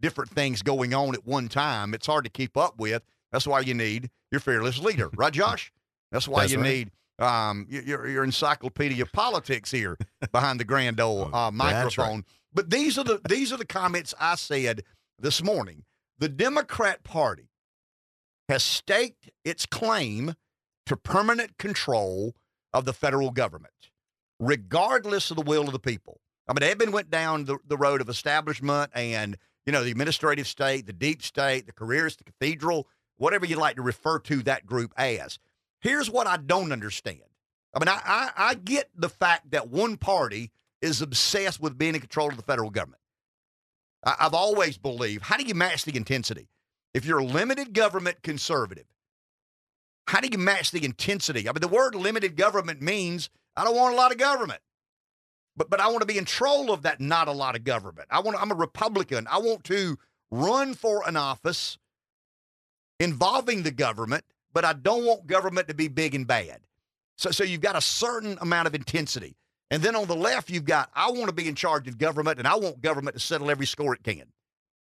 different 0.00 0.30
things 0.30 0.60
going 0.62 0.92
on 0.92 1.14
at 1.14 1.26
one 1.26 1.48
time. 1.48 1.94
It's 1.94 2.06
hard 2.06 2.24
to 2.24 2.30
keep 2.30 2.56
up 2.56 2.78
with. 2.78 3.02
That's 3.32 3.46
why 3.46 3.60
you 3.60 3.72
need 3.72 4.10
your 4.30 4.40
fearless 4.40 4.78
leader, 4.78 5.10
right, 5.16 5.32
Josh? 5.32 5.72
That's 6.12 6.28
why 6.28 6.42
That's 6.42 6.52
you 6.52 6.58
right. 6.60 6.68
need 6.68 6.90
um, 7.18 7.66
your, 7.68 8.06
your 8.06 8.24
encyclopedia 8.24 9.02
of 9.02 9.12
politics 9.12 9.70
here 9.70 9.96
behind 10.32 10.60
the 10.60 10.64
grand 10.64 11.00
old 11.00 11.32
uh, 11.32 11.50
that's 11.50 11.58
right. 11.58 11.74
microphone. 11.74 12.24
But 12.52 12.70
these 12.70 12.98
are 12.98 13.04
the 13.04 13.20
these 13.28 13.52
are 13.52 13.56
the 13.56 13.64
comments 13.64 14.12
I 14.20 14.34
said 14.34 14.82
this 15.18 15.42
morning. 15.42 15.84
The 16.18 16.28
Democrat 16.28 17.02
Party 17.02 17.49
has 18.50 18.64
staked 18.64 19.30
its 19.44 19.64
claim 19.64 20.34
to 20.84 20.96
permanent 20.96 21.56
control 21.56 22.34
of 22.72 22.84
the 22.84 22.92
federal 22.92 23.30
government, 23.30 23.72
regardless 24.40 25.30
of 25.30 25.36
the 25.36 25.42
will 25.42 25.66
of 25.66 25.72
the 25.72 25.78
people. 25.78 26.20
I 26.48 26.52
mean, 26.52 26.76
been 26.76 26.90
went 26.90 27.10
down 27.10 27.44
the, 27.44 27.58
the 27.64 27.76
road 27.76 28.00
of 28.00 28.08
establishment 28.08 28.90
and 28.92 29.38
you 29.66 29.72
know 29.72 29.84
the 29.84 29.92
administrative 29.92 30.48
state, 30.48 30.86
the 30.86 30.92
deep 30.92 31.22
state, 31.22 31.66
the 31.66 31.72
careerist, 31.72 32.18
the 32.18 32.24
cathedral, 32.24 32.88
whatever 33.18 33.46
you 33.46 33.54
like 33.54 33.76
to 33.76 33.82
refer 33.82 34.18
to 34.18 34.42
that 34.42 34.66
group 34.66 34.92
as. 34.96 35.38
Here's 35.80 36.10
what 36.10 36.26
I 36.26 36.36
don't 36.36 36.72
understand. 36.72 37.20
I 37.72 37.78
mean, 37.78 37.88
I, 37.88 38.00
I, 38.04 38.30
I 38.36 38.54
get 38.54 38.90
the 38.96 39.08
fact 39.08 39.52
that 39.52 39.68
one 39.68 39.96
party 39.96 40.50
is 40.82 41.00
obsessed 41.00 41.60
with 41.60 41.78
being 41.78 41.94
in 41.94 42.00
control 42.00 42.30
of 42.30 42.36
the 42.36 42.42
federal 42.42 42.70
government. 42.70 43.00
I, 44.04 44.16
I've 44.18 44.34
always 44.34 44.76
believed. 44.76 45.22
How 45.22 45.36
do 45.36 45.44
you 45.44 45.54
match 45.54 45.84
the 45.84 45.96
intensity? 45.96 46.48
If 46.92 47.04
you're 47.04 47.18
a 47.18 47.24
limited 47.24 47.72
government 47.72 48.22
conservative, 48.22 48.86
how 50.06 50.20
do 50.20 50.28
you 50.30 50.38
match 50.38 50.72
the 50.72 50.84
intensity? 50.84 51.48
I 51.48 51.52
mean, 51.52 51.60
the 51.60 51.68
word 51.68 51.94
limited 51.94 52.36
government 52.36 52.82
means 52.82 53.30
I 53.56 53.64
don't 53.64 53.76
want 53.76 53.94
a 53.94 53.96
lot 53.96 54.10
of 54.10 54.18
government. 54.18 54.60
But 55.56 55.70
but 55.70 55.80
I 55.80 55.88
want 55.88 56.00
to 56.00 56.06
be 56.06 56.18
in 56.18 56.24
control 56.24 56.72
of 56.72 56.82
that 56.82 57.00
not 57.00 57.28
a 57.28 57.32
lot 57.32 57.54
of 57.54 57.64
government. 57.64 58.08
I 58.10 58.20
want 58.20 58.40
I'm 58.40 58.50
a 58.50 58.54
Republican. 58.54 59.26
I 59.30 59.38
want 59.38 59.64
to 59.64 59.98
run 60.30 60.74
for 60.74 61.06
an 61.06 61.16
office 61.16 61.78
involving 62.98 63.62
the 63.62 63.70
government, 63.70 64.24
but 64.52 64.64
I 64.64 64.72
don't 64.72 65.04
want 65.04 65.26
government 65.26 65.68
to 65.68 65.74
be 65.74 65.88
big 65.88 66.14
and 66.14 66.26
bad. 66.26 66.60
So 67.18 67.30
so 67.30 67.44
you've 67.44 67.60
got 67.60 67.76
a 67.76 67.80
certain 67.80 68.38
amount 68.40 68.68
of 68.68 68.74
intensity. 68.74 69.36
And 69.72 69.82
then 69.82 69.94
on 69.94 70.08
the 70.08 70.16
left, 70.16 70.50
you've 70.50 70.64
got 70.64 70.90
I 70.94 71.10
want 71.10 71.26
to 71.26 71.32
be 71.32 71.48
in 71.48 71.54
charge 71.54 71.86
of 71.86 71.98
government 71.98 72.38
and 72.38 72.48
I 72.48 72.56
want 72.56 72.80
government 72.80 73.14
to 73.14 73.20
settle 73.20 73.50
every 73.50 73.66
score 73.66 73.94
it 73.94 74.02
can. 74.02 74.32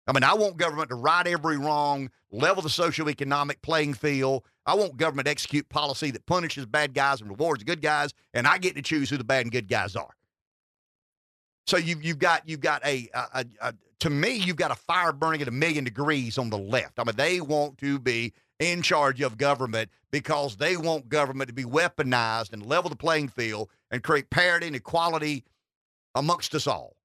I 0.09 0.13
mean, 0.13 0.25
I 0.25 0.33
want 0.33 0.57
government 0.57 0.89
to 0.89 0.95
right 0.95 1.27
every 1.27 1.59
wrong, 1.59 2.11
level 2.33 2.63
the 2.63 2.71
socioeconomic 2.71 3.61
playing 3.63 3.93
field. 3.93 4.43
I 4.65 4.75
want 4.75 4.97
government 4.97 5.27
to 5.27 5.31
execute 5.31 5.69
policy 5.69 6.11
that 6.11 6.25
punishes 6.25 6.65
bad 6.65 6.95
guys 6.95 7.21
and 7.21 7.29
rewards 7.29 7.63
good 7.63 7.83
guys, 7.83 8.15
and 8.33 8.47
I 8.47 8.57
get 8.57 8.75
to 8.77 8.83
choose 8.83 9.11
who 9.11 9.19
the 9.19 9.25
bad 9.25 9.43
and 9.43 9.53
good 9.53 9.69
guys 9.69 9.95
are. 9.97 10.15
So 11.67 11.77
you've 11.77 12.03
you've 12.03 12.19
got 12.19 12.49
you've 12.49 12.61
got 12.61 12.85
a, 12.87 13.11
a, 13.13 13.45
a, 13.61 13.75
to 14.01 14.09
me 14.09 14.31
you've 14.31 14.57
got 14.57 14.71
a 14.71 14.75
fire 14.75 15.13
burning 15.13 15.43
at 15.43 15.49
a 15.49 15.53
million 15.53 15.85
degrees 15.85 16.39
on 16.39 16.49
the 16.49 16.57
left. 16.57 16.99
I 16.99 17.05
mean, 17.05 17.17
they 17.17 17.43
want 17.43 17.77
to 17.79 17.99
be 17.99 18.33
in 18.59 18.81
charge 18.81 19.21
of 19.21 19.37
government 19.37 19.91
because 20.11 20.57
they 20.57 20.79
want 20.79 21.11
government 21.11 21.49
to 21.49 21.55
be 21.55 21.65
weaponized 21.65 22.55
and 22.55 22.65
level 22.65 22.89
the 22.89 22.97
playing 22.97 23.29
field 23.29 23.69
and 23.91 24.03
create 24.03 24.31
parity 24.31 24.67
and 24.67 24.77
equality 24.77 25.45
amongst 26.15 26.55
us 26.55 26.67
all. 26.67 26.97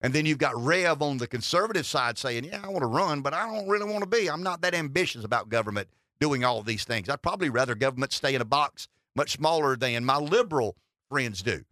And 0.00 0.12
then 0.12 0.26
you've 0.26 0.38
got 0.38 0.56
Rev 0.56 1.02
on 1.02 1.18
the 1.18 1.26
conservative 1.26 1.86
side 1.86 2.18
saying, 2.18 2.44
Yeah, 2.44 2.60
I 2.62 2.68
want 2.68 2.82
to 2.82 2.86
run, 2.86 3.20
but 3.20 3.34
I 3.34 3.46
don't 3.46 3.68
really 3.68 3.90
want 3.90 4.02
to 4.04 4.08
be. 4.08 4.30
I'm 4.30 4.42
not 4.42 4.60
that 4.62 4.74
ambitious 4.74 5.24
about 5.24 5.48
government 5.48 5.88
doing 6.20 6.44
all 6.44 6.62
these 6.62 6.84
things. 6.84 7.08
I'd 7.08 7.22
probably 7.22 7.50
rather 7.50 7.74
government 7.74 8.12
stay 8.12 8.34
in 8.34 8.40
a 8.40 8.46
box 8.46 8.88
much 9.16 9.32
smaller 9.32 9.76
than 9.76 10.04
my 10.04 10.16
liberal 10.16 10.76
friends 11.08 11.42
do. 11.42 11.64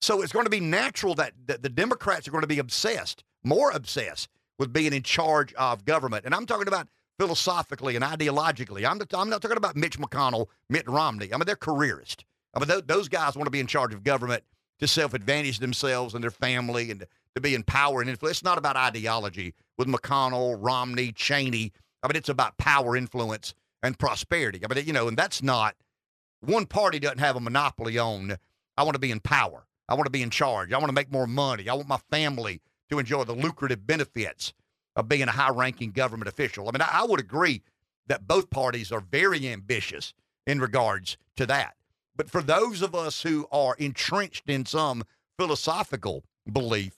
So 0.00 0.22
it's 0.22 0.32
going 0.32 0.46
to 0.46 0.50
be 0.50 0.60
natural 0.60 1.14
that, 1.16 1.32
that 1.46 1.62
the 1.62 1.68
Democrats 1.68 2.28
are 2.28 2.30
going 2.30 2.42
to 2.42 2.48
be 2.48 2.58
obsessed, 2.58 3.24
more 3.42 3.70
obsessed 3.70 4.28
with 4.58 4.72
being 4.72 4.92
in 4.92 5.02
charge 5.02 5.52
of 5.54 5.84
government. 5.84 6.24
And 6.24 6.34
I'm 6.34 6.46
talking 6.46 6.68
about 6.68 6.88
philosophically 7.18 7.96
and 7.96 8.04
ideologically. 8.04 8.88
I'm, 8.88 9.00
I'm 9.12 9.28
not 9.28 9.42
talking 9.42 9.56
about 9.56 9.76
Mitch 9.76 9.98
McConnell, 9.98 10.46
Mitt 10.68 10.88
Romney. 10.88 11.32
I 11.32 11.36
mean, 11.36 11.46
they're 11.46 11.56
careerists. 11.56 12.24
I 12.54 12.60
mean, 12.60 12.68
th- 12.68 12.86
those 12.86 13.08
guys 13.08 13.36
want 13.36 13.46
to 13.46 13.50
be 13.50 13.60
in 13.60 13.66
charge 13.66 13.92
of 13.92 14.04
government 14.04 14.44
to 14.78 14.86
self 14.86 15.14
advantage 15.14 15.58
themselves 15.58 16.14
and 16.14 16.22
their 16.22 16.30
family 16.30 16.90
and 16.90 17.06
to, 17.34 17.40
be 17.40 17.54
in 17.54 17.62
power 17.62 18.00
and 18.00 18.10
influence. 18.10 18.38
It's 18.38 18.44
not 18.44 18.58
about 18.58 18.76
ideology 18.76 19.54
with 19.76 19.88
McConnell, 19.88 20.56
Romney, 20.58 21.12
Cheney. 21.12 21.72
I 22.02 22.08
mean, 22.08 22.16
it's 22.16 22.28
about 22.28 22.58
power, 22.58 22.96
influence, 22.96 23.54
and 23.82 23.98
prosperity. 23.98 24.60
I 24.64 24.72
mean, 24.72 24.86
you 24.86 24.92
know, 24.92 25.08
and 25.08 25.16
that's 25.16 25.42
not 25.42 25.76
one 26.40 26.66
party 26.66 26.98
doesn't 26.98 27.18
have 27.18 27.36
a 27.36 27.40
monopoly 27.40 27.98
on. 27.98 28.36
I 28.76 28.82
want 28.82 28.94
to 28.94 29.00
be 29.00 29.10
in 29.10 29.20
power. 29.20 29.66
I 29.88 29.94
want 29.94 30.06
to 30.06 30.10
be 30.10 30.22
in 30.22 30.30
charge. 30.30 30.72
I 30.72 30.78
want 30.78 30.88
to 30.88 30.94
make 30.94 31.10
more 31.10 31.26
money. 31.26 31.68
I 31.68 31.74
want 31.74 31.88
my 31.88 31.98
family 32.10 32.60
to 32.90 32.98
enjoy 32.98 33.24
the 33.24 33.34
lucrative 33.34 33.86
benefits 33.86 34.52
of 34.96 35.08
being 35.08 35.22
a 35.22 35.32
high 35.32 35.50
ranking 35.50 35.92
government 35.92 36.28
official. 36.28 36.68
I 36.68 36.72
mean, 36.72 36.82
I, 36.82 37.00
I 37.02 37.04
would 37.04 37.20
agree 37.20 37.62
that 38.06 38.26
both 38.26 38.50
parties 38.50 38.90
are 38.90 39.00
very 39.00 39.48
ambitious 39.48 40.14
in 40.46 40.60
regards 40.60 41.16
to 41.36 41.46
that. 41.46 41.74
But 42.16 42.30
for 42.30 42.42
those 42.42 42.82
of 42.82 42.94
us 42.94 43.22
who 43.22 43.46
are 43.52 43.76
entrenched 43.78 44.48
in 44.48 44.66
some 44.66 45.04
philosophical 45.38 46.24
belief, 46.50 46.97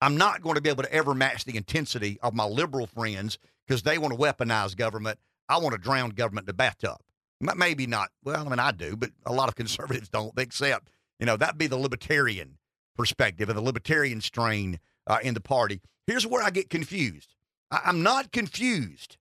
I'm 0.00 0.16
not 0.16 0.42
going 0.42 0.54
to 0.54 0.60
be 0.60 0.68
able 0.70 0.84
to 0.84 0.92
ever 0.92 1.14
match 1.14 1.44
the 1.44 1.56
intensity 1.56 2.18
of 2.22 2.34
my 2.34 2.44
liberal 2.44 2.86
friends 2.86 3.38
because 3.66 3.82
they 3.82 3.98
want 3.98 4.14
to 4.14 4.18
weaponize 4.20 4.76
government. 4.76 5.18
I 5.48 5.58
want 5.58 5.72
to 5.72 5.78
drown 5.80 6.10
government 6.10 6.44
in 6.44 6.48
the 6.48 6.54
bathtub. 6.54 6.98
Maybe 7.40 7.86
not. 7.86 8.10
Well, 8.24 8.44
I 8.46 8.48
mean, 8.48 8.58
I 8.58 8.72
do, 8.72 8.96
but 8.96 9.10
a 9.26 9.32
lot 9.32 9.48
of 9.48 9.54
conservatives 9.56 10.08
don't. 10.08 10.34
They 10.34 10.42
accept, 10.42 10.90
you 11.18 11.26
know, 11.26 11.36
that'd 11.36 11.58
be 11.58 11.66
the 11.66 11.76
libertarian 11.76 12.58
perspective 12.96 13.48
and 13.48 13.56
the 13.56 13.62
libertarian 13.62 14.20
strain 14.20 14.78
uh, 15.06 15.18
in 15.22 15.34
the 15.34 15.40
party. 15.40 15.80
Here's 16.06 16.26
where 16.26 16.42
I 16.42 16.50
get 16.50 16.70
confused. 16.70 17.34
I- 17.70 17.82
I'm 17.84 18.02
not 18.02 18.32
confused. 18.32 19.16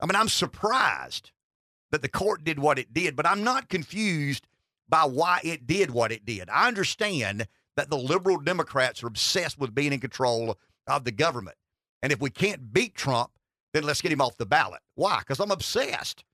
I 0.00 0.06
mean, 0.06 0.16
I'm 0.16 0.28
surprised 0.28 1.30
that 1.90 2.02
the 2.02 2.08
court 2.08 2.44
did 2.44 2.58
what 2.58 2.78
it 2.78 2.92
did, 2.92 3.16
but 3.16 3.26
I'm 3.26 3.44
not 3.44 3.68
confused 3.68 4.46
by 4.88 5.04
why 5.04 5.40
it 5.42 5.66
did 5.66 5.90
what 5.90 6.12
it 6.12 6.24
did. 6.24 6.48
I 6.50 6.68
understand 6.68 7.46
that 7.76 7.90
the 7.90 7.98
liberal 7.98 8.38
Democrats 8.38 9.02
are 9.02 9.06
obsessed 9.08 9.58
with 9.58 9.74
being 9.74 9.92
in 9.92 10.00
control 10.00 10.58
of 10.86 11.04
the 11.04 11.12
government. 11.12 11.56
And 12.02 12.12
if 12.12 12.20
we 12.20 12.30
can't 12.30 12.72
beat 12.72 12.94
Trump, 12.94 13.30
then 13.72 13.84
let's 13.84 14.00
get 14.00 14.12
him 14.12 14.20
off 14.20 14.38
the 14.38 14.46
ballot. 14.46 14.80
Why? 14.94 15.18
Because 15.20 15.40
I'm 15.40 15.50
obsessed. 15.50 16.24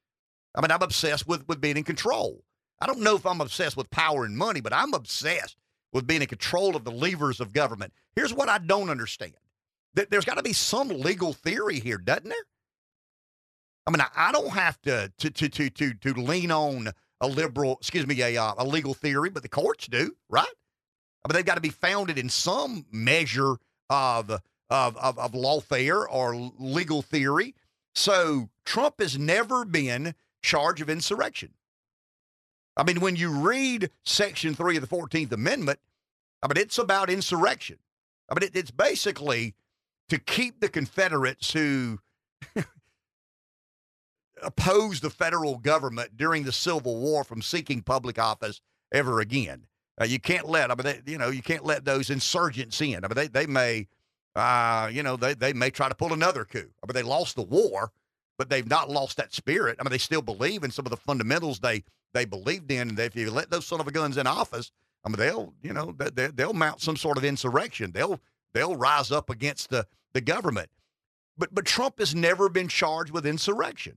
I 0.55 0.61
mean, 0.61 0.71
I'm 0.71 0.83
obsessed 0.83 1.27
with, 1.27 1.47
with 1.49 1.61
being 1.61 1.77
in 1.77 1.85
control. 1.85 2.45
I 2.81 2.87
don't 2.87 3.01
know 3.01 3.17
if 3.17 3.27
I'm 3.27 3.41
obsessed 3.41 3.77
with 3.77 3.91
power 3.91 4.25
and 4.25 4.37
money, 4.37 4.61
but 4.61 4.73
I'm 4.73 4.95
obsessed 4.95 5.57
with 5.93 6.07
being 6.07 6.23
in 6.23 6.29
control 6.29 6.77
of 6.77 6.85
the 6.85 6.91
levers 6.91 7.41
of 7.41 7.53
government. 7.53 7.93
Here's 8.17 8.35
what 8.35 8.49
I 8.49 8.59
don't 8.59 8.91
understand. 8.91 9.35
That 9.95 10.11
there's 10.11 10.25
got 10.25 10.37
to 10.37 10.43
be 10.43 10.53
some 10.53 10.89
legal 10.89 11.33
theory 11.33 11.79
here, 11.79 11.99
doesn't 11.99 12.29
there? 12.29 12.37
I 13.87 13.91
mean, 13.91 14.01
I, 14.01 14.09
I 14.17 14.33
don't 14.33 14.51
have 14.51 14.81
to 14.83 15.13
to 15.19 15.31
to 15.31 15.49
to 15.49 15.71
to 15.71 15.95
to 15.95 16.15
lean 16.15 16.51
on 16.51 16.89
a 17.21 17.27
liberal, 17.27 17.77
excuse 17.81 18.07
me, 18.07 18.21
a 18.23 18.37
uh, 18.43 18.55
a 18.59 18.65
legal 18.65 18.95
theory, 18.95 19.31
but 19.31 19.43
the 19.43 19.49
courts 19.49 19.87
do, 19.87 20.15
right? 20.31 20.47
Mean, 21.29 21.35
they've 21.37 21.45
got 21.45 21.55
to 21.55 21.61
be 21.61 21.71
founded 21.71 22.19
in 22.19 22.29
some 22.29 22.87
measure 22.91 23.57
of 23.89 24.31
of 24.71 24.97
of, 24.97 25.19
of 25.19 25.33
lawfare 25.33 26.07
or 26.11 26.35
legal 26.59 27.03
theory. 27.03 27.55
So 27.95 28.49
Trump 28.65 29.01
has 29.01 29.19
never 29.19 29.65
been 29.65 30.15
charged 30.43 30.83
of 30.83 30.91
insurrection. 30.91 31.51
I 32.77 32.85
mean, 32.85 33.01
when 33.01 33.17
you 33.17 33.31
read 33.31 33.91
Section 34.05 34.55
3 34.55 34.77
of 34.77 34.89
the 34.89 34.97
14th 34.97 35.31
Amendment, 35.33 35.79
I 36.43 36.49
mean, 36.49 36.57
it's 36.57 36.79
about 36.79 37.11
insurrection. 37.11 37.79
I 38.31 38.35
mean, 38.35 38.49
it, 38.49 38.57
it's 38.57 38.71
basically 38.71 39.55
to 40.09 40.19
keep 40.19 40.61
the 40.61 40.71
Confederates 40.71 41.53
who 41.53 42.01
opposed 44.43 45.03
the 45.03 45.11
federal 45.11 45.59
government 45.59 46.17
during 46.17 46.45
the 46.45 46.53
Civil 46.53 46.97
War 46.97 47.25
from 47.25 47.43
seeking 47.43 47.83
public 47.83 48.19
office 48.19 48.61
ever 48.91 49.21
again. 49.21 49.67
Uh, 50.03 50.05
you 50.05 50.19
can't 50.19 50.49
let, 50.49 50.71
I 50.71 50.75
mean, 50.75 50.85
they, 50.85 51.13
you 51.13 51.19
know, 51.19 51.31
you 51.31 51.43
can't 51.43 51.65
let 51.65 51.85
those 51.85 52.11
insurgents 52.11 52.81
in. 52.81 53.05
I 53.05 53.09
mean, 53.09 53.15
they, 53.15 53.29
they 53.29 53.47
may, 53.47 53.87
uh, 54.35 54.91
you 54.93 55.05
know, 55.05 55.17
they, 55.17 55.35
they 55.35 55.53
may 55.53 55.71
try 55.71 55.89
to 55.89 55.95
pull 55.95 56.13
another 56.13 56.45
coup. 56.45 56.59
I 56.59 56.87
mean, 56.87 56.95
they 56.95 57.03
lost 57.05 57.37
the 57.37 57.43
war, 57.43 57.93
but 58.37 58.51
they've 58.51 58.69
not 58.69 58.91
lost 58.91 59.17
that 59.19 59.33
spirit. 59.33 59.77
I 59.79 59.85
mean, 59.85 59.93
they 59.93 59.99
still 59.99 60.23
believe 60.23 60.65
in 60.65 60.73
some 60.73 60.87
of 60.87 60.91
the 60.91 60.97
fundamentals 60.97 61.61
they 61.61 61.85
they 62.15 62.25
believed 62.25 62.71
in. 62.71 62.91
And 62.91 62.99
if 62.99 63.15
you 63.15 63.31
let 63.31 63.51
those 63.51 63.67
son 63.67 63.81
of 63.81 63.87
a 63.87 63.93
guns 63.93 64.17
in 64.17 64.27
office, 64.27 64.73
I 65.05 65.09
mean, 65.09 65.19
they'll 65.19 65.55
you 65.63 65.73
know 65.73 65.95
they, 65.97 66.29
they'll 66.29 66.53
mount 66.53 66.81
some 66.81 66.97
sort 66.97 67.17
of 67.17 67.25
insurrection. 67.25 67.93
They'll 67.93 68.21
they'll 68.53 68.77
rise 68.77 69.13
up 69.13 69.31
against 69.31 69.71
the 69.71 69.87
the 70.15 70.21
government. 70.21 70.71
But 71.39 71.55
but 71.55 71.65
Trump 71.65 72.01
has 72.01 72.15
never 72.15 72.49
been 72.49 72.69
charged 72.69 73.13
with 73.13 73.27
insurrection. 73.27 73.97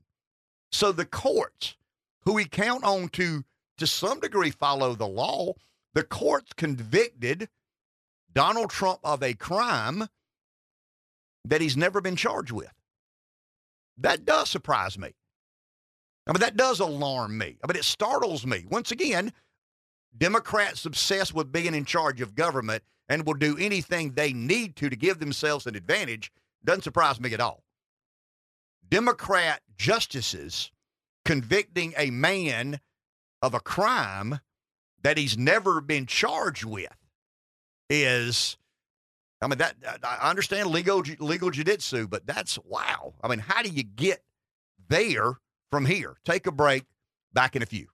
So 0.72 0.92
the 0.92 1.06
courts, 1.06 1.76
who 2.22 2.34
we 2.34 2.46
count 2.46 2.84
on 2.84 3.10
to 3.10 3.44
to 3.78 3.88
some 3.88 4.20
degree 4.20 4.52
follow 4.52 4.94
the 4.94 5.08
law, 5.08 5.54
the 5.96 6.04
courts 6.04 6.52
convicted 6.56 7.50
Donald 8.34 8.70
Trump 8.70 9.00
of 9.04 9.24
a 9.24 9.34
crime 9.34 10.08
that 11.46 11.62
he's 11.62 11.78
never 11.78 12.02
been 12.02 12.18
charged 12.18 12.52
with. 12.52 12.72
That 13.98 14.26
does 14.26 14.50
surprise 14.50 15.00
me. 15.00 15.16
I 16.28 16.34
mean, 16.34 16.42
that 16.42 16.58
does 16.58 16.80
alarm 16.80 17.38
me. 17.38 17.58
I 17.64 17.68
mean, 17.68 17.78
it 17.78 17.86
startles 17.86 18.46
me. 18.46 18.66
Once 18.70 18.92
again, 18.92 19.32
Democrats 20.18 20.86
obsessed 20.86 21.34
with 21.34 21.52
being 21.52 21.74
in 21.74 21.86
charge 21.86 22.20
of 22.20 22.36
government 22.36 22.84
and 23.08 23.26
will 23.26 23.36
do 23.36 23.58
anything 23.58 24.12
they 24.12 24.34
need 24.34 24.76
to 24.78 24.90
to 24.90 24.96
give 24.96 25.20
themselves 25.20 25.66
an 25.66 25.76
advantage 25.76 26.32
doesn't 26.64 26.84
surprise 26.84 27.22
me 27.22 27.34
at 27.34 27.40
all. 27.40 27.64
Democrat 28.90 29.62
justices 29.78 30.72
convicting 31.24 31.94
a 31.98 32.10
man 32.10 32.80
of 33.42 33.54
a 33.54 33.60
crime 33.60 34.40
that 35.06 35.18
he's 35.20 35.38
never 35.38 35.80
been 35.82 36.08
charged 36.08 36.66
with 36.66 36.98
is 37.92 38.58
I 39.40 39.46
mean 39.46 39.60
that 39.60 39.76
I 40.04 40.32
understand 40.32 40.72
legal 40.72 41.04
legal 41.20 41.52
jiu-jitsu, 41.52 42.08
but 42.08 42.26
that's 42.26 42.58
wow. 42.66 43.14
I 43.24 43.28
mean, 43.28 43.38
how 43.38 43.62
do 43.62 43.70
you 43.70 43.84
get 43.84 44.24
there 44.90 45.34
from 45.70 45.86
here? 45.86 46.16
Take 46.26 46.48
a 46.48 46.52
break. 46.52 46.86
Back 47.34 47.56
in 47.56 47.62
a 47.62 47.68
few. 47.68 47.90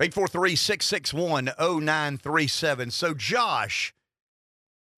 843-661-0937. 0.00 2.90
So 2.90 3.14
Josh, 3.14 3.94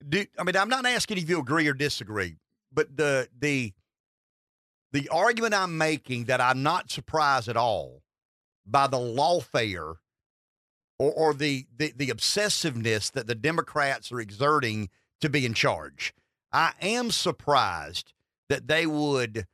do, 0.09 0.25
I 0.39 0.45
mean, 0.45 0.57
I'm 0.57 0.71
not 0.71 0.87
asking 0.87 1.19
if 1.19 1.29
you 1.29 1.41
agree 1.41 1.69
or 1.69 1.75
disagree, 1.75 2.39
but 2.73 2.97
the 2.97 3.29
the 3.39 3.75
the 4.93 5.11
argument 5.11 5.53
I'm 5.53 5.77
making 5.77 6.25
that 6.25 6.41
I'm 6.41 6.63
not 6.63 6.91
surprised 6.91 7.51
at 7.51 7.59
all 7.59 8.01
by 8.65 8.87
the 8.87 8.97
lawfare 8.97 9.97
or, 11.01 11.13
or 11.13 11.35
the, 11.35 11.67
the 11.79 11.93
the 11.97 12.09
obsessiveness 12.09 13.11
that 13.13 13.27
the 13.27 13.35
Democrats 13.35 14.13
are 14.13 14.21
exerting 14.21 14.91
to 15.23 15.31
be 15.31 15.47
in 15.47 15.55
charge. 15.55 16.13
I 16.53 16.73
am 16.83 17.11
surprised 17.11 18.13
that 18.51 18.69
they 18.69 18.87
would 18.87 19.47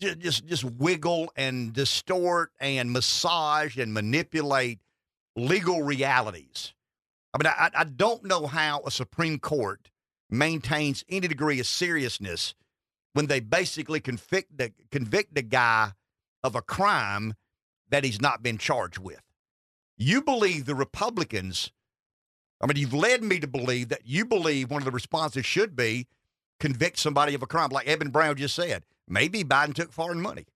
just 0.00 0.18
just, 0.18 0.46
just 0.46 0.64
wiggle 0.64 1.30
and 1.36 1.74
distort 1.74 2.52
and 2.58 2.90
massage 2.90 3.76
and 3.76 3.92
manipulate 3.92 4.80
legal 5.36 5.82
realities. 5.82 6.72
I 7.34 7.38
mean, 7.38 7.52
I, 7.56 7.70
I 7.74 7.84
don't 7.84 8.24
know 8.24 8.46
how 8.46 8.80
a 8.86 8.90
Supreme 8.90 9.38
Court 9.38 9.90
maintains 10.30 11.04
any 11.08 11.28
degree 11.28 11.60
of 11.60 11.66
seriousness 11.66 12.54
when 13.12 13.26
they 13.26 13.40
basically 13.40 14.00
convict 14.00 14.56
the, 14.56 14.72
convict 14.90 15.34
the 15.34 15.42
guy 15.42 15.92
of 16.42 16.54
a 16.54 16.62
crime 16.62 17.34
that 17.90 18.04
he's 18.04 18.20
not 18.20 18.42
been 18.42 18.56
charged 18.56 18.98
with. 18.98 19.20
You 20.02 20.22
believe 20.22 20.64
the 20.64 20.74
Republicans, 20.74 21.72
I 22.58 22.66
mean, 22.66 22.78
you've 22.78 22.94
led 22.94 23.22
me 23.22 23.38
to 23.38 23.46
believe 23.46 23.90
that 23.90 24.06
you 24.06 24.24
believe 24.24 24.70
one 24.70 24.80
of 24.80 24.86
the 24.86 24.90
responses 24.90 25.44
should 25.44 25.76
be 25.76 26.06
convict 26.58 26.98
somebody 26.98 27.34
of 27.34 27.42
a 27.42 27.46
crime, 27.46 27.68
like 27.68 27.86
Eben 27.86 28.08
Brown 28.08 28.34
just 28.36 28.54
said. 28.54 28.84
Maybe 29.06 29.44
Biden 29.44 29.74
took 29.74 29.92
foreign 29.92 30.22
money. 30.22 30.46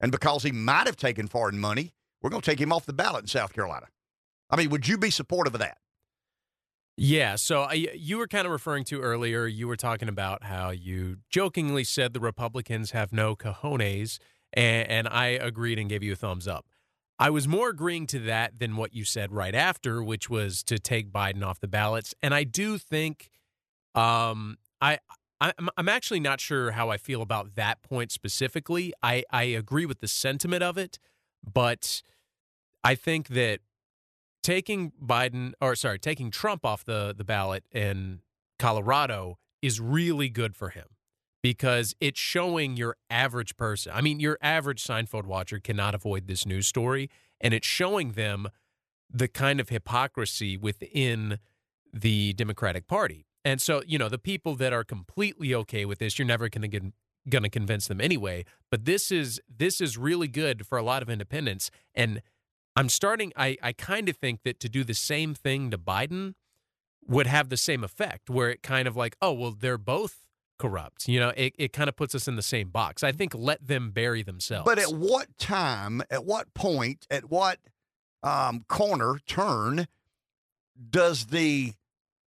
And 0.00 0.12
because 0.12 0.42
he 0.42 0.52
might 0.52 0.86
have 0.86 0.96
taken 0.96 1.28
foreign 1.28 1.58
money, 1.58 1.94
we're 2.20 2.28
going 2.28 2.42
to 2.42 2.50
take 2.50 2.60
him 2.60 2.74
off 2.74 2.84
the 2.84 2.92
ballot 2.92 3.22
in 3.22 3.28
South 3.28 3.54
Carolina. 3.54 3.86
I 4.50 4.56
mean, 4.56 4.68
would 4.68 4.86
you 4.86 4.98
be 4.98 5.10
supportive 5.10 5.54
of 5.54 5.60
that? 5.60 5.78
Yeah. 6.98 7.36
So 7.36 7.62
uh, 7.62 7.68
I, 7.70 7.88
you 7.94 8.18
were 8.18 8.28
kind 8.28 8.44
of 8.44 8.52
referring 8.52 8.84
to 8.84 9.00
earlier, 9.00 9.46
you 9.46 9.66
were 9.66 9.76
talking 9.76 10.10
about 10.10 10.44
how 10.44 10.72
you 10.72 11.20
jokingly 11.30 11.84
said 11.84 12.12
the 12.12 12.20
Republicans 12.20 12.90
have 12.90 13.14
no 13.14 13.34
cojones, 13.34 14.18
and, 14.52 14.88
and 14.90 15.08
I 15.08 15.28
agreed 15.28 15.78
and 15.78 15.88
gave 15.88 16.02
you 16.02 16.12
a 16.12 16.16
thumbs 16.16 16.46
up. 16.46 16.66
I 17.18 17.30
was 17.30 17.46
more 17.46 17.68
agreeing 17.70 18.06
to 18.08 18.18
that 18.20 18.58
than 18.58 18.76
what 18.76 18.94
you 18.94 19.04
said 19.04 19.32
right 19.32 19.54
after, 19.54 20.02
which 20.02 20.28
was 20.28 20.62
to 20.64 20.78
take 20.78 21.12
Biden 21.12 21.44
off 21.44 21.60
the 21.60 21.68
ballots. 21.68 22.14
And 22.22 22.34
I 22.34 22.44
do 22.44 22.78
think 22.78 23.30
Um, 23.94 24.58
I. 24.80 24.98
I'm, 25.40 25.68
I'm 25.76 25.88
actually 25.88 26.20
not 26.20 26.40
sure 26.40 26.70
how 26.70 26.88
I 26.90 26.96
feel 26.96 27.20
about 27.20 27.56
that 27.56 27.82
point 27.82 28.12
specifically. 28.12 28.94
I, 29.02 29.24
I 29.30 29.42
agree 29.42 29.84
with 29.84 30.00
the 30.00 30.08
sentiment 30.08 30.62
of 30.62 30.78
it, 30.78 30.98
but 31.42 32.02
I 32.82 32.94
think 32.94 33.28
that 33.28 33.60
taking 34.42 34.92
Biden 34.92 35.52
or 35.60 35.74
sorry, 35.74 35.98
taking 35.98 36.30
Trump 36.30 36.64
off 36.64 36.84
the 36.84 37.14
the 37.14 37.24
ballot 37.24 37.64
in 37.72 38.20
Colorado 38.58 39.38
is 39.60 39.80
really 39.80 40.30
good 40.30 40.54
for 40.56 40.70
him 40.70 40.86
because 41.44 41.94
it's 42.00 42.18
showing 42.18 42.74
your 42.74 42.96
average 43.10 43.58
person. 43.58 43.92
I 43.94 44.00
mean, 44.00 44.18
your 44.18 44.38
average 44.40 44.82
Seinfeld 44.82 45.26
watcher 45.26 45.58
cannot 45.58 45.94
avoid 45.94 46.26
this 46.26 46.46
news 46.46 46.66
story, 46.66 47.10
and 47.38 47.52
it's 47.52 47.66
showing 47.66 48.12
them 48.12 48.48
the 49.10 49.28
kind 49.28 49.60
of 49.60 49.68
hypocrisy 49.68 50.56
within 50.56 51.38
the 51.92 52.32
Democratic 52.32 52.86
Party. 52.86 53.26
And 53.44 53.60
so, 53.60 53.82
you 53.86 53.98
know, 53.98 54.08
the 54.08 54.16
people 54.16 54.56
that 54.56 54.72
are 54.72 54.84
completely 54.84 55.54
okay 55.54 55.84
with 55.84 55.98
this, 55.98 56.18
you're 56.18 56.26
never 56.26 56.48
going 56.48 56.62
to 56.62 56.68
get 56.68 56.82
going 57.28 57.42
to 57.42 57.50
convince 57.50 57.88
them 57.88 58.00
anyway, 58.00 58.46
but 58.70 58.86
this 58.86 59.12
is 59.12 59.38
this 59.54 59.82
is 59.82 59.98
really 59.98 60.28
good 60.28 60.66
for 60.66 60.78
a 60.78 60.82
lot 60.82 61.02
of 61.02 61.10
independents 61.10 61.70
and 61.94 62.22
I'm 62.76 62.88
starting 62.88 63.32
I 63.36 63.56
I 63.62 63.72
kind 63.72 64.08
of 64.08 64.16
think 64.16 64.44
that 64.44 64.60
to 64.60 64.68
do 64.68 64.84
the 64.84 64.94
same 64.94 65.34
thing 65.34 65.70
to 65.70 65.78
Biden 65.78 66.34
would 67.06 67.26
have 67.26 67.48
the 67.48 67.56
same 67.56 67.82
effect 67.84 68.28
where 68.30 68.50
it 68.50 68.62
kind 68.62 68.88
of 68.88 68.96
like, 68.96 69.16
oh, 69.22 69.32
well, 69.32 69.54
they're 69.58 69.78
both 69.78 70.23
corrupt. 70.58 71.08
You 71.08 71.20
know, 71.20 71.32
it, 71.36 71.54
it 71.58 71.72
kind 71.72 71.88
of 71.88 71.96
puts 71.96 72.14
us 72.14 72.28
in 72.28 72.36
the 72.36 72.42
same 72.42 72.68
box. 72.68 73.02
I 73.02 73.12
think 73.12 73.34
let 73.34 73.66
them 73.66 73.90
bury 73.90 74.22
themselves. 74.22 74.64
But 74.64 74.78
at 74.78 74.92
what 74.92 75.36
time, 75.38 76.02
at 76.10 76.24
what 76.24 76.52
point, 76.54 77.06
at 77.10 77.30
what 77.30 77.58
um, 78.22 78.64
corner, 78.68 79.18
turn 79.26 79.86
does 80.90 81.26
the 81.26 81.72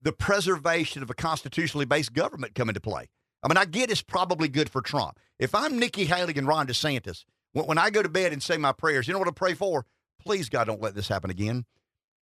the 0.01 0.11
preservation 0.13 1.01
of 1.01 1.09
a 1.09 1.13
constitutionally 1.13 1.85
based 1.85 2.13
government 2.13 2.55
come 2.55 2.69
into 2.69 2.81
play? 2.81 3.07
I 3.43 3.47
mean, 3.47 3.57
I 3.57 3.65
get 3.65 3.91
it's 3.91 4.01
probably 4.01 4.47
good 4.47 4.69
for 4.69 4.81
Trump. 4.81 5.19
If 5.39 5.53
I'm 5.53 5.79
Nikki 5.79 6.05
Haley 6.05 6.33
and 6.35 6.47
Ron 6.47 6.67
DeSantis, 6.67 7.23
when, 7.53 7.65
when 7.65 7.77
I 7.77 7.89
go 7.89 8.01
to 8.01 8.09
bed 8.09 8.33
and 8.33 8.41
say 8.41 8.57
my 8.57 8.71
prayers, 8.71 9.07
you 9.07 9.13
know 9.13 9.19
what 9.19 9.27
I 9.27 9.31
pray 9.31 9.53
for? 9.53 9.85
Please, 10.19 10.49
God, 10.49 10.65
don't 10.65 10.81
let 10.81 10.95
this 10.95 11.07
happen 11.07 11.29
again. 11.29 11.65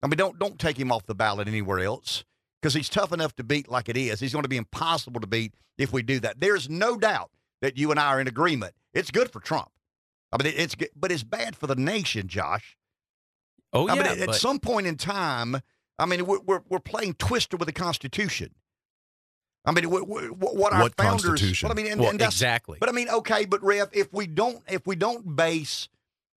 I 0.02 0.06
mean, 0.06 0.16
don't 0.16 0.38
don't 0.38 0.58
take 0.58 0.78
him 0.78 0.92
off 0.92 1.06
the 1.06 1.14
ballot 1.14 1.48
anywhere 1.48 1.80
else 1.80 2.24
because 2.64 2.72
he's 2.72 2.88
tough 2.88 3.12
enough 3.12 3.36
to 3.36 3.44
beat 3.44 3.70
like 3.70 3.90
it 3.90 3.96
is. 3.96 4.20
He's 4.20 4.32
going 4.32 4.44
to 4.44 4.48
be 4.48 4.56
impossible 4.56 5.20
to 5.20 5.26
beat 5.26 5.52
if 5.76 5.92
we 5.92 6.02
do 6.02 6.18
that. 6.20 6.40
There's 6.40 6.70
no 6.70 6.96
doubt 6.96 7.30
that 7.60 7.76
you 7.76 7.90
and 7.90 8.00
I 8.00 8.06
are 8.06 8.20
in 8.22 8.26
agreement. 8.26 8.72
It's 8.94 9.10
good 9.10 9.30
for 9.30 9.38
Trump. 9.38 9.68
I 10.32 10.42
mean, 10.42 10.54
it's 10.56 10.74
good, 10.74 10.88
but 10.96 11.12
it's 11.12 11.24
bad 11.24 11.56
for 11.56 11.66
the 11.66 11.74
nation, 11.76 12.26
Josh. 12.26 12.78
Oh 13.74 13.86
yeah. 13.86 13.92
I 13.92 13.96
mean, 13.96 14.22
at 14.22 14.26
but- 14.28 14.36
some 14.36 14.60
point 14.60 14.86
in 14.86 14.96
time, 14.96 15.60
I 15.98 16.06
mean, 16.06 16.24
we're 16.24 16.40
we're, 16.40 16.62
we're 16.70 16.78
playing 16.78 17.14
twister 17.14 17.58
with 17.58 17.66
the 17.66 17.72
Constitution. 17.74 18.54
I 19.66 19.72
mean, 19.72 19.90
we, 19.90 20.00
what 20.00 20.72
our 20.72 20.80
What 20.80 20.96
founders. 20.96 21.24
Constitution? 21.24 21.68
Well, 21.68 21.78
I 21.78 21.82
mean, 21.82 21.92
and, 21.92 22.00
Well, 22.00 22.10
and 22.10 22.18
that's, 22.18 22.34
exactly. 22.34 22.78
But 22.80 22.88
I 22.88 22.92
mean, 22.92 23.10
okay, 23.10 23.44
but 23.44 23.62
Rev, 23.62 23.90
if 23.92 24.10
we 24.10 24.26
don't, 24.26 24.62
if 24.68 24.86
we 24.86 24.96
don't 24.96 25.36
base 25.36 25.90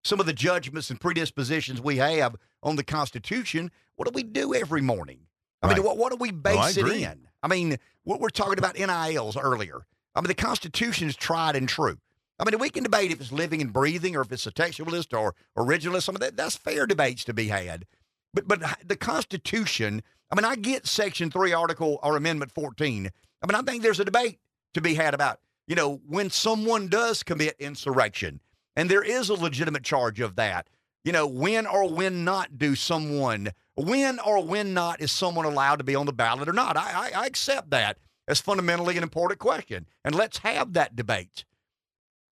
some 0.04 0.20
of 0.20 0.26
the 0.26 0.34
judgments 0.34 0.90
and 0.90 1.00
predispositions 1.00 1.80
we 1.80 1.98
have 1.98 2.36
on 2.64 2.76
the 2.76 2.84
Constitution, 2.84 3.72
what 3.96 4.08
do 4.08 4.12
we 4.14 4.24
do 4.24 4.54
every 4.54 4.82
morning? 4.82 5.27
I 5.62 5.68
mean, 5.68 5.78
Right. 5.78 5.86
what, 5.86 5.98
what 5.98 6.12
do 6.12 6.18
we 6.18 6.30
I 6.30 6.32
base 6.32 6.78
it 6.78 6.88
in? 6.88 7.28
I 7.42 7.48
mean, 7.48 7.78
what 8.04 8.20
we're 8.20 8.30
talking 8.30 8.58
about 8.60 8.76
NILs 8.78 9.38
earlier. 9.38 9.86
I 10.16 10.22
mean, 10.22 10.28
the 10.28 10.34
Constitution 10.36 11.08
is 11.08 11.16
tried 11.16 11.56
and 11.56 11.68
true. 11.70 11.98
I 12.40 12.44
mean, 12.46 12.60
we 12.60 12.70
can 12.70 12.84
debate 12.84 13.12
if 13.12 13.20
it's 13.20 13.32
living 13.32 13.62
and 13.62 13.74
breathing 13.74 14.16
or 14.16 14.22
if 14.22 14.32
it's 14.32 14.46
a 14.46 14.52
textualist 14.52 15.18
or 15.18 15.34
originalist. 15.58 16.04
Some 16.04 16.16
of 16.16 16.22
that 16.22 16.38
that's 16.38 16.56
fair 16.56 16.86
debates 16.86 17.24
to 17.26 17.34
be 17.34 17.48
had. 17.48 17.86
But 18.34 18.48
but 18.48 18.62
the 18.86 18.96
Constitution. 18.96 20.04
I 20.30 20.36
mean, 20.36 20.46
I 20.46 20.56
get 20.56 20.86
Section 20.86 21.32
Three, 21.32 21.54
Article 21.54 22.00
or 22.04 22.16
Amendment 22.18 22.52
fourteen. 22.54 23.10
I 23.42 23.48
mean, 23.48 23.56
I 23.56 23.62
think 23.62 23.82
there's 23.82 24.00
a 24.00 24.06
debate 24.06 24.40
to 24.74 24.82
be 24.82 24.94
had 24.96 25.14
about 25.14 25.40
you 25.68 25.76
know 25.76 26.02
when 26.08 26.30
someone 26.30 26.88
does 26.90 27.24
commit 27.24 27.56
insurrection, 27.60 28.42
and 28.76 28.90
there 28.92 29.04
is 29.04 29.30
a 29.30 29.34
legitimate 29.36 29.84
charge 29.84 30.20
of 30.20 30.36
that. 30.36 30.68
You 31.04 31.14
know, 31.14 31.26
when 31.26 31.66
or 31.66 31.90
when 31.90 32.24
not 32.24 32.58
do 32.58 32.76
someone 32.76 33.50
when 33.78 34.20
or 34.20 34.44
when 34.44 34.74
not 34.74 35.02
is 35.02 35.12
someone 35.12 35.46
allowed 35.46 35.78
to 35.78 35.84
be 35.84 35.96
on 35.96 36.08
the 36.08 36.14
ballot 36.14 36.50
or 36.50 36.54
not? 36.54 36.76
I, 36.76 37.12
I, 37.14 37.22
I 37.22 37.26
accept 37.28 37.70
that 37.70 37.98
as 38.28 38.42
fundamentally 38.42 38.98
an 38.98 39.04
important 39.04 39.40
question, 39.40 39.86
and 40.04 40.16
let's 40.16 40.40
have 40.40 40.74
that 40.74 40.96
debate. 40.96 41.46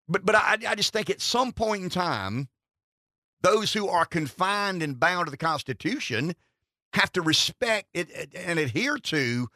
But 0.08 0.26
but 0.26 0.36
I, 0.36 0.58
I 0.68 0.76
just 0.76 0.92
think 0.92 1.10
at 1.10 1.22
some 1.22 1.52
point 1.52 1.84
in 1.84 1.90
time, 1.90 2.50
those 3.42 3.74
who 3.74 3.88
are 3.88 4.06
confined 4.06 4.82
and 4.82 5.00
bound 5.00 5.28
to 5.28 5.32
the 5.32 5.38
Constitution 5.38 6.36
have 6.94 7.12
to 7.14 7.22
respect 7.22 7.90
it 7.94 8.34
and 8.34 8.58
adhere 8.58 8.98
to 8.98 9.48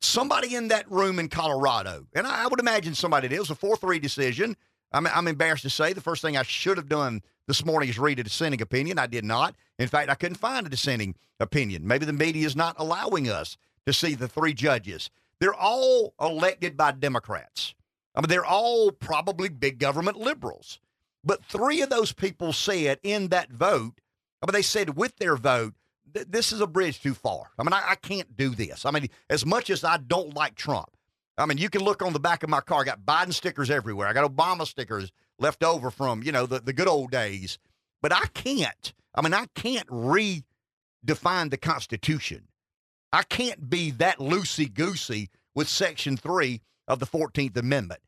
somebody 0.00 0.54
in 0.54 0.68
that 0.68 0.90
room 0.90 1.18
in 1.18 1.28
Colorado. 1.28 2.06
And 2.14 2.26
I, 2.26 2.44
I 2.44 2.46
would 2.48 2.60
imagine 2.60 2.94
somebody 2.94 3.28
did. 3.28 3.36
It 3.36 3.40
was 3.40 3.50
a 3.50 3.54
4 3.54 3.76
3 3.76 3.98
decision. 3.98 4.56
I'm, 4.92 5.06
I'm 5.06 5.28
embarrassed 5.28 5.62
to 5.62 5.70
say 5.70 5.92
the 5.92 6.00
first 6.00 6.22
thing 6.22 6.36
I 6.36 6.42
should 6.42 6.76
have 6.76 6.88
done 6.88 7.22
this 7.46 7.64
morning 7.64 7.88
is 7.88 7.98
read 7.98 8.18
a 8.18 8.24
dissenting 8.24 8.62
opinion. 8.62 8.98
I 8.98 9.06
did 9.06 9.24
not. 9.24 9.54
In 9.78 9.88
fact, 9.88 10.10
I 10.10 10.14
couldn't 10.14 10.36
find 10.36 10.66
a 10.66 10.70
dissenting 10.70 11.14
opinion. 11.38 11.86
Maybe 11.86 12.06
the 12.06 12.12
media 12.12 12.46
is 12.46 12.56
not 12.56 12.76
allowing 12.78 13.28
us 13.28 13.56
to 13.86 13.92
see 13.92 14.14
the 14.14 14.28
three 14.28 14.54
judges. 14.54 15.10
They're 15.38 15.54
all 15.54 16.14
elected 16.20 16.76
by 16.76 16.92
Democrats. 16.92 17.74
I 18.14 18.20
mean, 18.20 18.28
they're 18.28 18.44
all 18.44 18.90
probably 18.92 19.48
big 19.48 19.78
government 19.78 20.18
liberals. 20.18 20.80
But 21.24 21.44
three 21.44 21.82
of 21.82 21.90
those 21.90 22.12
people 22.12 22.52
said 22.52 22.98
in 23.02 23.28
that 23.28 23.50
vote, 23.50 24.00
I 24.42 24.46
mean, 24.46 24.52
they 24.52 24.62
said 24.62 24.96
with 24.96 25.16
their 25.16 25.36
vote, 25.36 25.74
this 26.12 26.50
is 26.52 26.60
a 26.60 26.66
bridge 26.66 27.00
too 27.00 27.14
far. 27.14 27.50
I 27.58 27.62
mean, 27.62 27.72
I, 27.72 27.90
I 27.90 27.94
can't 27.94 28.36
do 28.36 28.50
this. 28.50 28.84
I 28.84 28.90
mean, 28.90 29.08
as 29.28 29.46
much 29.46 29.70
as 29.70 29.84
I 29.84 29.98
don't 29.98 30.34
like 30.34 30.56
Trump, 30.56 30.90
I 31.38 31.46
mean, 31.46 31.58
you 31.58 31.70
can 31.70 31.82
look 31.82 32.02
on 32.02 32.12
the 32.12 32.20
back 32.20 32.42
of 32.42 32.50
my 32.50 32.60
car. 32.60 32.82
I 32.82 32.84
got 32.84 33.06
Biden 33.06 33.32
stickers 33.32 33.70
everywhere. 33.70 34.06
I 34.06 34.12
got 34.12 34.30
Obama 34.30 34.66
stickers 34.66 35.10
left 35.38 35.62
over 35.64 35.90
from, 35.90 36.22
you 36.22 36.32
know, 36.32 36.46
the, 36.46 36.60
the 36.60 36.72
good 36.72 36.88
old 36.88 37.10
days. 37.10 37.58
But 38.02 38.12
I 38.12 38.26
can't. 38.34 38.92
I 39.14 39.22
mean, 39.22 39.34
I 39.34 39.46
can't 39.54 39.86
redefine 39.88 41.50
the 41.50 41.58
Constitution. 41.60 42.48
I 43.12 43.22
can't 43.22 43.68
be 43.68 43.90
that 43.92 44.18
loosey 44.18 44.72
goosey 44.72 45.30
with 45.54 45.68
Section 45.68 46.16
3 46.16 46.60
of 46.86 47.00
the 47.00 47.06
14th 47.06 47.56
Amendment. 47.56 48.00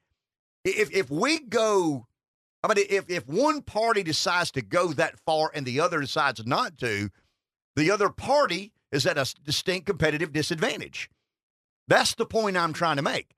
If, 0.65 0.93
if 0.93 1.11
we 1.11 1.41
go, 1.41 2.07
I 2.63 2.73
mean, 2.73 2.85
if, 2.89 3.11
if 3.11 3.27
one 3.27 3.63
party 3.63 4.03
decides 4.03 4.53
to 4.53 4.63
go 4.63 4.93
that 4.93 5.19
far 5.19 5.51
and 5.55 5.67
the 5.67 5.81
other 5.81 6.01
decides 6.01 6.45
not 6.47 6.79
to, 6.79 7.11
the 7.75 7.91
other 7.91 8.11
party 8.11 8.73
is 8.93 9.07
at 9.07 9.19
a 9.19 9.35
distinct 9.43 9.87
competitive 9.87 10.33
disadvantage. 10.33 11.11
That's 11.93 12.15
the 12.15 12.25
point 12.25 12.57
I'm 12.57 12.73
trying 12.73 12.97
to 12.97 13.03
make. 13.03 13.35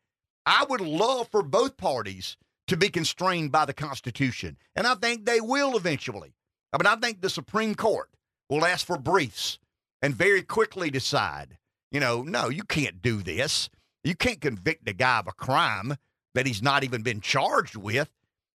I 0.46 0.64
would 0.68 0.80
love 0.80 1.26
for 1.32 1.42
both 1.42 1.76
parties 1.76 2.36
to 2.68 2.76
be 2.76 2.88
constrained 2.88 3.50
by 3.50 3.64
the 3.64 3.74
Constitution, 3.74 4.58
and 4.76 4.86
I 4.86 4.94
think 4.94 5.24
they 5.24 5.40
will 5.40 5.76
eventually. 5.76 6.36
I 6.72 6.78
mean, 6.78 6.86
I 6.86 6.94
think 6.94 7.20
the 7.20 7.30
Supreme 7.30 7.74
Court 7.74 8.10
will 8.48 8.64
ask 8.64 8.86
for 8.86 8.96
briefs 8.96 9.58
and 10.02 10.14
very 10.14 10.40
quickly 10.40 10.88
decide, 10.88 11.58
you 11.90 11.98
know, 11.98 12.22
no, 12.22 12.48
you 12.48 12.62
can't 12.62 13.02
do 13.02 13.24
this. 13.24 13.70
You 14.04 14.14
can't 14.14 14.40
convict 14.40 14.88
a 14.88 14.92
guy 14.92 15.18
of 15.18 15.26
a 15.26 15.32
crime 15.32 15.96
that 16.36 16.46
he's 16.46 16.62
not 16.62 16.84
even 16.84 17.02
been 17.02 17.20
charged 17.20 17.74
with, 17.74 18.08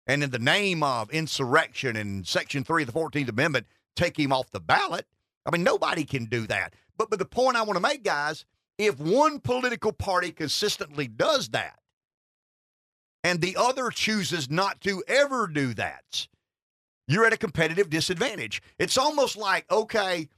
and 0.05 0.21
in 0.21 0.29
the 0.29 0.37
name 0.37 0.83
of 0.83 1.09
insurrection 1.09 1.95
and 1.95 2.27
Section 2.27 2.63
3 2.63 2.83
of 2.83 2.93
the 2.93 2.99
14th 2.99 3.29
Amendment, 3.29 3.65
take 3.95 4.19
him 4.19 4.31
off 4.31 4.51
the 4.51 4.59
ballot. 4.59 5.07
I 5.43 5.49
mean, 5.49 5.63
nobody 5.63 6.03
can 6.03 6.25
do 6.25 6.45
that. 6.45 6.75
But, 6.99 7.09
but 7.09 7.17
the 7.17 7.25
point 7.25 7.57
I 7.57 7.63
want 7.63 7.77
to 7.77 7.81
make, 7.81 8.03
guys, 8.03 8.45
if 8.77 8.99
one 8.99 9.39
political 9.39 9.91
party 9.91 10.31
consistently 10.31 11.07
does 11.07 11.49
that 11.49 11.79
and 13.23 13.41
the 13.41 13.55
other 13.57 13.89
chooses 13.89 14.49
not 14.49 14.81
to 14.81 15.03
ever 15.07 15.47
do 15.47 15.73
that, 15.73 16.27
you're 17.07 17.25
at 17.25 17.33
a 17.33 17.37
competitive 17.37 17.89
disadvantage. 17.89 18.61
It's 18.77 18.97
almost 18.97 19.37
like, 19.37 19.69
okay, 19.71 20.29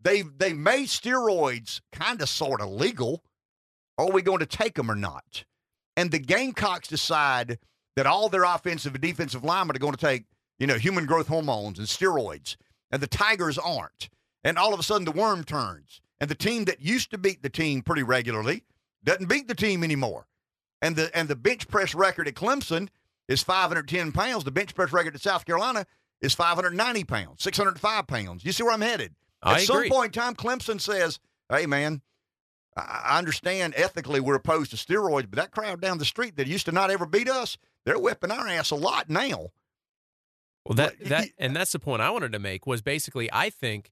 they've, 0.00 0.30
they've 0.38 0.56
made 0.56 0.88
steroids 0.88 1.80
kind 1.92 2.20
of 2.22 2.28
sort 2.28 2.60
of 2.60 2.68
legal. 2.68 3.24
Are 3.96 4.10
we 4.10 4.22
going 4.22 4.38
to 4.38 4.46
take 4.46 4.74
them 4.74 4.90
or 4.90 4.94
not? 4.94 5.44
And 5.96 6.10
the 6.10 6.20
Gamecocks 6.20 6.86
decide 6.86 7.58
that 7.96 8.06
all 8.06 8.28
their 8.28 8.44
offensive 8.44 8.94
and 8.94 9.02
defensive 9.02 9.42
linemen 9.42 9.74
are 9.74 9.80
going 9.80 9.94
to 9.94 9.98
take, 9.98 10.26
you 10.60 10.68
know, 10.68 10.78
human 10.78 11.06
growth 11.06 11.26
hormones 11.26 11.78
and 11.80 11.88
steroids, 11.88 12.56
and 12.92 13.02
the 13.02 13.08
Tigers 13.08 13.58
aren't. 13.58 14.08
And 14.44 14.56
all 14.56 14.72
of 14.72 14.78
a 14.78 14.84
sudden, 14.84 15.04
the 15.04 15.10
worm 15.10 15.42
turns, 15.42 16.00
and 16.20 16.28
the 16.28 16.34
team 16.34 16.64
that 16.64 16.80
used 16.80 17.10
to 17.10 17.18
beat 17.18 17.42
the 17.42 17.50
team 17.50 17.82
pretty 17.82 18.02
regularly 18.02 18.64
doesn't 19.04 19.28
beat 19.28 19.48
the 19.48 19.54
team 19.54 19.84
anymore. 19.84 20.26
And 20.82 20.96
the 20.96 21.16
and 21.16 21.28
the 21.28 21.36
bench 21.36 21.68
press 21.68 21.94
record 21.94 22.28
at 22.28 22.34
Clemson 22.34 22.88
is 23.28 23.42
510 23.42 24.12
pounds. 24.12 24.44
The 24.44 24.50
bench 24.50 24.74
press 24.74 24.92
record 24.92 25.14
at 25.14 25.20
South 25.20 25.44
Carolina 25.44 25.86
is 26.20 26.34
590 26.34 27.04
pounds, 27.04 27.42
605 27.42 28.06
pounds. 28.06 28.44
You 28.44 28.52
see 28.52 28.62
where 28.62 28.72
I'm 28.72 28.80
headed? 28.80 29.14
I 29.42 29.56
at 29.56 29.60
some 29.62 29.88
point 29.88 30.16
in 30.16 30.20
time, 30.20 30.34
Clemson 30.34 30.80
says, 30.80 31.20
"Hey, 31.48 31.66
man, 31.66 32.02
I 32.76 33.02
I 33.04 33.18
understand 33.18 33.74
ethically 33.76 34.20
we're 34.20 34.34
opposed 34.34 34.70
to 34.70 34.76
steroids, 34.76 35.28
but 35.30 35.36
that 35.36 35.50
crowd 35.50 35.80
down 35.80 35.98
the 35.98 36.04
street 36.04 36.36
that 36.36 36.46
used 36.46 36.66
to 36.66 36.72
not 36.72 36.90
ever 36.90 37.06
beat 37.06 37.28
us, 37.28 37.56
they're 37.84 37.98
whipping 37.98 38.30
our 38.30 38.46
ass 38.46 38.70
a 38.70 38.76
lot 38.76 39.08
now. 39.08 39.50
Well, 40.64 40.76
that 40.76 40.98
that 41.04 41.28
and 41.38 41.56
that's 41.56 41.72
the 41.72 41.78
point 41.78 42.02
I 42.02 42.10
wanted 42.10 42.32
to 42.32 42.38
make 42.38 42.66
was 42.66 42.82
basically 42.82 43.28
I 43.32 43.50
think 43.50 43.90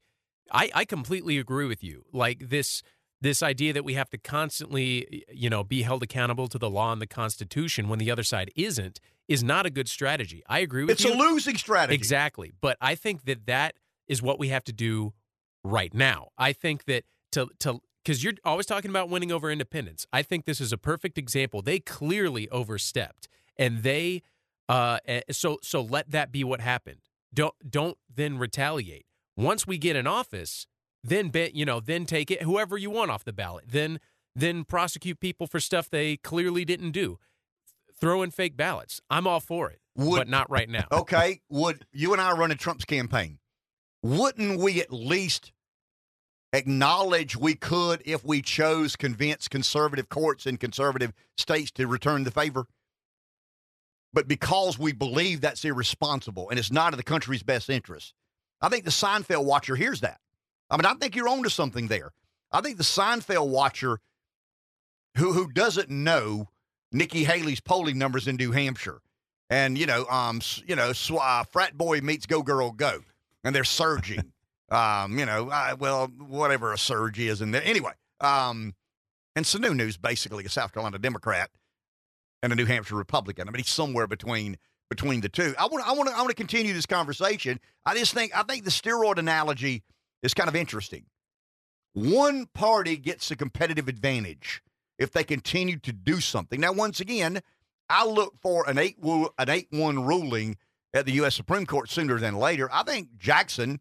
I 0.52 0.70
I 0.74 0.84
completely 0.84 1.38
agree 1.38 1.66
with 1.66 1.82
you. 1.82 2.04
Like 2.12 2.48
this 2.48 2.82
this 3.20 3.42
idea 3.42 3.72
that 3.72 3.84
we 3.84 3.94
have 3.94 4.10
to 4.10 4.18
constantly, 4.18 5.24
you 5.32 5.48
know, 5.48 5.64
be 5.64 5.82
held 5.82 6.02
accountable 6.02 6.48
to 6.48 6.58
the 6.58 6.68
law 6.68 6.92
and 6.92 7.00
the 7.00 7.06
Constitution 7.06 7.88
when 7.88 7.98
the 7.98 8.10
other 8.10 8.22
side 8.22 8.50
isn't 8.54 9.00
is 9.26 9.42
not 9.42 9.66
a 9.66 9.70
good 9.70 9.88
strategy. 9.88 10.42
I 10.48 10.58
agree 10.60 10.84
with 10.84 10.92
It's 10.92 11.04
you. 11.04 11.14
a 11.14 11.16
losing 11.16 11.56
strategy. 11.56 11.94
Exactly. 11.94 12.52
But 12.60 12.76
I 12.80 12.94
think 12.94 13.24
that 13.24 13.46
that 13.46 13.74
is 14.06 14.22
what 14.22 14.38
we 14.38 14.48
have 14.48 14.64
to 14.64 14.72
do 14.72 15.14
right 15.64 15.92
now. 15.94 16.28
I 16.38 16.52
think 16.52 16.84
that 16.84 17.04
to 17.32 17.48
to 17.60 17.80
because 18.04 18.22
you're 18.22 18.34
always 18.44 18.66
talking 18.66 18.90
about 18.90 19.08
winning 19.08 19.32
over 19.32 19.50
independents. 19.50 20.06
I 20.12 20.22
think 20.22 20.44
this 20.44 20.60
is 20.60 20.72
a 20.72 20.78
perfect 20.78 21.18
example. 21.18 21.60
They 21.62 21.80
clearly 21.80 22.48
overstepped, 22.50 23.28
and 23.58 23.82
they 23.82 24.22
uh 24.68 24.98
eh, 25.06 25.22
so 25.30 25.58
so 25.62 25.80
let 25.80 26.10
that 26.10 26.30
be 26.30 26.44
what 26.44 26.60
happened. 26.60 27.00
Don't 27.34 27.54
don't 27.68 27.98
then 28.14 28.38
retaliate. 28.38 29.06
Once 29.36 29.66
we 29.66 29.78
get 29.78 29.96
in 29.96 30.06
office, 30.06 30.66
then 31.04 31.28
be, 31.28 31.50
you 31.54 31.64
know 31.64 31.80
then 31.80 32.04
take 32.06 32.30
it 32.30 32.42
whoever 32.42 32.76
you 32.78 32.90
want 32.90 33.10
off 33.10 33.24
the 33.24 33.32
ballot. 33.32 33.64
Then 33.68 34.00
then 34.34 34.64
prosecute 34.64 35.20
people 35.20 35.46
for 35.46 35.60
stuff 35.60 35.88
they 35.88 36.16
clearly 36.16 36.64
didn't 36.64 36.92
do. 36.92 37.18
Throw 37.98 38.22
in 38.22 38.30
fake 38.30 38.56
ballots. 38.56 39.00
I'm 39.08 39.26
all 39.26 39.40
for 39.40 39.70
it, 39.70 39.80
Would- 39.96 40.18
but 40.18 40.28
not 40.28 40.50
right 40.50 40.68
now. 40.68 40.86
Okay, 40.92 41.40
would 41.48 41.86
you 41.92 42.12
and 42.12 42.20
I 42.20 42.32
run 42.32 42.50
a 42.50 42.54
Trump's 42.54 42.84
campaign? 42.84 43.38
Wouldn't 44.02 44.60
we 44.60 44.80
at 44.80 44.92
least 44.92 45.52
acknowledge 46.52 47.36
we 47.36 47.54
could, 47.54 48.02
if 48.04 48.24
we 48.24 48.42
chose, 48.42 48.96
convince 48.96 49.48
conservative 49.48 50.08
courts 50.08 50.46
in 50.46 50.56
conservative 50.58 51.12
states 51.36 51.70
to 51.72 51.86
return 51.86 52.24
the 52.24 52.30
favor? 52.30 52.66
But 54.12 54.28
because 54.28 54.78
we 54.78 54.92
believe 54.92 55.40
that's 55.40 55.64
irresponsible 55.64 56.48
and 56.50 56.58
it's 56.58 56.72
not 56.72 56.92
in 56.92 56.96
the 56.96 57.02
country's 57.02 57.42
best 57.42 57.68
interest, 57.68 58.14
I 58.60 58.68
think 58.68 58.84
the 58.84 58.90
Seinfeld 58.90 59.44
watcher 59.44 59.76
hears 59.76 60.00
that. 60.00 60.20
I 60.70 60.76
mean, 60.76 60.86
I 60.86 60.94
think 60.94 61.14
you're 61.14 61.28
onto 61.28 61.48
something 61.48 61.88
there. 61.88 62.12
I 62.50 62.60
think 62.60 62.76
the 62.76 62.82
Seinfeld 62.82 63.48
watcher 63.48 63.98
who 65.16 65.32
who 65.32 65.50
doesn't 65.52 65.90
know 65.90 66.48
Nikki 66.92 67.24
Haley's 67.24 67.60
polling 67.60 67.98
numbers 67.98 68.28
in 68.28 68.36
New 68.36 68.52
Hampshire 68.52 69.00
and 69.50 69.78
you 69.78 69.86
know, 69.86 70.06
um, 70.06 70.40
you 70.66 70.76
know, 70.76 70.92
sw- 70.92 71.12
uh, 71.20 71.44
frat 71.44 71.76
boy 71.76 72.00
meets 72.00 72.26
go 72.26 72.42
girl 72.42 72.70
go, 72.72 73.00
and 73.44 73.54
they're 73.54 73.64
surging. 73.64 74.32
um, 74.70 75.18
you 75.18 75.26
know, 75.26 75.50
uh, 75.50 75.76
well, 75.78 76.06
whatever 76.06 76.72
a 76.72 76.78
surge 76.78 77.18
is, 77.18 77.40
and 77.40 77.54
there 77.54 77.62
anyway, 77.64 77.92
um, 78.20 78.74
and 79.34 79.44
Sununu's 79.44 79.96
basically 79.96 80.44
a 80.44 80.48
South 80.48 80.72
Carolina 80.72 80.98
Democrat 80.98 81.50
and 82.42 82.52
a 82.52 82.56
New 82.56 82.66
Hampshire 82.66 82.96
Republican. 82.96 83.48
I 83.48 83.52
mean, 83.52 83.58
he's 83.58 83.68
somewhere 83.68 84.06
between 84.06 84.56
between 84.88 85.20
the 85.20 85.28
two. 85.28 85.54
I 85.58 85.66
want, 85.66 85.86
I 85.86 85.92
want 85.92 86.08
to, 86.08 86.14
I 86.14 86.18
want 86.18 86.30
to 86.30 86.36
continue 86.36 86.72
this 86.72 86.86
conversation. 86.86 87.60
I 87.84 87.94
just 87.96 88.14
think, 88.14 88.36
I 88.36 88.42
think 88.42 88.64
the 88.64 88.70
steroid 88.70 89.18
analogy 89.18 89.82
is 90.22 90.34
kind 90.34 90.48
of 90.48 90.56
interesting. 90.56 91.04
One 91.94 92.46
party 92.46 92.96
gets 92.96 93.30
a 93.30 93.36
competitive 93.36 93.88
advantage 93.88 94.62
if 94.98 95.12
they 95.12 95.24
continue 95.24 95.78
to 95.78 95.92
do 95.92 96.20
something. 96.20 96.60
Now, 96.60 96.72
once 96.72 97.00
again, 97.00 97.40
I 97.88 98.04
look 98.04 98.34
for 98.40 98.68
an 98.68 98.78
eight 98.78 98.96
an 99.02 99.48
eight 99.48 99.68
one 99.70 100.04
ruling 100.04 100.56
at 100.92 101.06
the 101.06 101.12
U.S. 101.12 101.34
Supreme 101.34 101.66
Court 101.66 101.88
sooner 101.88 102.18
than 102.18 102.36
later. 102.36 102.68
I 102.72 102.82
think 102.82 103.16
Jackson, 103.18 103.80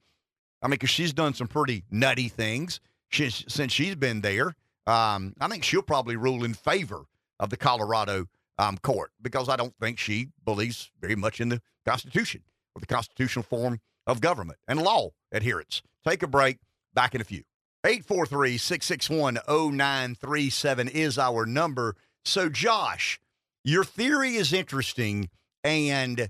I 0.61 0.67
mean, 0.67 0.71
because 0.71 0.89
she's 0.89 1.13
done 1.13 1.33
some 1.33 1.47
pretty 1.47 1.83
nutty 1.89 2.29
things 2.29 2.79
since 3.11 3.71
she's 3.71 3.95
been 3.95 4.21
there. 4.21 4.55
Um, 4.87 5.33
I 5.39 5.47
think 5.47 5.63
she'll 5.63 5.81
probably 5.81 6.15
rule 6.15 6.43
in 6.43 6.53
favor 6.53 7.05
of 7.39 7.49
the 7.49 7.57
Colorado 7.57 8.27
um, 8.57 8.77
court 8.77 9.11
because 9.21 9.49
I 9.49 9.55
don't 9.55 9.73
think 9.81 9.99
she 9.99 10.29
believes 10.43 10.91
very 11.01 11.15
much 11.15 11.39
in 11.41 11.49
the 11.49 11.61
Constitution 11.85 12.43
or 12.75 12.79
the 12.79 12.85
constitutional 12.87 13.43
form 13.43 13.79
of 14.07 14.21
government 14.21 14.59
and 14.67 14.81
law 14.81 15.09
adherence. 15.31 15.81
Take 16.07 16.23
a 16.23 16.27
break. 16.27 16.57
Back 16.93 17.13
in 17.13 17.19
a 17.19 17.25
few. 17.25 17.43
843 17.85 18.57
661 18.57 19.39
0937 19.47 20.87
is 20.87 21.17
our 21.17 21.45
number. 21.45 21.95
So, 22.23 22.47
Josh, 22.49 23.19
your 23.63 23.83
theory 23.83 24.35
is 24.35 24.53
interesting, 24.53 25.29
and 25.63 26.29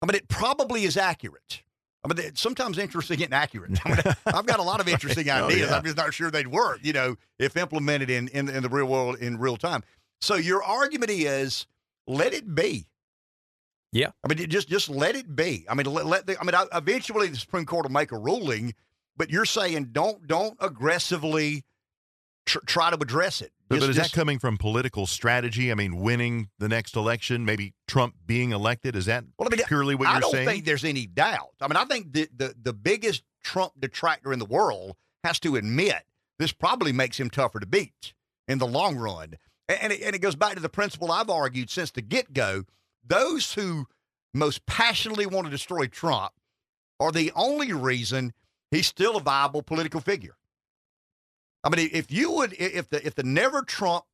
I 0.00 0.06
mean, 0.06 0.14
it 0.14 0.28
probably 0.28 0.84
is 0.84 0.96
accurate. 0.96 1.62
I 2.04 2.08
mean, 2.14 2.24
it's 2.26 2.40
sometimes 2.40 2.78
interesting 2.78 3.22
and 3.22 3.32
accurate. 3.34 3.78
I 3.84 3.88
mean, 3.88 3.98
I've 4.26 4.46
got 4.46 4.60
a 4.60 4.62
lot 4.62 4.80
of 4.80 4.88
interesting 4.88 5.28
Oh, 5.30 5.46
ideas. 5.46 5.68
yeah. 5.70 5.76
I'm 5.76 5.84
just 5.84 5.96
not 5.96 6.12
sure 6.14 6.30
they'd 6.30 6.46
work, 6.46 6.78
you 6.82 6.92
know, 6.92 7.16
if 7.38 7.56
implemented 7.56 8.10
in, 8.10 8.28
in, 8.28 8.48
in 8.48 8.62
the 8.62 8.68
real 8.68 8.86
world 8.86 9.16
in 9.18 9.38
real 9.38 9.56
time. 9.56 9.82
So, 10.24 10.36
your 10.36 10.62
argument 10.62 11.10
is 11.10 11.66
let 12.06 12.32
it 12.32 12.54
be. 12.54 12.86
Yeah. 13.92 14.10
I 14.24 14.32
mean, 14.34 14.48
just 14.48 14.68
just 14.68 14.88
let 14.88 15.14
it 15.16 15.36
be. 15.36 15.66
I 15.68 15.74
mean, 15.74 15.86
let, 15.86 16.06
let 16.06 16.26
the, 16.26 16.40
I 16.40 16.44
mean, 16.44 16.54
I- 16.54 16.66
eventually 16.76 17.28
the 17.28 17.36
Supreme 17.36 17.66
Court 17.66 17.84
will 17.84 17.92
make 17.92 18.10
a 18.10 18.18
ruling, 18.18 18.74
but 19.16 19.30
you're 19.30 19.44
saying 19.44 19.90
don't 19.92 20.26
don't 20.26 20.56
aggressively 20.60 21.64
tr- 22.46 22.58
try 22.66 22.90
to 22.90 22.96
address 22.96 23.40
it. 23.40 23.52
But, 23.68 23.76
Just- 23.76 23.82
but 23.86 23.90
is 23.90 23.96
just- 23.96 24.12
that 24.14 24.18
coming 24.18 24.38
from 24.38 24.56
political 24.58 25.06
strategy? 25.06 25.70
I 25.70 25.74
mean, 25.74 25.96
winning 25.98 26.48
the 26.58 26.68
next 26.68 26.96
election, 26.96 27.44
maybe 27.44 27.74
Trump 27.86 28.14
being 28.26 28.50
elected. 28.52 28.96
Is 28.96 29.04
that 29.06 29.24
Well, 29.38 29.48
I 29.52 29.54
mean, 29.56 29.64
purely 29.66 29.94
what 29.94 30.08
I 30.08 30.14
you're 30.14 30.22
saying? 30.22 30.34
I 30.34 30.44
don't 30.44 30.52
think 30.54 30.64
there's 30.64 30.84
any 30.84 31.06
doubt. 31.06 31.50
I 31.60 31.68
mean, 31.68 31.76
I 31.76 31.84
think 31.84 32.12
the, 32.12 32.28
the 32.34 32.54
the 32.60 32.72
biggest 32.72 33.22
Trump 33.42 33.74
detractor 33.78 34.32
in 34.32 34.38
the 34.38 34.44
world 34.46 34.96
has 35.22 35.38
to 35.40 35.54
admit 35.56 36.02
this 36.38 36.50
probably 36.52 36.92
makes 36.92 37.20
him 37.20 37.30
tougher 37.30 37.60
to 37.60 37.66
beat 37.66 38.14
in 38.48 38.58
the 38.58 38.66
long 38.66 38.96
run. 38.96 39.34
And, 39.68 39.92
it, 39.92 40.02
and 40.02 40.14
it 40.14 40.20
goes 40.20 40.36
back 40.36 40.54
to 40.54 40.60
the 40.60 40.68
principle 40.68 41.10
I've 41.10 41.30
argued 41.30 41.70
since 41.70 41.90
the 41.90 42.02
get 42.02 42.32
go. 42.32 42.64
Those 43.06 43.54
who 43.54 43.86
most 44.32 44.66
passionately 44.66 45.26
want 45.26 45.46
to 45.46 45.50
destroy 45.50 45.86
Trump 45.86 46.32
are 47.00 47.12
the 47.12 47.32
only 47.34 47.72
reason 47.72 48.32
he's 48.70 48.86
still 48.86 49.16
a 49.16 49.20
viable 49.20 49.62
political 49.62 50.00
figure. 50.00 50.36
I 51.62 51.70
mean, 51.70 51.88
if 51.92 52.12
you 52.12 52.30
would, 52.32 52.52
if 52.58 52.90
the 52.90 53.04
if 53.06 53.14
the 53.14 53.22
never 53.22 53.62
Trump 53.62 54.04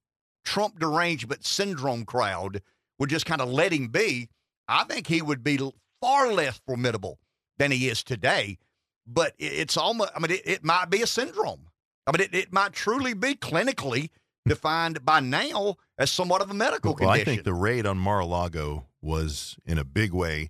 Trump 0.45 0.79
derangement 0.79 1.45
syndrome 1.45 2.05
crowd 2.05 2.63
would 2.99 3.11
just 3.11 3.27
kind 3.27 3.41
of 3.41 3.51
let 3.51 3.73
him 3.73 3.89
be, 3.89 4.29
I 4.69 4.85
think 4.85 5.09
he 5.09 5.21
would 5.21 5.43
be 5.43 5.59
far 6.01 6.33
less 6.33 6.61
formidable 6.67 7.19
than 7.59 7.73
he 7.73 7.89
is 7.89 8.05
today. 8.05 8.59
But 9.07 9.35
it's 9.39 9.77
almost, 9.77 10.13
I 10.15 10.21
mean, 10.21 10.31
it, 10.31 10.43
it 10.45 10.65
might 10.65 10.91
be 10.91 11.03
a 11.03 11.07
syndrome. 11.07 11.69
I 12.07 12.13
mean, 12.13 12.21
it, 12.21 12.35
it 12.35 12.53
might 12.53 12.73
truly 12.73 13.15
be 13.15 13.35
clinically 13.35 14.11
defined 14.47 15.05
by 15.05 15.21
now 15.21 15.77
as 15.99 16.11
somewhat 16.11 16.43
of 16.43 16.51
a 16.51 16.55
medical 16.55 16.97
well, 16.99 17.11
I 17.11 17.25
think 17.25 17.45
the 17.45 17.55
raid 17.55 17.87
on 17.87 17.99
Mar-a-Lago 17.99 18.87
was, 19.03 19.57
in 19.65 19.79
a 19.79 19.85
big 19.85 20.13
way, 20.13 20.49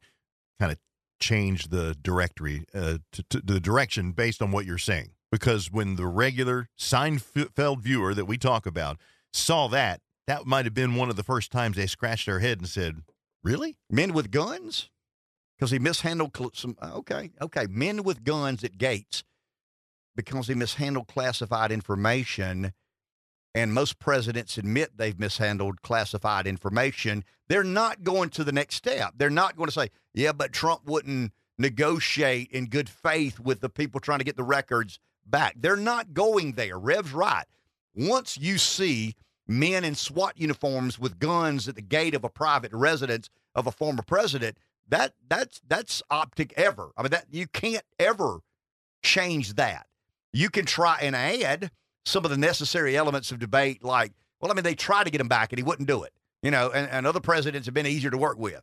kind 0.58 0.72
of 0.72 0.78
changed 1.20 1.70
the 1.70 1.94
directory, 2.00 2.64
uh, 2.74 2.98
to, 3.12 3.22
to 3.30 3.40
the 3.40 3.60
direction 3.60 4.12
based 4.12 4.40
on 4.42 4.50
what 4.52 4.64
you're 4.66 4.78
saying. 4.78 5.10
Because 5.30 5.70
when 5.70 5.94
the 5.96 6.06
regular 6.06 6.68
Seinfeld 6.78 7.80
viewer 7.80 8.14
that 8.14 8.24
we 8.24 8.36
talk 8.36 8.66
about 8.66 8.98
saw 9.32 9.68
that, 9.68 10.00
that 10.26 10.44
might 10.46 10.64
have 10.64 10.74
been 10.74 10.96
one 10.96 11.08
of 11.08 11.16
the 11.16 11.22
first 11.22 11.52
times 11.52 11.76
they 11.76 11.86
scratched 11.86 12.26
their 12.26 12.40
head 12.40 12.58
and 12.58 12.68
said, 12.68 13.02
"Really? 13.44 13.76
Men 13.88 14.12
with 14.12 14.30
guns? 14.32 14.90
Because 15.56 15.70
he 15.70 15.78
mishandled 15.78 16.36
cl- 16.36 16.50
some. 16.54 16.76
uh, 16.80 16.92
Okay, 16.96 17.30
okay. 17.40 17.66
Men 17.68 18.02
with 18.02 18.24
guns 18.24 18.64
at 18.64 18.76
gates 18.78 19.22
because 20.16 20.48
he 20.48 20.54
mishandled 20.54 21.06
classified 21.06 21.70
information. 21.70 22.72
And 23.54 23.74
most 23.74 23.98
presidents 23.98 24.58
admit 24.58 24.96
they've 24.96 25.18
mishandled 25.18 25.82
classified 25.82 26.46
information. 26.46 27.24
They're 27.48 27.64
not 27.64 28.04
going 28.04 28.30
to 28.30 28.44
the 28.44 28.52
next 28.52 28.76
step. 28.76 29.14
They're 29.16 29.28
not 29.28 29.56
going 29.56 29.66
to 29.66 29.72
say, 29.72 29.90
yeah, 30.14 30.32
but 30.32 30.52
Trump 30.52 30.82
wouldn't 30.84 31.32
negotiate 31.58 32.50
in 32.52 32.66
good 32.66 32.88
faith 32.88 33.40
with 33.40 33.60
the 33.60 33.68
people 33.68 34.00
trying 34.00 34.18
to 34.20 34.24
get 34.24 34.36
the 34.36 34.44
records 34.44 34.98
back. 35.26 35.54
They're 35.58 35.76
not 35.76 36.14
going 36.14 36.52
there. 36.52 36.78
Rev's 36.78 37.12
right. 37.12 37.44
Once 37.94 38.38
you 38.38 38.56
see 38.56 39.14
men 39.46 39.84
in 39.84 39.94
SWAT 39.94 40.34
uniforms 40.36 40.98
with 40.98 41.18
guns 41.18 41.68
at 41.68 41.74
the 41.74 41.82
gate 41.82 42.14
of 42.14 42.24
a 42.24 42.28
private 42.28 42.72
residence 42.72 43.28
of 43.54 43.66
a 43.66 43.72
former 43.72 44.02
president, 44.02 44.58
that 44.88 45.14
that's 45.28 45.60
that's 45.68 46.02
optic 46.10 46.52
ever. 46.56 46.90
I 46.96 47.02
mean 47.02 47.10
that 47.10 47.26
you 47.30 47.46
can't 47.46 47.84
ever 47.98 48.40
change 49.02 49.54
that. 49.54 49.86
You 50.32 50.50
can 50.50 50.66
try 50.66 50.98
and 51.00 51.16
add 51.16 51.70
some 52.04 52.24
of 52.24 52.30
the 52.30 52.36
necessary 52.36 52.96
elements 52.96 53.30
of 53.30 53.38
debate, 53.38 53.84
like, 53.84 54.12
well, 54.40 54.50
I 54.50 54.54
mean, 54.54 54.64
they 54.64 54.74
tried 54.74 55.04
to 55.04 55.10
get 55.10 55.20
him 55.20 55.28
back 55.28 55.52
and 55.52 55.58
he 55.58 55.62
wouldn't 55.62 55.88
do 55.88 56.02
it. 56.02 56.12
You 56.42 56.50
know, 56.50 56.70
and, 56.70 56.90
and 56.90 57.06
other 57.06 57.20
presidents 57.20 57.66
have 57.66 57.74
been 57.74 57.86
easier 57.86 58.10
to 58.10 58.16
work 58.16 58.38
with. 58.38 58.62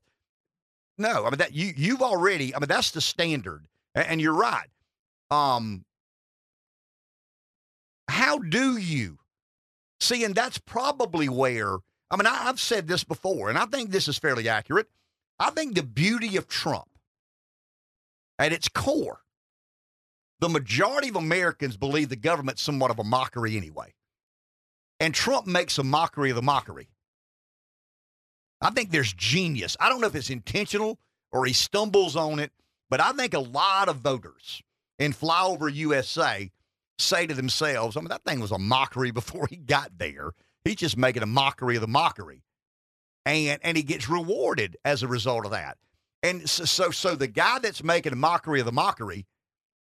No, 0.97 1.25
I 1.25 1.29
mean 1.29 1.37
that 1.37 1.53
you 1.53 1.73
you've 1.75 2.01
already. 2.01 2.55
I 2.55 2.59
mean 2.59 2.67
that's 2.67 2.91
the 2.91 3.01
standard, 3.01 3.67
and, 3.93 4.07
and 4.07 4.21
you're 4.21 4.33
right. 4.33 4.69
Um, 5.29 5.85
how 8.07 8.39
do 8.39 8.77
you 8.77 9.19
see? 9.99 10.23
And 10.23 10.33
that's 10.33 10.57
probably 10.57 11.29
where. 11.29 11.77
I 12.09 12.15
mean, 12.15 12.25
I, 12.25 12.47
I've 12.47 12.59
said 12.59 12.87
this 12.87 13.03
before, 13.03 13.49
and 13.49 13.57
I 13.57 13.65
think 13.65 13.91
this 13.91 14.07
is 14.07 14.17
fairly 14.17 14.49
accurate. 14.49 14.87
I 15.39 15.51
think 15.51 15.75
the 15.75 15.83
beauty 15.83 16.35
of 16.37 16.47
Trump, 16.47 16.87
at 18.39 18.51
its 18.51 18.69
core, 18.69 19.19
the 20.39 20.49
majority 20.49 21.09
of 21.09 21.15
Americans 21.15 21.77
believe 21.77 22.09
the 22.09 22.15
government's 22.15 22.61
somewhat 22.61 22.91
of 22.91 22.99
a 22.99 23.03
mockery 23.03 23.57
anyway. 23.57 23.93
And 24.99 25.13
Trump 25.13 25.47
makes 25.47 25.77
a 25.77 25.83
mockery 25.83 26.29
of 26.29 26.35
the 26.35 26.41
mockery. 26.41 26.89
I 28.61 28.71
think 28.71 28.91
there's 28.91 29.13
genius. 29.13 29.77
I 29.79 29.89
don't 29.89 30.01
know 30.01 30.07
if 30.07 30.15
it's 30.15 30.29
intentional 30.29 30.99
or 31.31 31.45
he 31.45 31.53
stumbles 31.53 32.15
on 32.15 32.39
it, 32.39 32.51
but 32.89 32.99
I 32.99 33.11
think 33.11 33.33
a 33.33 33.39
lot 33.39 33.89
of 33.89 33.97
voters 33.97 34.61
in 34.97 35.13
flyover 35.13 35.73
USA 35.73 36.51
say 36.97 37.27
to 37.27 37.33
themselves, 37.33 37.95
I 37.95 37.99
mean, 37.99 38.09
that 38.09 38.23
thing 38.23 38.39
was 38.39 38.51
a 38.51 38.57
mockery 38.57 39.11
before 39.13 39.47
he 39.47 39.57
got 39.57 39.97
there. 39.97 40.31
He's 40.63 40.75
just 40.75 40.97
making 40.97 41.23
a 41.23 41.27
mockery 41.27 41.75
of 41.75 41.81
the 41.81 41.87
mockery. 41.87 42.43
And 43.25 43.59
and 43.61 43.75
he 43.75 43.83
gets 43.83 44.09
rewarded 44.09 44.77
as 44.85 45.03
a 45.03 45.07
result 45.07 45.45
of 45.45 45.51
that. 45.51 45.77
And 46.23 46.49
so 46.49 46.63
so, 46.65 46.91
so 46.91 47.15
the 47.15 47.27
guy 47.27 47.59
that's 47.59 47.83
making 47.83 48.13
a 48.13 48.17
mockery 48.17 48.61
of 48.61 48.65
the 48.65 48.71
mockery 48.71 49.25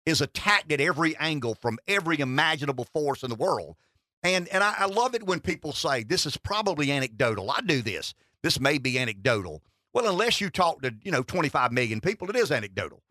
is 0.06 0.20
attacked 0.20 0.72
at 0.72 0.80
every 0.80 1.16
angle 1.16 1.56
from 1.56 1.78
every 1.86 2.20
imaginable 2.20 2.84
force 2.84 3.22
in 3.22 3.28
the 3.28 3.36
world. 3.36 3.76
And 4.22 4.48
and 4.48 4.64
I, 4.64 4.74
I 4.78 4.86
love 4.86 5.14
it 5.14 5.24
when 5.24 5.40
people 5.40 5.72
say 5.72 6.02
this 6.02 6.24
is 6.24 6.36
probably 6.36 6.90
anecdotal. 6.90 7.50
I 7.50 7.60
do 7.60 7.82
this. 7.82 8.14
This 8.42 8.58
may 8.60 8.78
be 8.78 8.98
anecdotal. 8.98 9.62
Well, 9.92 10.08
unless 10.08 10.40
you 10.40 10.50
talk 10.50 10.82
to 10.82 10.94
you 11.02 11.10
know 11.10 11.22
25 11.22 11.72
million 11.72 12.00
people, 12.00 12.30
it 12.30 12.36
is 12.36 12.50
anecdotal. 12.50 13.02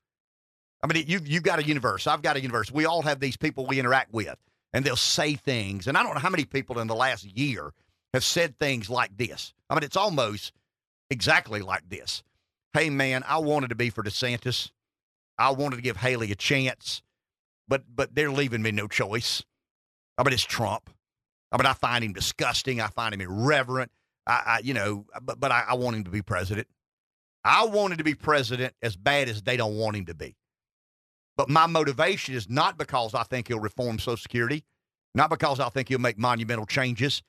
I 0.82 0.88
mean, 0.88 1.06
you 1.08 1.20
you've 1.24 1.44
got 1.44 1.60
a 1.60 1.64
universe. 1.64 2.08
I've 2.08 2.22
got 2.22 2.38
a 2.38 2.42
universe. 2.42 2.72
We 2.72 2.86
all 2.86 3.02
have 3.04 3.20
these 3.20 3.38
people 3.38 3.66
we 3.66 3.80
interact 3.80 4.14
with, 4.14 4.36
and 4.74 4.86
they'll 4.86 4.96
say 4.96 5.36
things. 5.36 5.88
And 5.88 5.98
I 5.98 6.04
don't 6.04 6.14
know 6.14 6.20
how 6.20 6.30
many 6.30 6.46
people 6.46 6.80
in 6.80 6.88
the 6.88 6.96
last 6.96 7.24
year 7.24 7.72
have 8.14 8.24
said 8.24 8.58
things 8.58 8.90
like 8.90 9.18
this. 9.18 9.54
I 9.70 9.76
mean, 9.76 9.84
it's 9.84 9.98
almost 9.98 10.54
exactly 11.10 11.62
like 11.62 11.90
this. 11.90 12.24
Hey, 12.74 12.90
man, 12.90 13.24
I 13.28 13.38
wanted 13.38 13.70
to 13.70 13.76
be 13.76 13.90
for 13.90 14.04
DeSantis. 14.04 14.72
I 15.38 15.52
wanted 15.52 15.78
to 15.78 15.82
give 15.82 15.98
Haley 15.98 16.32
a 16.32 16.36
chance, 16.36 17.02
but 17.68 17.84
but 17.94 18.16
they're 18.16 18.32
leaving 18.32 18.62
me 18.62 18.72
no 18.72 18.88
choice. 18.88 19.44
I 20.18 20.24
mean, 20.24 20.34
it's 20.34 20.44
Trump. 20.44 20.90
I 21.52 21.58
mean, 21.58 21.66
I 21.66 21.74
find 21.74 22.04
him 22.04 22.14
disgusting. 22.14 22.82
I 22.82 22.88
find 22.88 23.14
him 23.14 23.22
irreverent. 23.22 23.92
I, 24.28 24.44
I 24.46 24.60
you 24.64 24.74
know, 24.74 25.06
but 25.22 25.40
but 25.40 25.52
I, 25.52 25.66
I 25.70 25.74
want 25.76 25.96
him 25.98 26.04
to 26.06 26.12
be 26.12 26.22
president. 26.22 26.68
I 27.44 27.66
wanted 27.66 28.00
to 28.00 28.04
be 28.04 28.16
president 28.16 28.74
as 28.82 28.96
bad 28.96 29.30
as 29.30 29.44
they 29.44 29.56
don't 29.56 29.78
want 29.78 29.96
him 29.96 30.06
to 30.06 30.16
be. 30.16 30.36
But 31.38 31.50
my 31.50 31.68
motivation 31.68 32.34
is 32.34 32.50
not 32.50 32.78
because 32.78 33.14
I 33.14 33.24
think 33.24 33.48
he'll 33.48 33.60
reform 33.60 34.00
Social 34.00 34.18
Security, 34.18 34.64
not 35.14 35.30
because 35.30 35.60
I 35.60 35.70
think 35.70 35.90
he'll 35.90 36.00
make 36.00 36.18
monumental 36.18 36.66
changes. 36.66 37.22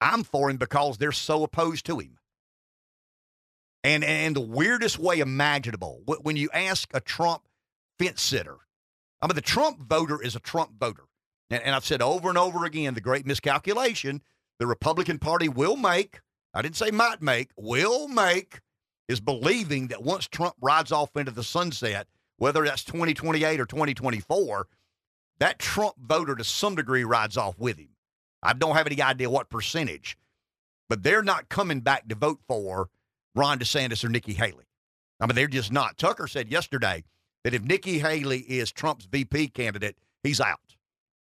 I'm 0.00 0.24
for 0.24 0.50
him 0.50 0.56
because 0.56 0.98
they're 0.98 1.12
so 1.12 1.44
opposed 1.44 1.86
to 1.86 1.98
him. 1.98 2.18
And 3.84 4.02
and 4.02 4.34
the 4.34 4.40
weirdest 4.40 4.98
way 4.98 5.20
imaginable, 5.20 6.02
when 6.06 6.36
you 6.36 6.48
ask 6.52 6.88
a 6.94 7.00
Trump 7.00 7.42
fence 7.98 8.22
sitter, 8.22 8.56
I 9.20 9.26
mean, 9.26 9.36
the 9.36 9.42
Trump 9.42 9.80
voter 9.80 10.20
is 10.20 10.34
a 10.34 10.40
Trump 10.40 10.72
voter. 10.80 11.04
And, 11.50 11.62
and 11.62 11.74
I've 11.74 11.84
said 11.84 12.00
over 12.00 12.30
and 12.30 12.38
over 12.38 12.64
again 12.64 12.94
the 12.94 13.00
great 13.02 13.26
miscalculation 13.26 14.22
the 14.58 14.66
Republican 14.66 15.18
Party 15.18 15.48
will 15.48 15.76
make, 15.76 16.20
I 16.54 16.62
didn't 16.62 16.76
say 16.76 16.90
might 16.90 17.20
make, 17.20 17.50
will 17.56 18.08
make, 18.08 18.60
is 19.08 19.20
believing 19.20 19.88
that 19.88 20.02
once 20.02 20.26
Trump 20.26 20.54
rides 20.62 20.92
off 20.92 21.16
into 21.16 21.32
the 21.32 21.42
sunset, 21.42 22.06
whether 22.38 22.64
that's 22.64 22.84
2028 22.84 23.60
or 23.60 23.66
2024, 23.66 24.66
that 25.40 25.58
Trump 25.58 25.96
voter 25.98 26.36
to 26.36 26.44
some 26.44 26.76
degree 26.76 27.04
rides 27.04 27.36
off 27.36 27.58
with 27.58 27.76
him. 27.76 27.90
I 28.42 28.52
don't 28.52 28.76
have 28.76 28.86
any 28.86 29.02
idea 29.02 29.28
what 29.28 29.50
percentage, 29.50 30.16
but 30.88 31.02
they're 31.02 31.22
not 31.22 31.48
coming 31.48 31.80
back 31.80 32.08
to 32.08 32.14
vote 32.14 32.40
for 32.46 32.88
Ron 33.34 33.58
DeSantis 33.58 34.04
or 34.04 34.08
Nikki 34.08 34.32
Haley. 34.32 34.64
I 35.20 35.26
mean, 35.26 35.34
they're 35.36 35.46
just 35.46 35.72
not. 35.72 35.96
Tucker 35.96 36.26
said 36.26 36.50
yesterday 36.50 37.04
that 37.44 37.54
if 37.54 37.62
Nikki 37.62 37.98
Haley 37.98 38.40
is 38.40 38.72
Trump's 38.72 39.06
VP 39.06 39.48
candidate, 39.48 39.96
he's 40.22 40.40
out. 40.40 40.76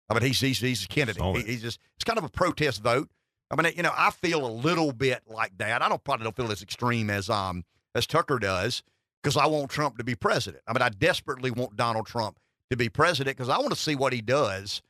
I 0.08 0.14
mean, 0.14 0.22
he's 0.22 0.40
he's, 0.40 0.58
he's 0.58 0.84
a 0.84 0.88
candidate. 0.88 1.22
He, 1.36 1.42
he's 1.42 1.62
just 1.62 1.78
it's 1.96 2.04
kind 2.04 2.18
of 2.18 2.24
a 2.24 2.28
protest 2.28 2.82
vote. 2.82 3.08
I 3.50 3.60
mean, 3.60 3.72
you 3.76 3.82
know, 3.82 3.92
I 3.96 4.10
feel 4.10 4.46
a 4.46 4.50
little 4.50 4.92
bit 4.92 5.22
like 5.26 5.56
that. 5.58 5.82
I 5.82 5.88
don't 5.88 6.02
probably 6.02 6.24
don't 6.24 6.36
feel 6.36 6.52
as 6.52 6.62
extreme 6.62 7.10
as 7.10 7.30
um 7.30 7.64
as 7.94 8.06
Tucker 8.06 8.38
does 8.38 8.82
because 9.22 9.36
I 9.36 9.46
want 9.46 9.70
Trump 9.70 9.98
to 9.98 10.04
be 10.04 10.14
president. 10.14 10.62
I 10.66 10.72
mean, 10.72 10.82
I 10.82 10.88
desperately 10.88 11.50
want 11.50 11.76
Donald 11.76 12.06
Trump 12.06 12.38
to 12.70 12.76
be 12.76 12.88
president 12.88 13.36
because 13.36 13.48
I 13.48 13.58
want 13.58 13.70
to 13.70 13.76
see 13.76 13.94
what 13.94 14.12
he 14.12 14.20
does, 14.20 14.82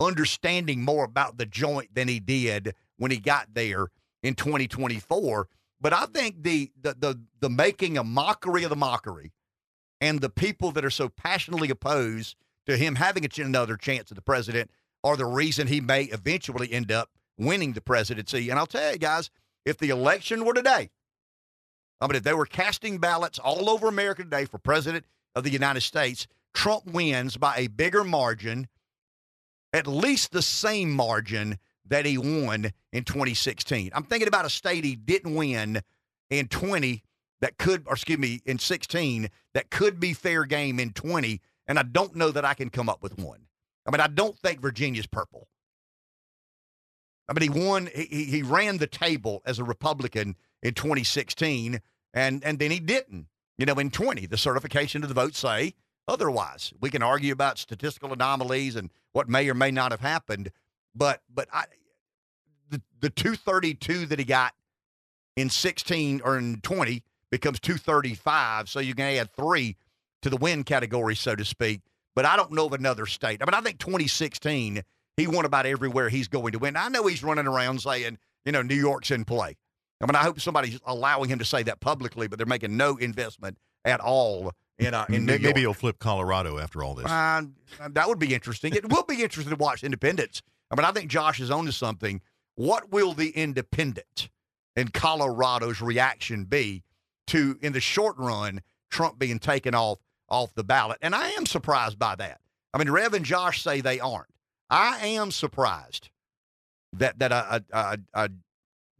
understanding 0.00 0.82
more 0.82 1.04
about 1.04 1.38
the 1.38 1.46
joint 1.46 1.94
than 1.94 2.08
he 2.08 2.20
did 2.20 2.74
when 2.98 3.10
he 3.10 3.18
got 3.18 3.48
there 3.54 3.88
in 4.22 4.34
2024. 4.34 5.48
But 5.80 5.92
I 5.92 6.06
think 6.06 6.42
the 6.42 6.70
the 6.80 6.94
the, 6.98 7.20
the 7.40 7.50
making 7.50 7.96
a 7.98 8.04
mockery 8.04 8.64
of 8.64 8.70
the 8.70 8.76
mockery 8.76 9.32
and 10.00 10.20
the 10.20 10.30
people 10.30 10.72
that 10.72 10.84
are 10.84 10.90
so 10.90 11.08
passionately 11.08 11.70
opposed 11.70 12.36
to 12.66 12.76
him 12.76 12.96
having 12.96 13.26
another 13.38 13.76
chance 13.76 14.10
at 14.10 14.16
the 14.16 14.22
president 14.22 14.70
are 15.02 15.16
the 15.16 15.26
reason 15.26 15.66
he 15.66 15.80
may 15.80 16.04
eventually 16.04 16.72
end 16.72 16.92
up 16.92 17.10
winning 17.38 17.72
the 17.72 17.80
presidency. 17.80 18.50
And 18.50 18.58
I'll 18.58 18.66
tell 18.66 18.92
you 18.92 18.98
guys, 18.98 19.30
if 19.64 19.78
the 19.78 19.88
election 19.90 20.44
were 20.44 20.54
today, 20.54 20.90
I 22.00 22.06
mean, 22.06 22.16
if 22.16 22.22
they 22.22 22.34
were 22.34 22.46
casting 22.46 22.98
ballots 22.98 23.38
all 23.38 23.68
over 23.68 23.88
America 23.88 24.22
today 24.22 24.44
for 24.44 24.58
president 24.58 25.04
of 25.34 25.44
the 25.44 25.50
United 25.50 25.82
States, 25.82 26.26
Trump 26.54 26.86
wins 26.86 27.36
by 27.36 27.56
a 27.56 27.68
bigger 27.68 28.04
margin, 28.04 28.68
at 29.72 29.86
least 29.86 30.32
the 30.32 30.42
same 30.42 30.90
margin 30.90 31.58
that 31.86 32.06
he 32.06 32.18
won 32.18 32.72
in 32.92 33.04
2016. 33.04 33.90
I'm 33.94 34.04
thinking 34.04 34.28
about 34.28 34.44
a 34.44 34.50
state 34.50 34.84
he 34.84 34.96
didn't 34.96 35.34
win 35.34 35.82
in 36.28 36.48
20 36.48 37.02
that 37.40 37.58
could, 37.58 37.84
or 37.86 37.94
excuse 37.94 38.18
me, 38.18 38.40
in 38.44 38.58
16 38.58 39.28
that 39.54 39.70
could 39.70 39.98
be 39.98 40.12
fair 40.12 40.44
game 40.44 40.78
in 40.78 40.92
20, 40.92 41.40
and 41.66 41.78
I 41.78 41.82
don't 41.82 42.14
know 42.14 42.30
that 42.30 42.44
I 42.44 42.54
can 42.54 42.70
come 42.70 42.88
up 42.88 43.02
with 43.02 43.18
one. 43.18 43.46
I 43.86 43.90
mean, 43.90 44.00
I 44.00 44.06
don't 44.06 44.38
think 44.38 44.60
Virginia's 44.60 45.06
purple. 45.06 45.48
I 47.28 47.32
mean, 47.32 47.52
he 47.52 47.60
won, 47.66 47.88
he, 47.94 48.24
he 48.24 48.42
ran 48.42 48.78
the 48.78 48.86
table 48.86 49.40
as 49.46 49.58
a 49.58 49.64
Republican 49.64 50.36
in 50.62 50.74
2016, 50.74 51.80
and 52.12 52.44
and 52.44 52.58
then 52.58 52.70
he 52.70 52.80
didn't. 52.80 53.26
You 53.56 53.66
know, 53.66 53.74
in 53.74 53.90
20, 53.90 54.26
the 54.26 54.38
certification 54.38 55.02
of 55.02 55.08
the 55.08 55.14
vote 55.14 55.34
say 55.34 55.74
otherwise. 56.08 56.72
We 56.80 56.90
can 56.90 57.02
argue 57.02 57.32
about 57.32 57.58
statistical 57.58 58.12
anomalies 58.12 58.74
and 58.74 58.90
what 59.12 59.28
may 59.28 59.48
or 59.48 59.54
may 59.54 59.70
not 59.70 59.92
have 59.92 60.00
happened, 60.00 60.50
but 60.94 61.22
but 61.32 61.48
I, 61.52 61.64
the 62.70 62.80
the 63.00 63.10
232 63.10 64.06
that 64.06 64.18
he 64.18 64.24
got 64.24 64.54
in 65.36 65.50
16 65.50 66.20
or 66.24 66.38
in 66.38 66.60
20 66.60 67.02
becomes 67.30 67.60
235, 67.60 68.68
so 68.68 68.80
you 68.80 68.94
can 68.94 69.04
add 69.04 69.32
three 69.34 69.76
to 70.22 70.30
the 70.30 70.36
win 70.36 70.64
category, 70.64 71.14
so 71.14 71.34
to 71.34 71.44
speak. 71.44 71.80
But 72.14 72.24
I 72.24 72.36
don't 72.36 72.52
know 72.52 72.66
of 72.66 72.72
another 72.72 73.06
state. 73.06 73.40
I 73.40 73.44
mean, 73.44 73.54
I 73.54 73.60
think 73.60 73.78
2016 73.78 74.82
he 75.16 75.26
won 75.26 75.44
about 75.44 75.66
everywhere 75.66 76.08
he's 76.08 76.28
going 76.28 76.52
to 76.52 76.58
win. 76.58 76.76
I 76.76 76.88
know 76.88 77.06
he's 77.06 77.22
running 77.22 77.46
around 77.46 77.80
saying, 77.82 78.18
you 78.44 78.52
know, 78.52 78.62
New 78.62 78.74
York's 78.74 79.10
in 79.10 79.24
play. 79.24 79.56
I 80.00 80.06
mean, 80.06 80.16
I 80.16 80.22
hope 80.22 80.40
somebody's 80.40 80.80
allowing 80.86 81.28
him 81.28 81.38
to 81.40 81.44
say 81.44 81.62
that 81.64 81.80
publicly, 81.80 82.26
but 82.26 82.38
they're 82.38 82.46
making 82.46 82.76
no 82.76 82.96
investment 82.96 83.58
at 83.84 84.00
all 84.00 84.52
in 84.78 84.94
uh, 84.94 85.04
in 85.10 85.26
maybe, 85.26 85.44
maybe 85.44 85.60
he'll 85.60 85.74
flip 85.74 85.98
Colorado 85.98 86.58
after 86.58 86.82
all 86.82 86.94
this. 86.94 87.06
Uh, 87.06 87.42
that 87.90 88.08
would 88.08 88.18
be 88.18 88.34
interesting. 88.34 88.74
It 88.74 88.90
will 88.90 89.04
be 89.04 89.22
interesting 89.22 89.50
to 89.50 89.56
watch 89.56 89.84
independents. 89.84 90.42
I 90.70 90.76
mean, 90.76 90.84
I 90.84 90.92
think 90.92 91.10
Josh 91.10 91.40
is 91.40 91.50
on 91.50 91.66
to 91.66 91.72
something. 91.72 92.20
What 92.54 92.90
will 92.90 93.12
the 93.12 93.30
independent 93.30 94.28
in 94.76 94.88
Colorado's 94.88 95.80
reaction 95.80 96.44
be 96.44 96.82
to, 97.28 97.58
in 97.60 97.72
the 97.72 97.80
short 97.80 98.16
run, 98.18 98.60
Trump 98.90 99.18
being 99.18 99.38
taken 99.38 99.74
off 99.74 99.98
off 100.28 100.54
the 100.54 100.64
ballot? 100.64 100.98
And 101.02 101.14
I 101.14 101.30
am 101.30 101.46
surprised 101.46 101.98
by 101.98 102.14
that. 102.16 102.40
I 102.72 102.78
mean, 102.78 102.90
Rev 102.90 103.14
and 103.14 103.24
Josh 103.24 103.62
say 103.62 103.80
they 103.80 103.98
aren't. 103.98 104.28
I 104.68 104.98
am 105.04 105.32
surprised 105.32 106.10
that 106.92 107.18
that 107.18 107.32
a, 107.32 107.64
a, 107.72 107.98
a 108.14 108.30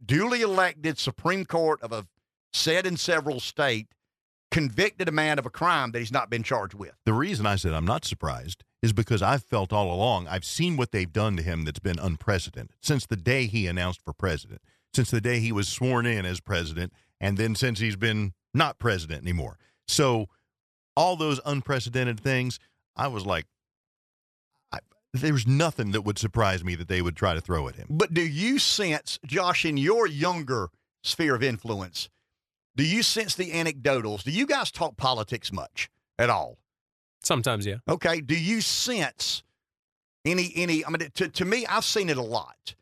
duly 0.05 0.41
elected 0.41 0.97
Supreme 0.97 1.45
Court 1.45 1.81
of 1.81 1.91
a 1.91 2.05
said 2.53 2.85
in 2.85 2.97
several 2.97 3.39
state 3.39 3.87
convicted 4.49 5.07
a 5.07 5.11
man 5.11 5.39
of 5.39 5.45
a 5.45 5.49
crime 5.49 5.91
that 5.91 5.99
he's 5.99 6.11
not 6.11 6.29
been 6.29 6.43
charged 6.43 6.73
with. 6.73 6.91
The 7.05 7.13
reason 7.13 7.45
I 7.45 7.55
said 7.55 7.73
I'm 7.73 7.85
not 7.85 8.03
surprised 8.03 8.65
is 8.81 8.93
because 8.93 9.21
I've 9.21 9.43
felt 9.43 9.71
all 9.71 9.93
along, 9.93 10.27
I've 10.27 10.45
seen 10.45 10.77
what 10.77 10.91
they've 10.91 11.11
done 11.11 11.37
to 11.37 11.43
him 11.43 11.65
that's 11.65 11.79
been 11.79 11.99
unprecedented 11.99 12.75
since 12.81 13.05
the 13.05 13.15
day 13.15 13.45
he 13.45 13.67
announced 13.67 14.01
for 14.03 14.13
president, 14.13 14.61
since 14.93 15.11
the 15.11 15.21
day 15.21 15.39
he 15.39 15.51
was 15.51 15.67
sworn 15.67 16.05
in 16.05 16.25
as 16.25 16.39
president, 16.39 16.91
and 17.19 17.37
then 17.37 17.55
since 17.55 17.79
he's 17.79 17.95
been 17.95 18.33
not 18.53 18.79
president 18.79 19.21
anymore. 19.21 19.57
So, 19.87 20.27
all 20.97 21.15
those 21.15 21.39
unprecedented 21.45 22.19
things, 22.19 22.59
I 22.95 23.07
was 23.07 23.25
like, 23.25 23.45
there's 25.13 25.45
nothing 25.45 25.91
that 25.91 26.01
would 26.01 26.17
surprise 26.17 26.63
me 26.63 26.75
that 26.75 26.87
they 26.87 27.01
would 27.01 27.15
try 27.15 27.33
to 27.33 27.41
throw 27.41 27.67
at 27.67 27.75
him. 27.75 27.87
But 27.89 28.13
do 28.13 28.21
you 28.21 28.59
sense, 28.59 29.19
Josh, 29.25 29.65
in 29.65 29.77
your 29.77 30.07
younger 30.07 30.69
sphere 31.03 31.35
of 31.35 31.43
influence, 31.43 32.09
do 32.75 32.85
you 32.85 33.03
sense 33.03 33.35
the 33.35 33.51
anecdotals? 33.51 34.23
Do 34.23 34.31
you 34.31 34.45
guys 34.45 34.71
talk 34.71 34.95
politics 34.95 35.51
much 35.51 35.89
at 36.17 36.29
all? 36.29 36.57
Sometimes, 37.23 37.65
yeah. 37.65 37.77
Okay. 37.87 38.21
Do 38.21 38.37
you 38.37 38.61
sense 38.61 39.43
any 40.25 40.51
any? 40.55 40.85
I 40.85 40.89
mean, 40.89 41.09
to 41.15 41.27
to 41.27 41.45
me, 41.45 41.65
I've 41.65 41.85
seen 41.85 42.09
it 42.09 42.17
a 42.17 42.21
lot. 42.21 42.75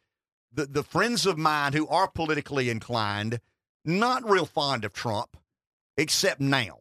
The 0.54 0.66
the 0.66 0.84
friends 0.84 1.26
of 1.26 1.38
mine 1.38 1.74
who 1.74 1.88
are 1.88 2.08
politically 2.08 2.70
inclined, 2.70 3.40
not 3.86 4.28
real 4.30 4.46
fond 4.46 4.86
of 4.86 4.94
Trump, 4.94 5.38
except 5.98 6.40
now. 6.40 6.80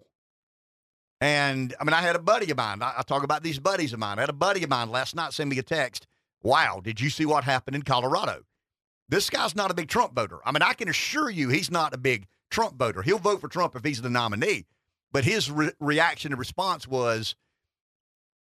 And 1.21 1.75
I 1.81 1.85
mean, 1.85 1.95
I 1.95 2.01
had 2.01 2.17
a 2.17 2.21
buddy 2.21 2.51
of 2.51 2.57
mine. 2.57 2.83
I, 2.83 2.95
I, 2.99 3.03
talk 3.03 3.25
about 3.25 3.43
these 3.43 3.59
buddies 3.59 3.93
of 3.93 3.99
mine. 3.99 4.19
I 4.19 4.23
had 4.23 4.31
a 4.31 4.35
buddy 4.35 4.63
of 4.63 4.71
mine 4.71 4.91
last 4.91 5.17
night 5.17 5.33
send 5.33 5.51
me 5.51 5.59
a 5.59 5.63
text. 5.63 6.07
Wow, 6.43 6.81
did 6.83 7.01
you 7.01 7.11
see 7.11 7.27
what 7.27 7.43
happened 7.43 7.75
in 7.75 7.83
Colorado? 7.83 8.45
This 9.09 9.29
guy's 9.29 9.57
not 9.57 9.71
a 9.71 9.75
big 9.75 9.89
Trump 9.89 10.15
voter. 10.15 10.39
I 10.45 10.53
mean, 10.53 10.63
I 10.63 10.75
can 10.75 10.89
assure 10.89 11.31
you 11.31 11.49
he's 11.49 11.71
not 11.71 11.95
a 11.95 11.99
big 11.99 12.29
Trump 12.51 12.79
voter. 12.79 13.03
He'll 13.03 13.19
vote 13.19 13.41
for 13.41 13.49
Trump 13.49 13.75
if 13.75 13.85
he's 13.85 14.01
the 14.01 14.11
nominee. 14.11 14.67
But 15.11 15.25
his 15.25 15.51
re- 15.51 15.73
reaction 15.81 16.33
and 16.33 16.39
response 16.39 16.87
was 16.87 17.35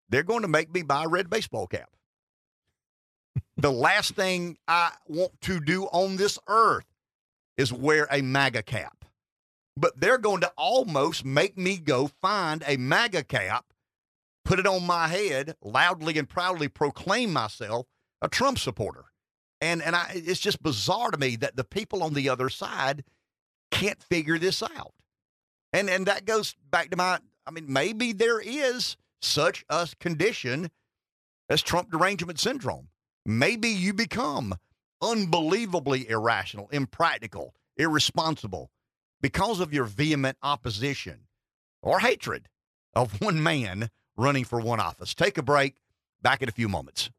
they're 0.08 0.22
going 0.22 0.42
to 0.42 0.48
make 0.48 0.72
me 0.72 0.82
buy 0.82 1.04
a 1.04 1.08
red 1.08 1.30
baseball 1.30 1.66
cap. 1.66 1.90
the 3.56 3.72
last 3.72 4.14
thing 4.14 4.58
I 4.66 4.92
want 5.06 5.40
to 5.42 5.60
do 5.60 5.84
on 5.84 6.16
this 6.16 6.38
earth 6.48 6.86
is 7.56 7.72
wear 7.72 8.06
a 8.10 8.22
MAGA 8.22 8.62
cap. 8.62 9.04
But 9.76 10.00
they're 10.00 10.18
going 10.18 10.40
to 10.40 10.52
almost 10.56 11.24
make 11.24 11.56
me 11.56 11.76
go 11.76 12.10
find 12.20 12.64
a 12.66 12.76
MAGA 12.76 13.24
cap, 13.24 13.66
put 14.44 14.58
it 14.58 14.66
on 14.66 14.86
my 14.86 15.08
head, 15.08 15.54
loudly 15.62 16.18
and 16.18 16.28
proudly 16.28 16.68
proclaim 16.68 17.32
myself 17.32 17.86
a 18.20 18.28
Trump 18.28 18.58
supporter. 18.58 19.04
And 19.60 19.82
and 19.82 19.96
I 19.96 20.12
it's 20.14 20.40
just 20.40 20.62
bizarre 20.62 21.10
to 21.10 21.18
me 21.18 21.36
that 21.36 21.56
the 21.56 21.64
people 21.64 22.02
on 22.02 22.14
the 22.14 22.28
other 22.28 22.48
side 22.48 23.04
can't 23.70 24.02
figure 24.02 24.38
this 24.38 24.62
out. 24.62 24.94
And 25.72 25.90
and 25.90 26.06
that 26.06 26.24
goes 26.24 26.54
back 26.70 26.90
to 26.90 26.96
my 26.96 27.18
I 27.46 27.50
mean 27.50 27.72
maybe 27.72 28.12
there 28.12 28.40
is 28.40 28.96
such 29.22 29.64
a 29.68 29.88
condition 30.00 30.70
as 31.48 31.62
Trump 31.62 31.90
derangement 31.90 32.38
syndrome. 32.38 32.88
Maybe 33.24 33.68
you 33.68 33.92
become 33.92 34.54
unbelievably 35.02 36.08
irrational, 36.08 36.68
impractical, 36.70 37.54
irresponsible 37.76 38.70
because 39.20 39.60
of 39.60 39.72
your 39.72 39.84
vehement 39.84 40.36
opposition 40.42 41.20
or 41.82 42.00
hatred 42.00 42.48
of 42.94 43.20
one 43.22 43.42
man 43.42 43.90
running 44.16 44.44
for 44.44 44.60
one 44.60 44.80
office. 44.80 45.14
Take 45.14 45.38
a 45.38 45.42
break. 45.42 45.76
Back 46.20 46.42
in 46.42 46.48
a 46.48 46.52
few 46.52 46.68
moments. 46.68 47.10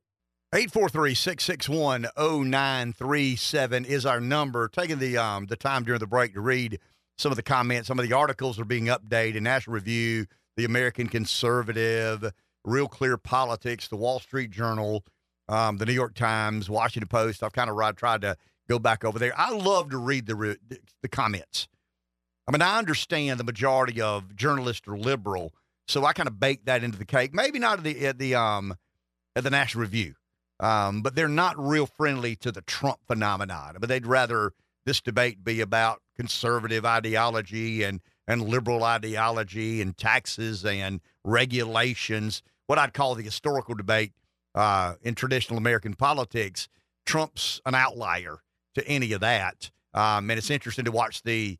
843 0.53 1.13
661 1.13 2.07
0937 2.17 3.85
is 3.85 4.05
our 4.05 4.19
number. 4.19 4.67
Taking 4.67 4.99
the 4.99 5.17
um, 5.17 5.45
the 5.45 5.55
time 5.55 5.83
during 5.83 5.99
the 5.99 6.07
break 6.07 6.33
to 6.33 6.41
read 6.41 6.79
some 7.17 7.31
of 7.31 7.35
the 7.37 7.43
comments. 7.43 7.87
Some 7.87 7.97
of 7.97 8.07
the 8.07 8.13
articles 8.13 8.59
are 8.59 8.65
being 8.65 8.87
updated. 8.87 9.41
National 9.41 9.75
Review, 9.75 10.25
The 10.59 10.65
American 10.65 11.07
Conservative, 11.07 12.33
Real 12.65 12.89
Clear 12.89 13.15
Politics, 13.15 13.87
The 13.87 13.95
Wall 13.95 14.19
Street 14.19 14.51
Journal, 14.51 15.05
um, 15.47 15.77
The 15.77 15.85
New 15.85 15.93
York 15.93 16.15
Times, 16.15 16.69
Washington 16.69 17.07
Post. 17.07 17.43
I've 17.43 17.53
kind 17.53 17.69
of 17.69 17.95
tried 17.95 18.23
to 18.23 18.35
go 18.67 18.77
back 18.77 19.05
over 19.05 19.17
there. 19.17 19.31
I 19.37 19.51
love 19.51 19.91
to 19.91 19.97
read 19.97 20.25
the 20.25 20.35
re- 20.35 20.57
the 21.01 21.07
comments. 21.07 21.69
I 22.45 22.51
mean, 22.51 22.61
I 22.61 22.77
understand 22.77 23.39
the 23.39 23.45
majority 23.45 24.01
of 24.01 24.35
journalists 24.35 24.85
are 24.89 24.97
liberal, 24.97 25.53
so 25.87 26.03
I 26.03 26.11
kind 26.11 26.27
of 26.27 26.41
bake 26.41 26.65
that 26.65 26.83
into 26.83 26.97
the 26.97 27.05
cake. 27.05 27.33
Maybe 27.33 27.57
not 27.57 27.77
at 27.77 27.85
the 27.85 28.07
at 28.07 28.17
the 28.17 28.35
um 28.35 28.75
at 29.37 29.45
the 29.45 29.49
National 29.49 29.83
Review. 29.83 30.15
Um, 30.59 31.01
but 31.01 31.15
they're 31.15 31.29
not 31.29 31.57
real 31.57 31.85
friendly 31.85 32.35
to 32.35 32.51
the 32.51 32.63
Trump 32.63 32.99
phenomenon. 33.07 33.77
But 33.79 33.87
they'd 33.87 34.05
rather 34.05 34.51
this 34.85 34.99
debate 34.99 35.41
be 35.41 35.61
about 35.61 36.01
conservative 36.17 36.85
ideology 36.85 37.83
and 37.83 38.01
and 38.29 38.47
liberal 38.47 38.85
ideology 38.85 39.81
and 39.81 39.97
taxes 39.97 40.63
and 40.63 41.01
regulations. 41.25 42.41
What 42.67 42.79
I'd 42.79 42.93
call 42.93 43.15
the 43.15 43.23
historical 43.23 43.75
debate 43.75 44.13
uh, 44.55 44.93
in 45.01 45.15
traditional 45.15 45.57
American 45.57 45.93
politics. 45.93 46.69
Trump's 47.05 47.59
an 47.65 47.75
outlier 47.75 48.37
to 48.75 48.87
any 48.87 49.11
of 49.11 49.19
that, 49.21 49.71
um, 49.93 50.29
and 50.29 50.37
it's 50.37 50.49
interesting 50.49 50.85
to 50.85 50.91
watch 50.91 51.23
the. 51.23 51.57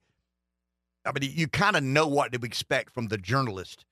I 1.06 1.12
mean, 1.12 1.32
you 1.34 1.48
kind 1.48 1.76
of 1.76 1.84
know 1.84 2.08
what 2.08 2.32
to 2.32 2.40
expect 2.46 2.94
from 2.94 3.08
the 3.08 3.18
journalist. 3.18 3.84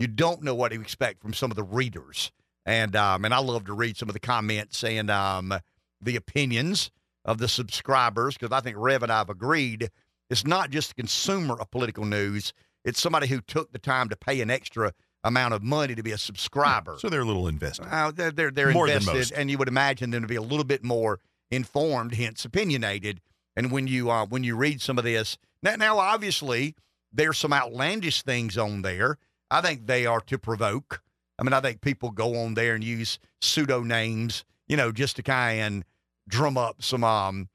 You 0.00 0.08
don't 0.08 0.42
know 0.42 0.54
what 0.54 0.72
to 0.72 0.80
expect 0.80 1.20
from 1.20 1.34
some 1.34 1.50
of 1.52 1.56
the 1.56 1.62
readers 1.62 2.32
and 2.66 2.96
um, 2.96 3.24
and 3.24 3.34
I 3.34 3.38
love 3.38 3.64
to 3.66 3.74
read 3.74 3.96
some 3.96 4.08
of 4.08 4.14
the 4.14 4.20
comments 4.20 4.82
and 4.84 5.10
um, 5.10 5.54
the 6.00 6.16
opinions 6.16 6.90
of 7.24 7.38
the 7.38 7.48
subscribers 7.48 8.36
because 8.36 8.52
I 8.52 8.60
think 8.60 8.76
Rev 8.78 9.02
and 9.02 9.12
I 9.12 9.18
have 9.18 9.30
agreed 9.30 9.90
it's 10.30 10.46
not 10.46 10.70
just 10.70 10.92
a 10.92 10.94
consumer 10.94 11.54
of 11.60 11.70
political 11.70 12.04
news; 12.04 12.52
it's 12.84 13.00
somebody 13.00 13.26
who 13.26 13.40
took 13.40 13.72
the 13.72 13.78
time 13.78 14.08
to 14.08 14.16
pay 14.16 14.40
an 14.40 14.50
extra 14.50 14.92
amount 15.22 15.54
of 15.54 15.62
money 15.62 15.94
to 15.94 16.02
be 16.02 16.12
a 16.12 16.18
subscriber. 16.18 16.96
So 16.98 17.08
they're 17.08 17.22
a 17.22 17.26
little 17.26 17.48
invested. 17.48 17.86
Uh, 17.90 18.10
they're 18.10 18.30
they're, 18.30 18.50
they're 18.50 18.70
invested, 18.70 19.32
and 19.36 19.50
you 19.50 19.58
would 19.58 19.68
imagine 19.68 20.10
them 20.10 20.22
to 20.22 20.28
be 20.28 20.36
a 20.36 20.42
little 20.42 20.64
bit 20.64 20.84
more 20.84 21.18
informed, 21.50 22.14
hence 22.14 22.44
opinionated. 22.44 23.20
And 23.56 23.70
when 23.70 23.86
you 23.86 24.10
uh, 24.10 24.26
when 24.26 24.44
you 24.44 24.56
read 24.56 24.80
some 24.80 24.98
of 24.98 25.04
this 25.04 25.38
now, 25.62 25.76
now 25.76 25.98
obviously 25.98 26.74
there's 27.12 27.38
some 27.38 27.52
outlandish 27.52 28.22
things 28.22 28.58
on 28.58 28.82
there. 28.82 29.18
I 29.50 29.60
think 29.60 29.86
they 29.86 30.04
are 30.06 30.20
to 30.22 30.38
provoke. 30.38 31.02
I 31.38 31.42
mean, 31.42 31.52
I 31.52 31.60
think 31.60 31.80
people 31.80 32.10
go 32.10 32.36
on 32.36 32.54
there 32.54 32.74
and 32.74 32.84
use 32.84 33.18
pseudo 33.40 33.82
names, 33.82 34.44
you 34.68 34.76
know, 34.76 34.92
just 34.92 35.16
to 35.16 35.22
kind 35.22 35.78
of 35.78 35.84
drum 36.28 36.56
up 36.56 36.82
some 36.82 37.04
um 37.04 37.48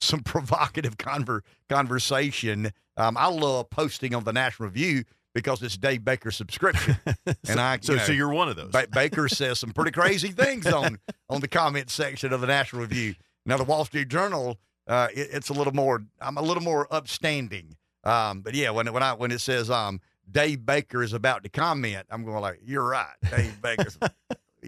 some 0.00 0.20
provocative 0.24 0.96
conver- 0.96 1.42
conversation. 1.68 2.72
Um, 2.96 3.16
I 3.16 3.28
love 3.28 3.70
posting 3.70 4.14
on 4.14 4.24
the 4.24 4.32
National 4.32 4.68
Review 4.68 5.04
because 5.34 5.62
it's 5.62 5.76
Dave 5.76 6.04
Baker 6.04 6.30
subscription, 6.30 6.96
and 7.48 7.58
I 7.60 7.78
so, 7.82 7.94
you 7.94 7.98
so 7.98 8.06
know, 8.08 8.14
you're 8.14 8.32
one 8.32 8.48
of 8.48 8.54
those. 8.56 8.70
ba- 8.70 8.86
Baker 8.92 9.28
says 9.28 9.58
some 9.58 9.70
pretty 9.72 9.90
crazy 9.90 10.28
things 10.28 10.66
on 10.66 10.98
on 11.28 11.40
the 11.40 11.48
comment 11.48 11.90
section 11.90 12.32
of 12.32 12.40
the 12.40 12.46
National 12.46 12.82
Review. 12.82 13.14
Now, 13.46 13.56
the 13.56 13.64
Wall 13.64 13.84
Street 13.84 14.08
Journal, 14.08 14.58
uh, 14.86 15.08
it, 15.12 15.28
it's 15.32 15.48
a 15.48 15.52
little 15.52 15.72
more. 15.74 16.04
I'm 16.20 16.36
a 16.38 16.42
little 16.42 16.62
more 16.62 16.86
upstanding. 16.92 17.76
Um, 18.04 18.42
but 18.42 18.54
yeah, 18.54 18.70
when 18.70 18.86
it- 18.86 18.92
when 18.92 19.02
I 19.02 19.14
when 19.14 19.32
it 19.32 19.40
says 19.40 19.70
um 19.70 20.00
Dave 20.30 20.64
Baker 20.64 21.02
is 21.02 21.12
about 21.12 21.42
to 21.42 21.48
comment, 21.48 22.06
I'm 22.10 22.24
going 22.24 22.40
like, 22.40 22.60
you're 22.64 22.86
right, 22.86 23.06
Dave 23.30 23.60
Baker's. 23.60 23.98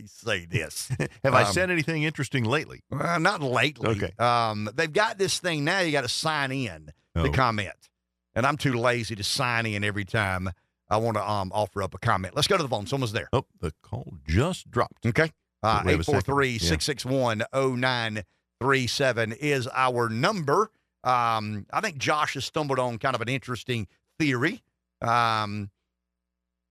Say 0.07 0.45
this. 0.47 0.89
Have 1.25 1.35
I 1.35 1.43
Um, 1.45 1.53
said 1.53 1.71
anything 1.71 2.03
interesting 2.03 2.45
lately? 2.45 2.83
Uh, 2.93 3.19
not 3.19 3.43
lately. 3.43 3.89
Okay. 3.91 4.13
Um, 4.19 4.69
they've 4.75 4.93
got 4.93 5.19
this 5.19 5.39
thing 5.39 5.65
now. 5.65 5.81
You 5.81 5.93
got 5.93 6.03
to 6.03 6.09
sign 6.09 6.53
in 6.53 6.93
Oh. 7.15 7.23
to 7.25 7.31
comment, 7.31 7.89
and 8.35 8.45
I'm 8.47 8.57
too 8.59 8.75
lazy 8.75 9.15
to 9.17 9.25
sign 9.25 9.65
in 9.67 9.83
every 9.85 10.05
time 10.05 10.51
I 10.91 10.99
want 10.99 11.17
to 11.17 11.29
um 11.31 11.51
offer 11.55 11.83
up 11.83 11.95
a 11.95 11.99
comment. 11.99 12.35
Let's 12.37 12.47
go 12.49 12.57
to 12.59 12.63
the 12.63 12.69
phone. 12.69 12.87
Someone's 12.87 13.13
there. 13.13 13.29
Oh, 13.33 13.47
the 13.61 13.73
call 13.83 14.15
just 14.29 14.71
dropped. 14.71 15.07
Okay. 15.07 15.33
Uh, 15.63 15.83
Wait 15.85 15.99
a 15.99 16.05
second. 16.05 16.19
843 16.19 16.59
661 16.59 17.43
0937 17.53 19.33
is 19.33 19.69
our 19.73 20.09
number. 20.09 20.71
Um, 21.05 21.67
I 21.73 21.81
think 21.81 21.99
Josh 21.99 22.35
has 22.35 22.45
stumbled 22.45 22.79
on 22.79 22.99
kind 22.99 23.15
of 23.15 23.21
an 23.23 23.29
interesting 23.29 23.87
theory, 24.19 24.63
um, 25.01 25.71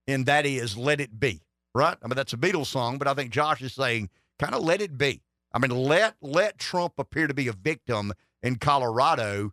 and 0.06 0.26
that 0.26 0.46
is 0.46 0.76
let 0.76 1.00
it 1.00 1.18
be, 1.18 1.40
right? 1.76 1.96
I 2.02 2.08
mean, 2.08 2.16
that's 2.16 2.32
a 2.32 2.36
Beatles 2.36 2.66
song, 2.66 2.98
but 2.98 3.06
I 3.06 3.14
think 3.14 3.30
Josh 3.30 3.62
is 3.62 3.74
saying 3.74 4.10
kind 4.38 4.54
of 4.54 4.62
let 4.62 4.80
it 4.80 4.98
be. 4.98 5.22
I 5.52 5.58
mean, 5.58 5.70
let 5.70 6.16
let 6.20 6.58
Trump 6.58 6.94
appear 6.98 7.26
to 7.26 7.34
be 7.34 7.48
a 7.48 7.52
victim 7.52 8.12
in 8.42 8.56
Colorado, 8.56 9.52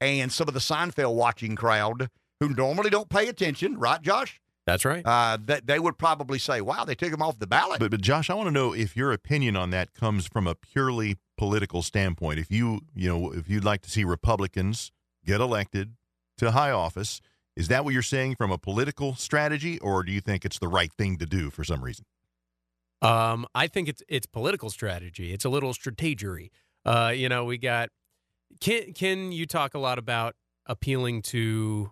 and 0.00 0.32
some 0.32 0.48
of 0.48 0.54
the 0.54 0.60
Seinfeld 0.60 1.14
watching 1.14 1.56
crowd 1.56 2.08
who 2.40 2.48
normally 2.48 2.90
don't 2.90 3.08
pay 3.08 3.28
attention, 3.28 3.78
right, 3.78 4.00
Josh? 4.02 4.40
That's 4.66 4.84
right. 4.84 5.04
Uh, 5.04 5.36
that 5.42 5.66
they 5.66 5.78
would 5.78 5.98
probably 5.98 6.38
say, 6.38 6.60
"Wow, 6.60 6.84
they 6.84 6.94
took 6.94 7.12
him 7.12 7.20
off 7.20 7.38
the 7.38 7.46
ballot." 7.46 7.80
But, 7.80 7.90
but 7.90 8.00
Josh, 8.00 8.30
I 8.30 8.34
want 8.34 8.46
to 8.46 8.52
know 8.52 8.72
if 8.72 8.96
your 8.96 9.12
opinion 9.12 9.56
on 9.56 9.70
that 9.70 9.92
comes 9.94 10.26
from 10.26 10.46
a 10.46 10.54
purely 10.54 11.18
political 11.36 11.82
standpoint. 11.82 12.38
If 12.38 12.50
you, 12.50 12.80
you 12.94 13.08
know, 13.08 13.32
if 13.32 13.48
you'd 13.48 13.64
like 13.64 13.82
to 13.82 13.90
see 13.90 14.04
Republicans 14.04 14.90
get 15.24 15.40
elected 15.40 15.96
to 16.38 16.52
high 16.52 16.70
office, 16.70 17.20
is 17.56 17.68
that 17.68 17.84
what 17.84 17.94
you're 17.94 18.02
saying 18.02 18.36
from 18.36 18.50
a 18.50 18.58
political 18.58 19.14
strategy, 19.14 19.78
or 19.80 20.02
do 20.02 20.12
you 20.12 20.20
think 20.20 20.44
it's 20.44 20.58
the 20.58 20.68
right 20.68 20.92
thing 20.92 21.18
to 21.18 21.26
do 21.26 21.50
for 21.50 21.64
some 21.64 21.82
reason? 21.82 22.04
Um, 23.02 23.46
I 23.54 23.66
think 23.66 23.88
it's 23.88 24.02
it's 24.08 24.26
political 24.26 24.70
strategy. 24.70 25.32
It's 25.32 25.44
a 25.44 25.48
little 25.48 25.72
strategery. 25.72 26.50
Uh, 26.84 27.12
you 27.14 27.28
know, 27.28 27.44
we 27.44 27.58
got 27.58 27.90
can 28.60 28.92
can 28.92 29.32
you 29.32 29.46
talk 29.46 29.74
a 29.74 29.78
lot 29.78 29.98
about 29.98 30.34
appealing 30.66 31.22
to 31.22 31.90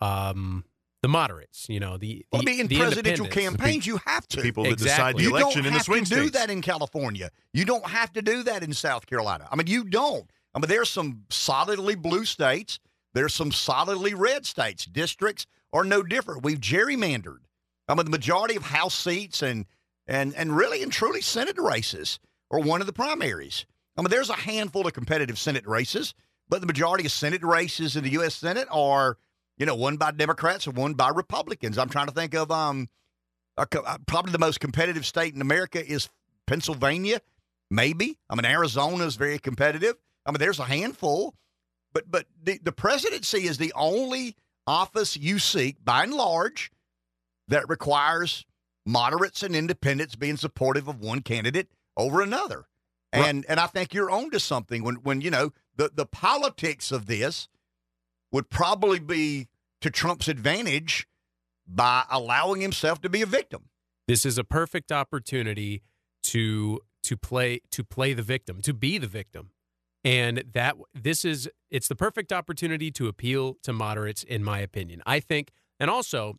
um 0.00 0.64
the 1.02 1.08
moderates, 1.08 1.66
you 1.68 1.80
know, 1.80 1.96
the, 1.96 2.24
Well, 2.30 2.42
I 2.42 2.44
mean, 2.44 2.60
in 2.60 2.66
the 2.68 2.76
presidential 2.76 3.26
campaigns, 3.26 3.88
you 3.88 3.98
have 4.06 4.26
to. 4.28 4.40
People 4.40 4.62
that 4.64 4.78
decide 4.78 5.16
Exactly. 5.16 5.24
the 5.24 5.30
you 5.30 5.36
election 5.36 5.62
don't 5.62 5.66
in 5.66 5.72
the 5.72 5.78
have 5.78 5.84
swing 5.84 6.04
to 6.04 6.14
do 6.14 6.30
that 6.30 6.48
in 6.48 6.62
California. 6.62 7.30
You 7.52 7.64
don't 7.64 7.84
have 7.88 8.12
to 8.12 8.22
do 8.22 8.44
that 8.44 8.62
in 8.62 8.72
South 8.72 9.06
Carolina. 9.06 9.48
I 9.50 9.56
mean, 9.56 9.66
you 9.66 9.82
don't. 9.82 10.30
I 10.54 10.60
mean, 10.60 10.68
there's 10.68 10.88
some 10.90 11.24
solidly 11.28 11.96
blue 11.96 12.24
states. 12.24 12.78
There's 13.14 13.34
some 13.34 13.52
solidly 13.52 14.14
red 14.14 14.46
states. 14.46 14.86
Districts 14.86 15.46
are 15.72 15.84
no 15.84 16.02
different. 16.02 16.42
We've 16.42 16.60
gerrymandered. 16.60 17.40
I 17.88 17.94
mean, 17.94 18.04
the 18.04 18.10
majority 18.10 18.56
of 18.56 18.62
House 18.62 18.94
seats 18.94 19.42
and 19.42 19.66
and 20.06 20.34
and 20.34 20.56
really 20.56 20.82
and 20.82 20.92
truly 20.92 21.20
Senate 21.20 21.58
races 21.58 22.18
are 22.50 22.60
one 22.60 22.80
of 22.80 22.86
the 22.86 22.92
primaries. 22.92 23.66
I 23.96 24.02
mean, 24.02 24.10
there's 24.10 24.30
a 24.30 24.34
handful 24.34 24.86
of 24.86 24.92
competitive 24.92 25.38
Senate 25.38 25.66
races, 25.66 26.14
but 26.48 26.60
the 26.60 26.66
majority 26.66 27.04
of 27.04 27.12
Senate 27.12 27.42
races 27.42 27.96
in 27.96 28.04
the 28.04 28.10
U.S. 28.10 28.34
Senate 28.34 28.68
are, 28.70 29.18
you 29.58 29.66
know, 29.66 29.74
won 29.74 29.96
by 29.96 30.10
Democrats 30.12 30.66
or 30.66 30.70
won 30.70 30.94
by 30.94 31.10
Republicans. 31.10 31.76
I'm 31.76 31.88
trying 31.88 32.06
to 32.06 32.12
think 32.12 32.34
of 32.34 32.50
um, 32.50 32.88
a 33.58 33.66
uh, 33.84 33.98
probably 34.06 34.32
the 34.32 34.38
most 34.38 34.60
competitive 34.60 35.04
state 35.04 35.34
in 35.34 35.40
America 35.42 35.84
is 35.84 36.08
Pennsylvania, 36.46 37.20
maybe. 37.70 38.18
I 38.30 38.34
mean, 38.34 38.44
Arizona 38.44 39.04
is 39.04 39.16
very 39.16 39.38
competitive. 39.38 39.96
I 40.24 40.30
mean, 40.30 40.38
there's 40.38 40.58
a 40.58 40.64
handful, 40.64 41.34
but 41.92 42.10
but 42.10 42.26
the, 42.42 42.58
the 42.62 42.72
presidency 42.72 43.46
is 43.46 43.58
the 43.58 43.72
only 43.74 44.36
office 44.66 45.16
you 45.16 45.38
seek, 45.38 45.84
by 45.84 46.04
and 46.04 46.14
large, 46.14 46.70
that 47.48 47.68
requires 47.68 48.44
moderates 48.86 49.42
and 49.42 49.54
independents 49.54 50.16
being 50.16 50.36
supportive 50.36 50.88
of 50.88 51.00
one 51.00 51.20
candidate 51.20 51.68
over 51.96 52.20
another. 52.20 52.64
And 53.12 53.44
and 53.46 53.60
I 53.60 53.66
think 53.66 53.92
you're 53.92 54.10
onto 54.10 54.38
something 54.38 54.82
when 54.82 54.96
when 54.96 55.20
you 55.20 55.30
know 55.30 55.52
the 55.76 55.90
the 55.94 56.06
politics 56.06 56.90
of 56.90 57.06
this 57.06 57.48
would 58.30 58.48
probably 58.48 58.98
be 58.98 59.48
to 59.82 59.90
Trump's 59.90 60.28
advantage 60.28 61.06
by 61.66 62.04
allowing 62.10 62.62
himself 62.62 63.00
to 63.02 63.10
be 63.10 63.20
a 63.20 63.26
victim. 63.26 63.68
This 64.08 64.24
is 64.24 64.38
a 64.38 64.44
perfect 64.44 64.90
opportunity 64.90 65.82
to 66.24 66.80
to 67.02 67.16
play 67.16 67.60
to 67.70 67.84
play 67.84 68.14
the 68.14 68.22
victim, 68.22 68.62
to 68.62 68.72
be 68.72 68.96
the 68.96 69.06
victim. 69.06 69.50
And 70.04 70.42
that 70.52 70.76
this 70.94 71.24
is 71.24 71.48
it's 71.70 71.88
the 71.88 71.94
perfect 71.94 72.32
opportunity 72.32 72.90
to 72.92 73.06
appeal 73.08 73.54
to 73.62 73.72
moderates 73.72 74.22
in 74.22 74.42
my 74.42 74.58
opinion. 74.58 75.02
I 75.06 75.20
think 75.20 75.52
and 75.78 75.90
also 75.90 76.38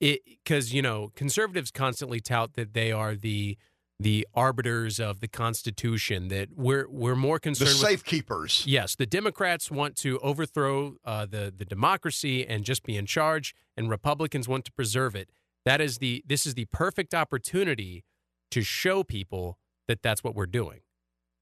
it 0.00 0.20
cuz 0.44 0.72
you 0.72 0.82
know, 0.82 1.12
conservatives 1.14 1.70
constantly 1.70 2.20
tout 2.20 2.54
that 2.54 2.74
they 2.74 2.90
are 2.90 3.14
the 3.14 3.56
the 4.00 4.26
arbiters 4.34 4.98
of 4.98 5.20
the 5.20 5.28
Constitution. 5.28 6.28
That 6.28 6.48
we're 6.56 6.88
we're 6.88 7.14
more 7.14 7.36
The 7.36 7.42
concerned 7.42 7.68
with 7.68 7.78
safekeepers. 7.78 8.64
Yes, 8.66 8.96
the 8.96 9.06
Democrats 9.06 9.70
want 9.70 9.96
to 9.96 10.18
overthrow 10.18 10.96
uh, 11.04 11.26
the 11.26 11.52
the 11.56 11.64
democracy 11.64 12.46
and 12.46 12.64
just 12.64 12.82
be 12.82 12.96
in 12.96 13.06
charge, 13.06 13.54
and 13.76 13.88
Republicans 13.88 14.48
want 14.48 14.64
to 14.64 14.72
preserve 14.72 15.14
it. 15.14 15.30
That 15.64 15.80
is 15.80 15.98
the 15.98 16.24
this 16.26 16.46
is 16.46 16.54
the 16.54 16.66
perfect 16.66 17.14
opportunity 17.14 18.04
to 18.50 18.62
show 18.62 19.02
people 19.04 19.58
that 19.88 20.02
that's 20.02 20.24
what 20.24 20.34
we're 20.34 20.46
doing. 20.46 20.80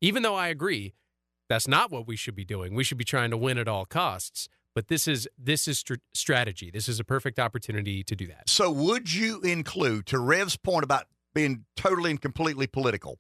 Even 0.00 0.22
though 0.22 0.34
I 0.34 0.48
agree 0.48 0.94
that's 1.53 1.69
not 1.69 1.91
what 1.91 2.07
we 2.07 2.16
should 2.16 2.35
be 2.35 2.47
doing. 2.47 2.74
We 2.74 2.83
should 2.83 2.97
be 2.97 3.05
trying 3.05 3.31
to 3.31 3.37
win 3.37 3.59
at 3.59 3.69
all 3.69 3.85
costs. 3.85 4.49
But 4.74 4.89
this 4.89 5.07
is 5.07 5.29
this 5.37 5.69
is 5.69 5.79
str- 5.79 5.97
strategy. 6.15 6.70
This 6.70 6.89
is 6.89 6.99
a 6.99 7.05
perfect 7.05 7.39
opportunity 7.39 8.03
to 8.05 8.16
do 8.16 8.27
that. 8.29 8.49
So, 8.49 8.70
would 8.70 9.12
you 9.12 9.43
include, 9.43 10.07
to 10.07 10.19
Rev's 10.19 10.57
point 10.57 10.83
about 10.83 11.05
being 11.35 11.66
totally 11.77 12.11
and 12.11 12.19
completely 12.19 12.66
political, 12.66 13.19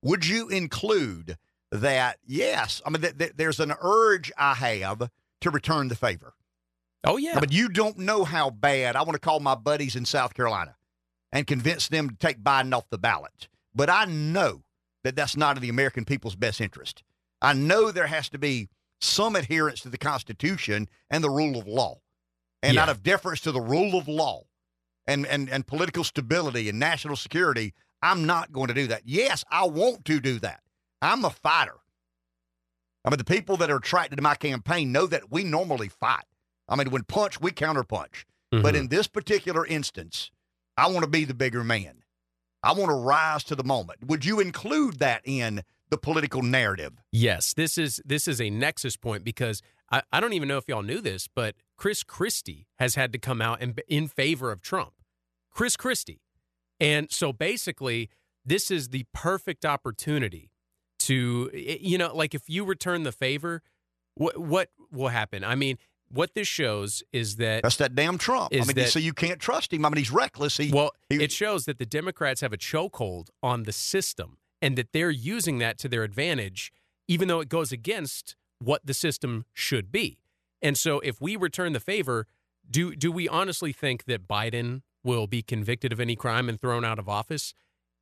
would 0.00 0.24
you 0.24 0.48
include 0.48 1.38
that? 1.72 2.18
Yes, 2.24 2.80
I 2.86 2.90
mean, 2.90 3.02
th- 3.02 3.18
th- 3.18 3.32
there's 3.34 3.58
an 3.58 3.74
urge 3.80 4.30
I 4.38 4.54
have 4.54 5.10
to 5.40 5.50
return 5.50 5.88
the 5.88 5.96
favor. 5.96 6.34
Oh 7.02 7.16
yeah, 7.16 7.36
I 7.36 7.40
mean, 7.40 7.50
you 7.50 7.68
don't 7.68 7.98
know 7.98 8.22
how 8.22 8.50
bad 8.50 8.94
I 8.94 9.02
want 9.02 9.14
to 9.14 9.18
call 9.18 9.40
my 9.40 9.56
buddies 9.56 9.96
in 9.96 10.04
South 10.04 10.34
Carolina 10.34 10.76
and 11.32 11.48
convince 11.48 11.88
them 11.88 12.10
to 12.10 12.14
take 12.14 12.44
Biden 12.44 12.72
off 12.72 12.88
the 12.90 12.98
ballot. 12.98 13.48
But 13.74 13.90
I 13.90 14.04
know 14.04 14.62
that 15.02 15.16
that's 15.16 15.36
not 15.36 15.56
in 15.56 15.62
the 15.62 15.68
American 15.68 16.04
people's 16.04 16.36
best 16.36 16.60
interest. 16.60 17.02
I 17.42 17.52
know 17.52 17.90
there 17.90 18.06
has 18.06 18.28
to 18.30 18.38
be 18.38 18.68
some 19.00 19.36
adherence 19.36 19.80
to 19.80 19.88
the 19.90 19.98
Constitution 19.98 20.88
and 21.10 21.22
the 21.22 21.30
rule 21.30 21.58
of 21.58 21.66
law. 21.66 21.98
And 22.62 22.76
Yeah. 22.76 22.82
out 22.82 22.88
of 22.88 23.02
deference 23.02 23.40
to 23.42 23.52
the 23.52 23.60
rule 23.60 23.98
of 23.98 24.06
law 24.08 24.44
and, 25.06 25.26
and, 25.26 25.50
and 25.50 25.66
political 25.66 26.04
stability 26.04 26.68
and 26.68 26.78
national 26.78 27.16
security, 27.16 27.74
I'm 28.00 28.24
not 28.24 28.52
going 28.52 28.68
to 28.68 28.74
do 28.74 28.86
that. 28.86 29.02
Yes, 29.04 29.44
I 29.50 29.64
want 29.66 30.04
to 30.06 30.20
do 30.20 30.38
that. 30.38 30.62
I'm 31.02 31.24
a 31.24 31.30
fighter. 31.30 31.78
I 33.04 33.10
mean, 33.10 33.18
the 33.18 33.24
people 33.24 33.56
that 33.56 33.70
are 33.70 33.76
attracted 33.78 34.16
to 34.16 34.22
my 34.22 34.36
campaign 34.36 34.92
know 34.92 35.06
that 35.06 35.30
we 35.32 35.42
normally 35.42 35.88
fight. 35.88 36.24
I 36.68 36.76
mean, 36.76 36.90
when 36.90 37.02
punch, 37.02 37.40
we 37.40 37.50
counterpunch. 37.50 38.24
But 38.52 38.74
Mhm. 38.74 38.78
in 38.78 38.88
this 38.88 39.08
particular 39.08 39.66
instance, 39.66 40.30
I 40.76 40.86
want 40.86 41.02
to 41.04 41.10
be 41.10 41.24
the 41.24 41.34
bigger 41.34 41.64
man. 41.64 42.04
I 42.62 42.72
want 42.72 42.90
to 42.90 42.94
rise 42.94 43.42
to 43.44 43.56
the 43.56 43.64
moment. 43.64 44.04
Would 44.06 44.24
you 44.24 44.38
include 44.38 45.00
that 45.00 45.22
in 45.24 45.64
the 45.92 45.98
political 45.98 46.42
narrative? 46.42 46.94
Yes, 47.12 47.52
this 47.54 47.78
is 47.78 48.00
this 48.04 48.26
is 48.26 48.40
a 48.40 48.50
nexus 48.50 48.96
point 48.96 49.22
because 49.22 49.62
I, 49.90 50.02
I 50.10 50.20
don't 50.20 50.32
even 50.32 50.48
know 50.48 50.56
if 50.56 50.66
y'all 50.66 50.82
knew 50.82 51.00
this, 51.00 51.28
but 51.28 51.54
Chris 51.76 52.02
Christie 52.02 52.66
has 52.78 52.96
had 52.96 53.12
to 53.12 53.18
come 53.18 53.40
out 53.42 53.60
and 53.60 53.80
in 53.88 54.08
favor 54.08 54.50
of 54.50 54.62
Trump. 54.62 54.94
Chris 55.52 55.76
Christie. 55.76 56.22
And 56.80 57.12
so 57.12 57.32
basically, 57.32 58.08
this 58.44 58.70
is 58.70 58.88
the 58.88 59.04
perfect 59.12 59.64
opportunity 59.64 60.50
to 61.00 61.50
you 61.54 61.98
know, 61.98 62.16
like 62.16 62.34
if 62.34 62.48
you 62.48 62.64
return 62.64 63.02
the 63.02 63.12
favor, 63.12 63.62
what 64.14 64.38
what 64.38 64.70
will 64.90 65.08
happen? 65.08 65.44
I 65.44 65.56
mean, 65.56 65.76
what 66.08 66.34
this 66.34 66.48
shows 66.48 67.02
is 67.12 67.36
that 67.36 67.62
That's 67.62 67.76
that 67.76 67.94
damn 67.94 68.16
Trump. 68.16 68.48
I 68.54 68.56
mean, 68.64 68.74
that- 68.76 68.88
so 68.88 68.98
you 68.98 69.12
can't 69.12 69.38
trust 69.40 69.72
him. 69.74 69.84
I 69.84 69.90
mean, 69.90 69.98
he's 69.98 70.10
reckless. 70.10 70.56
He, 70.56 70.70
well, 70.72 70.92
he- 71.10 71.22
it 71.22 71.32
shows 71.32 71.66
that 71.66 71.78
the 71.78 71.86
Democrats 71.86 72.40
have 72.40 72.52
a 72.54 72.58
chokehold 72.58 73.28
on 73.42 73.64
the 73.64 73.72
system 73.72 74.38
and 74.62 74.78
that 74.78 74.92
they're 74.92 75.10
using 75.10 75.58
that 75.58 75.76
to 75.78 75.88
their 75.88 76.04
advantage, 76.04 76.72
even 77.08 77.28
though 77.28 77.40
it 77.40 77.50
goes 77.50 77.72
against 77.72 78.36
what 78.60 78.86
the 78.86 78.94
system 78.94 79.44
should 79.52 79.92
be. 79.92 80.18
And 80.62 80.78
so, 80.78 81.00
if 81.00 81.20
we 81.20 81.36
return 81.36 81.72
the 81.72 81.80
favor, 81.80 82.26
do 82.70 82.94
do 82.94 83.10
we 83.10 83.28
honestly 83.28 83.72
think 83.72 84.04
that 84.04 84.28
Biden 84.28 84.82
will 85.04 85.26
be 85.26 85.42
convicted 85.42 85.92
of 85.92 85.98
any 85.98 86.14
crime 86.14 86.48
and 86.48 86.60
thrown 86.60 86.84
out 86.84 87.00
of 87.00 87.08
office? 87.08 87.52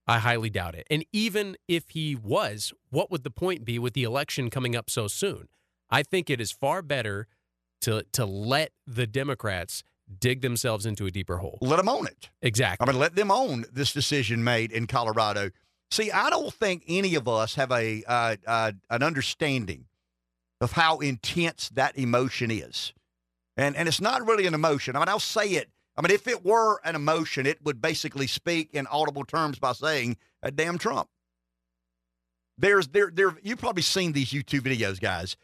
I 0.07 0.19
highly 0.19 0.51
doubt 0.51 0.75
it. 0.75 0.87
And 0.91 1.05
even 1.13 1.57
if 1.69 1.91
he 1.91 2.15
was, 2.15 2.73
what 2.91 3.11
would 3.11 3.25
the 3.25 3.31
point 3.31 3.65
be 3.65 3.79
with 3.79 3.95
the 3.95 4.03
election 4.03 4.51
coming 4.51 4.77
up 4.77 4.91
so 4.91 5.09
soon? 5.09 5.49
I 5.89 6.03
think 6.03 6.29
it 6.29 6.41
is 6.41 6.53
far 6.53 6.83
better 6.83 7.27
to 7.83 8.05
to 8.13 8.27
let 8.27 8.73
the 8.87 9.07
Democrats 9.07 9.83
dig 10.19 10.43
themselves 10.43 10.85
into 10.85 11.07
a 11.07 11.11
deeper 11.11 11.39
hole. 11.39 11.59
let 11.61 11.77
them 11.77 11.89
own 11.89 12.07
it. 12.07 12.31
Exactly. 12.43 12.85
I 12.87 12.91
mean, 12.91 13.01
let 13.01 13.15
them 13.15 13.31
own 13.31 13.65
this 13.73 13.93
decision 13.93 14.43
made 14.43 14.73
in 14.73 14.87
Colorado. 14.87 15.51
See, 15.91 16.11
I 16.11 16.31
don't 16.31 16.53
think 16.55 16.85
any 16.87 17.17
of 17.17 17.27
us 17.27 17.57
have 17.57 17.73
a 17.73 18.05
uh, 18.07 18.37
uh, 18.47 18.73
an 18.91 19.03
understanding 19.03 19.87
of 20.61 20.73
how 20.73 20.99
intense 20.99 21.69
that 21.71 21.99
emotion 21.99 22.51
is, 22.51 22.93
and 23.57 23.77
and 23.77 23.89
it's 23.89 24.01
not 24.01 24.27
really 24.27 24.47
an 24.47 24.55
emotion. 24.55 24.95
I 24.95 25.01
mean, 25.01 25.09
I'll 25.09 25.19
say 25.19 25.49
it. 25.51 25.69
I 25.97 26.03
mean, 26.03 26.13
if 26.13 26.29
it 26.29 26.45
were 26.45 26.81
an 26.85 26.95
emotion, 26.95 27.45
it 27.45 27.59
would 27.65 27.83
basically 27.83 28.29
speak 28.29 28.71
in 28.73 28.87
audible 28.87 29.25
terms 29.25 29.59
by 29.59 29.73
saying, 29.73 30.17
"A 30.43 30.51
damn 30.53 30.79
Trump." 30.79 31.09
There's 32.57 32.89
there 32.89 33.11
there. 33.13 33.37
You've 33.43 33.59
probably 33.59 33.83
seen 33.83 34.13
these 34.13 34.31
YouTube 34.31 34.61
videos, 34.61 35.01
guys. 35.01 35.37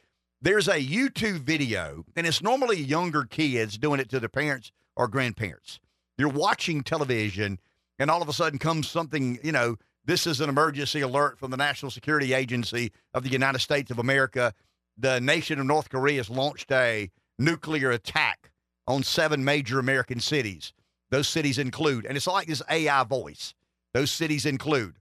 There's 0.42 0.68
a 0.68 0.78
YouTube 0.78 1.40
video, 1.40 2.04
and 2.14 2.26
it's 2.26 2.42
normally 2.42 2.78
younger 2.78 3.24
kids 3.24 3.78
doing 3.78 3.98
it 3.98 4.10
to 4.10 4.20
their 4.20 4.28
parents 4.28 4.70
or 4.94 5.08
grandparents. 5.08 5.80
You're 6.18 6.28
watching 6.28 6.82
television, 6.82 7.58
and 7.98 8.10
all 8.10 8.22
of 8.22 8.28
a 8.28 8.32
sudden 8.32 8.58
comes 8.58 8.88
something, 8.88 9.38
you 9.42 9.50
know, 9.50 9.76
this 10.06 10.26
is 10.26 10.40
an 10.40 10.48
emergency 10.48 11.00
alert 11.00 11.38
from 11.38 11.50
the 11.50 11.56
National 11.56 11.90
Security 11.90 12.32
Agency 12.32 12.92
of 13.12 13.24
the 13.24 13.30
United 13.30 13.58
States 13.58 13.90
of 13.90 13.98
America. 13.98 14.54
The 14.96 15.20
nation 15.20 15.58
of 15.58 15.66
North 15.66 15.90
Korea 15.90 16.18
has 16.18 16.30
launched 16.30 16.70
a 16.70 17.10
nuclear 17.38 17.90
attack 17.90 18.50
on 18.86 19.02
seven 19.02 19.44
major 19.44 19.78
American 19.78 20.20
cities. 20.20 20.72
Those 21.10 21.28
cities 21.28 21.58
include, 21.58 22.06
and 22.06 22.16
it's 22.16 22.26
like 22.26 22.46
this 22.46 22.62
AI 22.70 23.04
voice. 23.04 23.52
Those 23.94 24.10
cities 24.10 24.46
include 24.46 24.96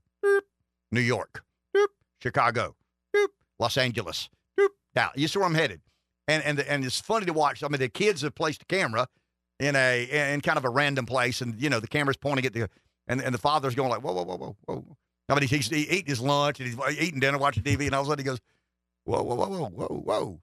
New 0.90 1.00
York, 1.00 1.44
Chicago, 2.20 2.74
Los 3.58 3.76
Angeles, 3.76 4.28
Dallas. 4.94 5.12
You 5.16 5.28
see 5.28 5.38
where 5.38 5.46
I'm 5.46 5.54
headed. 5.54 5.80
And 6.28 6.42
and 6.42 6.58
and 6.60 6.84
it's 6.84 7.00
funny 7.00 7.26
to 7.26 7.32
watch. 7.32 7.62
I 7.62 7.68
mean, 7.68 7.78
the 7.78 7.88
kids 7.88 8.22
have 8.22 8.34
placed 8.34 8.62
a 8.62 8.66
camera 8.66 9.06
in 9.60 9.76
a 9.76 10.32
in 10.34 10.40
kind 10.40 10.58
of 10.58 10.64
a 10.64 10.70
random 10.70 11.06
place, 11.06 11.40
and 11.40 11.60
you 11.60 11.70
know 11.70 11.78
the 11.78 11.86
camera's 11.86 12.16
pointing 12.16 12.44
at 12.44 12.52
the 12.52 12.68
and 13.08 13.20
and 13.20 13.34
the 13.34 13.38
father's 13.38 13.74
going 13.74 13.90
like, 13.90 14.02
whoa, 14.02 14.12
whoa, 14.12 14.24
whoa, 14.24 14.36
whoa, 14.36 14.56
whoa. 14.66 14.96
I 15.28 15.34
mean, 15.34 15.48
he's, 15.48 15.72
eating 15.72 16.06
his 16.06 16.20
lunch 16.20 16.60
and 16.60 16.68
he's 16.68 17.00
eating 17.00 17.18
dinner, 17.18 17.38
watching 17.38 17.64
TV, 17.64 17.86
and 17.86 17.94
all 17.94 18.02
of 18.02 18.06
a 18.06 18.10
sudden 18.10 18.24
he 18.24 18.28
goes, 18.28 18.40
whoa, 19.04 19.22
whoa, 19.22 19.34
whoa, 19.34 19.48
whoa, 19.48 19.68
whoa, 19.68 20.02
whoa. 20.04 20.40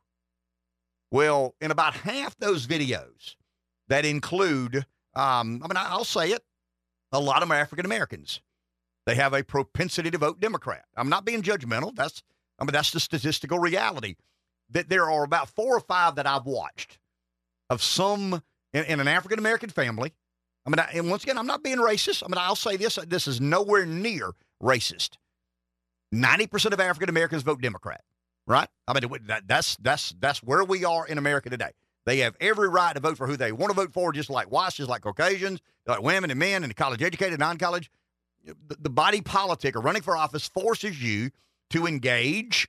Well, 1.10 1.56
in 1.62 1.72
about 1.72 1.94
half 1.94 2.36
those 2.38 2.68
videos 2.68 3.36
that 3.88 4.04
include, 4.04 4.78
um, 5.16 5.62
I 5.64 5.68
mean, 5.68 5.78
I'll 5.78 6.04
say 6.04 6.32
it, 6.32 6.44
a 7.12 7.20
lot 7.20 7.42
of 7.42 7.48
them 7.48 7.56
are 7.56 7.62
African 7.62 7.86
Americans. 7.86 8.42
They 9.06 9.16
have 9.16 9.34
a 9.34 9.44
propensity 9.44 10.10
to 10.12 10.18
vote 10.18 10.40
Democrat. 10.40 10.86
I'm 10.98 11.10
not 11.10 11.26
being 11.26 11.42
judgmental. 11.44 11.96
That's, 11.96 12.24
I 12.60 12.64
mean, 12.64 12.74
that's 12.74 12.92
the 12.92 13.00
statistical 13.00 13.60
reality. 13.60 14.16
That 14.70 14.90
there 14.90 15.10
are 15.10 15.24
about 15.24 15.50
four 15.50 15.78
or 15.78 15.82
five 15.82 16.16
that 16.16 16.26
I've 16.26 16.46
watched 16.46 16.98
of 17.70 17.82
some 17.84 18.42
in, 18.74 18.86
in 18.86 19.00
an 19.00 19.08
African 19.08 19.40
American 19.40 19.70
family. 19.70 20.14
I 20.66 20.70
mean, 20.70 20.80
and 20.94 21.10
once 21.10 21.24
again, 21.24 21.38
I'm 21.38 21.48
not 21.48 21.64
being 21.64 21.78
racist. 21.78 22.24
I 22.24 22.28
mean, 22.28 22.38
I'll 22.38 22.56
say 22.56 22.78
this: 22.78 22.98
uh, 22.98 23.06
this 23.08 23.28
is 23.28 23.42
nowhere 23.42 23.86
near 23.86 24.32
racist. 24.62 25.18
Ninety 26.12 26.48
percent 26.48 26.74
of 26.74 26.80
African 26.80 27.10
Americans 27.10 27.44
vote 27.44 27.62
Democrat, 27.62 28.04
right? 28.48 28.70
I 28.88 28.94
mean, 28.94 29.10
that, 29.26 29.48
that's 29.48 29.76
that's 29.78 30.14
that's 30.20 30.42
where 30.42 30.64
we 30.64 30.86
are 30.86 31.06
in 31.06 31.18
America 31.18 31.50
today. 31.50 31.72
They 32.06 32.20
have 32.20 32.36
every 32.40 32.70
right 32.70 32.94
to 32.94 33.00
vote 33.00 33.18
for 33.18 33.28
who 33.28 33.38
they 33.38 33.52
want 33.52 33.72
to 33.72 33.76
vote 33.76 33.94
for, 33.94 34.12
just 34.12 34.30
like 34.30 34.52
whites, 34.52 34.76
just 34.76 34.90
like 34.90 35.02
Caucasians, 35.02 35.62
like 35.88 36.02
women 36.02 36.30
and 36.30 36.40
men, 36.40 36.64
and 36.64 36.76
college 36.76 37.02
educated, 37.02 37.40
non 37.40 37.58
college. 37.58 37.90
The, 38.46 38.76
the 38.78 38.90
body 38.90 39.22
politic 39.22 39.76
or 39.76 39.80
running 39.80 40.02
for 40.02 40.18
office 40.18 40.48
forces 40.48 41.02
you 41.02 41.32
to 41.70 41.88
engage 41.88 42.68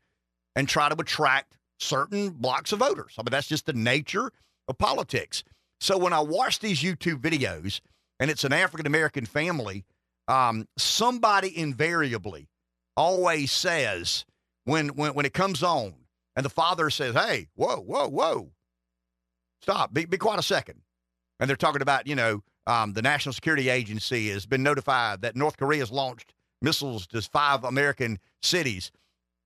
and 0.54 0.68
try 0.68 0.88
to 0.88 1.00
attract 1.00 1.56
certain 1.78 2.30
blocks 2.30 2.72
of 2.72 2.78
voters. 2.78 3.14
I 3.18 3.22
mean, 3.22 3.32
that's 3.32 3.48
just 3.48 3.66
the 3.66 3.72
nature 3.72 4.30
of 4.68 4.78
politics. 4.78 5.42
So 5.84 5.98
when 5.98 6.14
I 6.14 6.20
watch 6.20 6.60
these 6.60 6.80
YouTube 6.80 7.20
videos 7.20 7.82
and 8.18 8.30
it's 8.30 8.42
an 8.44 8.54
African 8.54 8.86
American 8.86 9.26
family, 9.26 9.84
um, 10.28 10.66
somebody 10.78 11.54
invariably 11.58 12.48
always 12.96 13.52
says 13.52 14.24
when, 14.64 14.88
when 14.96 15.12
when 15.12 15.26
it 15.26 15.34
comes 15.34 15.62
on 15.62 15.92
and 16.36 16.42
the 16.42 16.48
father 16.48 16.88
says, 16.88 17.14
Hey, 17.14 17.48
whoa, 17.54 17.76
whoa, 17.76 18.08
whoa. 18.08 18.50
Stop. 19.60 19.92
Be 19.92 20.06
be 20.06 20.16
quiet 20.16 20.40
a 20.40 20.42
second. 20.42 20.80
And 21.38 21.50
they're 21.50 21.54
talking 21.54 21.82
about, 21.82 22.06
you 22.06 22.14
know, 22.14 22.42
um, 22.66 22.94
the 22.94 23.02
National 23.02 23.34
Security 23.34 23.68
Agency 23.68 24.30
has 24.30 24.46
been 24.46 24.62
notified 24.62 25.20
that 25.20 25.36
North 25.36 25.58
Korea 25.58 25.80
has 25.80 25.92
launched 25.92 26.32
missiles 26.62 27.06
to 27.08 27.20
five 27.20 27.62
American 27.62 28.18
cities. 28.40 28.90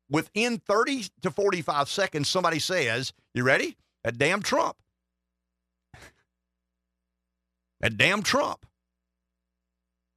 Within 0.09 0.59
30 0.59 1.07
to 1.23 1.33
45 1.33 1.89
seconds, 1.89 2.29
somebody 2.29 2.61
says, 2.61 3.13
You 3.35 3.43
ready? 3.43 3.77
That 4.05 4.19
damn 4.19 4.41
Trump. 4.41 4.77
That 7.81 7.97
damn 7.97 8.23
Trump. 8.23 8.67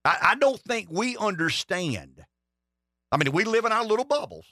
I, 0.03 0.17
I 0.21 0.35
don't 0.35 0.59
think 0.59 0.87
we 0.89 1.15
understand. 1.17 2.25
I 3.11 3.17
mean, 3.17 3.31
we 3.31 3.43
live 3.43 3.65
in 3.65 3.71
our 3.71 3.85
little 3.85 4.05
bubbles. 4.05 4.45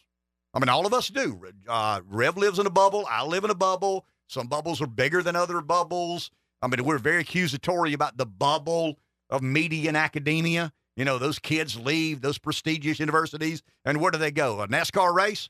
I 0.53 0.59
mean, 0.59 0.69
all 0.69 0.85
of 0.85 0.93
us 0.93 1.07
do. 1.07 1.41
Uh, 1.67 2.01
Rev 2.07 2.37
lives 2.37 2.59
in 2.59 2.65
a 2.65 2.71
bubble. 2.71 3.05
I 3.09 3.23
live 3.23 3.43
in 3.43 3.49
a 3.49 3.55
bubble. 3.55 4.05
Some 4.27 4.47
bubbles 4.47 4.81
are 4.81 4.87
bigger 4.87 5.23
than 5.23 5.35
other 5.35 5.61
bubbles. 5.61 6.31
I 6.61 6.67
mean, 6.67 6.83
we're 6.83 6.97
very 6.97 7.21
accusatory 7.21 7.93
about 7.93 8.17
the 8.17 8.25
bubble 8.25 8.99
of 9.29 9.41
media 9.41 9.87
and 9.87 9.97
academia. 9.97 10.73
You 10.95 11.05
know, 11.05 11.17
those 11.17 11.39
kids 11.39 11.79
leave 11.79 12.21
those 12.21 12.37
prestigious 12.37 12.99
universities, 12.99 13.63
and 13.85 14.01
where 14.01 14.11
do 14.11 14.17
they 14.17 14.31
go? 14.31 14.61
A 14.61 14.67
NASCAR 14.67 15.13
race? 15.13 15.49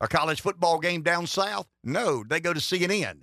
A 0.00 0.08
college 0.08 0.40
football 0.40 0.78
game 0.78 1.02
down 1.02 1.26
south? 1.26 1.68
No, 1.84 2.24
they 2.24 2.40
go 2.40 2.52
to 2.52 2.60
CNN. 2.60 3.20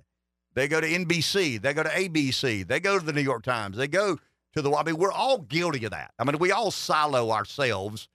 They 0.56 0.68
go 0.68 0.80
to 0.80 0.88
NBC. 0.88 1.60
They 1.60 1.74
go 1.74 1.82
to 1.82 1.90
ABC. 1.90 2.66
They 2.66 2.80
go 2.80 2.98
to 2.98 3.04
the 3.04 3.12
New 3.12 3.20
York 3.20 3.44
Times. 3.44 3.76
They 3.76 3.86
go 3.86 4.18
to 4.54 4.62
the. 4.62 4.72
I 4.72 4.82
mean, 4.82 4.96
we're 4.96 5.12
all 5.12 5.38
guilty 5.38 5.84
of 5.84 5.90
that. 5.92 6.12
I 6.18 6.24
mean, 6.24 6.38
we 6.38 6.50
all 6.50 6.70
silo 6.70 7.30
ourselves 7.30 8.08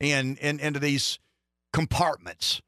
in, 0.00 0.36
in 0.36 0.60
into 0.60 0.78
these 0.78 1.18
compartments. 1.72 2.62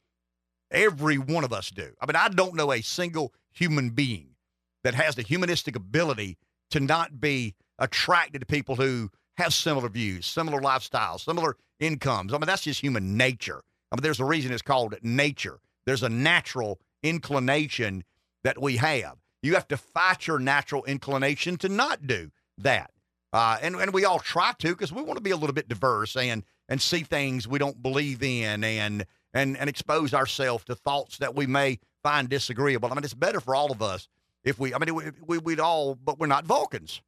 Every 0.73 1.16
one 1.16 1.44
of 1.44 1.52
us 1.52 1.70
do. 1.70 1.93
I 2.01 2.07
mean, 2.07 2.16
I 2.16 2.28
don't 2.28 2.55
know 2.55 2.73
a 2.73 2.82
single 2.82 3.32
human 3.52 3.90
being 3.90 4.35
that 4.82 4.94
has 4.94 5.15
the 5.15 5.23
humanistic 5.23 5.77
ability 5.77 6.36
to 6.70 6.81
not 6.81 7.20
be 7.20 7.55
attracted 7.78 8.40
to 8.40 8.47
people 8.47 8.77
who 8.77 9.11
have 9.36 9.55
similar 9.55 9.89
views, 9.89 10.27
similar 10.27 10.61
lifestyles, 10.61 11.20
similar 11.20 11.57
incomes. 11.78 12.32
I 12.32 12.39
mean, 12.39 12.47
that's 12.47 12.62
just 12.62 12.81
human 12.81 13.16
nature. 13.16 13.62
I 13.93 13.97
mean, 13.97 14.02
there's 14.02 14.20
a 14.20 14.24
reason 14.24 14.52
it's 14.52 14.62
called 14.62 14.97
nature. 15.02 15.61
There's 15.86 16.02
a 16.02 16.09
natural 16.09 16.81
inclination 17.02 18.05
that 18.44 18.60
we 18.60 18.76
have. 18.76 19.18
You 19.42 19.54
have 19.54 19.68
to 19.68 19.76
fight 19.76 20.26
your 20.26 20.38
natural 20.38 20.84
inclination 20.84 21.56
to 21.58 21.68
not 21.68 22.06
do 22.06 22.30
that. 22.58 22.90
Uh, 23.32 23.58
and, 23.62 23.76
and 23.76 23.92
we 23.92 24.04
all 24.04 24.18
try 24.18 24.52
to 24.58 24.68
because 24.68 24.92
we 24.92 25.02
want 25.02 25.16
to 25.16 25.22
be 25.22 25.30
a 25.30 25.36
little 25.36 25.54
bit 25.54 25.68
diverse 25.68 26.16
and, 26.16 26.44
and 26.68 26.82
see 26.82 27.00
things 27.00 27.46
we 27.46 27.58
don't 27.58 27.82
believe 27.82 28.22
in 28.22 28.64
and, 28.64 29.06
and, 29.32 29.56
and 29.56 29.70
expose 29.70 30.12
ourselves 30.12 30.64
to 30.64 30.74
thoughts 30.74 31.18
that 31.18 31.34
we 31.34 31.46
may 31.46 31.78
find 32.02 32.28
disagreeable. 32.28 32.90
I 32.90 32.94
mean, 32.94 33.04
it's 33.04 33.14
better 33.14 33.40
for 33.40 33.54
all 33.54 33.70
of 33.70 33.82
us 33.82 34.08
if 34.42 34.58
we, 34.58 34.74
I 34.74 34.78
mean, 34.78 34.94
we, 34.94 35.04
we, 35.26 35.38
we'd 35.38 35.60
all, 35.60 35.94
but 35.94 36.18
we're 36.18 36.26
not 36.26 36.44
Vulcans. 36.44 37.02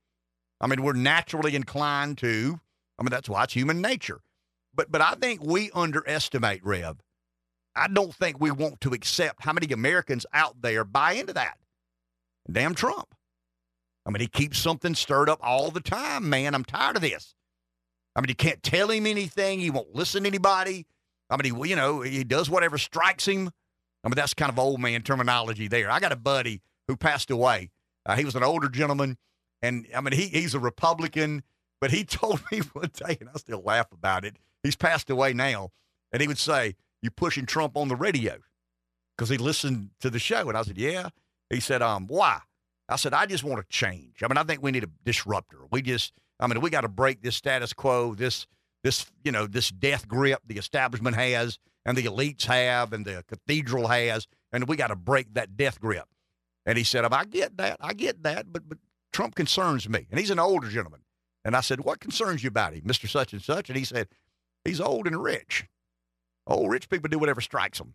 I 0.61 0.69
mean, 0.69 0.83
we're 0.83 0.93
naturally 0.93 1.57
inclined 1.57 2.19
to, 2.19 2.61
I 2.99 3.03
mean, 3.03 3.11
that's 3.11 3.29
why 3.29 3.43
it's 3.45 3.55
human 3.55 3.81
nature. 3.81 4.21
But, 4.75 4.93
but 4.93 5.01
I 5.01 5.15
think 5.15 5.43
we 5.43 5.71
underestimate, 5.75 6.65
Rev. 6.65 6.99
I 7.75 7.89
don't 7.89 8.15
think 8.15 8.39
we 8.39 8.51
want 8.51 8.81
to 8.83 8.93
accept 8.93 9.45
how 9.45 9.53
many 9.53 9.73
Americans 9.73 10.27
out 10.33 10.61
there 10.61 10.85
buy 10.85 11.13
into 11.13 11.33
that. 11.33 11.57
Damn 12.51 12.75
Trump. 12.75 13.15
I 14.05 14.11
mean, 14.11 14.21
he 14.21 14.27
keeps 14.27 14.59
something 14.59 14.95
stirred 14.95 15.29
up 15.29 15.39
all 15.43 15.71
the 15.71 15.81
time, 15.81 16.29
man. 16.29 16.55
I'm 16.55 16.65
tired 16.65 16.97
of 16.97 17.03
this. 17.03 17.35
I 18.15 18.21
mean, 18.21 18.29
you 18.29 18.35
can't 18.35 18.63
tell 18.63 18.91
him 18.91 19.07
anything. 19.07 19.61
He 19.61 19.71
won't 19.71 19.95
listen 19.95 20.25
to 20.25 20.29
anybody. 20.29 20.87
I 21.31 21.37
mean, 21.41 21.55
he, 21.55 21.71
you 21.71 21.77
know, 21.77 22.03
he 22.03 22.25
does 22.25 22.51
whatever 22.51 22.79
strikes 22.79 23.27
him. 23.27 23.51
I 24.05 24.09
mean, 24.09 24.17
that's 24.17 24.35
kind 24.35 24.51
of 24.51 24.59
old 24.59 24.81
man 24.81 25.03
terminology 25.03 25.69
there. 25.69 25.91
I 25.91 26.01
got 26.01 26.13
a 26.13 26.17
buddy 26.17 26.61
who 26.89 26.97
passed 26.97 27.31
away. 27.31 27.71
Uh, 28.05 28.17
he 28.17 28.25
was 28.25 28.35
an 28.35 28.43
older 28.43 28.69
gentleman, 28.69 29.17
and 29.63 29.87
I 29.95 30.01
mean, 30.01 30.13
he, 30.13 30.27
he's 30.27 30.55
a 30.55 30.61
Republican, 30.61 31.45
but 31.81 31.93
he 31.93 32.05
told 32.05 32.41
me 32.51 32.59
one 32.73 32.91
day, 32.93 33.17
and 33.21 33.31
I 33.33 33.39
still 33.39 33.63
laugh 33.63 33.93
about 33.93 34.25
it. 34.25 34.37
He's 34.63 34.77
passed 34.77 35.09
away 35.09 35.33
now, 35.33 35.71
and 36.13 36.21
he 36.21 36.29
would 36.29 36.39
say, 36.39 36.75
"You 37.03 37.11
pushing 37.11 37.47
Trump 37.47 37.77
on 37.77 37.89
the 37.89 37.97
radio?" 37.97 38.39
Because 39.17 39.29
he 39.29 39.37
listened 39.37 39.91
to 40.01 40.09
the 40.09 40.19
show, 40.19 40.49
and 40.49 40.57
I 40.57 40.63
said, 40.63 40.79
"Yeah." 40.79 41.11
He 41.51 41.61
said, 41.61 41.83
"Um, 41.83 42.07
why?" 42.07 42.41
I 42.89 42.97
said, 42.97 43.13
"I 43.13 43.27
just 43.27 43.45
want 43.45 43.61
to 43.61 43.69
change. 43.69 44.23
I 44.23 44.29
mean, 44.29 44.39
I 44.39 44.45
think 44.45 44.63
we 44.63 44.71
need 44.71 44.85
a 44.85 44.91
disruptor. 45.05 45.59
We 45.71 45.83
just, 45.83 46.13
I 46.41 46.47
mean, 46.47 46.61
we 46.61 46.71
got 46.71 46.81
to 46.83 46.89
break 46.89 47.23
this 47.23 47.37
status 47.37 47.73
quo, 47.73 48.15
this, 48.15 48.47
this, 48.83 49.07
you 49.23 49.33
know, 49.33 49.47
this 49.47 49.71
death 49.71 50.09
grip 50.09 50.41
the 50.47 50.59
establishment 50.59 51.17
has, 51.17 51.59
and 51.85 51.97
the 51.97 52.05
elites 52.05 52.45
have, 52.47 52.93
and 52.93 53.05
the 53.05 53.25
cathedral 53.29 53.89
has, 53.89 54.27
and 54.53 54.67
we 54.69 54.77
got 54.77 54.89
to 54.89 54.97
break 54.97 55.35
that 55.35 55.57
death 55.57 55.81
grip." 55.81 56.09
And 56.65 56.79
he 56.79 56.85
said, 56.85 57.05
"I 57.05 57.25
get 57.25 57.57
that. 57.59 57.77
I 57.81 57.93
get 57.93 58.23
that, 58.23 58.53
but 58.53 58.69
but 58.69 58.79
Trump 59.13 59.35
concerns 59.35 59.89
me." 59.89 60.07
And 60.11 60.19
he's 60.19 60.31
an 60.31 60.39
older 60.39 60.69
gentleman. 60.69 61.01
And 61.45 61.57
I 61.57 61.61
said, 61.61 61.81
"What 61.81 62.01
concerns 62.01 62.43
you 62.45 62.49
about 62.49 62.73
him, 62.73 62.83
Mister 62.85 63.09
Such 63.09 63.33
and 63.33 63.43
Such?" 63.43 63.69
And 63.69 63.77
he 63.77 63.85
said, 63.85 64.09
"He's 64.65 64.81
old 64.81 65.07
and 65.07 65.23
rich. 65.23 65.67
Old 66.47 66.71
rich 66.71 66.89
people 66.89 67.09
do 67.09 67.19
whatever 67.19 67.41
strikes 67.41 67.79
them." 67.79 67.95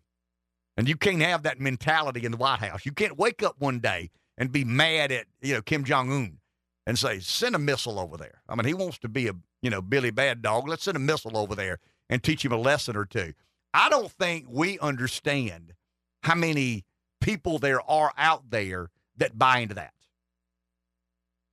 And 0.76 0.88
you 0.88 0.96
can't 0.96 1.20
have 1.22 1.42
that 1.42 1.58
mentality 1.58 2.24
in 2.24 2.30
the 2.30 2.38
White 2.38 2.60
House. 2.60 2.86
You 2.86 2.92
can't 2.92 3.18
wake 3.18 3.42
up 3.42 3.56
one 3.58 3.80
day 3.80 4.10
and 4.38 4.52
be 4.52 4.62
mad 4.64 5.10
at, 5.10 5.26
you 5.40 5.54
know, 5.54 5.60
Kim 5.60 5.82
Jong 5.82 6.12
Un 6.12 6.38
and 6.86 6.96
say, 6.96 7.18
send 7.18 7.56
a 7.56 7.58
missile 7.58 7.98
over 7.98 8.16
there. 8.16 8.42
I 8.48 8.54
mean, 8.54 8.64
he 8.64 8.74
wants 8.74 8.96
to 8.98 9.08
be 9.08 9.26
a, 9.26 9.32
you 9.60 9.70
know, 9.70 9.82
Billy 9.82 10.12
Bad 10.12 10.40
Dog. 10.40 10.68
Let's 10.68 10.84
send 10.84 10.96
a 10.96 11.00
missile 11.00 11.36
over 11.36 11.56
there 11.56 11.80
and 12.08 12.22
teach 12.22 12.44
him 12.44 12.52
a 12.52 12.56
lesson 12.56 12.96
or 12.96 13.04
two. 13.04 13.34
I 13.74 13.88
don't 13.90 14.10
think 14.10 14.46
we 14.48 14.78
understand 14.78 15.74
how 16.22 16.36
many 16.36 16.84
people 17.20 17.58
there 17.58 17.82
are 17.90 18.12
out 18.16 18.50
there 18.50 18.90
that 19.16 19.36
buy 19.36 19.58
into 19.58 19.74
that. 19.74 19.92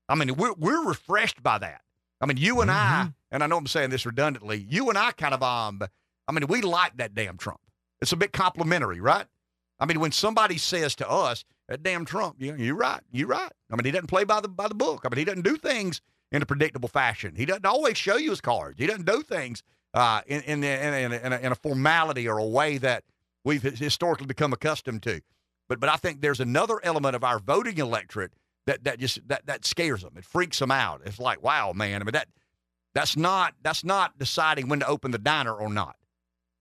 I 0.07 0.13
mean, 0.13 0.35
we're, 0.35 0.53
we're 0.53 0.87
refreshed 0.87 1.41
by 1.41 1.57
that. 1.57 1.81
I 2.21 2.27
mean, 2.27 2.37
you 2.37 2.61
and 2.61 2.69
I, 2.69 3.09
and 3.31 3.43
I 3.43 3.47
know 3.47 3.57
I'm 3.57 3.65
saying 3.65 3.89
this 3.89 4.05
redundantly, 4.05 4.67
you 4.69 4.87
and 4.89 4.99
I 4.99 5.11
kind 5.13 5.33
of, 5.33 5.41
um, 5.41 5.81
I 6.27 6.31
mean, 6.31 6.47
we 6.47 6.61
like 6.61 6.97
that 6.97 7.13
damn 7.13 7.37
Trump. 7.37 7.59
It's 8.01 8.11
a 8.11 8.17
bit 8.17 8.33
complimentary, 8.33 8.99
right? 8.99 9.25
I 9.79 9.85
mean, 9.85 9.99
when 9.99 10.11
somebody 10.11 10.57
says 10.57 10.95
to 10.95 11.09
us, 11.09 11.43
that 11.67 11.83
damn 11.83 12.05
Trump, 12.05 12.35
you, 12.39 12.55
you're 12.55 12.75
right, 12.75 13.01
you're 13.11 13.27
right. 13.27 13.51
I 13.71 13.75
mean, 13.75 13.85
he 13.85 13.91
doesn't 13.91 14.07
play 14.07 14.23
by 14.23 14.39
the 14.39 14.47
by 14.47 14.67
the 14.67 14.75
book. 14.75 15.01
I 15.05 15.09
mean, 15.09 15.17
he 15.17 15.25
doesn't 15.25 15.43
do 15.43 15.57
things 15.57 16.01
in 16.31 16.41
a 16.41 16.45
predictable 16.45 16.89
fashion. 16.89 17.35
He 17.35 17.45
doesn't 17.45 17.65
always 17.65 17.97
show 17.97 18.17
you 18.17 18.29
his 18.29 18.41
cards. 18.41 18.75
He 18.77 18.87
doesn't 18.87 19.05
do 19.05 19.21
things 19.23 19.63
uh, 19.93 20.21
in 20.27 20.41
in, 20.41 20.63
in, 20.63 21.13
in, 21.13 21.33
a, 21.33 21.37
in 21.37 21.51
a 21.51 21.55
formality 21.55 22.27
or 22.27 22.37
a 22.37 22.45
way 22.45 22.77
that 22.77 23.03
we've 23.43 23.63
historically 23.63 24.27
become 24.27 24.53
accustomed 24.53 25.03
to. 25.03 25.21
But 25.67 25.79
but 25.79 25.89
I 25.89 25.95
think 25.95 26.21
there's 26.21 26.39
another 26.39 26.79
element 26.83 27.15
of 27.15 27.23
our 27.23 27.39
voting 27.39 27.77
electorate 27.79 28.33
that 28.67 28.83
that 28.83 28.99
just 28.99 29.27
that 29.27 29.45
that 29.47 29.65
scares 29.65 30.01
them. 30.03 30.13
It 30.17 30.25
freaks 30.25 30.59
them 30.59 30.71
out. 30.71 31.01
It's 31.05 31.19
like, 31.19 31.41
wow, 31.41 31.73
man. 31.73 32.01
I 32.01 32.05
mean 32.05 32.13
that 32.13 32.27
that's 32.93 33.17
not 33.17 33.55
that's 33.63 33.83
not 33.83 34.17
deciding 34.19 34.67
when 34.69 34.79
to 34.81 34.87
open 34.87 35.11
the 35.11 35.17
diner 35.17 35.53
or 35.53 35.69
not. 35.69 35.95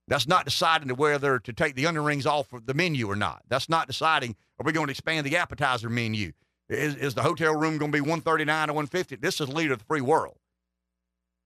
That's 0.06 0.28
not 0.28 0.44
deciding 0.44 0.88
whether 0.90 1.38
to 1.38 1.52
take 1.52 1.74
the 1.74 1.86
onion 1.86 2.04
rings 2.04 2.26
off 2.26 2.52
of 2.52 2.66
the 2.66 2.74
menu 2.74 3.10
or 3.10 3.16
not. 3.16 3.42
That's 3.48 3.68
not 3.68 3.86
deciding 3.86 4.36
are 4.58 4.64
we 4.64 4.72
going 4.72 4.86
to 4.86 4.90
expand 4.90 5.26
the 5.26 5.36
appetizer 5.36 5.88
menu? 5.88 6.32
Is, 6.68 6.94
is 6.96 7.14
the 7.14 7.22
hotel 7.22 7.54
room 7.54 7.78
going 7.78 7.90
to 7.90 7.96
be 7.96 8.00
139 8.00 8.70
or 8.70 8.72
150? 8.72 9.16
This 9.16 9.40
is 9.40 9.48
leader 9.48 9.72
of 9.72 9.80
the 9.80 9.84
free 9.84 10.00
world. 10.00 10.36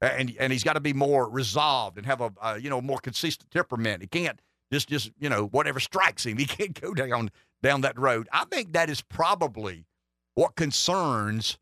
And 0.00 0.34
and 0.38 0.52
he's 0.52 0.62
got 0.62 0.74
to 0.74 0.80
be 0.80 0.92
more 0.92 1.28
resolved 1.28 1.98
and 1.98 2.06
have 2.06 2.20
a, 2.20 2.32
a 2.40 2.58
you 2.58 2.70
know 2.70 2.80
more 2.80 2.98
consistent 2.98 3.50
temperament. 3.50 4.02
He 4.02 4.06
can't 4.06 4.40
just 4.72 4.88
just 4.88 5.10
you 5.18 5.28
know 5.28 5.46
whatever 5.46 5.80
strikes 5.80 6.24
him. 6.24 6.38
He 6.38 6.46
can't 6.46 6.80
go 6.80 6.94
down 6.94 7.30
down 7.62 7.80
that 7.80 7.98
road. 7.98 8.28
I 8.32 8.44
think 8.44 8.72
that 8.72 8.90
is 8.90 9.02
probably 9.02 9.86
what 10.34 10.54
concerns 10.54 11.58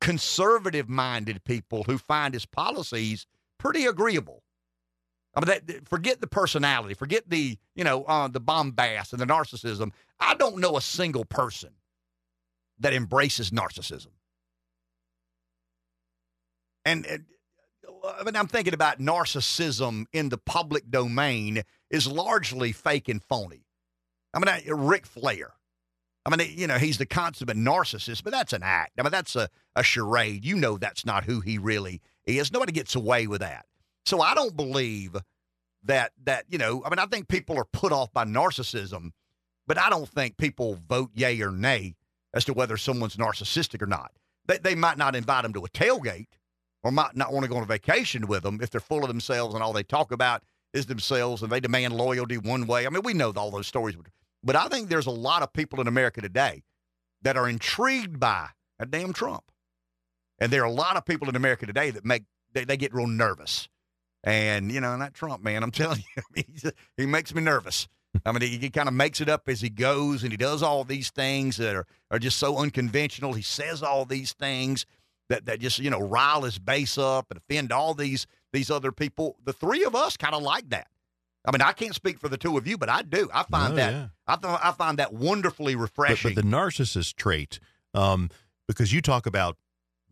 conservative 0.00 0.88
minded 0.88 1.44
people 1.44 1.84
who 1.84 1.98
find 1.98 2.34
his 2.34 2.46
policies 2.46 3.26
pretty 3.58 3.84
agreeable. 3.84 4.42
I 5.34 5.40
mean, 5.40 5.60
that, 5.66 5.88
forget 5.88 6.20
the 6.20 6.26
personality, 6.26 6.94
forget 6.94 7.28
the 7.28 7.56
you 7.74 7.84
know 7.84 8.04
uh, 8.04 8.28
the 8.28 8.40
bombast 8.40 9.12
and 9.12 9.20
the 9.20 9.26
narcissism. 9.26 9.92
I 10.20 10.34
don't 10.34 10.58
know 10.58 10.76
a 10.76 10.82
single 10.82 11.24
person 11.24 11.70
that 12.78 12.92
embraces 12.92 13.50
narcissism. 13.50 14.08
And, 16.84 17.06
and 17.06 17.24
I 18.18 18.24
mean, 18.24 18.36
I'm 18.36 18.48
thinking 18.48 18.74
about 18.74 18.98
narcissism 18.98 20.06
in 20.12 20.28
the 20.28 20.38
public 20.38 20.90
domain 20.90 21.62
is 21.90 22.06
largely 22.06 22.72
fake 22.72 23.08
and 23.08 23.22
phony. 23.22 23.64
I 24.34 24.38
mean, 24.38 24.48
I, 24.48 24.64
Ric 24.68 25.06
Flair. 25.06 25.52
I 26.24 26.34
mean, 26.34 26.52
you 26.56 26.66
know, 26.66 26.78
he's 26.78 26.98
the 26.98 27.06
consummate 27.06 27.56
narcissist, 27.56 28.22
but 28.22 28.32
that's 28.32 28.52
an 28.52 28.62
act. 28.62 28.92
I 28.98 29.02
mean, 29.02 29.10
that's 29.10 29.34
a, 29.34 29.48
a 29.74 29.82
charade. 29.82 30.44
You 30.44 30.56
know, 30.56 30.78
that's 30.78 31.04
not 31.04 31.24
who 31.24 31.40
he 31.40 31.58
really 31.58 32.00
is. 32.24 32.52
Nobody 32.52 32.72
gets 32.72 32.94
away 32.94 33.26
with 33.26 33.40
that. 33.40 33.66
So 34.04 34.20
I 34.20 34.34
don't 34.34 34.56
believe 34.56 35.16
that 35.84 36.12
that 36.24 36.44
you 36.48 36.58
know. 36.58 36.82
I 36.84 36.90
mean, 36.90 36.98
I 36.98 37.06
think 37.06 37.28
people 37.28 37.56
are 37.58 37.64
put 37.64 37.92
off 37.92 38.12
by 38.12 38.24
narcissism, 38.24 39.10
but 39.66 39.78
I 39.78 39.90
don't 39.90 40.08
think 40.08 40.36
people 40.36 40.78
vote 40.88 41.10
yay 41.14 41.40
or 41.40 41.50
nay 41.50 41.94
as 42.34 42.44
to 42.46 42.52
whether 42.52 42.76
someone's 42.76 43.16
narcissistic 43.16 43.82
or 43.82 43.86
not. 43.86 44.12
They 44.46 44.58
they 44.58 44.74
might 44.74 44.98
not 44.98 45.16
invite 45.16 45.42
them 45.42 45.52
to 45.54 45.64
a 45.64 45.68
tailgate, 45.68 46.28
or 46.82 46.90
might 46.90 47.16
not 47.16 47.32
want 47.32 47.44
to 47.44 47.48
go 47.48 47.56
on 47.56 47.62
a 47.62 47.66
vacation 47.66 48.26
with 48.26 48.42
them 48.42 48.60
if 48.60 48.70
they're 48.70 48.80
full 48.80 49.02
of 49.02 49.08
themselves 49.08 49.54
and 49.54 49.62
all 49.62 49.72
they 49.72 49.82
talk 49.82 50.12
about 50.12 50.42
is 50.72 50.86
themselves 50.86 51.42
and 51.42 51.52
they 51.52 51.60
demand 51.60 51.94
loyalty 51.94 52.38
one 52.38 52.66
way. 52.66 52.86
I 52.86 52.90
mean, 52.90 53.02
we 53.04 53.12
know 53.12 53.32
all 53.36 53.50
those 53.50 53.66
stories. 53.66 53.96
But 54.42 54.56
I 54.56 54.68
think 54.68 54.88
there's 54.88 55.06
a 55.06 55.10
lot 55.10 55.42
of 55.42 55.52
people 55.52 55.80
in 55.80 55.86
America 55.86 56.20
today 56.20 56.64
that 57.22 57.36
are 57.36 57.48
intrigued 57.48 58.18
by 58.18 58.48
a 58.78 58.86
damn 58.86 59.12
Trump. 59.12 59.44
And 60.38 60.52
there 60.52 60.62
are 60.62 60.66
a 60.66 60.72
lot 60.72 60.96
of 60.96 61.04
people 61.04 61.28
in 61.28 61.36
America 61.36 61.66
today 61.66 61.90
that 61.90 62.04
make 62.04 62.24
they, 62.52 62.64
they 62.64 62.76
get 62.76 62.92
real 62.92 63.06
nervous. 63.06 63.68
And 64.24 64.70
you 64.70 64.80
know, 64.80 64.92
and 64.92 65.02
that 65.02 65.14
Trump 65.14 65.42
man, 65.42 65.62
I'm 65.62 65.70
telling 65.72 65.98
you, 66.16 66.22
I 66.22 66.22
mean, 66.34 66.72
he 66.96 67.06
makes 67.06 67.34
me 67.34 67.42
nervous. 67.42 67.88
I 68.26 68.32
mean, 68.32 68.42
he, 68.42 68.58
he 68.58 68.68
kind 68.70 68.88
of 68.88 68.94
makes 68.94 69.20
it 69.22 69.28
up 69.30 69.48
as 69.48 69.62
he 69.62 69.70
goes, 69.70 70.22
and 70.22 70.30
he 70.32 70.36
does 70.36 70.62
all 70.62 70.84
these 70.84 71.10
things 71.10 71.56
that 71.56 71.74
are, 71.74 71.86
are 72.10 72.18
just 72.18 72.36
so 72.38 72.58
unconventional. 72.58 73.32
He 73.32 73.40
says 73.42 73.82
all 73.82 74.04
these 74.04 74.32
things 74.34 74.84
that 75.30 75.46
that 75.46 75.60
just 75.60 75.78
you 75.78 75.88
know 75.90 76.00
rile 76.00 76.42
his 76.42 76.58
base 76.58 76.98
up 76.98 77.26
and 77.30 77.38
offend 77.38 77.72
all 77.72 77.94
these 77.94 78.26
these 78.52 78.70
other 78.70 78.92
people. 78.92 79.36
The 79.44 79.52
three 79.54 79.84
of 79.84 79.94
us 79.94 80.16
kind 80.16 80.34
of 80.34 80.42
like 80.42 80.68
that. 80.70 80.88
I 81.44 81.50
mean, 81.50 81.62
I 81.62 81.72
can't 81.72 81.94
speak 81.94 82.18
for 82.20 82.28
the 82.28 82.36
two 82.36 82.56
of 82.56 82.68
you, 82.68 82.78
but 82.78 82.88
I 82.88 83.02
do. 83.02 83.28
I 83.34 83.42
find 83.44 83.72
Oh, 83.72 83.76
that 83.76 83.92
yeah. 83.92 84.06
I, 84.28 84.36
th- 84.36 84.60
I 84.62 84.70
find 84.72 84.98
that 85.00 85.12
wonderfully 85.12 85.74
refreshing. 85.74 86.34
but 86.34 86.40
the 86.40 86.48
narcissist 86.48 87.16
trait, 87.16 87.58
um, 87.94 88.28
because 88.68 88.92
you 88.92 89.00
talk 89.02 89.26
about 89.26 89.56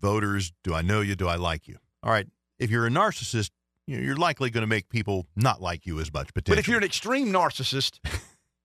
voters, 0.00 0.52
do 0.64 0.74
I 0.74 0.82
know 0.82 1.00
you? 1.02 1.14
Do 1.14 1.28
I 1.28 1.36
like 1.36 1.68
you? 1.68 1.76
All 2.02 2.10
right. 2.10 2.26
If 2.58 2.70
you're 2.70 2.86
a 2.86 2.90
narcissist, 2.90 3.50
you're 3.98 4.16
likely 4.16 4.50
going 4.50 4.62
to 4.62 4.66
make 4.68 4.88
people 4.88 5.26
not 5.36 5.60
like 5.60 5.86
you 5.86 6.00
as 6.00 6.12
much. 6.12 6.30
but 6.34 6.48
if 6.48 6.68
you're 6.68 6.78
an 6.78 6.84
extreme 6.84 7.32
narcissist, 7.32 7.98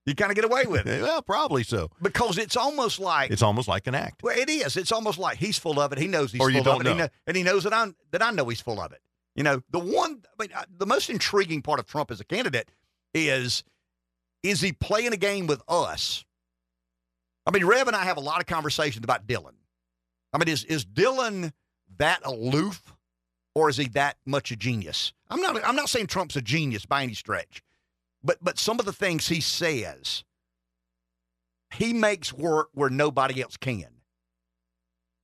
you 0.06 0.16
kind 0.16 0.32
of 0.32 0.36
get 0.36 0.46
away 0.46 0.66
with 0.66 0.86
it 0.86 1.02
well, 1.04 1.22
probably 1.22 1.64
so. 1.64 1.90
because 2.02 2.38
it's 2.38 2.56
almost 2.56 3.00
like 3.00 3.32
It's 3.32 3.42
almost 3.42 3.68
like 3.68 3.88
an 3.88 3.96
act. 3.96 4.22
Well, 4.24 4.38
it 4.38 4.50
is. 4.50 4.78
It's 4.78 4.92
almost 4.92 5.18
like 5.18 5.38
he's 5.38 5.58
full 5.58 5.80
of 5.80 5.92
it. 5.92 5.98
He 5.98 6.08
knows 6.08 6.32
he's 6.32 6.42
Or 6.42 6.46
full 6.46 6.54
you 6.54 6.60
of 6.60 6.66
don't 6.66 6.76
it, 6.76 6.88
and 6.88 6.90
he, 6.90 6.96
know. 6.96 7.04
know, 7.06 7.10
and 7.28 7.38
he 7.38 7.44
knows 7.44 7.64
that 7.64 7.74
I 7.74 7.88
that 8.12 8.22
I 8.22 8.32
know 8.32 8.48
he's 8.50 8.62
full 8.62 8.80
of 8.80 8.92
it. 8.92 9.00
You 9.36 9.44
know, 9.44 9.62
the 9.70 9.80
one, 9.80 10.22
I 10.40 10.44
mean, 10.44 10.52
uh, 10.56 10.64
the 10.78 10.86
most 10.86 11.10
intriguing 11.10 11.62
part 11.62 11.80
of 11.80 11.86
Trump 11.88 12.10
as 12.12 12.20
a 12.22 12.24
candidate 12.24 12.70
is 13.14 13.64
is 14.44 14.62
he 14.62 14.72
playing 14.72 15.12
a 15.12 15.18
game 15.18 15.48
with 15.48 15.62
us? 15.68 16.24
I 17.48 17.52
mean, 17.52 17.66
Rev 17.66 17.88
and 17.88 17.96
I 17.96 18.04
have 18.06 18.18
a 18.18 18.22
lot 18.22 18.40
of 18.40 18.46
conversations 18.48 19.04
about 19.04 19.28
Dylan. 19.28 19.54
I 20.34 20.38
mean, 20.38 20.48
is 20.48 20.64
is 20.66 20.86
Dylan 20.86 21.52
that 21.98 22.22
aloof, 22.26 22.95
or 23.56 23.70
is 23.70 23.78
he 23.78 23.88
that 23.90 24.18
much 24.26 24.52
a 24.52 24.56
genius? 24.56 25.14
I'm 25.30 25.42
not. 25.42 25.66
I'm 25.66 25.76
not 25.76 25.90
saying 25.90 26.08
Trump's 26.08 26.36
a 26.36 26.42
genius 26.42 26.86
by 26.86 27.02
any 27.02 27.14
stretch, 27.14 27.64
but 28.24 28.38
but 28.42 28.60
some 28.60 28.80
of 28.80 28.86
the 28.86 28.94
things 28.94 29.28
he 29.28 29.42
says, 29.42 30.24
he 31.74 31.94
makes 31.94 32.32
work 32.32 32.70
where 32.74 32.90
nobody 32.90 33.42
else 33.42 33.58
can. 33.58 33.88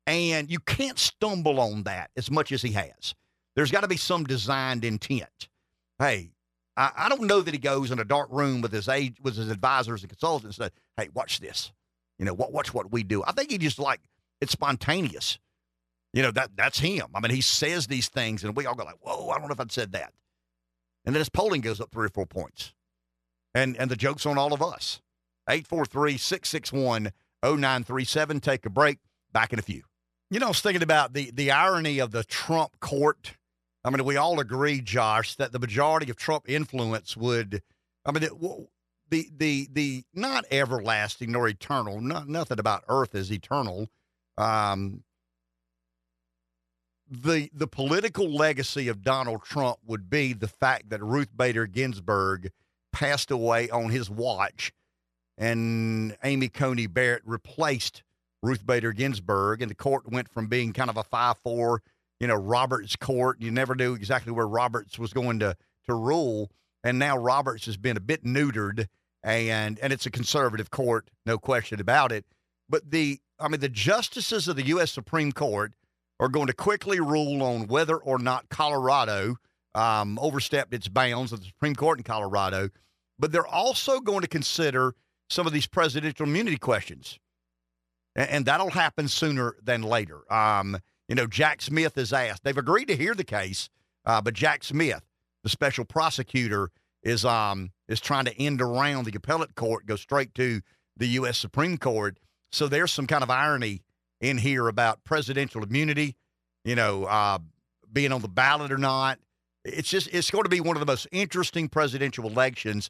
And 0.08 0.50
you 0.50 0.60
can't 0.60 0.98
stumble 0.98 1.60
on 1.60 1.84
that 1.84 2.10
as 2.18 2.32
much 2.32 2.52
as 2.52 2.64
he 2.64 2.72
has. 2.72 3.14
There's 3.56 3.72
got 3.72 3.82
to 3.82 3.88
be 3.88 3.98
some 3.98 4.24
designed 4.24 4.84
intent. 4.84 5.50
Hey, 6.00 6.32
I, 6.76 6.92
I 6.98 7.10
don't 7.10 7.28
know 7.28 7.42
that 7.42 7.54
he 7.54 7.60
goes 7.60 7.92
in 7.92 8.00
a 8.00 8.06
dark 8.06 8.30
room 8.32 8.62
with 8.62 8.72
his 8.72 8.88
age, 8.88 9.18
with 9.22 9.36
his 9.36 9.50
advisors 9.50 10.02
and 10.02 10.10
consultants 10.10 10.58
and 10.58 10.66
says, 10.66 10.72
"Hey, 10.98 11.10
watch 11.14 11.40
this. 11.40 11.72
You 12.18 12.26
know, 12.26 12.34
watch 12.34 12.74
what 12.74 12.92
we 12.92 13.04
do." 13.04 13.24
I 13.24 13.32
think 13.34 13.52
he 13.52 13.58
just 13.58 13.80
like 13.80 14.00
it's 14.40 14.54
spontaneous. 14.54 15.38
You 16.14 16.24
know 16.24 16.32
that 16.32 16.52
that's 16.56 16.80
him. 16.80 17.08
I 17.16 17.22
mean, 17.22 17.32
he 17.32 17.42
says 17.42 17.88
these 17.88 18.10
things, 18.10 18.44
and 18.44 18.56
we 18.56 18.66
all 18.66 18.76
go 18.76 18.84
like, 18.84 18.98
"Whoa, 19.02 19.30
I 19.30 19.38
don't 19.38 19.48
know 19.48 19.54
if 19.54 19.60
I'd 19.60 19.72
said 19.72 19.94
that." 19.94 20.14
And 21.06 21.16
then 21.16 21.22
his 21.22 21.30
polling 21.30 21.62
goes 21.62 21.80
up 21.80 21.92
three 21.92 22.06
or 22.06 22.10
four 22.10 22.26
points, 22.26 22.74
and 23.54 23.78
and 23.78 23.90
the 23.90 23.96
joke's 23.96 24.26
on 24.26 24.38
all 24.38 24.54
of 24.54 24.62
us. 24.62 25.02
843-661-0937. 25.50 28.42
Take 28.42 28.66
a 28.66 28.70
break. 28.70 29.00
Back 29.34 29.54
in 29.54 29.60
a 29.60 29.64
few. 29.64 29.84
You 30.30 30.40
know, 30.40 30.48
I 30.48 30.50
was 30.50 30.60
thinking 30.62 30.84
about 30.84 31.14
the 31.14 31.32
the 31.32 31.52
irony 31.52 32.00
of 32.00 32.12
the 32.12 32.26
Trump 32.26 32.80
court. 32.82 33.38
I 33.84 33.90
mean, 33.90 34.06
we 34.06 34.18
all 34.18 34.40
agree, 34.40 34.80
Josh, 34.82 35.36
that 35.36 35.52
the 35.52 35.60
majority 35.60 36.12
of 36.12 36.18
Trump 36.18 36.50
influence 36.50 37.18
would. 37.18 37.62
I 38.06 38.12
mean, 38.12 38.24
it, 38.24 38.32
the 39.10 39.30
the 39.36 39.68
the 39.72 40.04
not 40.14 40.46
everlasting 40.52 41.32
nor 41.32 41.48
eternal. 41.48 42.00
Not, 42.02 42.28
nothing 42.28 42.60
about 42.60 42.84
Earth 42.88 43.16
is 43.16 43.32
eternal. 43.32 43.90
Um, 44.38 45.04
the 47.12 47.50
the 47.54 47.68
political 47.68 48.34
legacy 48.34 48.88
of 48.88 49.04
Donald 49.04 49.44
Trump 49.44 49.80
would 49.86 50.10
be 50.10 50.32
the 50.32 50.48
fact 50.48 50.90
that 50.90 51.04
Ruth 51.04 51.36
Bader 51.36 51.68
Ginsburg 51.68 52.52
passed 52.94 53.30
away 53.30 53.70
on 53.70 53.90
his 53.90 54.10
watch, 54.10 54.72
and 55.38 56.16
Amy 56.24 56.48
Coney 56.48 56.88
Barrett 56.88 57.24
replaced 57.26 58.04
Ruth 58.42 58.66
Bader 58.66 58.94
Ginsburg, 58.94 59.62
and 59.62 59.70
the 59.70 59.76
court 59.76 60.10
went 60.10 60.30
from 60.30 60.48
being 60.48 60.72
kind 60.72 60.90
of 60.90 60.96
a 60.96 61.04
five-four, 61.04 61.84
you 62.20 62.28
know, 62.28 62.36
Roberts 62.36 62.96
court. 62.96 63.42
You 63.42 63.52
never 63.52 63.76
knew 63.76 63.94
exactly 63.94 64.32
where 64.32 64.48
Roberts 64.48 64.98
was 64.98 65.12
going 65.12 65.40
to 65.40 65.58
to 65.88 65.94
rule, 65.94 66.50
and 66.82 66.98
now 66.98 67.18
Roberts 67.18 67.66
has 67.66 67.76
been 67.76 67.98
a 67.98 68.02
bit 68.02 68.24
neutered, 68.24 68.88
and 69.22 69.78
and 69.80 69.92
it's 69.92 70.06
a 70.06 70.12
conservative 70.12 70.72
court, 70.72 71.10
no 71.26 71.38
question 71.38 71.82
about 71.82 72.14
it. 72.14 72.24
But 72.70 72.90
the 72.90 73.20
I 73.38 73.50
mean, 73.50 73.60
the 73.60 73.68
justices 73.68 74.48
of 74.48 74.56
the 74.56 74.68
U.S. 74.68 74.94
Supreme 74.94 75.34
Court 75.34 75.74
are 76.22 76.30
going 76.30 76.48
to 76.48 76.54
quickly 76.54 77.00
rule 77.00 77.42
on 77.42 77.68
whether 77.68 77.98
or 77.98 78.20
not 78.20 78.48
Colorado 78.48 79.36
um, 79.74 80.20
overstepped 80.22 80.74
its 80.74 80.88
bounds 80.88 81.34
of 81.34 81.40
the 81.40 81.48
Supreme 81.48 81.76
Court 81.76 81.98
in 81.98 82.04
Colorado, 82.04 82.70
but 83.18 83.32
they're 83.32 83.48
also 83.48 84.00
going 84.00 84.22
to 84.22 84.28
consider 84.28 84.94
some 85.30 85.48
of 85.48 85.54
these 85.54 85.66
presidential 85.66 86.28
immunity 86.28 86.58
questions, 86.58 87.18
and, 88.16 88.30
and 88.30 88.46
that'll 88.46 88.70
happen 88.70 89.08
sooner 89.08 89.56
than 89.64 89.82
later. 89.82 90.32
Um, 90.32 90.78
you 91.08 91.16
know, 91.16 91.26
Jack 91.26 91.62
Smith 91.62 91.98
is 91.98 92.14
asked; 92.14 92.44
they've 92.44 92.58
agreed 92.58 92.90
to 92.90 92.96
hear 92.96 93.16
the 93.16 93.24
case, 93.24 93.70
uh, 94.06 94.22
but 94.22 94.36
Jack 94.36 94.64
Smith, 94.64 95.04
the 95.44 95.50
special 95.50 95.86
prosecutor, 95.86 96.70
is 97.02 97.26
um 97.26 97.72
is 97.88 98.00
trying 98.00 98.26
to 98.26 98.40
end 98.40 98.62
around 98.62 99.06
the 99.06 99.14
appellate 99.16 99.56
court, 99.56 99.88
go 99.88 99.96
straight 99.96 100.36
to 100.36 100.62
the 100.96 101.08
U.S. 101.08 101.38
Supreme 101.38 101.78
Court. 101.78 102.20
So 102.52 102.68
there's 102.68 102.92
some 102.92 103.08
kind 103.08 103.24
of 103.24 103.30
irony 103.30 103.82
in 104.22 104.38
here 104.38 104.68
about 104.68 105.04
presidential 105.04 105.64
immunity, 105.64 106.16
you 106.64 106.76
know, 106.76 107.06
uh, 107.06 107.40
being 107.92 108.12
on 108.12 108.22
the 108.22 108.28
ballot 108.30 108.72
or 108.72 108.78
not. 108.78 109.20
It's 109.66 109.90
just 109.90 110.08
it's 110.14 110.32
going 110.32 110.44
to 110.44 110.50
be 110.50 110.62
one 110.62 110.76
of 110.76 110.80
the 110.80 110.86
most 110.86 111.08
interesting 111.12 111.68
presidential 111.68 112.26
elections 112.28 112.90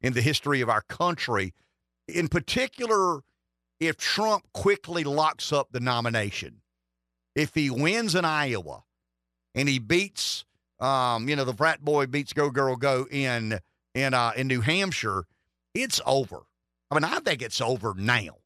in 0.00 0.14
the 0.14 0.22
history 0.22 0.60
of 0.60 0.68
our 0.68 0.82
country. 0.82 1.52
In 2.08 2.28
particular, 2.28 3.20
if 3.78 3.96
Trump 3.96 4.44
quickly 4.52 5.04
locks 5.04 5.52
up 5.52 5.68
the 5.70 5.80
nomination, 5.80 6.62
if 7.34 7.54
he 7.54 7.70
wins 7.70 8.14
in 8.14 8.24
Iowa 8.24 8.82
and 9.54 9.68
he 9.68 9.78
beats, 9.78 10.44
um, 10.80 11.28
you 11.28 11.36
know, 11.36 11.44
the 11.44 11.54
frat 11.54 11.84
boy 11.84 12.06
beats 12.06 12.32
Go 12.32 12.50
Girl 12.50 12.76
Go 12.76 13.06
in 13.10 13.60
in 13.94 14.14
uh, 14.14 14.32
in 14.36 14.48
New 14.48 14.60
Hampshire, 14.60 15.24
it's 15.74 16.00
over. 16.06 16.42
I 16.90 16.94
mean, 16.94 17.04
I 17.04 17.18
think 17.20 17.42
it's 17.42 17.60
over 17.60 17.94
now, 17.96 18.38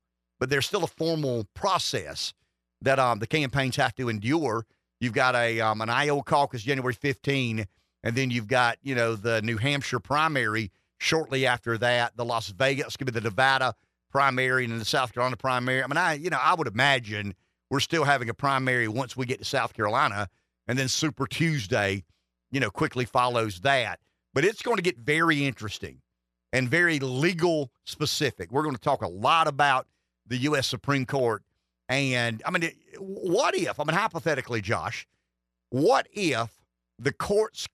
but 0.43 0.51
there's 0.51 0.67
still 0.67 0.83
a 0.83 0.89
formal 0.89 1.47
process 1.55 2.35
that 2.81 2.99
um, 2.99 3.21
the 3.21 3.29
campaigns 3.29 3.77
have 3.77 3.95
to 3.95 4.09
endure. 4.09 4.67
You've 5.01 5.13
got 5.13 5.37
a 5.37 5.61
um, 5.61 5.81
an 5.81 5.89
Iowa 5.89 6.25
caucus 6.25 6.65
January 6.65 6.95
15, 6.95 7.65
and 8.03 8.17
then 8.17 8.33
you've 8.33 8.49
got 8.49 8.77
you 8.83 8.97
know 8.97 9.15
the 9.15 9.41
New 9.43 9.57
Hampshire 9.57 10.01
primary 10.01 10.73
shortly 10.99 11.47
after 11.47 11.79
that. 11.79 12.17
The 12.17 12.25
Las 12.25 12.49
Vegas, 12.49 12.97
to 12.97 13.05
be 13.05 13.13
the 13.13 13.21
Nevada 13.21 13.77
primary, 14.11 14.65
and 14.65 14.73
then 14.73 14.81
the 14.81 14.85
South 14.85 15.15
Carolina 15.15 15.37
primary. 15.37 15.81
I 15.81 15.87
mean, 15.87 15.97
I 15.97 16.15
you 16.15 16.29
know 16.29 16.41
I 16.43 16.55
would 16.55 16.67
imagine 16.67 17.37
we're 17.71 17.79
still 17.79 18.03
having 18.03 18.29
a 18.29 18.35
primary 18.35 18.89
once 18.89 19.17
we 19.17 19.27
get 19.27 19.39
to 19.39 19.45
South 19.45 19.75
Carolina, 19.75 20.29
and 20.67 20.77
then 20.77 20.89
Super 20.89 21.29
Tuesday, 21.29 22.03
you 22.51 22.59
know, 22.59 22.71
quickly 22.71 23.05
follows 23.05 23.61
that. 23.61 24.01
But 24.35 24.45
it's 24.45 24.63
going 24.63 24.79
to 24.79 24.83
get 24.83 24.99
very 24.99 25.47
interesting 25.47 26.01
and 26.53 26.69
very 26.69 26.99
legal 26.99 27.71
specific. 27.85 28.51
We're 28.51 28.65
going 28.65 28.75
to 28.75 28.81
talk 28.81 29.03
a 29.03 29.09
lot 29.09 29.47
about 29.47 29.87
the 30.27 30.37
U.S. 30.39 30.67
Supreme 30.67 31.07
Court. 31.07 31.43
And 31.89 32.43
I 32.45 32.51
mean, 32.51 32.71
what 32.99 33.55
if, 33.55 33.79
I 33.79 33.85
mean, 33.85 33.97
hypothetically, 33.97 34.61
Josh, 34.61 35.07
what 35.71 36.07
if 36.13 36.51
the 36.99 37.13
courts 37.13 37.69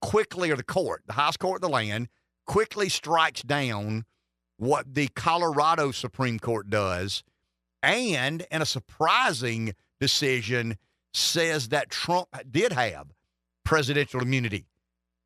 quickly, 0.00 0.50
or 0.50 0.56
the 0.56 0.62
court, 0.62 1.02
the 1.06 1.12
highest 1.14 1.38
court 1.38 1.56
of 1.56 1.62
the 1.62 1.74
land, 1.74 2.08
quickly 2.46 2.88
strikes 2.88 3.42
down 3.42 4.04
what 4.56 4.94
the 4.94 5.08
Colorado 5.08 5.90
Supreme 5.90 6.38
Court 6.38 6.70
does 6.70 7.22
and, 7.82 8.46
in 8.50 8.62
a 8.62 8.66
surprising 8.66 9.74
decision, 10.00 10.76
says 11.12 11.68
that 11.68 11.90
Trump 11.90 12.28
did 12.50 12.72
have 12.72 13.08
presidential 13.64 14.20
immunity 14.20 14.66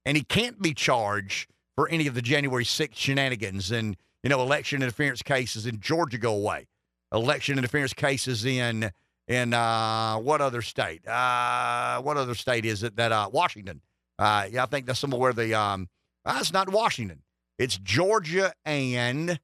and 0.04 0.16
he 0.16 0.22
can't 0.22 0.60
be 0.60 0.74
charged 0.74 1.50
for 1.74 1.88
any 1.88 2.06
of 2.06 2.14
the 2.14 2.22
January 2.22 2.64
6th 2.64 2.94
shenanigans 2.94 3.70
and, 3.70 3.96
you 4.24 4.30
know, 4.30 4.40
election 4.40 4.82
interference 4.82 5.22
cases 5.22 5.66
in 5.66 5.78
Georgia 5.80 6.18
go 6.18 6.34
away. 6.34 6.66
Election 7.12 7.58
interference 7.58 7.92
cases 7.92 8.44
in 8.44 8.90
in 9.28 9.54
uh, 9.54 10.16
what 10.16 10.40
other 10.40 10.62
state? 10.62 11.06
Uh, 11.06 12.00
what 12.00 12.16
other 12.16 12.34
state 12.34 12.64
is 12.64 12.82
it 12.82 12.96
that 12.96 13.12
uh, 13.12 13.28
Washington? 13.30 13.82
Uh, 14.18 14.48
yeah, 14.50 14.64
I 14.64 14.66
think 14.66 14.86
that's 14.86 14.98
somewhere 14.98 15.20
where 15.20 15.32
the 15.34 15.54
um, 15.54 15.88
uh, 16.24 16.38
it's 16.40 16.52
not 16.52 16.70
Washington. 16.70 17.22
It's 17.58 17.78
Georgia 17.78 18.52
and 18.64 19.38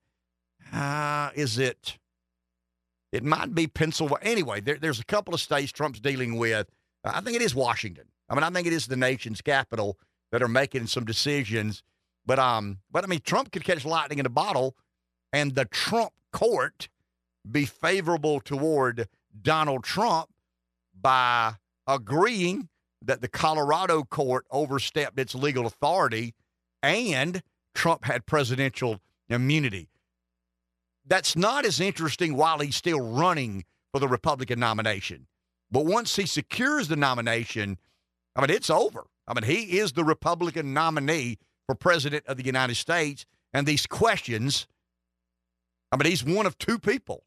uh, 0.72 1.30
is 1.34 1.58
it? 1.58 1.98
It 3.12 3.22
might 3.22 3.54
be 3.54 3.66
Pennsylvania. 3.66 4.18
Anyway, 4.22 4.60
there, 4.60 4.78
there's 4.80 5.00
a 5.00 5.04
couple 5.04 5.34
of 5.34 5.40
states 5.40 5.72
Trump's 5.72 6.00
dealing 6.00 6.36
with. 6.38 6.68
I 7.04 7.20
think 7.20 7.36
it 7.36 7.42
is 7.42 7.54
Washington. 7.54 8.04
I 8.28 8.34
mean, 8.34 8.44
I 8.44 8.50
think 8.50 8.66
it 8.66 8.72
is 8.72 8.86
the 8.86 8.96
nation's 8.96 9.42
capital 9.42 9.98
that 10.32 10.42
are 10.42 10.48
making 10.48 10.86
some 10.86 11.04
decisions. 11.04 11.82
But 12.26 12.38
um, 12.38 12.78
but 12.90 13.04
I 13.04 13.06
mean, 13.06 13.20
Trump 13.24 13.52
could 13.52 13.64
catch 13.64 13.84
lightning 13.84 14.18
in 14.18 14.26
a 14.26 14.30
bottle, 14.30 14.76
and 15.32 15.54
the 15.54 15.64
Trump 15.64 16.12
court 16.32 16.88
be 17.50 17.64
favorable 17.64 18.40
toward 18.40 19.08
Donald 19.42 19.84
Trump 19.84 20.28
by 21.00 21.54
agreeing 21.86 22.68
that 23.02 23.22
the 23.22 23.28
Colorado 23.28 24.02
court 24.02 24.44
overstepped 24.50 25.18
its 25.18 25.34
legal 25.34 25.66
authority 25.66 26.34
and 26.82 27.42
Trump 27.74 28.04
had 28.04 28.26
presidential 28.26 29.00
immunity. 29.28 29.88
That's 31.06 31.34
not 31.34 31.64
as 31.64 31.80
interesting 31.80 32.36
while 32.36 32.58
he's 32.58 32.76
still 32.76 33.00
running 33.00 33.64
for 33.92 33.98
the 33.98 34.08
Republican 34.08 34.60
nomination. 34.60 35.26
But 35.70 35.86
once 35.86 36.14
he 36.16 36.26
secures 36.26 36.88
the 36.88 36.96
nomination, 36.96 37.78
I 38.36 38.40
mean, 38.40 38.50
it's 38.50 38.70
over. 38.70 39.06
I 39.26 39.34
mean, 39.34 39.44
he 39.44 39.78
is 39.78 39.92
the 39.92 40.04
Republican 40.04 40.74
nominee 40.74 41.38
for 41.70 41.76
president 41.76 42.26
of 42.26 42.36
the 42.36 42.44
United 42.44 42.74
States. 42.74 43.24
And 43.54 43.64
these 43.64 43.86
questions, 43.86 44.66
I 45.92 45.96
mean, 45.96 46.10
he's 46.10 46.24
one 46.24 46.44
of 46.44 46.58
two 46.58 46.80
people 46.80 47.22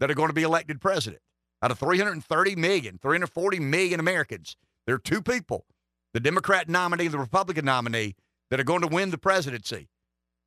that 0.00 0.10
are 0.10 0.14
going 0.14 0.28
to 0.28 0.34
be 0.34 0.42
elected 0.42 0.82
president 0.82 1.22
out 1.62 1.70
of 1.70 1.78
330 1.78 2.56
million, 2.56 2.98
340 3.00 3.58
million 3.58 3.98
Americans. 3.98 4.54
There 4.86 4.96
are 4.96 4.98
two 4.98 5.22
people, 5.22 5.64
the 6.12 6.20
Democrat 6.20 6.68
nominee, 6.68 7.08
the 7.08 7.18
Republican 7.18 7.64
nominee, 7.64 8.16
that 8.50 8.60
are 8.60 8.64
going 8.64 8.82
to 8.82 8.86
win 8.86 9.12
the 9.12 9.18
presidency. 9.18 9.88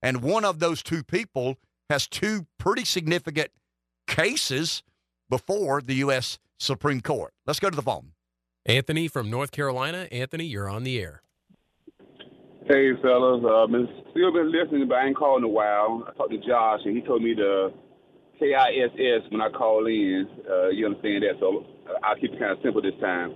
And 0.04 0.22
one 0.22 0.46
of 0.46 0.60
those 0.60 0.84
two 0.84 1.04
people 1.04 1.58
has 1.90 2.06
two 2.06 2.46
pretty 2.60 2.86
significant 2.86 3.50
cases 4.06 4.84
before 5.28 5.82
the 5.82 5.96
U.S. 5.96 6.38
Supreme 6.60 7.02
Court. 7.02 7.34
Let's 7.48 7.60
go 7.60 7.72
to 7.72 7.76
the 7.76 7.82
phone. 7.82 8.12
Anthony 8.68 9.08
from 9.08 9.32
North 9.32 9.50
Carolina. 9.50 10.08
Anthony, 10.12 10.46
you're 10.46 10.70
on 10.70 10.84
the 10.84 11.00
air. 11.00 11.24
Hey, 12.70 12.92
fellas. 13.02 13.44
Uh, 13.44 13.66
still 14.12 14.32
been 14.32 14.52
listening, 14.52 14.88
but 14.88 15.00
I 15.00 15.08
ain't 15.08 15.18
calling 15.18 15.44
in 15.44 15.50
a 15.50 15.52
while. 15.52 16.06
I 16.08 16.14
talked 16.14 16.30
to 16.30 16.38
Josh, 16.38 16.82
and 16.86 16.96
he 16.96 17.02
told 17.02 17.24
me 17.24 17.34
to 17.34 17.72
KISS 18.38 19.26
when 19.32 19.42
I 19.42 19.50
call 19.50 19.88
in. 19.88 20.28
Uh, 20.48 20.70
you 20.70 20.86
understand 20.86 21.24
that? 21.24 21.40
So 21.40 21.66
I'll 22.04 22.16
keep 22.16 22.32
it 22.32 22.40
kind 22.40 22.52
of 22.52 22.60
simple 22.64 22.80
this 22.80 22.94
time. 23.02 23.34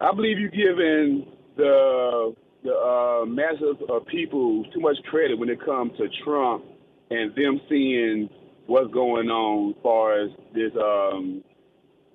I 0.00 0.14
believe 0.14 0.38
you're 0.38 0.48
giving 0.48 1.26
the 1.58 2.34
the 2.64 2.72
uh, 2.72 3.26
masses 3.26 3.76
of 3.90 4.06
people 4.06 4.64
too 4.72 4.80
much 4.80 4.96
credit 5.10 5.38
when 5.38 5.50
it 5.50 5.62
comes 5.62 5.92
to 5.98 6.08
Trump 6.24 6.64
and 7.10 7.34
them 7.36 7.60
seeing 7.68 8.30
what's 8.64 8.90
going 8.94 9.28
on 9.28 9.72
as 9.72 9.82
far 9.82 10.22
as 10.22 10.30
this, 10.54 10.72
um, 10.82 11.44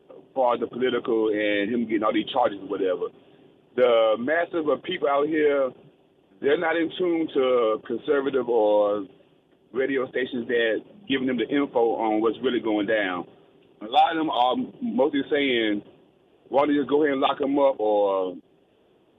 as 0.09 0.17
far 0.33 0.55
as 0.55 0.61
the 0.61 0.67
political 0.67 1.29
and 1.29 1.71
him 1.71 1.85
getting 1.85 2.01
all 2.01 2.11
these 2.11 2.25
charges 2.33 2.57
or 2.59 2.67
whatever. 2.67 3.13
The 3.75 4.15
masses 4.17 4.65
of 4.67 4.81
people 4.81 5.07
out 5.07 5.27
here, 5.27 5.69
they're 6.41 6.59
not 6.59 6.75
in 6.75 6.91
tune 6.97 7.27
to 7.33 7.81
conservative 7.85 8.47
or 8.47 9.05
radio 9.73 10.07
stations 10.09 10.47
that 10.47 10.81
giving 11.07 11.27
them 11.27 11.37
the 11.37 11.47
info 11.47 11.95
on 11.95 12.21
what's 12.21 12.37
really 12.43 12.59
going 12.59 12.87
down. 12.87 13.25
A 13.81 13.85
lot 13.85 14.11
of 14.11 14.17
them 14.17 14.29
are 14.29 14.55
mostly 14.81 15.21
saying, 15.31 15.81
why 16.49 16.61
don't 16.65 16.73
you 16.73 16.81
just 16.81 16.89
go 16.89 17.03
ahead 17.03 17.13
and 17.13 17.21
lock 17.21 17.39
them 17.39 17.57
up 17.59 17.79
or 17.79 18.35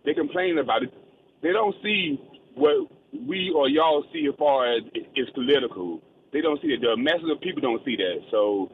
they 0.04 0.14
complain 0.14 0.58
about 0.58 0.82
it 0.82 0.92
they 1.42 1.52
don't 1.52 1.74
see 1.82 2.20
what 2.54 2.88
we 3.12 3.52
or 3.54 3.68
y'all 3.68 4.04
see 4.12 4.26
as 4.28 4.34
far 4.38 4.76
as 4.76 4.82
it's 5.14 5.30
political. 5.32 6.00
They 6.32 6.40
don't 6.40 6.60
see 6.62 6.68
it. 6.68 6.80
The 6.80 6.96
masses 6.96 7.28
of 7.30 7.40
people 7.40 7.60
don't 7.60 7.84
see 7.84 7.96
that. 7.96 8.20
So 8.30 8.70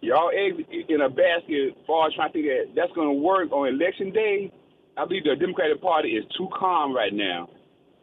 y'all 0.00 0.30
eggs 0.34 0.62
in 0.88 1.00
a 1.00 1.08
basket 1.08 1.76
as 1.76 1.86
far 1.86 2.08
as 2.08 2.14
trying 2.14 2.28
to 2.28 2.32
think 2.32 2.46
that 2.46 2.74
that's 2.74 2.92
going 2.94 3.08
to 3.08 3.22
work 3.22 3.52
on 3.52 3.68
election 3.68 4.10
day. 4.10 4.52
I 4.96 5.04
believe 5.06 5.24
the 5.24 5.36
Democratic 5.36 5.80
Party 5.80 6.10
is 6.10 6.24
too 6.36 6.48
calm 6.58 6.94
right 6.94 7.12
now. 7.12 7.48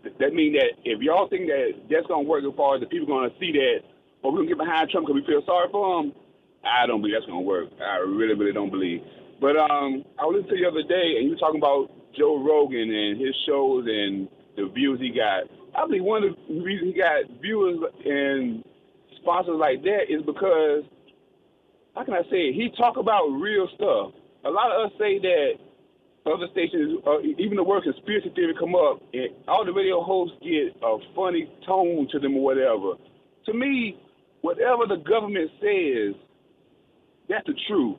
That 0.03 0.33
mean 0.33 0.53
that 0.53 0.79
if 0.85 1.01
y'all 1.01 1.27
think 1.27 1.47
that 1.47 1.75
that's 1.89 2.07
to 2.07 2.19
work 2.19 2.43
as 2.45 2.55
far 2.55 2.75
as 2.75 2.81
the 2.81 2.87
people 2.87 3.07
to 3.19 3.29
see 3.39 3.51
that, 3.51 3.83
or 4.23 4.31
we're 4.31 4.43
to 4.43 4.47
get 4.47 4.57
behind 4.57 4.89
Trump 4.89 5.07
because 5.07 5.21
we 5.21 5.27
feel 5.27 5.43
sorry 5.45 5.67
for 5.71 6.01
him, 6.01 6.13
I 6.63 6.87
don't 6.87 7.01
believe 7.01 7.15
that's 7.19 7.27
to 7.27 7.39
work. 7.39 7.69
I 7.81 7.97
really, 8.07 8.35
really 8.35 8.53
don't 8.53 8.71
believe. 8.71 9.01
But 9.41 9.57
um, 9.57 10.03
I 10.19 10.23
was 10.23 10.43
listening 10.43 10.63
to 10.63 10.63
the 10.63 10.71
other 10.71 10.87
day, 10.87 11.19
and 11.19 11.25
you 11.27 11.31
were 11.35 11.41
talking 11.43 11.59
about 11.59 11.91
Joe 12.17 12.39
Rogan 12.39 12.91
and 12.91 13.19
his 13.19 13.35
shows 13.47 13.85
and 13.87 14.27
the 14.55 14.67
views 14.71 14.99
he 14.99 15.11
got. 15.11 15.47
I 15.75 15.85
believe 15.85 16.03
one 16.03 16.23
of 16.23 16.35
the 16.35 16.61
reasons 16.63 16.95
he 16.95 16.99
got 16.99 17.27
viewers 17.41 17.79
and 18.05 18.63
sponsors 19.21 19.59
like 19.59 19.83
that 19.83 20.07
is 20.09 20.23
because 20.25 20.83
how 21.95 22.03
can 22.03 22.13
I 22.13 22.23
say 22.31 22.51
it? 22.51 22.55
He 22.55 22.71
talk 22.77 22.97
about 22.97 23.27
real 23.35 23.67
stuff. 23.75 24.15
A 24.45 24.49
lot 24.49 24.71
of 24.71 24.87
us 24.87 24.93
say 24.99 25.19
that 25.19 25.51
other 26.31 26.47
stations, 26.51 27.01
uh, 27.07 27.19
even 27.37 27.57
the 27.57 27.63
word 27.63 27.83
conspiracy 27.83 28.31
theory 28.35 28.55
come 28.59 28.75
up, 28.75 29.01
and 29.13 29.29
all 29.47 29.65
the 29.65 29.73
radio 29.73 30.01
hosts 30.01 30.37
get 30.43 30.75
a 30.83 30.97
funny 31.15 31.49
tone 31.65 32.07
to 32.11 32.19
them 32.19 32.37
or 32.37 32.43
whatever. 32.43 32.95
To 33.47 33.53
me, 33.53 33.97
whatever 34.41 34.87
the 34.87 34.97
government 34.97 35.51
says, 35.61 36.15
that's 37.29 37.45
the 37.47 37.55
truth. 37.67 37.97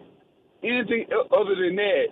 Anything 0.62 1.06
other 1.32 1.54
than 1.56 1.76
that 1.76 2.06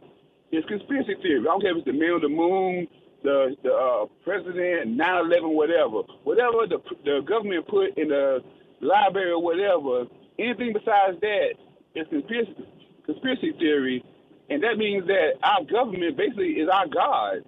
it's 0.50 0.66
conspiracy 0.68 1.14
theory. 1.22 1.40
I 1.40 1.44
don't 1.44 1.60
care 1.60 1.72
if 1.72 1.78
it's 1.78 1.86
the 1.86 1.92
man 1.92 2.16
on 2.16 2.22
the 2.22 2.28
moon, 2.32 2.88
the 3.22 3.56
the 3.62 3.72
uh, 3.72 4.06
president, 4.24 4.96
9/11, 4.96 5.52
whatever. 5.54 6.02
Whatever 6.24 6.66
the 6.66 6.78
the 7.04 7.20
government 7.28 7.68
put 7.68 7.98
in 7.98 8.08
the 8.08 8.40
library 8.80 9.32
or 9.32 9.42
whatever, 9.42 10.06
anything 10.38 10.72
besides 10.72 11.20
that 11.20 11.52
is 11.94 12.06
conspiracy 12.08 12.56
conspiracy 13.04 13.52
theory, 13.58 14.04
and 14.50 14.62
that 14.62 14.78
means 14.78 15.06
that 15.06 15.32
our 15.42 15.64
government 15.64 16.16
basically 16.16 16.52
is 16.60 16.68
our 16.72 16.86
god. 16.86 17.44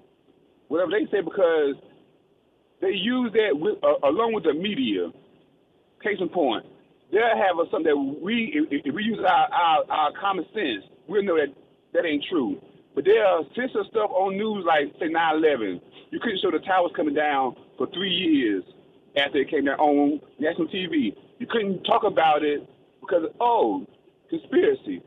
Whatever 0.69 0.93
they 0.93 1.07
say 1.11 1.21
because 1.23 1.75
they 2.81 2.93
use 2.93 3.33
that 3.33 3.59
with, 3.59 3.77
uh, 3.83 4.09
along 4.09 4.33
with 4.35 4.45
the 4.45 4.55
media. 4.55 5.11
Case 6.03 6.17
in 6.19 6.31
point, 6.31 6.65
they'll 7.13 7.21
have 7.21 7.59
us 7.61 7.69
something 7.71 7.93
that 7.93 8.23
we 8.25 8.53
if, 8.71 8.87
if 8.87 8.95
we 8.95 9.03
use 9.03 9.19
our, 9.19 9.49
our 9.53 9.85
our 9.91 10.13
common 10.19 10.47
sense, 10.55 10.85
we'll 11.07 11.23
know 11.23 11.37
that 11.37 11.53
that 11.93 12.07
ain't 12.07 12.25
true. 12.31 12.59
But 12.95 13.07
are 13.09 13.43
sensitive 13.55 13.87
stuff 13.91 14.11
on 14.11 14.37
news 14.39 14.65
like 14.67 14.95
say 14.99 15.09
9/11. 15.13 15.81
You 16.11 16.21
couldn't 16.21 16.41
show 16.41 16.51
the 16.51 16.59
towers 16.61 16.91
coming 16.97 17.15
down 17.15 17.55
for 17.77 17.87
three 17.93 18.11
years 18.11 18.65
after 19.17 19.39
it 19.39 19.51
came 19.51 19.67
down 19.67 19.79
on 19.79 20.21
national 20.39 20.69
TV. 20.69 21.15
You 21.39 21.47
couldn't 21.47 21.85
talk 21.85 22.05
about 22.05 22.43
it 22.45 22.67
because 23.01 23.25
oh, 23.41 23.87
conspiracy. 24.31 25.03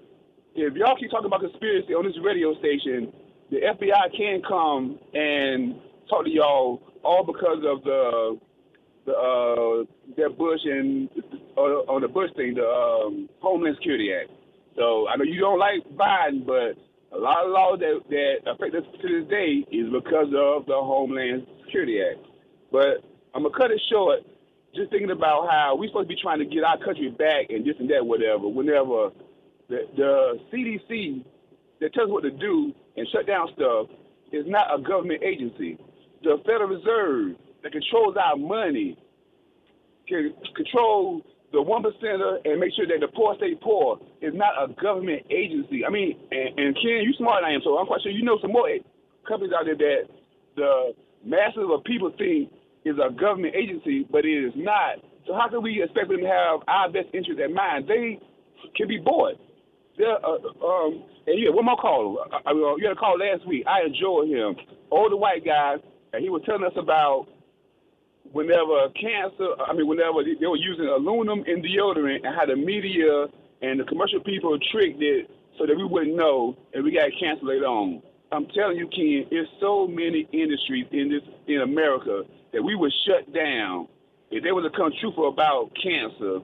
If 0.55 0.75
y'all 0.75 0.95
keep 0.95 1.09
talking 1.09 1.25
about 1.25 1.41
conspiracy 1.41 1.93
on 1.95 2.05
this 2.05 2.13
radio 2.23 2.53
station, 2.59 3.11
the 3.49 3.57
FBI 3.57 4.15
can 4.15 4.41
come 4.47 4.99
and 5.13 5.75
talk 6.09 6.25
to 6.25 6.30
y'all 6.30 6.81
all 7.03 7.23
because 7.23 7.65
of 7.65 7.84
the 7.84 8.39
the 9.05 9.11
uh, 9.11 9.84
that 10.15 10.38
Bush 10.38 10.61
and 10.63 11.09
uh, 11.57 11.89
on 11.89 12.01
the 12.01 12.07
Bush 12.07 12.30
thing, 12.35 12.53
the 12.53 12.65
um, 12.65 13.30
Homeland 13.41 13.75
Security 13.77 14.13
Act. 14.13 14.30
So 14.77 15.07
I 15.07 15.17
know 15.17 15.23
you 15.23 15.39
don't 15.39 15.59
like 15.59 15.84
Biden, 15.97 16.45
but 16.45 16.77
a 17.11 17.19
lot 17.19 17.45
of 17.45 17.51
laws 17.51 17.80
that, 17.80 18.01
that 18.09 18.51
affect 18.51 18.75
us 18.75 18.84
to 19.01 19.07
this 19.07 19.30
day 19.30 19.65
is 19.71 19.91
because 19.91 20.27
of 20.38 20.65
the 20.65 20.77
Homeland 20.77 21.47
Security 21.65 21.99
Act. 21.99 22.25
But 22.71 23.03
I'm 23.35 23.43
gonna 23.43 23.57
cut 23.57 23.71
it 23.71 23.81
short, 23.91 24.19
just 24.75 24.91
thinking 24.91 25.11
about 25.11 25.49
how 25.49 25.75
we're 25.77 25.89
supposed 25.89 26.09
to 26.09 26.15
be 26.15 26.21
trying 26.21 26.39
to 26.39 26.45
get 26.45 26.63
our 26.63 26.77
country 26.77 27.09
back 27.09 27.49
and 27.49 27.65
this 27.65 27.75
and 27.80 27.89
that, 27.89 28.05
whatever. 28.05 28.47
Whenever 28.47 29.11
the, 29.69 29.80
the 29.95 30.40
CDC 30.52 31.23
that 31.81 31.94
tells 31.94 32.10
what 32.10 32.23
to 32.23 32.31
do 32.31 32.73
and 32.98 33.07
shut 33.11 33.27
down 33.27 33.48
stuff 33.56 33.88
is 34.31 34.45
not 34.48 34.68
a 34.73 34.81
government 34.81 35.23
agency. 35.23 35.77
The 36.23 36.38
Federal 36.45 36.69
Reserve 36.69 37.38
that 37.64 37.72
controls 37.72 38.15
our 38.18 38.35
money 38.38 38.98
can 40.07 40.34
control 40.56 41.22
the 41.52 41.61
one 41.61 41.84
percenter 41.84 42.38
and 42.44 42.60
make 42.60 42.73
sure 42.76 42.88
that 42.88 42.99
the 42.99 43.07
poor 43.07 43.35
stay 43.38 43.56
poor 43.61 43.99
is 44.22 44.34
not 44.34 44.52
a 44.57 44.73
government 44.81 45.22
agency. 45.30 45.85
I 45.85 45.90
mean, 45.90 46.18
and, 46.31 46.60
and 46.60 46.76
Ken, 46.76 47.06
you 47.06 47.14
smart 47.18 47.44
I 47.44 47.53
am, 47.53 47.61
so 47.64 47.77
I'm 47.77 47.85
quite 47.85 48.02
sure 48.02 48.11
you 48.11 48.23
know 48.23 48.40
some 48.41 48.52
more 48.52 48.68
companies 49.27 49.53
out 49.56 49.65
there 49.65 49.77
that 49.77 50.02
the 50.56 50.94
masses 51.23 51.69
of 51.69 51.84
people 51.84 52.11
think 52.18 52.52
is 52.85 52.95
a 52.98 53.14
government 53.14 53.56
agency, 53.56 54.06
but 54.11 54.26
it 54.26 54.34
is 54.34 54.53
not. 54.56 54.99
So 55.27 55.34
how 55.34 55.48
can 55.48 55.61
we 55.61 55.81
expect 55.81 56.10
them 56.10 56.19
to 56.19 56.27
have 56.27 56.60
our 56.68 56.91
best 56.91 57.07
interest 57.14 57.40
at 57.40 57.52
mind? 57.52 57.88
They 57.88 58.19
can 58.76 58.88
be 58.88 58.98
bought. 58.98 59.40
They're, 59.97 60.25
uh, 60.25 60.37
um, 60.65 61.03
and 61.27 61.39
yeah, 61.39 61.49
one 61.49 61.65
more 61.65 61.77
call. 61.77 62.25
I, 62.31 62.49
I, 62.49 62.51
you 62.53 62.83
had 62.83 62.93
a 62.93 62.99
call 62.99 63.17
last 63.17 63.47
week. 63.47 63.65
I 63.67 63.81
enjoyed 63.85 64.29
him. 64.29 64.55
Older 64.91 65.17
white 65.17 65.45
guy, 65.45 65.75
and 66.13 66.23
he 66.23 66.29
was 66.29 66.41
telling 66.45 66.63
us 66.63 66.73
about 66.77 67.27
whenever 68.31 68.89
cancer, 68.99 69.49
I 69.65 69.73
mean, 69.73 69.87
whenever 69.87 70.23
they 70.23 70.47
were 70.47 70.57
using 70.57 70.85
aluminum 70.85 71.43
in 71.45 71.61
deodorant 71.61 72.25
and 72.25 72.35
how 72.35 72.45
the 72.45 72.55
media 72.55 73.27
and 73.61 73.79
the 73.79 73.83
commercial 73.85 74.19
people 74.21 74.57
tricked 74.71 75.01
it 75.01 75.29
so 75.57 75.65
that 75.65 75.75
we 75.77 75.85
wouldn't 75.85 76.15
know 76.15 76.57
and 76.73 76.83
we 76.83 76.91
got 76.91 77.09
cancer 77.19 77.45
later 77.45 77.65
on. 77.65 78.01
I'm 78.31 78.47
telling 78.47 78.77
you, 78.77 78.87
Ken, 78.87 79.27
there's 79.29 79.47
so 79.61 79.87
many 79.87 80.27
industries 80.33 80.87
in 80.91 81.09
this 81.09 81.21
in 81.47 81.61
America 81.61 82.23
that 82.51 82.63
we 82.63 82.75
would 82.75 82.91
shut 83.05 83.31
down 83.33 83.87
if 84.31 84.43
they 84.43 84.51
were 84.51 84.63
to 84.63 84.71
come 84.71 84.91
truthful 84.99 85.29
about 85.29 85.69
cancer, 85.81 86.39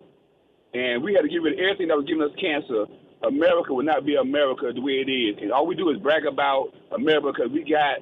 and 0.75 1.01
we 1.01 1.15
had 1.15 1.21
to 1.23 1.29
get 1.29 1.41
rid 1.41 1.53
of 1.53 1.59
everything 1.59 1.87
that 1.87 1.97
was 1.97 2.05
giving 2.05 2.21
us 2.21 2.29
cancer. 2.39 2.85
America 3.27 3.73
would 3.73 3.85
not 3.85 4.05
be 4.05 4.15
America 4.15 4.71
the 4.73 4.81
way 4.81 5.03
it 5.05 5.11
is, 5.11 5.37
and 5.41 5.51
all 5.51 5.67
we 5.67 5.75
do 5.75 5.89
is 5.89 5.97
brag 5.97 6.25
about 6.25 6.73
America 6.91 7.31
because 7.33 7.51
we 7.51 7.63
got 7.63 7.99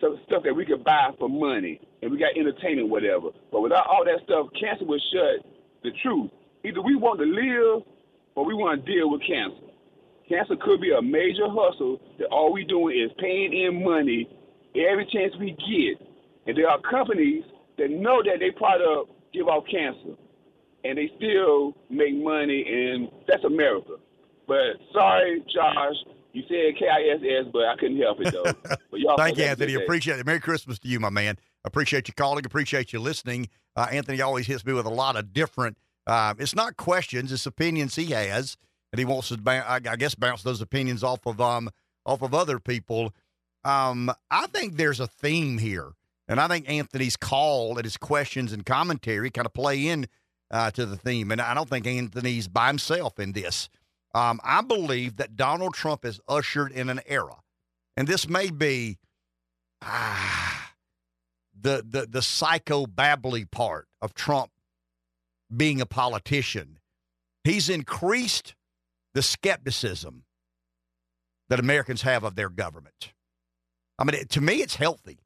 some 0.00 0.18
stuff 0.26 0.42
that 0.44 0.54
we 0.54 0.64
could 0.64 0.84
buy 0.84 1.10
for 1.18 1.28
money 1.28 1.80
and 2.02 2.10
we 2.10 2.18
got 2.18 2.36
entertainment, 2.36 2.88
whatever. 2.88 3.28
But 3.52 3.60
without 3.60 3.86
all 3.86 4.04
that 4.04 4.20
stuff, 4.24 4.46
cancer 4.58 4.84
was 4.84 5.02
shut. 5.12 5.44
The 5.82 5.90
truth. 6.02 6.30
Either 6.64 6.82
we 6.82 6.94
want 6.96 7.20
to 7.20 7.26
live 7.26 7.82
or 8.34 8.44
we 8.44 8.54
want 8.54 8.84
to 8.84 8.92
deal 8.92 9.10
with 9.10 9.22
cancer. 9.26 9.66
Cancer 10.28 10.56
could 10.60 10.80
be 10.80 10.92
a 10.92 11.02
major 11.02 11.48
hustle 11.48 12.00
that 12.18 12.26
all 12.26 12.52
we 12.52 12.64
doing 12.64 12.98
is 12.98 13.10
paying 13.18 13.52
in 13.52 13.82
money 13.82 14.28
every 14.74 15.06
chance 15.06 15.34
we 15.38 15.52
get. 15.52 16.06
And 16.46 16.56
there 16.56 16.68
are 16.68 16.80
companies 16.80 17.44
that 17.78 17.90
know 17.90 18.22
that 18.22 18.40
they 18.40 18.50
product 18.50 19.10
give 19.32 19.48
off 19.48 19.64
cancer 19.70 20.16
and 20.84 20.98
they 20.98 21.10
still 21.16 21.76
make 21.88 22.14
money 22.14 22.64
and 22.68 23.08
that's 23.26 23.44
America. 23.44 23.96
But 24.50 24.80
sorry, 24.92 25.44
Josh, 25.54 25.94
You 26.32 26.42
said 26.48 26.76
K-I-S-S, 26.76 27.52
but 27.52 27.66
I 27.66 27.76
couldn't 27.78 28.00
help 28.00 28.20
it 28.20 28.32
though. 28.32 28.76
But 28.90 28.98
y'all 28.98 29.16
Thank 29.16 29.38
you, 29.38 29.44
have 29.44 29.52
a 29.52 29.60
good 29.60 29.68
Anthony. 29.70 29.84
Appreciate 29.84 30.18
it. 30.18 30.26
Merry 30.26 30.40
Christmas 30.40 30.80
to 30.80 30.88
you, 30.88 30.98
my 30.98 31.08
man. 31.08 31.36
Appreciate 31.64 32.08
you 32.08 32.14
calling. 32.14 32.44
Appreciate 32.44 32.92
you 32.92 32.98
listening. 32.98 33.48
Uh, 33.76 33.86
Anthony 33.92 34.20
always 34.20 34.48
hits 34.48 34.66
me 34.66 34.72
with 34.72 34.86
a 34.86 34.90
lot 34.90 35.14
of 35.14 35.32
different. 35.32 35.78
Uh, 36.04 36.34
it's 36.36 36.56
not 36.56 36.76
questions; 36.76 37.30
it's 37.30 37.46
opinions 37.46 37.94
he 37.94 38.06
has, 38.06 38.56
and 38.92 38.98
he 38.98 39.04
wants 39.04 39.28
to, 39.28 39.38
I 39.46 39.78
guess, 39.78 40.16
bounce 40.16 40.42
those 40.42 40.60
opinions 40.60 41.04
off 41.04 41.26
of 41.26 41.40
um 41.40 41.70
off 42.04 42.20
of 42.20 42.34
other 42.34 42.58
people. 42.58 43.14
Um, 43.62 44.10
I 44.32 44.48
think 44.48 44.76
there's 44.76 44.98
a 44.98 45.06
theme 45.06 45.58
here, 45.58 45.92
and 46.26 46.40
I 46.40 46.48
think 46.48 46.68
Anthony's 46.68 47.16
call 47.16 47.76
and 47.76 47.84
his 47.84 47.96
questions 47.96 48.52
and 48.52 48.66
commentary 48.66 49.30
kind 49.30 49.46
of 49.46 49.54
play 49.54 49.86
in 49.86 50.08
uh, 50.50 50.72
to 50.72 50.86
the 50.86 50.96
theme. 50.96 51.30
And 51.30 51.40
I 51.40 51.54
don't 51.54 51.68
think 51.68 51.86
Anthony's 51.86 52.48
by 52.48 52.66
himself 52.66 53.20
in 53.20 53.30
this. 53.30 53.68
Um, 54.14 54.40
I 54.42 54.62
believe 54.62 55.16
that 55.16 55.36
Donald 55.36 55.74
Trump 55.74 56.04
has 56.04 56.20
ushered 56.28 56.72
in 56.72 56.88
an 56.88 57.00
era, 57.06 57.36
and 57.96 58.08
this 58.08 58.28
may 58.28 58.50
be 58.50 58.98
ah, 59.82 60.72
the 61.58 61.84
the 61.88 62.06
the 62.06 62.22
psycho 62.22 62.86
babbly 62.86 63.48
part 63.48 63.86
of 64.02 64.14
Trump 64.14 64.50
being 65.54 65.80
a 65.80 65.86
politician. 65.86 66.78
He's 67.44 67.68
increased 67.68 68.54
the 69.14 69.22
skepticism 69.22 70.24
that 71.48 71.60
Americans 71.60 72.02
have 72.02 72.24
of 72.24 72.34
their 72.34 72.48
government. 72.48 73.12
I 73.98 74.04
mean, 74.04 74.14
it, 74.14 74.30
to 74.30 74.40
me, 74.40 74.62
it's 74.62 74.76
healthy. 74.76 75.18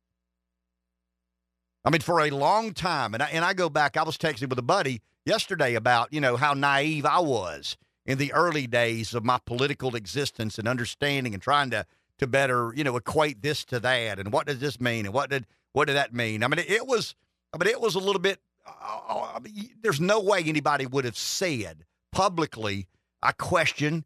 I 1.85 1.91
mean, 1.91 2.01
for 2.01 2.21
a 2.21 2.31
long 2.31 2.73
time, 2.73 3.15
and 3.15 3.23
I, 3.23 3.29
and 3.29 3.45
I 3.45 3.53
go 3.55 3.69
back. 3.69 3.97
I 3.97 4.03
was 4.03 4.17
texting 4.17 4.49
with 4.49 4.59
a 4.59 4.63
buddy 4.63 5.01
yesterday 5.25 5.75
about 5.75 6.13
you 6.13 6.21
know 6.21 6.37
how 6.37 6.53
naive 6.53 7.07
I 7.07 7.21
was 7.21 7.77
in 8.07 8.19
the 8.19 8.33
early 8.33 8.67
days 8.67 9.15
of 9.15 9.25
my 9.25 9.39
political 9.45 9.97
existence 9.97 10.59
and 10.59 10.69
understanding 10.69 11.35
and 11.35 11.43
trying 11.43 11.71
to 11.71 11.87
to 12.19 12.27
better 12.27 12.73
you 12.77 12.85
know 12.85 12.97
equate 12.97 13.43
this 13.43 13.65
to 13.65 13.81
that 13.81 14.19
and 14.19 14.33
what 14.33 14.47
does 14.47 14.61
this 14.61 14.81
mean 14.81 15.05
and 15.05 15.15
what 15.15 15.31
did 15.31 15.47
what 15.75 15.89
did 15.89 15.97
that 15.97 16.15
mean? 16.15 16.43
I 16.45 16.49
mean, 16.49 16.65
it, 16.67 16.87
was 16.87 17.15
I 17.53 17.59
mean 17.59 17.69
it 17.69 17.81
was 17.81 17.97
a 17.97 17.99
little 17.99 18.21
bit. 18.21 18.41
Uh, 18.67 19.33
I 19.35 19.41
mean, 19.41 19.71
there's 19.83 20.01
no 20.01 20.21
way 20.21 20.43
anybody 20.47 20.87
would 20.87 21.05
have 21.05 21.19
said 21.19 21.85
publicly. 22.13 22.87
I 23.21 23.33
question 23.33 24.05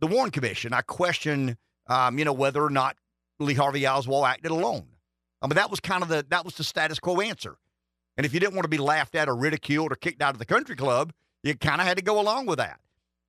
the 0.00 0.08
Warren 0.08 0.30
Commission. 0.30 0.74
I 0.74 0.82
question 0.82 1.56
um, 1.86 2.18
you 2.18 2.24
know 2.24 2.32
whether 2.32 2.62
or 2.62 2.70
not 2.70 2.96
Lee 3.38 3.54
Harvey 3.54 3.86
Oswald 3.86 4.26
acted 4.26 4.50
alone. 4.50 4.88
I 5.40 5.46
mean, 5.46 5.54
that 5.54 5.70
was 5.70 5.80
kind 5.80 6.02
of 6.02 6.08
the 6.08 6.26
that 6.28 6.44
was 6.44 6.56
the 6.56 6.64
status 6.64 6.98
quo 6.98 7.20
answer. 7.20 7.56
And 8.16 8.26
if 8.26 8.34
you 8.34 8.40
didn't 8.40 8.54
want 8.54 8.64
to 8.64 8.68
be 8.68 8.78
laughed 8.78 9.14
at 9.14 9.28
or 9.28 9.36
ridiculed 9.36 9.92
or 9.92 9.96
kicked 9.96 10.22
out 10.22 10.34
of 10.34 10.38
the 10.38 10.46
country 10.46 10.74
club, 10.74 11.12
you 11.42 11.54
kind 11.54 11.80
of 11.80 11.86
had 11.86 11.98
to 11.98 12.02
go 12.02 12.18
along 12.18 12.46
with 12.46 12.58
that. 12.58 12.80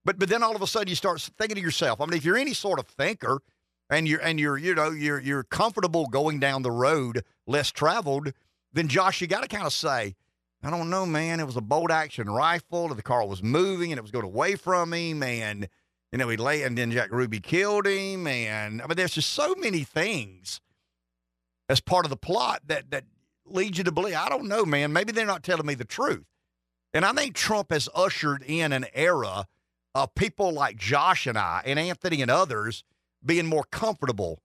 But 0.06 0.20
but 0.20 0.30
then 0.30 0.44
all 0.44 0.56
of 0.56 0.62
a 0.62 0.68
sudden 0.68 0.88
you 0.88 0.96
start 0.96 1.22
thinking 1.38 1.56
to 1.56 1.62
yourself. 1.62 2.00
I 2.00 2.06
mean, 2.06 2.18
if 2.18 2.26
you're 2.26 2.38
any 2.38 2.54
sort 2.54 2.80
of 2.80 2.88
thinker 2.88 3.42
and 3.90 4.08
you're 4.08 4.22
and 4.22 4.40
you're 4.40 4.58
you 4.58 4.76
know 4.76 4.92
you're 4.92 5.20
you're 5.20 5.44
comfortable 5.44 6.08
going 6.08 6.40
down 6.40 6.62
the 6.62 6.72
road 6.72 7.24
less 7.46 7.72
traveled, 7.72 8.34
then 8.74 8.88
Josh, 8.88 9.22
you 9.22 9.28
got 9.28 9.42
to 9.42 9.48
kind 9.48 9.66
of 9.66 9.74
say, 9.74 10.16
I 10.64 10.70
don't 10.70 10.90
know, 10.90 11.06
man. 11.06 11.40
It 11.40 11.46
was 11.46 11.58
a 11.58 11.62
bolt 11.62 11.92
action 11.92 12.30
rifle, 12.30 12.88
and 12.88 12.98
the 12.98 13.04
car 13.04 13.26
was 13.26 13.44
moving, 13.44 13.92
and 13.92 14.00
it 14.00 14.02
was 14.02 14.12
going 14.12 14.26
away 14.26 14.56
from 14.56 14.94
him, 14.94 15.24
and 15.24 15.68
you 16.12 16.18
know 16.18 16.30
he 16.30 16.38
lay, 16.38 16.64
and 16.64 16.78
then 16.78 16.92
Jack 16.92 17.12
Ruby 17.12 17.40
killed 17.40 17.86
him, 17.86 18.28
and 18.28 18.82
I 18.82 18.88
mean, 18.88 18.96
there's 18.96 19.14
just 19.14 19.32
so 19.32 19.56
many 19.56 19.84
things 19.84 20.62
as 21.70 21.80
part 21.80 22.06
of 22.06 22.10
the 22.10 22.18
plot 22.18 22.62
that 22.68 22.92
that 22.92 23.06
leads 23.46 23.78
you 23.78 23.84
to 23.86 23.92
believe. 23.92 24.16
I 24.16 24.30
don't 24.30 24.48
know, 24.48 24.66
man. 24.66 24.94
Maybe 24.94 25.12
they're 25.12 25.26
not 25.26 25.44
telling 25.44 25.66
me 25.66 25.76
the 25.76 25.86
truth. 25.86 26.26
And 26.94 27.06
I 27.06 27.14
think 27.14 27.36
Trump 27.36 27.72
has 27.72 27.90
ushered 27.94 28.44
in 28.44 28.74
an 28.74 28.86
era 28.94 29.46
of 30.04 30.14
people 30.16 30.52
like 30.52 30.78
Josh 30.78 31.26
and 31.26 31.38
I 31.38 31.64
and 31.66 31.80
Anthony 31.80 32.22
and 32.22 32.30
others 32.30 32.84
being 33.26 33.48
more 33.48 33.64
comfortable 33.72 34.40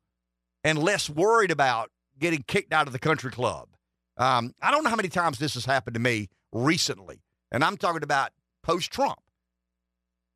and 0.65 0.79
less 0.79 1.11
worried 1.11 1.51
about 1.51 1.91
getting 2.19 2.43
kicked 2.47 2.73
out 2.73 2.87
of 2.87 2.93
the 2.93 2.99
country 2.99 3.31
club. 3.31 3.69
Um, 4.17 4.55
I 4.63 4.71
don't 4.71 4.83
know 4.83 4.91
how 4.91 4.97
many 4.97 5.09
times 5.09 5.39
this 5.39 5.55
has 5.55 5.65
happened 5.65 5.95
to 5.95 6.01
me 6.01 6.29
recently, 6.53 7.23
and 7.51 7.63
I'm 7.63 7.77
talking 7.77 8.03
about 8.03 8.31
post 8.63 8.91
Trump. 8.91 9.19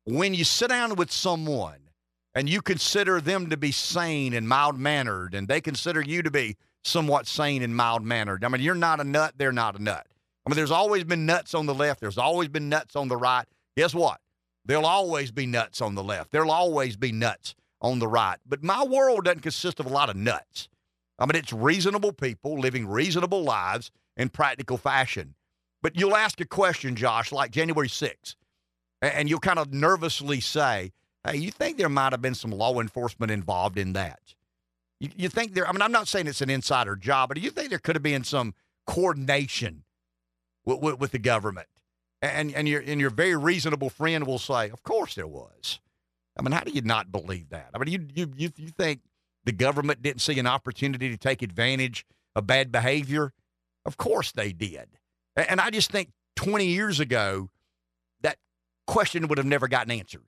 When 0.05 0.33
you 0.33 0.43
sit 0.43 0.69
down 0.69 0.95
with 0.95 1.11
someone 1.11 1.89
and 2.35 2.47
you 2.47 2.61
consider 2.61 3.19
them 3.19 3.49
to 3.49 3.57
be 3.57 3.71
sane 3.71 4.33
and 4.33 4.47
mild 4.47 4.77
mannered, 4.77 5.33
and 5.33 5.47
they 5.47 5.61
consider 5.61 6.01
you 6.01 6.21
to 6.21 6.31
be 6.31 6.57
somewhat 6.83 7.27
sane 7.27 7.63
and 7.63 7.75
mild 7.75 8.03
mannered. 8.03 8.45
I 8.45 8.49
mean, 8.49 8.61
you're 8.61 8.75
not 8.75 8.99
a 8.99 9.03
nut, 9.03 9.33
they're 9.37 9.51
not 9.51 9.79
a 9.79 9.81
nut. 9.81 10.05
I 10.45 10.49
mean, 10.49 10.55
there's 10.55 10.71
always 10.71 11.03
been 11.03 11.25
nuts 11.25 11.53
on 11.53 11.65
the 11.65 11.73
left, 11.73 12.01
there's 12.01 12.17
always 12.17 12.49
been 12.49 12.69
nuts 12.69 12.95
on 12.95 13.07
the 13.07 13.17
right. 13.17 13.45
Guess 13.75 13.95
what? 13.95 14.19
There'll 14.67 14.85
always 14.85 15.31
be 15.31 15.45
nuts 15.45 15.81
on 15.81 15.95
the 15.95 16.03
left, 16.03 16.31
there'll 16.31 16.51
always 16.51 16.97
be 16.97 17.11
nuts 17.11 17.55
on 17.81 17.99
the 17.99 18.07
right. 18.07 18.37
But 18.45 18.63
my 18.63 18.83
world 18.83 19.25
doesn't 19.25 19.41
consist 19.41 19.79
of 19.79 19.85
a 19.85 19.89
lot 19.89 20.09
of 20.09 20.15
nuts. 20.15 20.67
I 21.17 21.25
mean, 21.25 21.35
it's 21.35 21.53
reasonable 21.53 22.13
people 22.13 22.59
living 22.59 22.87
reasonable 22.87 23.43
lives 23.43 23.91
in 24.17 24.29
practical 24.29 24.77
fashion. 24.77 25.35
But 25.81 25.97
you'll 25.97 26.15
ask 26.15 26.41
a 26.41 26.45
question, 26.45 26.95
Josh, 26.95 27.31
like 27.31 27.51
January 27.51 27.87
6th, 27.87 28.35
and 29.01 29.29
you'll 29.29 29.39
kind 29.39 29.59
of 29.59 29.73
nervously 29.73 30.41
say, 30.41 30.91
Hey, 31.23 31.37
you 31.37 31.51
think 31.51 31.77
there 31.77 31.89
might 31.89 32.13
have 32.13 32.21
been 32.21 32.35
some 32.35 32.51
law 32.51 32.79
enforcement 32.79 33.31
involved 33.31 33.77
in 33.77 33.93
that? 33.93 34.19
You, 34.99 35.09
you 35.15 35.29
think 35.29 35.53
there, 35.53 35.67
I 35.67 35.71
mean, 35.71 35.81
I'm 35.81 35.91
not 35.91 36.07
saying 36.07 36.27
it's 36.27 36.41
an 36.41 36.49
insider 36.49 36.95
job, 36.95 37.29
but 37.29 37.35
do 37.35 37.41
you 37.41 37.51
think 37.51 37.69
there 37.69 37.79
could 37.79 37.95
have 37.95 38.03
been 38.03 38.23
some 38.23 38.53
coordination 38.85 39.83
with, 40.65 40.81
with, 40.81 40.99
with 40.99 41.11
the 41.11 41.19
government? 41.19 41.67
And, 42.21 42.53
and, 42.53 42.67
your, 42.67 42.81
and 42.81 42.99
your 42.99 43.11
very 43.11 43.35
reasonable 43.35 43.89
friend 43.89 44.25
will 44.25 44.39
say, 44.39 44.69
Of 44.69 44.83
course 44.83 45.15
there 45.15 45.27
was. 45.27 45.79
I 46.37 46.41
mean, 46.41 46.51
how 46.51 46.61
do 46.61 46.71
you 46.71 46.81
not 46.81 47.11
believe 47.11 47.49
that? 47.49 47.69
I 47.73 47.79
mean, 47.79 47.91
you, 47.91 48.07
you, 48.13 48.33
you, 48.35 48.51
you 48.57 48.67
think 48.69 49.01
the 49.45 49.51
government 49.51 50.01
didn't 50.01 50.21
see 50.21 50.37
an 50.39 50.47
opportunity 50.47 51.09
to 51.09 51.17
take 51.17 51.41
advantage 51.41 52.05
of 52.35 52.45
bad 52.45 52.71
behavior? 52.71 53.33
Of 53.85 53.97
course 53.97 54.31
they 54.31 54.51
did. 54.51 54.87
And 55.35 55.59
I 55.59 55.69
just 55.69 55.91
think 55.91 56.11
20 56.35 56.67
years 56.67 56.99
ago, 56.99 57.49
that 58.21 58.37
question 58.85 59.27
would 59.27 59.37
have 59.37 59.47
never 59.47 59.67
gotten 59.67 59.91
answered. 59.91 60.23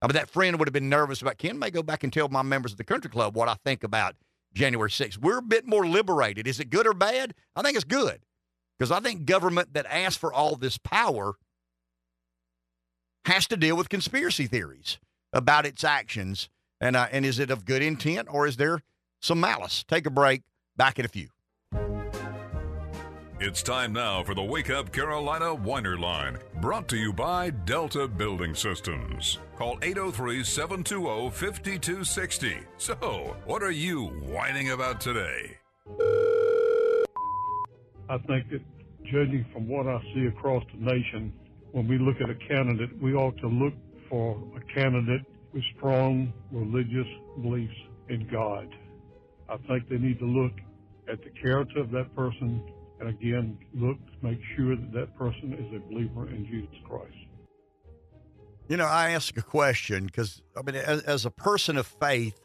I 0.00 0.06
mean, 0.06 0.14
that 0.14 0.30
friend 0.30 0.58
would 0.58 0.68
have 0.68 0.72
been 0.72 0.88
nervous 0.88 1.22
about 1.22 1.38
Ken 1.38 1.58
may 1.58 1.70
go 1.70 1.82
back 1.82 2.04
and 2.04 2.12
tell 2.12 2.28
my 2.28 2.42
members 2.42 2.72
of 2.72 2.78
the 2.78 2.84
country 2.84 3.10
club 3.10 3.36
what 3.36 3.48
I 3.48 3.54
think 3.64 3.84
about 3.84 4.16
January 4.52 4.90
6th. 4.90 5.18
We're 5.18 5.38
a 5.38 5.42
bit 5.42 5.66
more 5.66 5.86
liberated. 5.86 6.46
Is 6.46 6.60
it 6.60 6.70
good 6.70 6.86
or 6.86 6.94
bad? 6.94 7.34
I 7.56 7.62
think 7.62 7.76
it's 7.76 7.84
good 7.84 8.20
because 8.78 8.90
I 8.90 9.00
think 9.00 9.26
government 9.26 9.74
that 9.74 9.86
asks 9.86 10.16
for 10.16 10.32
all 10.32 10.56
this 10.56 10.78
power 10.78 11.34
has 13.24 13.46
to 13.48 13.56
deal 13.56 13.76
with 13.76 13.88
conspiracy 13.88 14.46
theories 14.46 14.98
about 15.32 15.66
its 15.66 15.84
actions. 15.84 16.48
And, 16.80 16.96
uh, 16.96 17.06
and 17.12 17.24
is 17.24 17.38
it 17.38 17.50
of 17.50 17.64
good 17.64 17.82
intent 17.82 18.28
or 18.30 18.46
is 18.46 18.56
there 18.56 18.82
some 19.20 19.40
malice? 19.40 19.84
Take 19.86 20.06
a 20.06 20.10
break. 20.10 20.42
Back 20.76 20.98
in 20.98 21.04
a 21.04 21.08
few. 21.08 21.28
It's 23.44 23.60
time 23.60 23.92
now 23.92 24.22
for 24.22 24.34
the 24.36 24.42
Wake 24.42 24.70
Up 24.70 24.92
Carolina 24.92 25.52
Whiner 25.52 25.98
Line, 25.98 26.38
brought 26.60 26.86
to 26.88 26.96
you 26.96 27.12
by 27.12 27.50
Delta 27.50 28.06
Building 28.06 28.54
Systems. 28.54 29.40
Call 29.58 29.78
803 29.82 30.44
720 30.44 31.30
5260. 31.30 32.56
So, 32.78 33.36
what 33.44 33.64
are 33.64 33.72
you 33.72 34.06
whining 34.06 34.70
about 34.70 35.00
today? 35.00 35.58
I 38.12 38.18
think 38.26 38.50
that 38.50 38.60
judging 39.06 39.46
from 39.54 39.66
what 39.66 39.86
I 39.86 39.98
see 40.12 40.26
across 40.26 40.62
the 40.70 40.84
nation, 40.84 41.32
when 41.70 41.88
we 41.88 41.96
look 41.96 42.16
at 42.20 42.28
a 42.28 42.34
candidate, 42.34 42.90
we 43.00 43.14
ought 43.14 43.38
to 43.38 43.48
look 43.48 43.72
for 44.10 44.36
a 44.54 44.74
candidate 44.74 45.22
with 45.54 45.62
strong 45.78 46.30
religious 46.50 47.06
beliefs 47.40 47.72
in 48.10 48.28
God. 48.30 48.68
I 49.48 49.56
think 49.66 49.88
they 49.88 49.96
need 49.96 50.18
to 50.18 50.26
look 50.26 50.52
at 51.10 51.24
the 51.24 51.30
character 51.40 51.80
of 51.80 51.90
that 51.92 52.14
person 52.14 52.62
and 53.00 53.08
again 53.08 53.56
look 53.72 53.96
to 53.96 54.26
make 54.26 54.40
sure 54.56 54.76
that 54.76 54.92
that 54.92 55.16
person 55.16 55.54
is 55.54 55.74
a 55.74 55.80
believer 55.90 56.28
in 56.28 56.44
Jesus 56.44 56.76
Christ. 56.86 57.16
You 58.68 58.76
know, 58.76 58.84
I 58.84 59.12
ask 59.12 59.34
a 59.38 59.42
question 59.42 60.04
because, 60.04 60.42
I 60.54 60.60
mean, 60.60 60.74
as, 60.74 61.00
as 61.04 61.24
a 61.24 61.30
person 61.30 61.78
of 61.78 61.86
faith, 61.86 62.38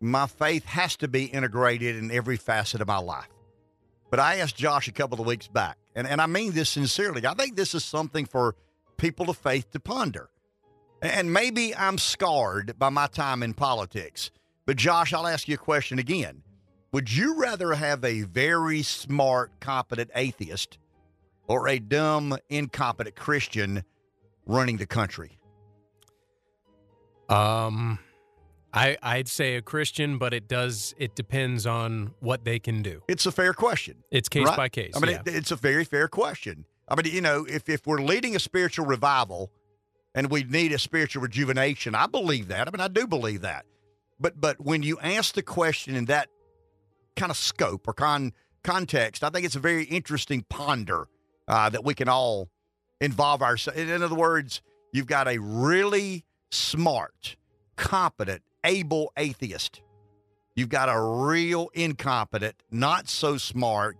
my 0.00 0.26
faith 0.26 0.64
has 0.64 0.96
to 0.96 1.06
be 1.06 1.26
integrated 1.26 1.94
in 1.94 2.10
every 2.10 2.36
facet 2.36 2.80
of 2.80 2.88
my 2.88 2.98
life. 2.98 3.28
But 4.10 4.20
I 4.20 4.36
asked 4.36 4.56
Josh 4.56 4.88
a 4.88 4.92
couple 4.92 5.20
of 5.20 5.26
weeks 5.26 5.48
back, 5.48 5.78
and, 5.94 6.06
and 6.06 6.20
I 6.20 6.26
mean 6.26 6.52
this 6.52 6.70
sincerely. 6.70 7.26
I 7.26 7.34
think 7.34 7.56
this 7.56 7.74
is 7.74 7.84
something 7.84 8.24
for 8.24 8.54
people 8.96 9.28
of 9.30 9.36
faith 9.36 9.70
to 9.72 9.80
ponder. 9.80 10.30
And 11.02 11.32
maybe 11.32 11.74
I'm 11.74 11.98
scarred 11.98 12.78
by 12.78 12.88
my 12.88 13.06
time 13.06 13.42
in 13.42 13.52
politics. 13.52 14.30
But 14.64 14.76
Josh, 14.76 15.12
I'll 15.12 15.26
ask 15.26 15.48
you 15.48 15.54
a 15.54 15.58
question 15.58 15.98
again. 15.98 16.42
Would 16.92 17.12
you 17.12 17.38
rather 17.38 17.74
have 17.74 18.04
a 18.04 18.22
very 18.22 18.82
smart, 18.82 19.52
competent 19.60 20.10
atheist 20.14 20.78
or 21.46 21.68
a 21.68 21.78
dumb, 21.78 22.36
incompetent 22.48 23.16
Christian 23.16 23.84
running 24.46 24.78
the 24.78 24.86
country? 24.86 25.38
Um, 27.28 27.98
I 28.76 28.98
I'd 29.02 29.28
say 29.28 29.56
a 29.56 29.62
Christian, 29.62 30.18
but 30.18 30.34
it 30.34 30.46
does 30.46 30.94
it 30.98 31.14
depends 31.16 31.66
on 31.66 32.12
what 32.20 32.44
they 32.44 32.58
can 32.58 32.82
do. 32.82 33.02
It's 33.08 33.24
a 33.24 33.32
fair 33.32 33.54
question. 33.54 34.04
It's 34.10 34.28
case 34.28 34.46
right? 34.46 34.56
by 34.56 34.68
case. 34.68 34.92
I 34.94 35.00
mean, 35.00 35.12
yeah. 35.12 35.22
it, 35.24 35.34
it's 35.34 35.50
a 35.50 35.56
very 35.56 35.84
fair 35.84 36.08
question. 36.08 36.66
I 36.88 36.94
mean, 36.94 37.12
you 37.12 37.22
know, 37.22 37.46
if 37.48 37.68
if 37.68 37.86
we're 37.86 38.02
leading 38.02 38.36
a 38.36 38.38
spiritual 38.38 38.84
revival 38.84 39.50
and 40.14 40.30
we 40.30 40.44
need 40.44 40.72
a 40.72 40.78
spiritual 40.78 41.22
rejuvenation, 41.22 41.94
I 41.94 42.06
believe 42.06 42.48
that. 42.48 42.68
I 42.68 42.70
mean, 42.70 42.80
I 42.80 42.88
do 42.88 43.06
believe 43.06 43.40
that. 43.40 43.64
But 44.20 44.40
but 44.40 44.60
when 44.60 44.82
you 44.82 44.98
ask 45.00 45.34
the 45.34 45.42
question 45.42 45.96
in 45.96 46.04
that 46.06 46.28
kind 47.16 47.30
of 47.30 47.36
scope 47.38 47.88
or 47.88 47.94
con 47.94 48.34
context, 48.62 49.24
I 49.24 49.30
think 49.30 49.46
it's 49.46 49.56
a 49.56 49.60
very 49.60 49.84
interesting 49.84 50.44
ponder 50.50 51.08
uh, 51.48 51.70
that 51.70 51.82
we 51.82 51.94
can 51.94 52.10
all 52.10 52.50
involve 53.00 53.40
ourselves. 53.42 53.80
In 53.80 54.02
other 54.02 54.14
words, 54.14 54.60
you've 54.92 55.06
got 55.06 55.28
a 55.28 55.38
really 55.38 56.24
smart, 56.50 57.36
competent, 57.76 58.42
able 58.66 59.12
atheist. 59.16 59.80
You've 60.54 60.68
got 60.68 60.88
a 60.88 61.00
real 61.00 61.70
incompetent, 61.72 62.56
not 62.70 63.08
so 63.08 63.38
smart 63.38 63.96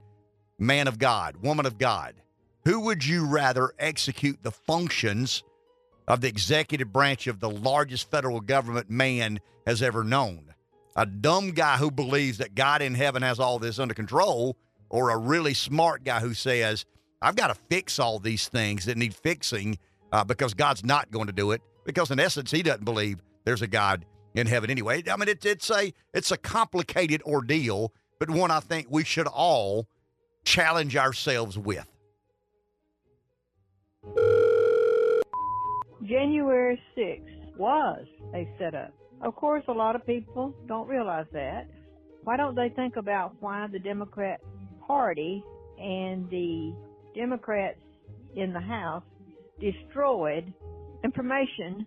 man 0.58 0.88
of 0.88 0.98
God, 0.98 1.36
woman 1.36 1.66
of 1.66 1.78
God. 1.78 2.14
Who 2.64 2.80
would 2.80 3.06
you 3.06 3.26
rather 3.26 3.72
execute 3.78 4.42
the 4.42 4.50
functions 4.50 5.44
of 6.08 6.20
the 6.20 6.28
executive 6.28 6.92
branch 6.92 7.26
of 7.26 7.40
the 7.40 7.50
largest 7.50 8.10
federal 8.10 8.40
government 8.40 8.90
man 8.90 9.38
has 9.66 9.82
ever 9.82 10.02
known? 10.02 10.54
A 10.96 11.06
dumb 11.06 11.50
guy 11.52 11.76
who 11.76 11.90
believes 11.90 12.38
that 12.38 12.54
God 12.54 12.82
in 12.82 12.94
heaven 12.94 13.22
has 13.22 13.38
all 13.38 13.58
this 13.58 13.78
under 13.78 13.94
control, 13.94 14.56
or 14.88 15.10
a 15.10 15.16
really 15.16 15.54
smart 15.54 16.04
guy 16.04 16.20
who 16.20 16.32
says, 16.32 16.86
I've 17.20 17.36
got 17.36 17.48
to 17.48 17.54
fix 17.68 17.98
all 17.98 18.18
these 18.18 18.48
things 18.48 18.86
that 18.86 18.96
need 18.96 19.14
fixing 19.14 19.78
uh, 20.10 20.24
because 20.24 20.54
God's 20.54 20.84
not 20.84 21.10
going 21.10 21.26
to 21.26 21.32
do 21.32 21.50
it. 21.50 21.60
Because 21.84 22.10
in 22.10 22.18
essence, 22.18 22.50
he 22.50 22.62
doesn't 22.62 22.84
believe 22.84 23.22
there's 23.44 23.62
a 23.62 23.66
God 23.66 24.06
in 24.36 24.46
heaven 24.46 24.70
anyway. 24.70 25.02
I 25.10 25.16
mean, 25.16 25.28
it's 25.28 25.44
it's 25.44 25.70
a 25.70 25.92
it's 26.14 26.30
a 26.30 26.36
complicated 26.36 27.22
ordeal, 27.22 27.92
but 28.20 28.30
one 28.30 28.50
I 28.50 28.60
think 28.60 28.86
we 28.90 29.02
should 29.02 29.26
all 29.26 29.88
challenge 30.44 30.96
ourselves 30.96 31.58
with. 31.58 31.86
January 36.04 36.80
6th 36.96 37.56
was 37.58 38.06
a 38.32 38.48
setup. 38.58 38.92
Of 39.22 39.34
course, 39.34 39.64
a 39.66 39.72
lot 39.72 39.96
of 39.96 40.06
people 40.06 40.54
don't 40.68 40.86
realize 40.86 41.26
that. 41.32 41.66
Why 42.22 42.36
don't 42.36 42.54
they 42.54 42.68
think 42.68 42.96
about 42.96 43.34
why 43.40 43.66
the 43.72 43.78
Democrat 43.78 44.40
Party 44.86 45.42
and 45.78 46.28
the 46.30 46.74
Democrats 47.14 47.78
in 48.36 48.52
the 48.52 48.60
House 48.60 49.02
destroyed 49.58 50.52
information? 51.02 51.86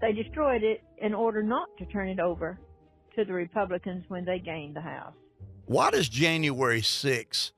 They 0.00 0.12
destroyed 0.12 0.62
it 0.62 0.82
in 0.98 1.14
order 1.14 1.42
not 1.42 1.68
to 1.78 1.86
turn 1.86 2.08
it 2.08 2.20
over 2.20 2.58
to 3.16 3.24
the 3.24 3.32
Republicans 3.32 4.04
when 4.08 4.24
they 4.24 4.38
gained 4.38 4.76
the 4.76 4.80
House. 4.80 5.14
Why 5.66 5.90
does 5.90 6.08
January 6.08 6.82
6th 6.82 7.52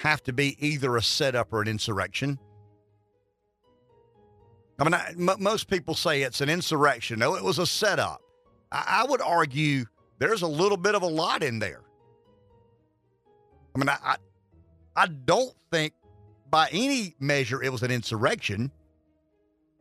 have 0.00 0.22
to 0.24 0.32
be 0.32 0.56
either 0.66 0.96
a 0.96 1.02
setup 1.02 1.52
or 1.52 1.62
an 1.62 1.68
insurrection? 1.68 2.38
I 4.78 4.84
mean, 4.84 4.94
I, 4.94 5.10
m- 5.10 5.42
most 5.42 5.68
people 5.68 5.94
say 5.94 6.22
it's 6.22 6.40
an 6.40 6.50
insurrection. 6.50 7.20
No, 7.20 7.36
it 7.36 7.44
was 7.44 7.58
a 7.58 7.66
setup. 7.66 8.20
I, 8.72 9.02
I 9.04 9.06
would 9.08 9.20
argue 9.20 9.84
there's 10.18 10.42
a 10.42 10.48
little 10.48 10.76
bit 10.76 10.94
of 10.94 11.02
a 11.02 11.06
lot 11.06 11.42
in 11.42 11.58
there. 11.58 11.82
I 13.74 13.78
mean, 13.78 13.88
I, 13.88 13.98
I, 14.04 14.16
I 14.96 15.06
don't 15.06 15.54
think 15.70 15.92
by 16.50 16.68
any 16.72 17.14
measure 17.20 17.62
it 17.62 17.70
was 17.70 17.82
an 17.82 17.90
insurrection, 17.90 18.70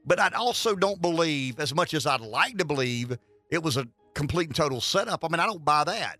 but 0.06 0.20
I 0.20 0.30
also 0.30 0.76
don't 0.76 1.02
believe, 1.02 1.60
as 1.60 1.74
much 1.74 1.94
as 1.94 2.06
I'd 2.06 2.22
like 2.22 2.58
to 2.58 2.66
believe, 2.66 3.18
it 3.50 3.62
was 3.62 3.78
a 3.78 3.88
complete 4.14 4.48
and 4.48 4.56
total 4.56 4.82
setup. 4.82 5.24
I 5.24 5.28
mean, 5.28 5.40
I 5.40 5.46
don't 5.46 5.64
buy 5.64 5.84
that. 5.84 6.18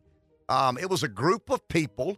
Um, 0.50 0.78
it 0.78 0.90
was 0.90 1.04
a 1.04 1.08
group 1.08 1.50
of 1.50 1.68
people 1.68 2.18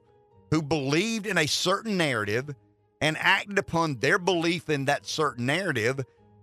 who 0.52 0.62
believed 0.62 1.26
in 1.26 1.38
a 1.38 1.48
certain 1.48 1.98
narrative 1.98 2.54
and 3.02 3.18
acted 3.20 3.58
upon 3.58 3.96
their 3.96 4.18
belief 4.18 4.70
in 4.70 4.86
that 4.86 5.06
certain 5.06 5.46
narrative 5.46 6.00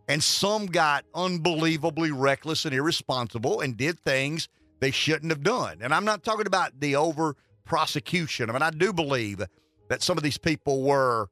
and 0.08 0.22
some 0.22 0.66
got 0.66 1.04
unbelievably 1.14 2.10
reckless 2.10 2.64
and 2.64 2.74
irresponsible 2.74 3.60
and 3.60 3.76
did 3.76 3.98
things 4.00 4.48
they 4.80 4.90
shouldn't 4.90 5.30
have 5.30 5.42
done. 5.42 5.78
And 5.80 5.94
I'm 5.94 6.04
not 6.04 6.22
talking 6.24 6.46
about 6.46 6.78
the 6.80 6.96
over 6.96 7.36
prosecution. 7.64 8.50
I 8.50 8.52
mean, 8.52 8.62
I 8.62 8.70
do 8.70 8.92
believe 8.92 9.42
that 9.88 10.02
some 10.02 10.16
of 10.16 10.24
these 10.24 10.38
people 10.38 10.82
were 10.82 11.28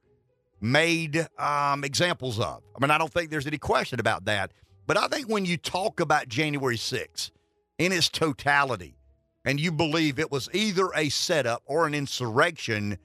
made 0.60 1.26
um, 1.38 1.84
examples 1.84 2.38
of. 2.38 2.62
I 2.76 2.80
mean, 2.80 2.90
I 2.90 2.98
don't 2.98 3.12
think 3.12 3.30
there's 3.30 3.46
any 3.46 3.58
question 3.58 4.00
about 4.00 4.26
that. 4.26 4.52
But 4.86 4.96
I 4.96 5.08
think 5.08 5.28
when 5.28 5.44
you 5.44 5.56
talk 5.56 6.00
about 6.00 6.28
January 6.28 6.76
6th 6.76 7.30
in 7.78 7.92
its 7.92 8.08
totality, 8.08 8.96
and 9.44 9.58
you 9.58 9.72
believe 9.72 10.18
it 10.18 10.30
was 10.30 10.48
either 10.52 10.90
a 10.94 11.08
setup 11.08 11.62
or 11.64 11.86
an 11.86 11.94
insurrection, 11.94 12.98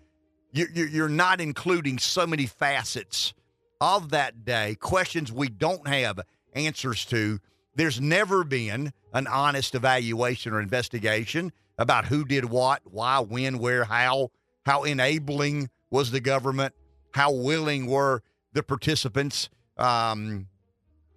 you're 0.52 1.10
not 1.10 1.40
including 1.40 1.98
so 1.98 2.27
many 2.27 2.45
facets 2.45 3.34
of 3.82 4.10
that 4.10 4.45
day, 4.45 4.76
questions 4.76 5.32
we 5.32 5.49
don't 5.49 5.88
have 5.88 6.19
answers 6.53 7.06
to. 7.06 7.40
There's 7.76 7.99
never 7.99 8.44
been 8.44 8.94
an 9.14 9.27
honest 9.27 9.76
evaluation 9.76 10.53
or 10.53 10.61
investigation 10.61 11.52
about 11.77 12.06
who 12.06 12.26
did 12.26 12.45
what, 12.45 12.82
why, 12.86 13.19
when, 13.19 13.60
where, 13.60 13.84
how, 13.84 14.32
how 14.65 14.84
enabling 14.84 15.69
was 15.90 16.11
the 16.11 16.22
government, 16.22 16.73
how 17.16 17.32
willing 17.32 17.86
were 17.86 18.22
the 18.52 18.62
participants. 18.62 19.48
Um, 19.78 20.48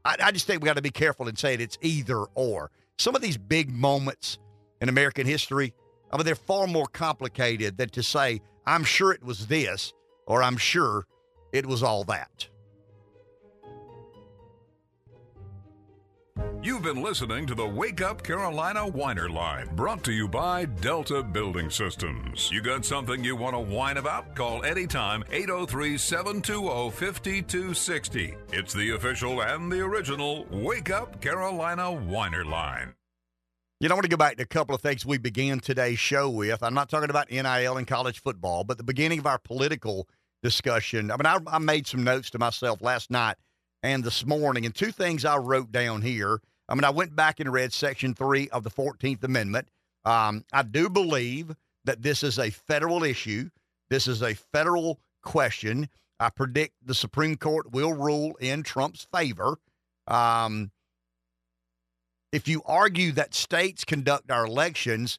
I, 0.04 0.14
I 0.22 0.30
just 0.30 0.46
think 0.46 0.62
we 0.62 0.66
got 0.66 0.76
to 0.76 0.82
be 0.82 0.92
careful 0.92 1.26
and 1.26 1.36
say 1.36 1.54
it, 1.54 1.60
it's 1.60 1.76
either 1.82 2.20
or. 2.36 2.70
Some 2.98 3.16
of 3.16 3.20
these 3.20 3.36
big 3.36 3.68
moments 3.68 4.38
in 4.80 4.88
American 4.88 5.26
history, 5.26 5.74
I 6.12 6.16
mean, 6.16 6.24
they're 6.24 6.36
far 6.36 6.68
more 6.68 6.86
complicated 6.86 7.78
than 7.78 7.88
to 7.90 8.04
say, 8.04 8.40
I'm 8.64 8.84
sure 8.84 9.10
it 9.10 9.24
was 9.24 9.48
this 9.48 9.92
or 10.28 10.40
I'm 10.40 10.56
sure 10.56 11.04
it 11.52 11.66
was 11.66 11.82
all 11.82 12.04
that. 12.04 12.48
You've 16.62 16.82
been 16.82 17.02
listening 17.02 17.46
to 17.46 17.54
the 17.54 17.66
Wake 17.66 18.00
Up 18.00 18.22
Carolina 18.22 18.86
Whiner 18.86 19.28
Line, 19.28 19.68
brought 19.74 20.02
to 20.04 20.12
you 20.12 20.28
by 20.28 20.64
Delta 20.64 21.22
Building 21.22 21.70
Systems. 21.70 22.50
You 22.52 22.60
got 22.60 22.84
something 22.84 23.22
you 23.22 23.36
want 23.36 23.54
to 23.54 23.60
whine 23.60 23.96
about? 23.96 24.34
Call 24.34 24.64
anytime 24.64 25.24
803 25.30 25.96
720 25.96 26.90
5260. 26.90 28.34
It's 28.52 28.72
the 28.72 28.90
official 28.90 29.40
and 29.40 29.70
the 29.70 29.80
original 29.80 30.46
Wake 30.50 30.90
Up 30.90 31.20
Carolina 31.20 31.92
Whiner 31.92 32.44
Line. 32.44 32.94
You 33.80 33.88
know, 33.88 33.94
I 33.94 33.96
want 33.96 34.04
to 34.04 34.10
go 34.10 34.16
back 34.16 34.36
to 34.36 34.42
a 34.42 34.46
couple 34.46 34.74
of 34.74 34.80
things 34.80 35.06
we 35.06 35.18
began 35.18 35.60
today's 35.60 36.00
show 36.00 36.28
with. 36.28 36.62
I'm 36.62 36.74
not 36.74 36.88
talking 36.88 37.10
about 37.10 37.30
NIL 37.30 37.76
and 37.76 37.86
college 37.86 38.20
football, 38.20 38.64
but 38.64 38.76
the 38.76 38.84
beginning 38.84 39.20
of 39.20 39.26
our 39.26 39.38
political 39.38 40.08
discussion. 40.42 41.10
I 41.10 41.16
mean, 41.16 41.26
I, 41.26 41.38
I 41.46 41.58
made 41.58 41.86
some 41.86 42.02
notes 42.02 42.30
to 42.30 42.38
myself 42.38 42.82
last 42.82 43.10
night 43.10 43.36
and 43.82 44.04
this 44.04 44.26
morning, 44.26 44.66
and 44.66 44.74
two 44.74 44.92
things 44.92 45.24
I 45.24 45.36
wrote 45.36 45.72
down 45.72 46.02
here. 46.02 46.40
I 46.68 46.74
mean, 46.74 46.84
I 46.84 46.90
went 46.90 47.16
back 47.16 47.40
and 47.40 47.52
read 47.52 47.72
Section 47.72 48.14
3 48.14 48.48
of 48.50 48.62
the 48.62 48.70
14th 48.70 49.22
Amendment. 49.24 49.68
Um, 50.04 50.44
I 50.52 50.62
do 50.62 50.88
believe 50.88 51.54
that 51.84 52.02
this 52.02 52.22
is 52.22 52.38
a 52.38 52.50
federal 52.50 53.02
issue, 53.04 53.50
this 53.88 54.06
is 54.06 54.22
a 54.22 54.34
federal 54.34 55.00
question. 55.22 55.88
I 56.20 56.30
predict 56.30 56.74
the 56.84 56.94
Supreme 56.94 57.36
Court 57.36 57.72
will 57.72 57.92
rule 57.92 58.36
in 58.40 58.62
Trump's 58.62 59.06
favor. 59.12 59.58
Um, 60.08 60.72
if 62.32 62.48
you 62.48 62.62
argue 62.66 63.12
that 63.12 63.34
states 63.34 63.84
conduct 63.84 64.30
our 64.30 64.44
elections, 64.44 65.18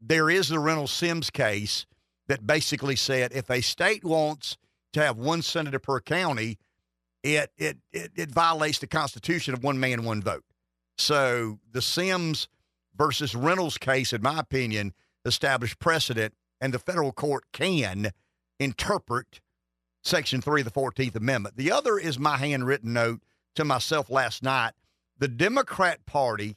there 0.00 0.30
is 0.30 0.48
the 0.48 0.58
Reynolds 0.58 0.92
Sims 0.92 1.28
case 1.30 1.86
that 2.28 2.46
basically 2.46 2.96
said 2.96 3.32
if 3.32 3.50
a 3.50 3.60
state 3.60 4.04
wants 4.04 4.56
to 4.92 5.02
have 5.02 5.16
one 5.16 5.42
senator 5.42 5.78
per 5.78 6.00
county, 6.00 6.58
it 7.22 7.50
it 7.56 7.78
it, 7.92 8.10
it 8.16 8.30
violates 8.30 8.78
the 8.78 8.86
Constitution 8.86 9.54
of 9.54 9.62
one 9.62 9.78
man, 9.78 10.04
one 10.04 10.22
vote. 10.22 10.44
So 10.98 11.58
the 11.70 11.82
Sims 11.82 12.48
versus 12.96 13.34
Reynolds 13.34 13.78
case, 13.78 14.12
in 14.12 14.22
my 14.22 14.40
opinion, 14.40 14.92
established 15.24 15.78
precedent, 15.78 16.34
and 16.60 16.74
the 16.74 16.78
federal 16.78 17.12
court 17.12 17.44
can 17.52 18.12
interpret 18.60 19.40
Section 20.04 20.40
3 20.40 20.62
of 20.62 20.64
the 20.64 20.72
14th 20.72 21.14
Amendment. 21.14 21.56
The 21.56 21.72
other 21.72 21.98
is 21.98 22.18
my 22.18 22.36
handwritten 22.36 22.92
note 22.92 23.22
to 23.54 23.64
myself 23.64 24.10
last 24.10 24.42
night. 24.42 24.72
The 25.18 25.28
Democrat 25.28 26.04
Party 26.06 26.56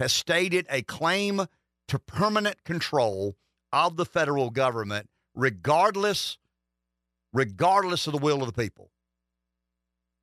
has 0.00 0.12
stated 0.12 0.66
a 0.70 0.82
claim 0.82 1.46
to 1.88 1.98
permanent 1.98 2.64
control 2.64 3.36
of 3.72 3.96
the 3.96 4.06
federal 4.06 4.50
government 4.50 5.08
regardless 5.34 6.38
regardless 7.32 8.06
of 8.06 8.14
the 8.14 8.18
will 8.18 8.42
of 8.42 8.46
the 8.46 8.62
people. 8.62 8.90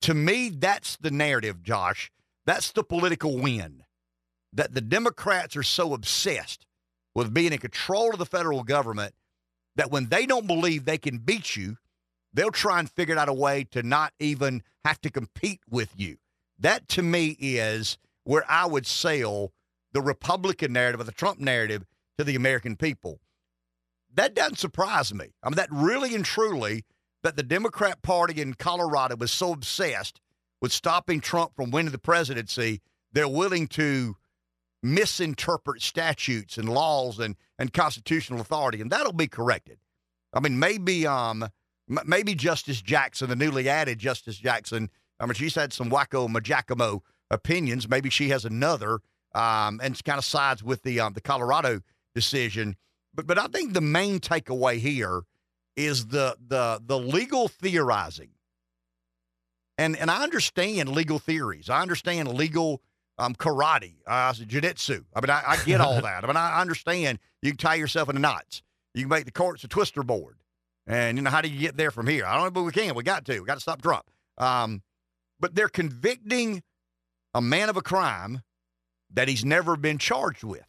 To 0.03 0.13
me, 0.13 0.49
that's 0.49 0.97
the 0.97 1.11
narrative, 1.11 1.63
Josh. 1.63 2.11
That's 2.45 2.71
the 2.71 2.83
political 2.83 3.37
win. 3.37 3.83
That 4.51 4.73
the 4.73 4.81
Democrats 4.81 5.55
are 5.55 5.63
so 5.63 5.93
obsessed 5.93 6.65
with 7.15 7.33
being 7.33 7.53
in 7.53 7.59
control 7.59 8.11
of 8.11 8.19
the 8.19 8.25
federal 8.25 8.63
government 8.63 9.13
that 9.75 9.91
when 9.91 10.07
they 10.09 10.25
don't 10.25 10.45
believe 10.45 10.85
they 10.85 10.97
can 10.97 11.19
beat 11.19 11.55
you, 11.55 11.77
they'll 12.33 12.51
try 12.51 12.79
and 12.79 12.89
figure 12.89 13.17
out 13.17 13.29
a 13.29 13.33
way 13.33 13.63
to 13.71 13.81
not 13.81 14.13
even 14.19 14.61
have 14.83 14.99
to 15.01 15.09
compete 15.09 15.61
with 15.69 15.91
you. 15.95 16.17
That 16.59 16.87
to 16.89 17.01
me 17.01 17.37
is 17.39 17.97
where 18.25 18.45
I 18.49 18.65
would 18.65 18.85
sell 18.85 19.53
the 19.93 20.01
Republican 20.01 20.73
narrative 20.73 20.99
or 21.01 21.05
the 21.05 21.11
Trump 21.11 21.39
narrative 21.39 21.83
to 22.17 22.23
the 22.23 22.35
American 22.35 22.75
people 22.75 23.19
that 24.15 24.35
doesn't 24.35 24.59
surprise 24.59 25.13
me. 25.13 25.33
I 25.43 25.49
mean, 25.49 25.55
that 25.55 25.69
really 25.71 26.15
and 26.15 26.25
truly 26.25 26.85
that 27.23 27.35
the 27.35 27.43
Democrat 27.43 28.01
Party 28.01 28.41
in 28.41 28.53
Colorado 28.53 29.15
was 29.15 29.31
so 29.31 29.53
obsessed 29.53 30.19
with 30.61 30.71
stopping 30.71 31.19
Trump 31.19 31.55
from 31.55 31.71
winning 31.71 31.91
the 31.91 31.97
presidency, 31.97 32.81
they're 33.11 33.27
willing 33.27 33.67
to 33.67 34.15
misinterpret 34.81 35.81
statutes 35.81 36.57
and 36.57 36.69
laws 36.69 37.19
and, 37.19 37.35
and 37.57 37.73
constitutional 37.73 38.41
authority, 38.41 38.81
and 38.81 38.91
that'll 38.91 39.13
be 39.13 39.27
corrected. 39.27 39.79
I 40.33 40.41
mean, 40.41 40.59
maybe 40.59 41.07
um, 41.07 41.43
m- 41.43 41.99
maybe 42.05 42.35
Justice 42.35 42.81
Jackson, 42.81 43.29
the 43.29 43.35
newly 43.35 43.69
added 43.69 43.99
Justice 43.99 44.37
Jackson. 44.37 44.89
I 45.19 45.25
mean, 45.25 45.35
she's 45.35 45.55
had 45.55 45.71
some 45.71 45.89
wacko 45.89 46.27
majacamo 46.27 47.01
opinions. 47.31 47.87
Maybe 47.87 48.09
she 48.09 48.29
has 48.29 48.43
another, 48.43 48.99
um, 49.33 49.79
and 49.81 50.01
kind 50.03 50.17
of 50.17 50.25
sides 50.25 50.63
with 50.63 50.83
the 50.83 50.99
um, 50.99 51.13
the 51.13 51.21
Colorado 51.21 51.81
decision. 52.13 52.75
But 53.13 53.27
but 53.27 53.37
I 53.37 53.47
think 53.47 53.73
the 53.73 53.81
main 53.81 54.19
takeaway 54.19 54.79
here 54.79 55.21
is 55.75 56.07
the 56.07 56.37
the 56.47 56.81
the 56.85 56.97
legal 56.97 57.47
theorizing. 57.47 58.29
And 59.77 59.95
and 59.97 60.11
I 60.11 60.23
understand 60.23 60.89
legal 60.89 61.19
theories. 61.19 61.69
I 61.69 61.81
understand 61.81 62.27
legal 62.33 62.81
um, 63.17 63.35
karate, 63.35 63.95
uh, 64.07 64.33
jiu-jitsu. 64.33 65.03
I 65.15 65.21
mean, 65.21 65.29
I, 65.29 65.43
I 65.47 65.57
get 65.65 65.81
all 65.81 66.01
that. 66.01 66.23
I 66.23 66.27
mean, 66.27 66.37
I 66.37 66.61
understand 66.61 67.19
you 67.41 67.51
can 67.51 67.57
tie 67.57 67.75
yourself 67.75 68.09
into 68.09 68.21
knots. 68.21 68.61
You 68.93 69.03
can 69.03 69.09
make 69.09 69.25
the 69.25 69.31
courts 69.31 69.63
a 69.63 69.67
twister 69.67 70.03
board. 70.03 70.37
And, 70.85 71.17
you 71.17 71.23
know, 71.23 71.29
how 71.29 71.41
do 71.41 71.47
you 71.49 71.59
get 71.59 71.77
there 71.77 71.91
from 71.91 72.07
here? 72.07 72.25
I 72.25 72.35
don't 72.35 72.45
know, 72.45 72.51
but 72.51 72.63
we 72.63 72.71
can. 72.71 72.93
We 72.95 73.03
got 73.03 73.25
to. 73.25 73.39
We 73.39 73.45
got 73.45 73.55
to 73.55 73.61
stop 73.61 73.81
Trump. 73.81 74.05
Um, 74.37 74.81
but 75.39 75.55
they're 75.55 75.69
convicting 75.69 76.63
a 77.33 77.41
man 77.41 77.69
of 77.69 77.77
a 77.77 77.81
crime 77.81 78.41
that 79.13 79.27
he's 79.27 79.45
never 79.45 79.77
been 79.77 79.97
charged 79.97 80.43
with. 80.43 80.65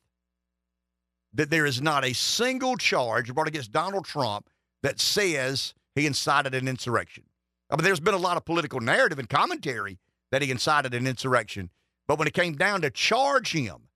That 1.32 1.50
there 1.50 1.66
is 1.66 1.82
not 1.82 2.04
a 2.04 2.12
single 2.12 2.76
charge 2.76 3.34
brought 3.34 3.48
against 3.48 3.72
Donald 3.72 4.04
Trump 4.04 4.48
that 4.84 5.00
says 5.00 5.72
he 5.94 6.06
incited 6.06 6.54
an 6.54 6.68
insurrection. 6.68 7.24
I 7.70 7.76
mean, 7.76 7.84
there's 7.84 8.00
been 8.00 8.14
a 8.14 8.18
lot 8.18 8.36
of 8.36 8.44
political 8.44 8.80
narrative 8.80 9.18
and 9.18 9.28
commentary 9.28 9.98
that 10.30 10.42
he 10.42 10.50
incited 10.50 10.92
an 10.92 11.06
insurrection. 11.06 11.70
But 12.06 12.18
when 12.18 12.28
it 12.28 12.34
came 12.34 12.54
down 12.54 12.82
to 12.82 12.90
charge 12.90 13.52
him, 13.52 13.88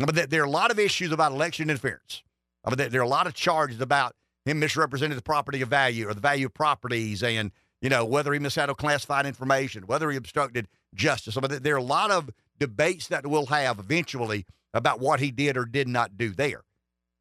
I 0.00 0.06
mean, 0.06 0.26
there 0.30 0.40
are 0.40 0.46
a 0.46 0.50
lot 0.50 0.70
of 0.70 0.78
issues 0.78 1.12
about 1.12 1.32
election 1.32 1.68
interference. 1.68 2.22
I 2.64 2.74
mean, 2.74 2.90
there 2.90 3.02
are 3.02 3.04
a 3.04 3.08
lot 3.08 3.26
of 3.26 3.34
charges 3.34 3.82
about 3.82 4.16
him 4.46 4.60
misrepresenting 4.60 5.14
the 5.14 5.22
property 5.22 5.60
of 5.60 5.68
value 5.68 6.08
or 6.08 6.14
the 6.14 6.20
value 6.20 6.46
of 6.46 6.54
properties 6.54 7.22
and, 7.22 7.52
you 7.82 7.90
know, 7.90 8.06
whether 8.06 8.32
he 8.32 8.38
mishandled 8.38 8.78
classified 8.78 9.26
information, 9.26 9.86
whether 9.86 10.10
he 10.10 10.16
obstructed 10.16 10.68
justice. 10.94 11.36
I 11.36 11.42
mean, 11.42 11.62
there 11.62 11.74
are 11.74 11.78
a 11.78 11.82
lot 11.82 12.10
of 12.10 12.30
debates 12.58 13.08
that 13.08 13.26
we'll 13.26 13.46
have 13.46 13.78
eventually 13.78 14.46
about 14.72 15.00
what 15.00 15.20
he 15.20 15.30
did 15.30 15.58
or 15.58 15.66
did 15.66 15.86
not 15.86 16.16
do 16.16 16.30
there. 16.30 16.62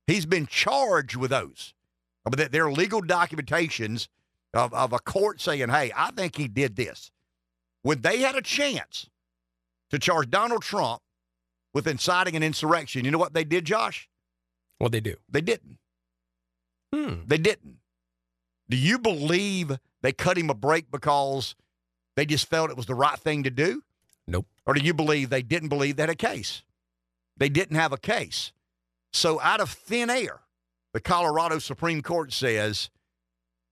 He's 0.07 0.26
been 0.26 0.48
charged 0.48 1.18
with 1.18 1.32
those. 1.32 1.73
Mean, 2.30 2.47
there 2.52 2.65
are 2.65 2.72
legal 2.72 3.02
documentations 3.02 4.07
of, 4.53 4.73
of 4.73 4.93
a 4.93 4.99
court 4.99 5.41
saying, 5.41 5.69
hey, 5.69 5.91
I 5.95 6.11
think 6.11 6.35
he 6.35 6.47
did 6.47 6.76
this. 6.76 7.11
When 7.84 8.02
they 8.02 8.19
had 8.19 8.35
a 8.35 8.41
chance 8.41 9.10
to 9.91 9.99
charge 9.99 10.30
Donald 10.31 10.64
Trump 10.64 11.02
with 11.73 11.88
inciting 11.88 12.35
an 12.35 12.43
insurrection, 12.43 13.06
you 13.06 13.11
know 13.11 13.18
what 13.18 13.34
they 13.34 13.43
did, 13.43 13.65
Josh? 13.65 14.10
What 14.80 14.91
they 14.91 15.02
do? 15.02 15.15
They 15.30 15.41
didn't. 15.41 15.77
Hmm. 16.93 17.22
They 17.27 17.38
didn't. 17.38 17.77
Do 18.69 18.77
you 18.77 18.97
believe 18.97 19.77
they 20.02 20.11
cut 20.11 20.38
him 20.38 20.49
a 20.49 20.56
break 20.56 20.89
because 20.89 21.56
they 22.15 22.26
just 22.26 22.49
felt 22.49 22.72
it 22.72 22.77
was 22.77 22.88
the 22.88 22.95
right 22.95 23.19
thing 23.19 23.43
to 23.43 23.52
do? 23.52 23.84
Nope. 24.27 24.47
Or 24.65 24.73
do 24.73 24.84
you 24.84 24.93
believe 24.93 25.30
they 25.30 25.43
didn't 25.43 25.69
believe 25.69 25.97
they 25.97 26.03
had 26.03 26.10
a 26.10 26.15
case? 26.15 26.64
They 27.38 27.49
didn't 27.49 27.76
have 27.76 27.91
a 27.91 27.97
case. 27.97 28.52
So, 29.14 29.39
out 29.39 29.60
of 29.60 29.69
thin 29.69 30.10
air, 30.10 30.41
the 30.95 31.01
Colorado 31.01 31.59
Supreme 31.59 32.01
Court 32.01 32.31
says 32.31 32.89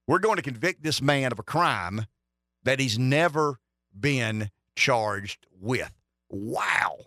we're 0.09 0.19
going 0.19 0.35
to 0.35 0.41
convict 0.41 0.83
this 0.83 1.01
man 1.01 1.31
of 1.31 1.39
a 1.39 1.43
crime 1.43 2.05
that 2.63 2.81
he's 2.81 2.99
never 2.99 3.59
been 3.97 4.49
charged 4.75 5.47
with. 5.57 5.93
Wow. 6.29 6.97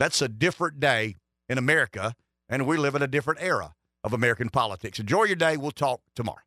That's 0.00 0.20
a 0.20 0.28
different 0.28 0.80
day 0.80 1.14
in 1.48 1.56
America, 1.56 2.16
and 2.48 2.66
we 2.66 2.76
live 2.76 2.96
in 2.96 3.02
a 3.02 3.06
different 3.06 3.40
era 3.40 3.74
of 4.02 4.12
American 4.12 4.48
politics. 4.48 4.98
Enjoy 4.98 5.22
your 5.22 5.36
day. 5.36 5.56
We'll 5.56 5.70
talk 5.70 6.00
tomorrow. 6.16 6.42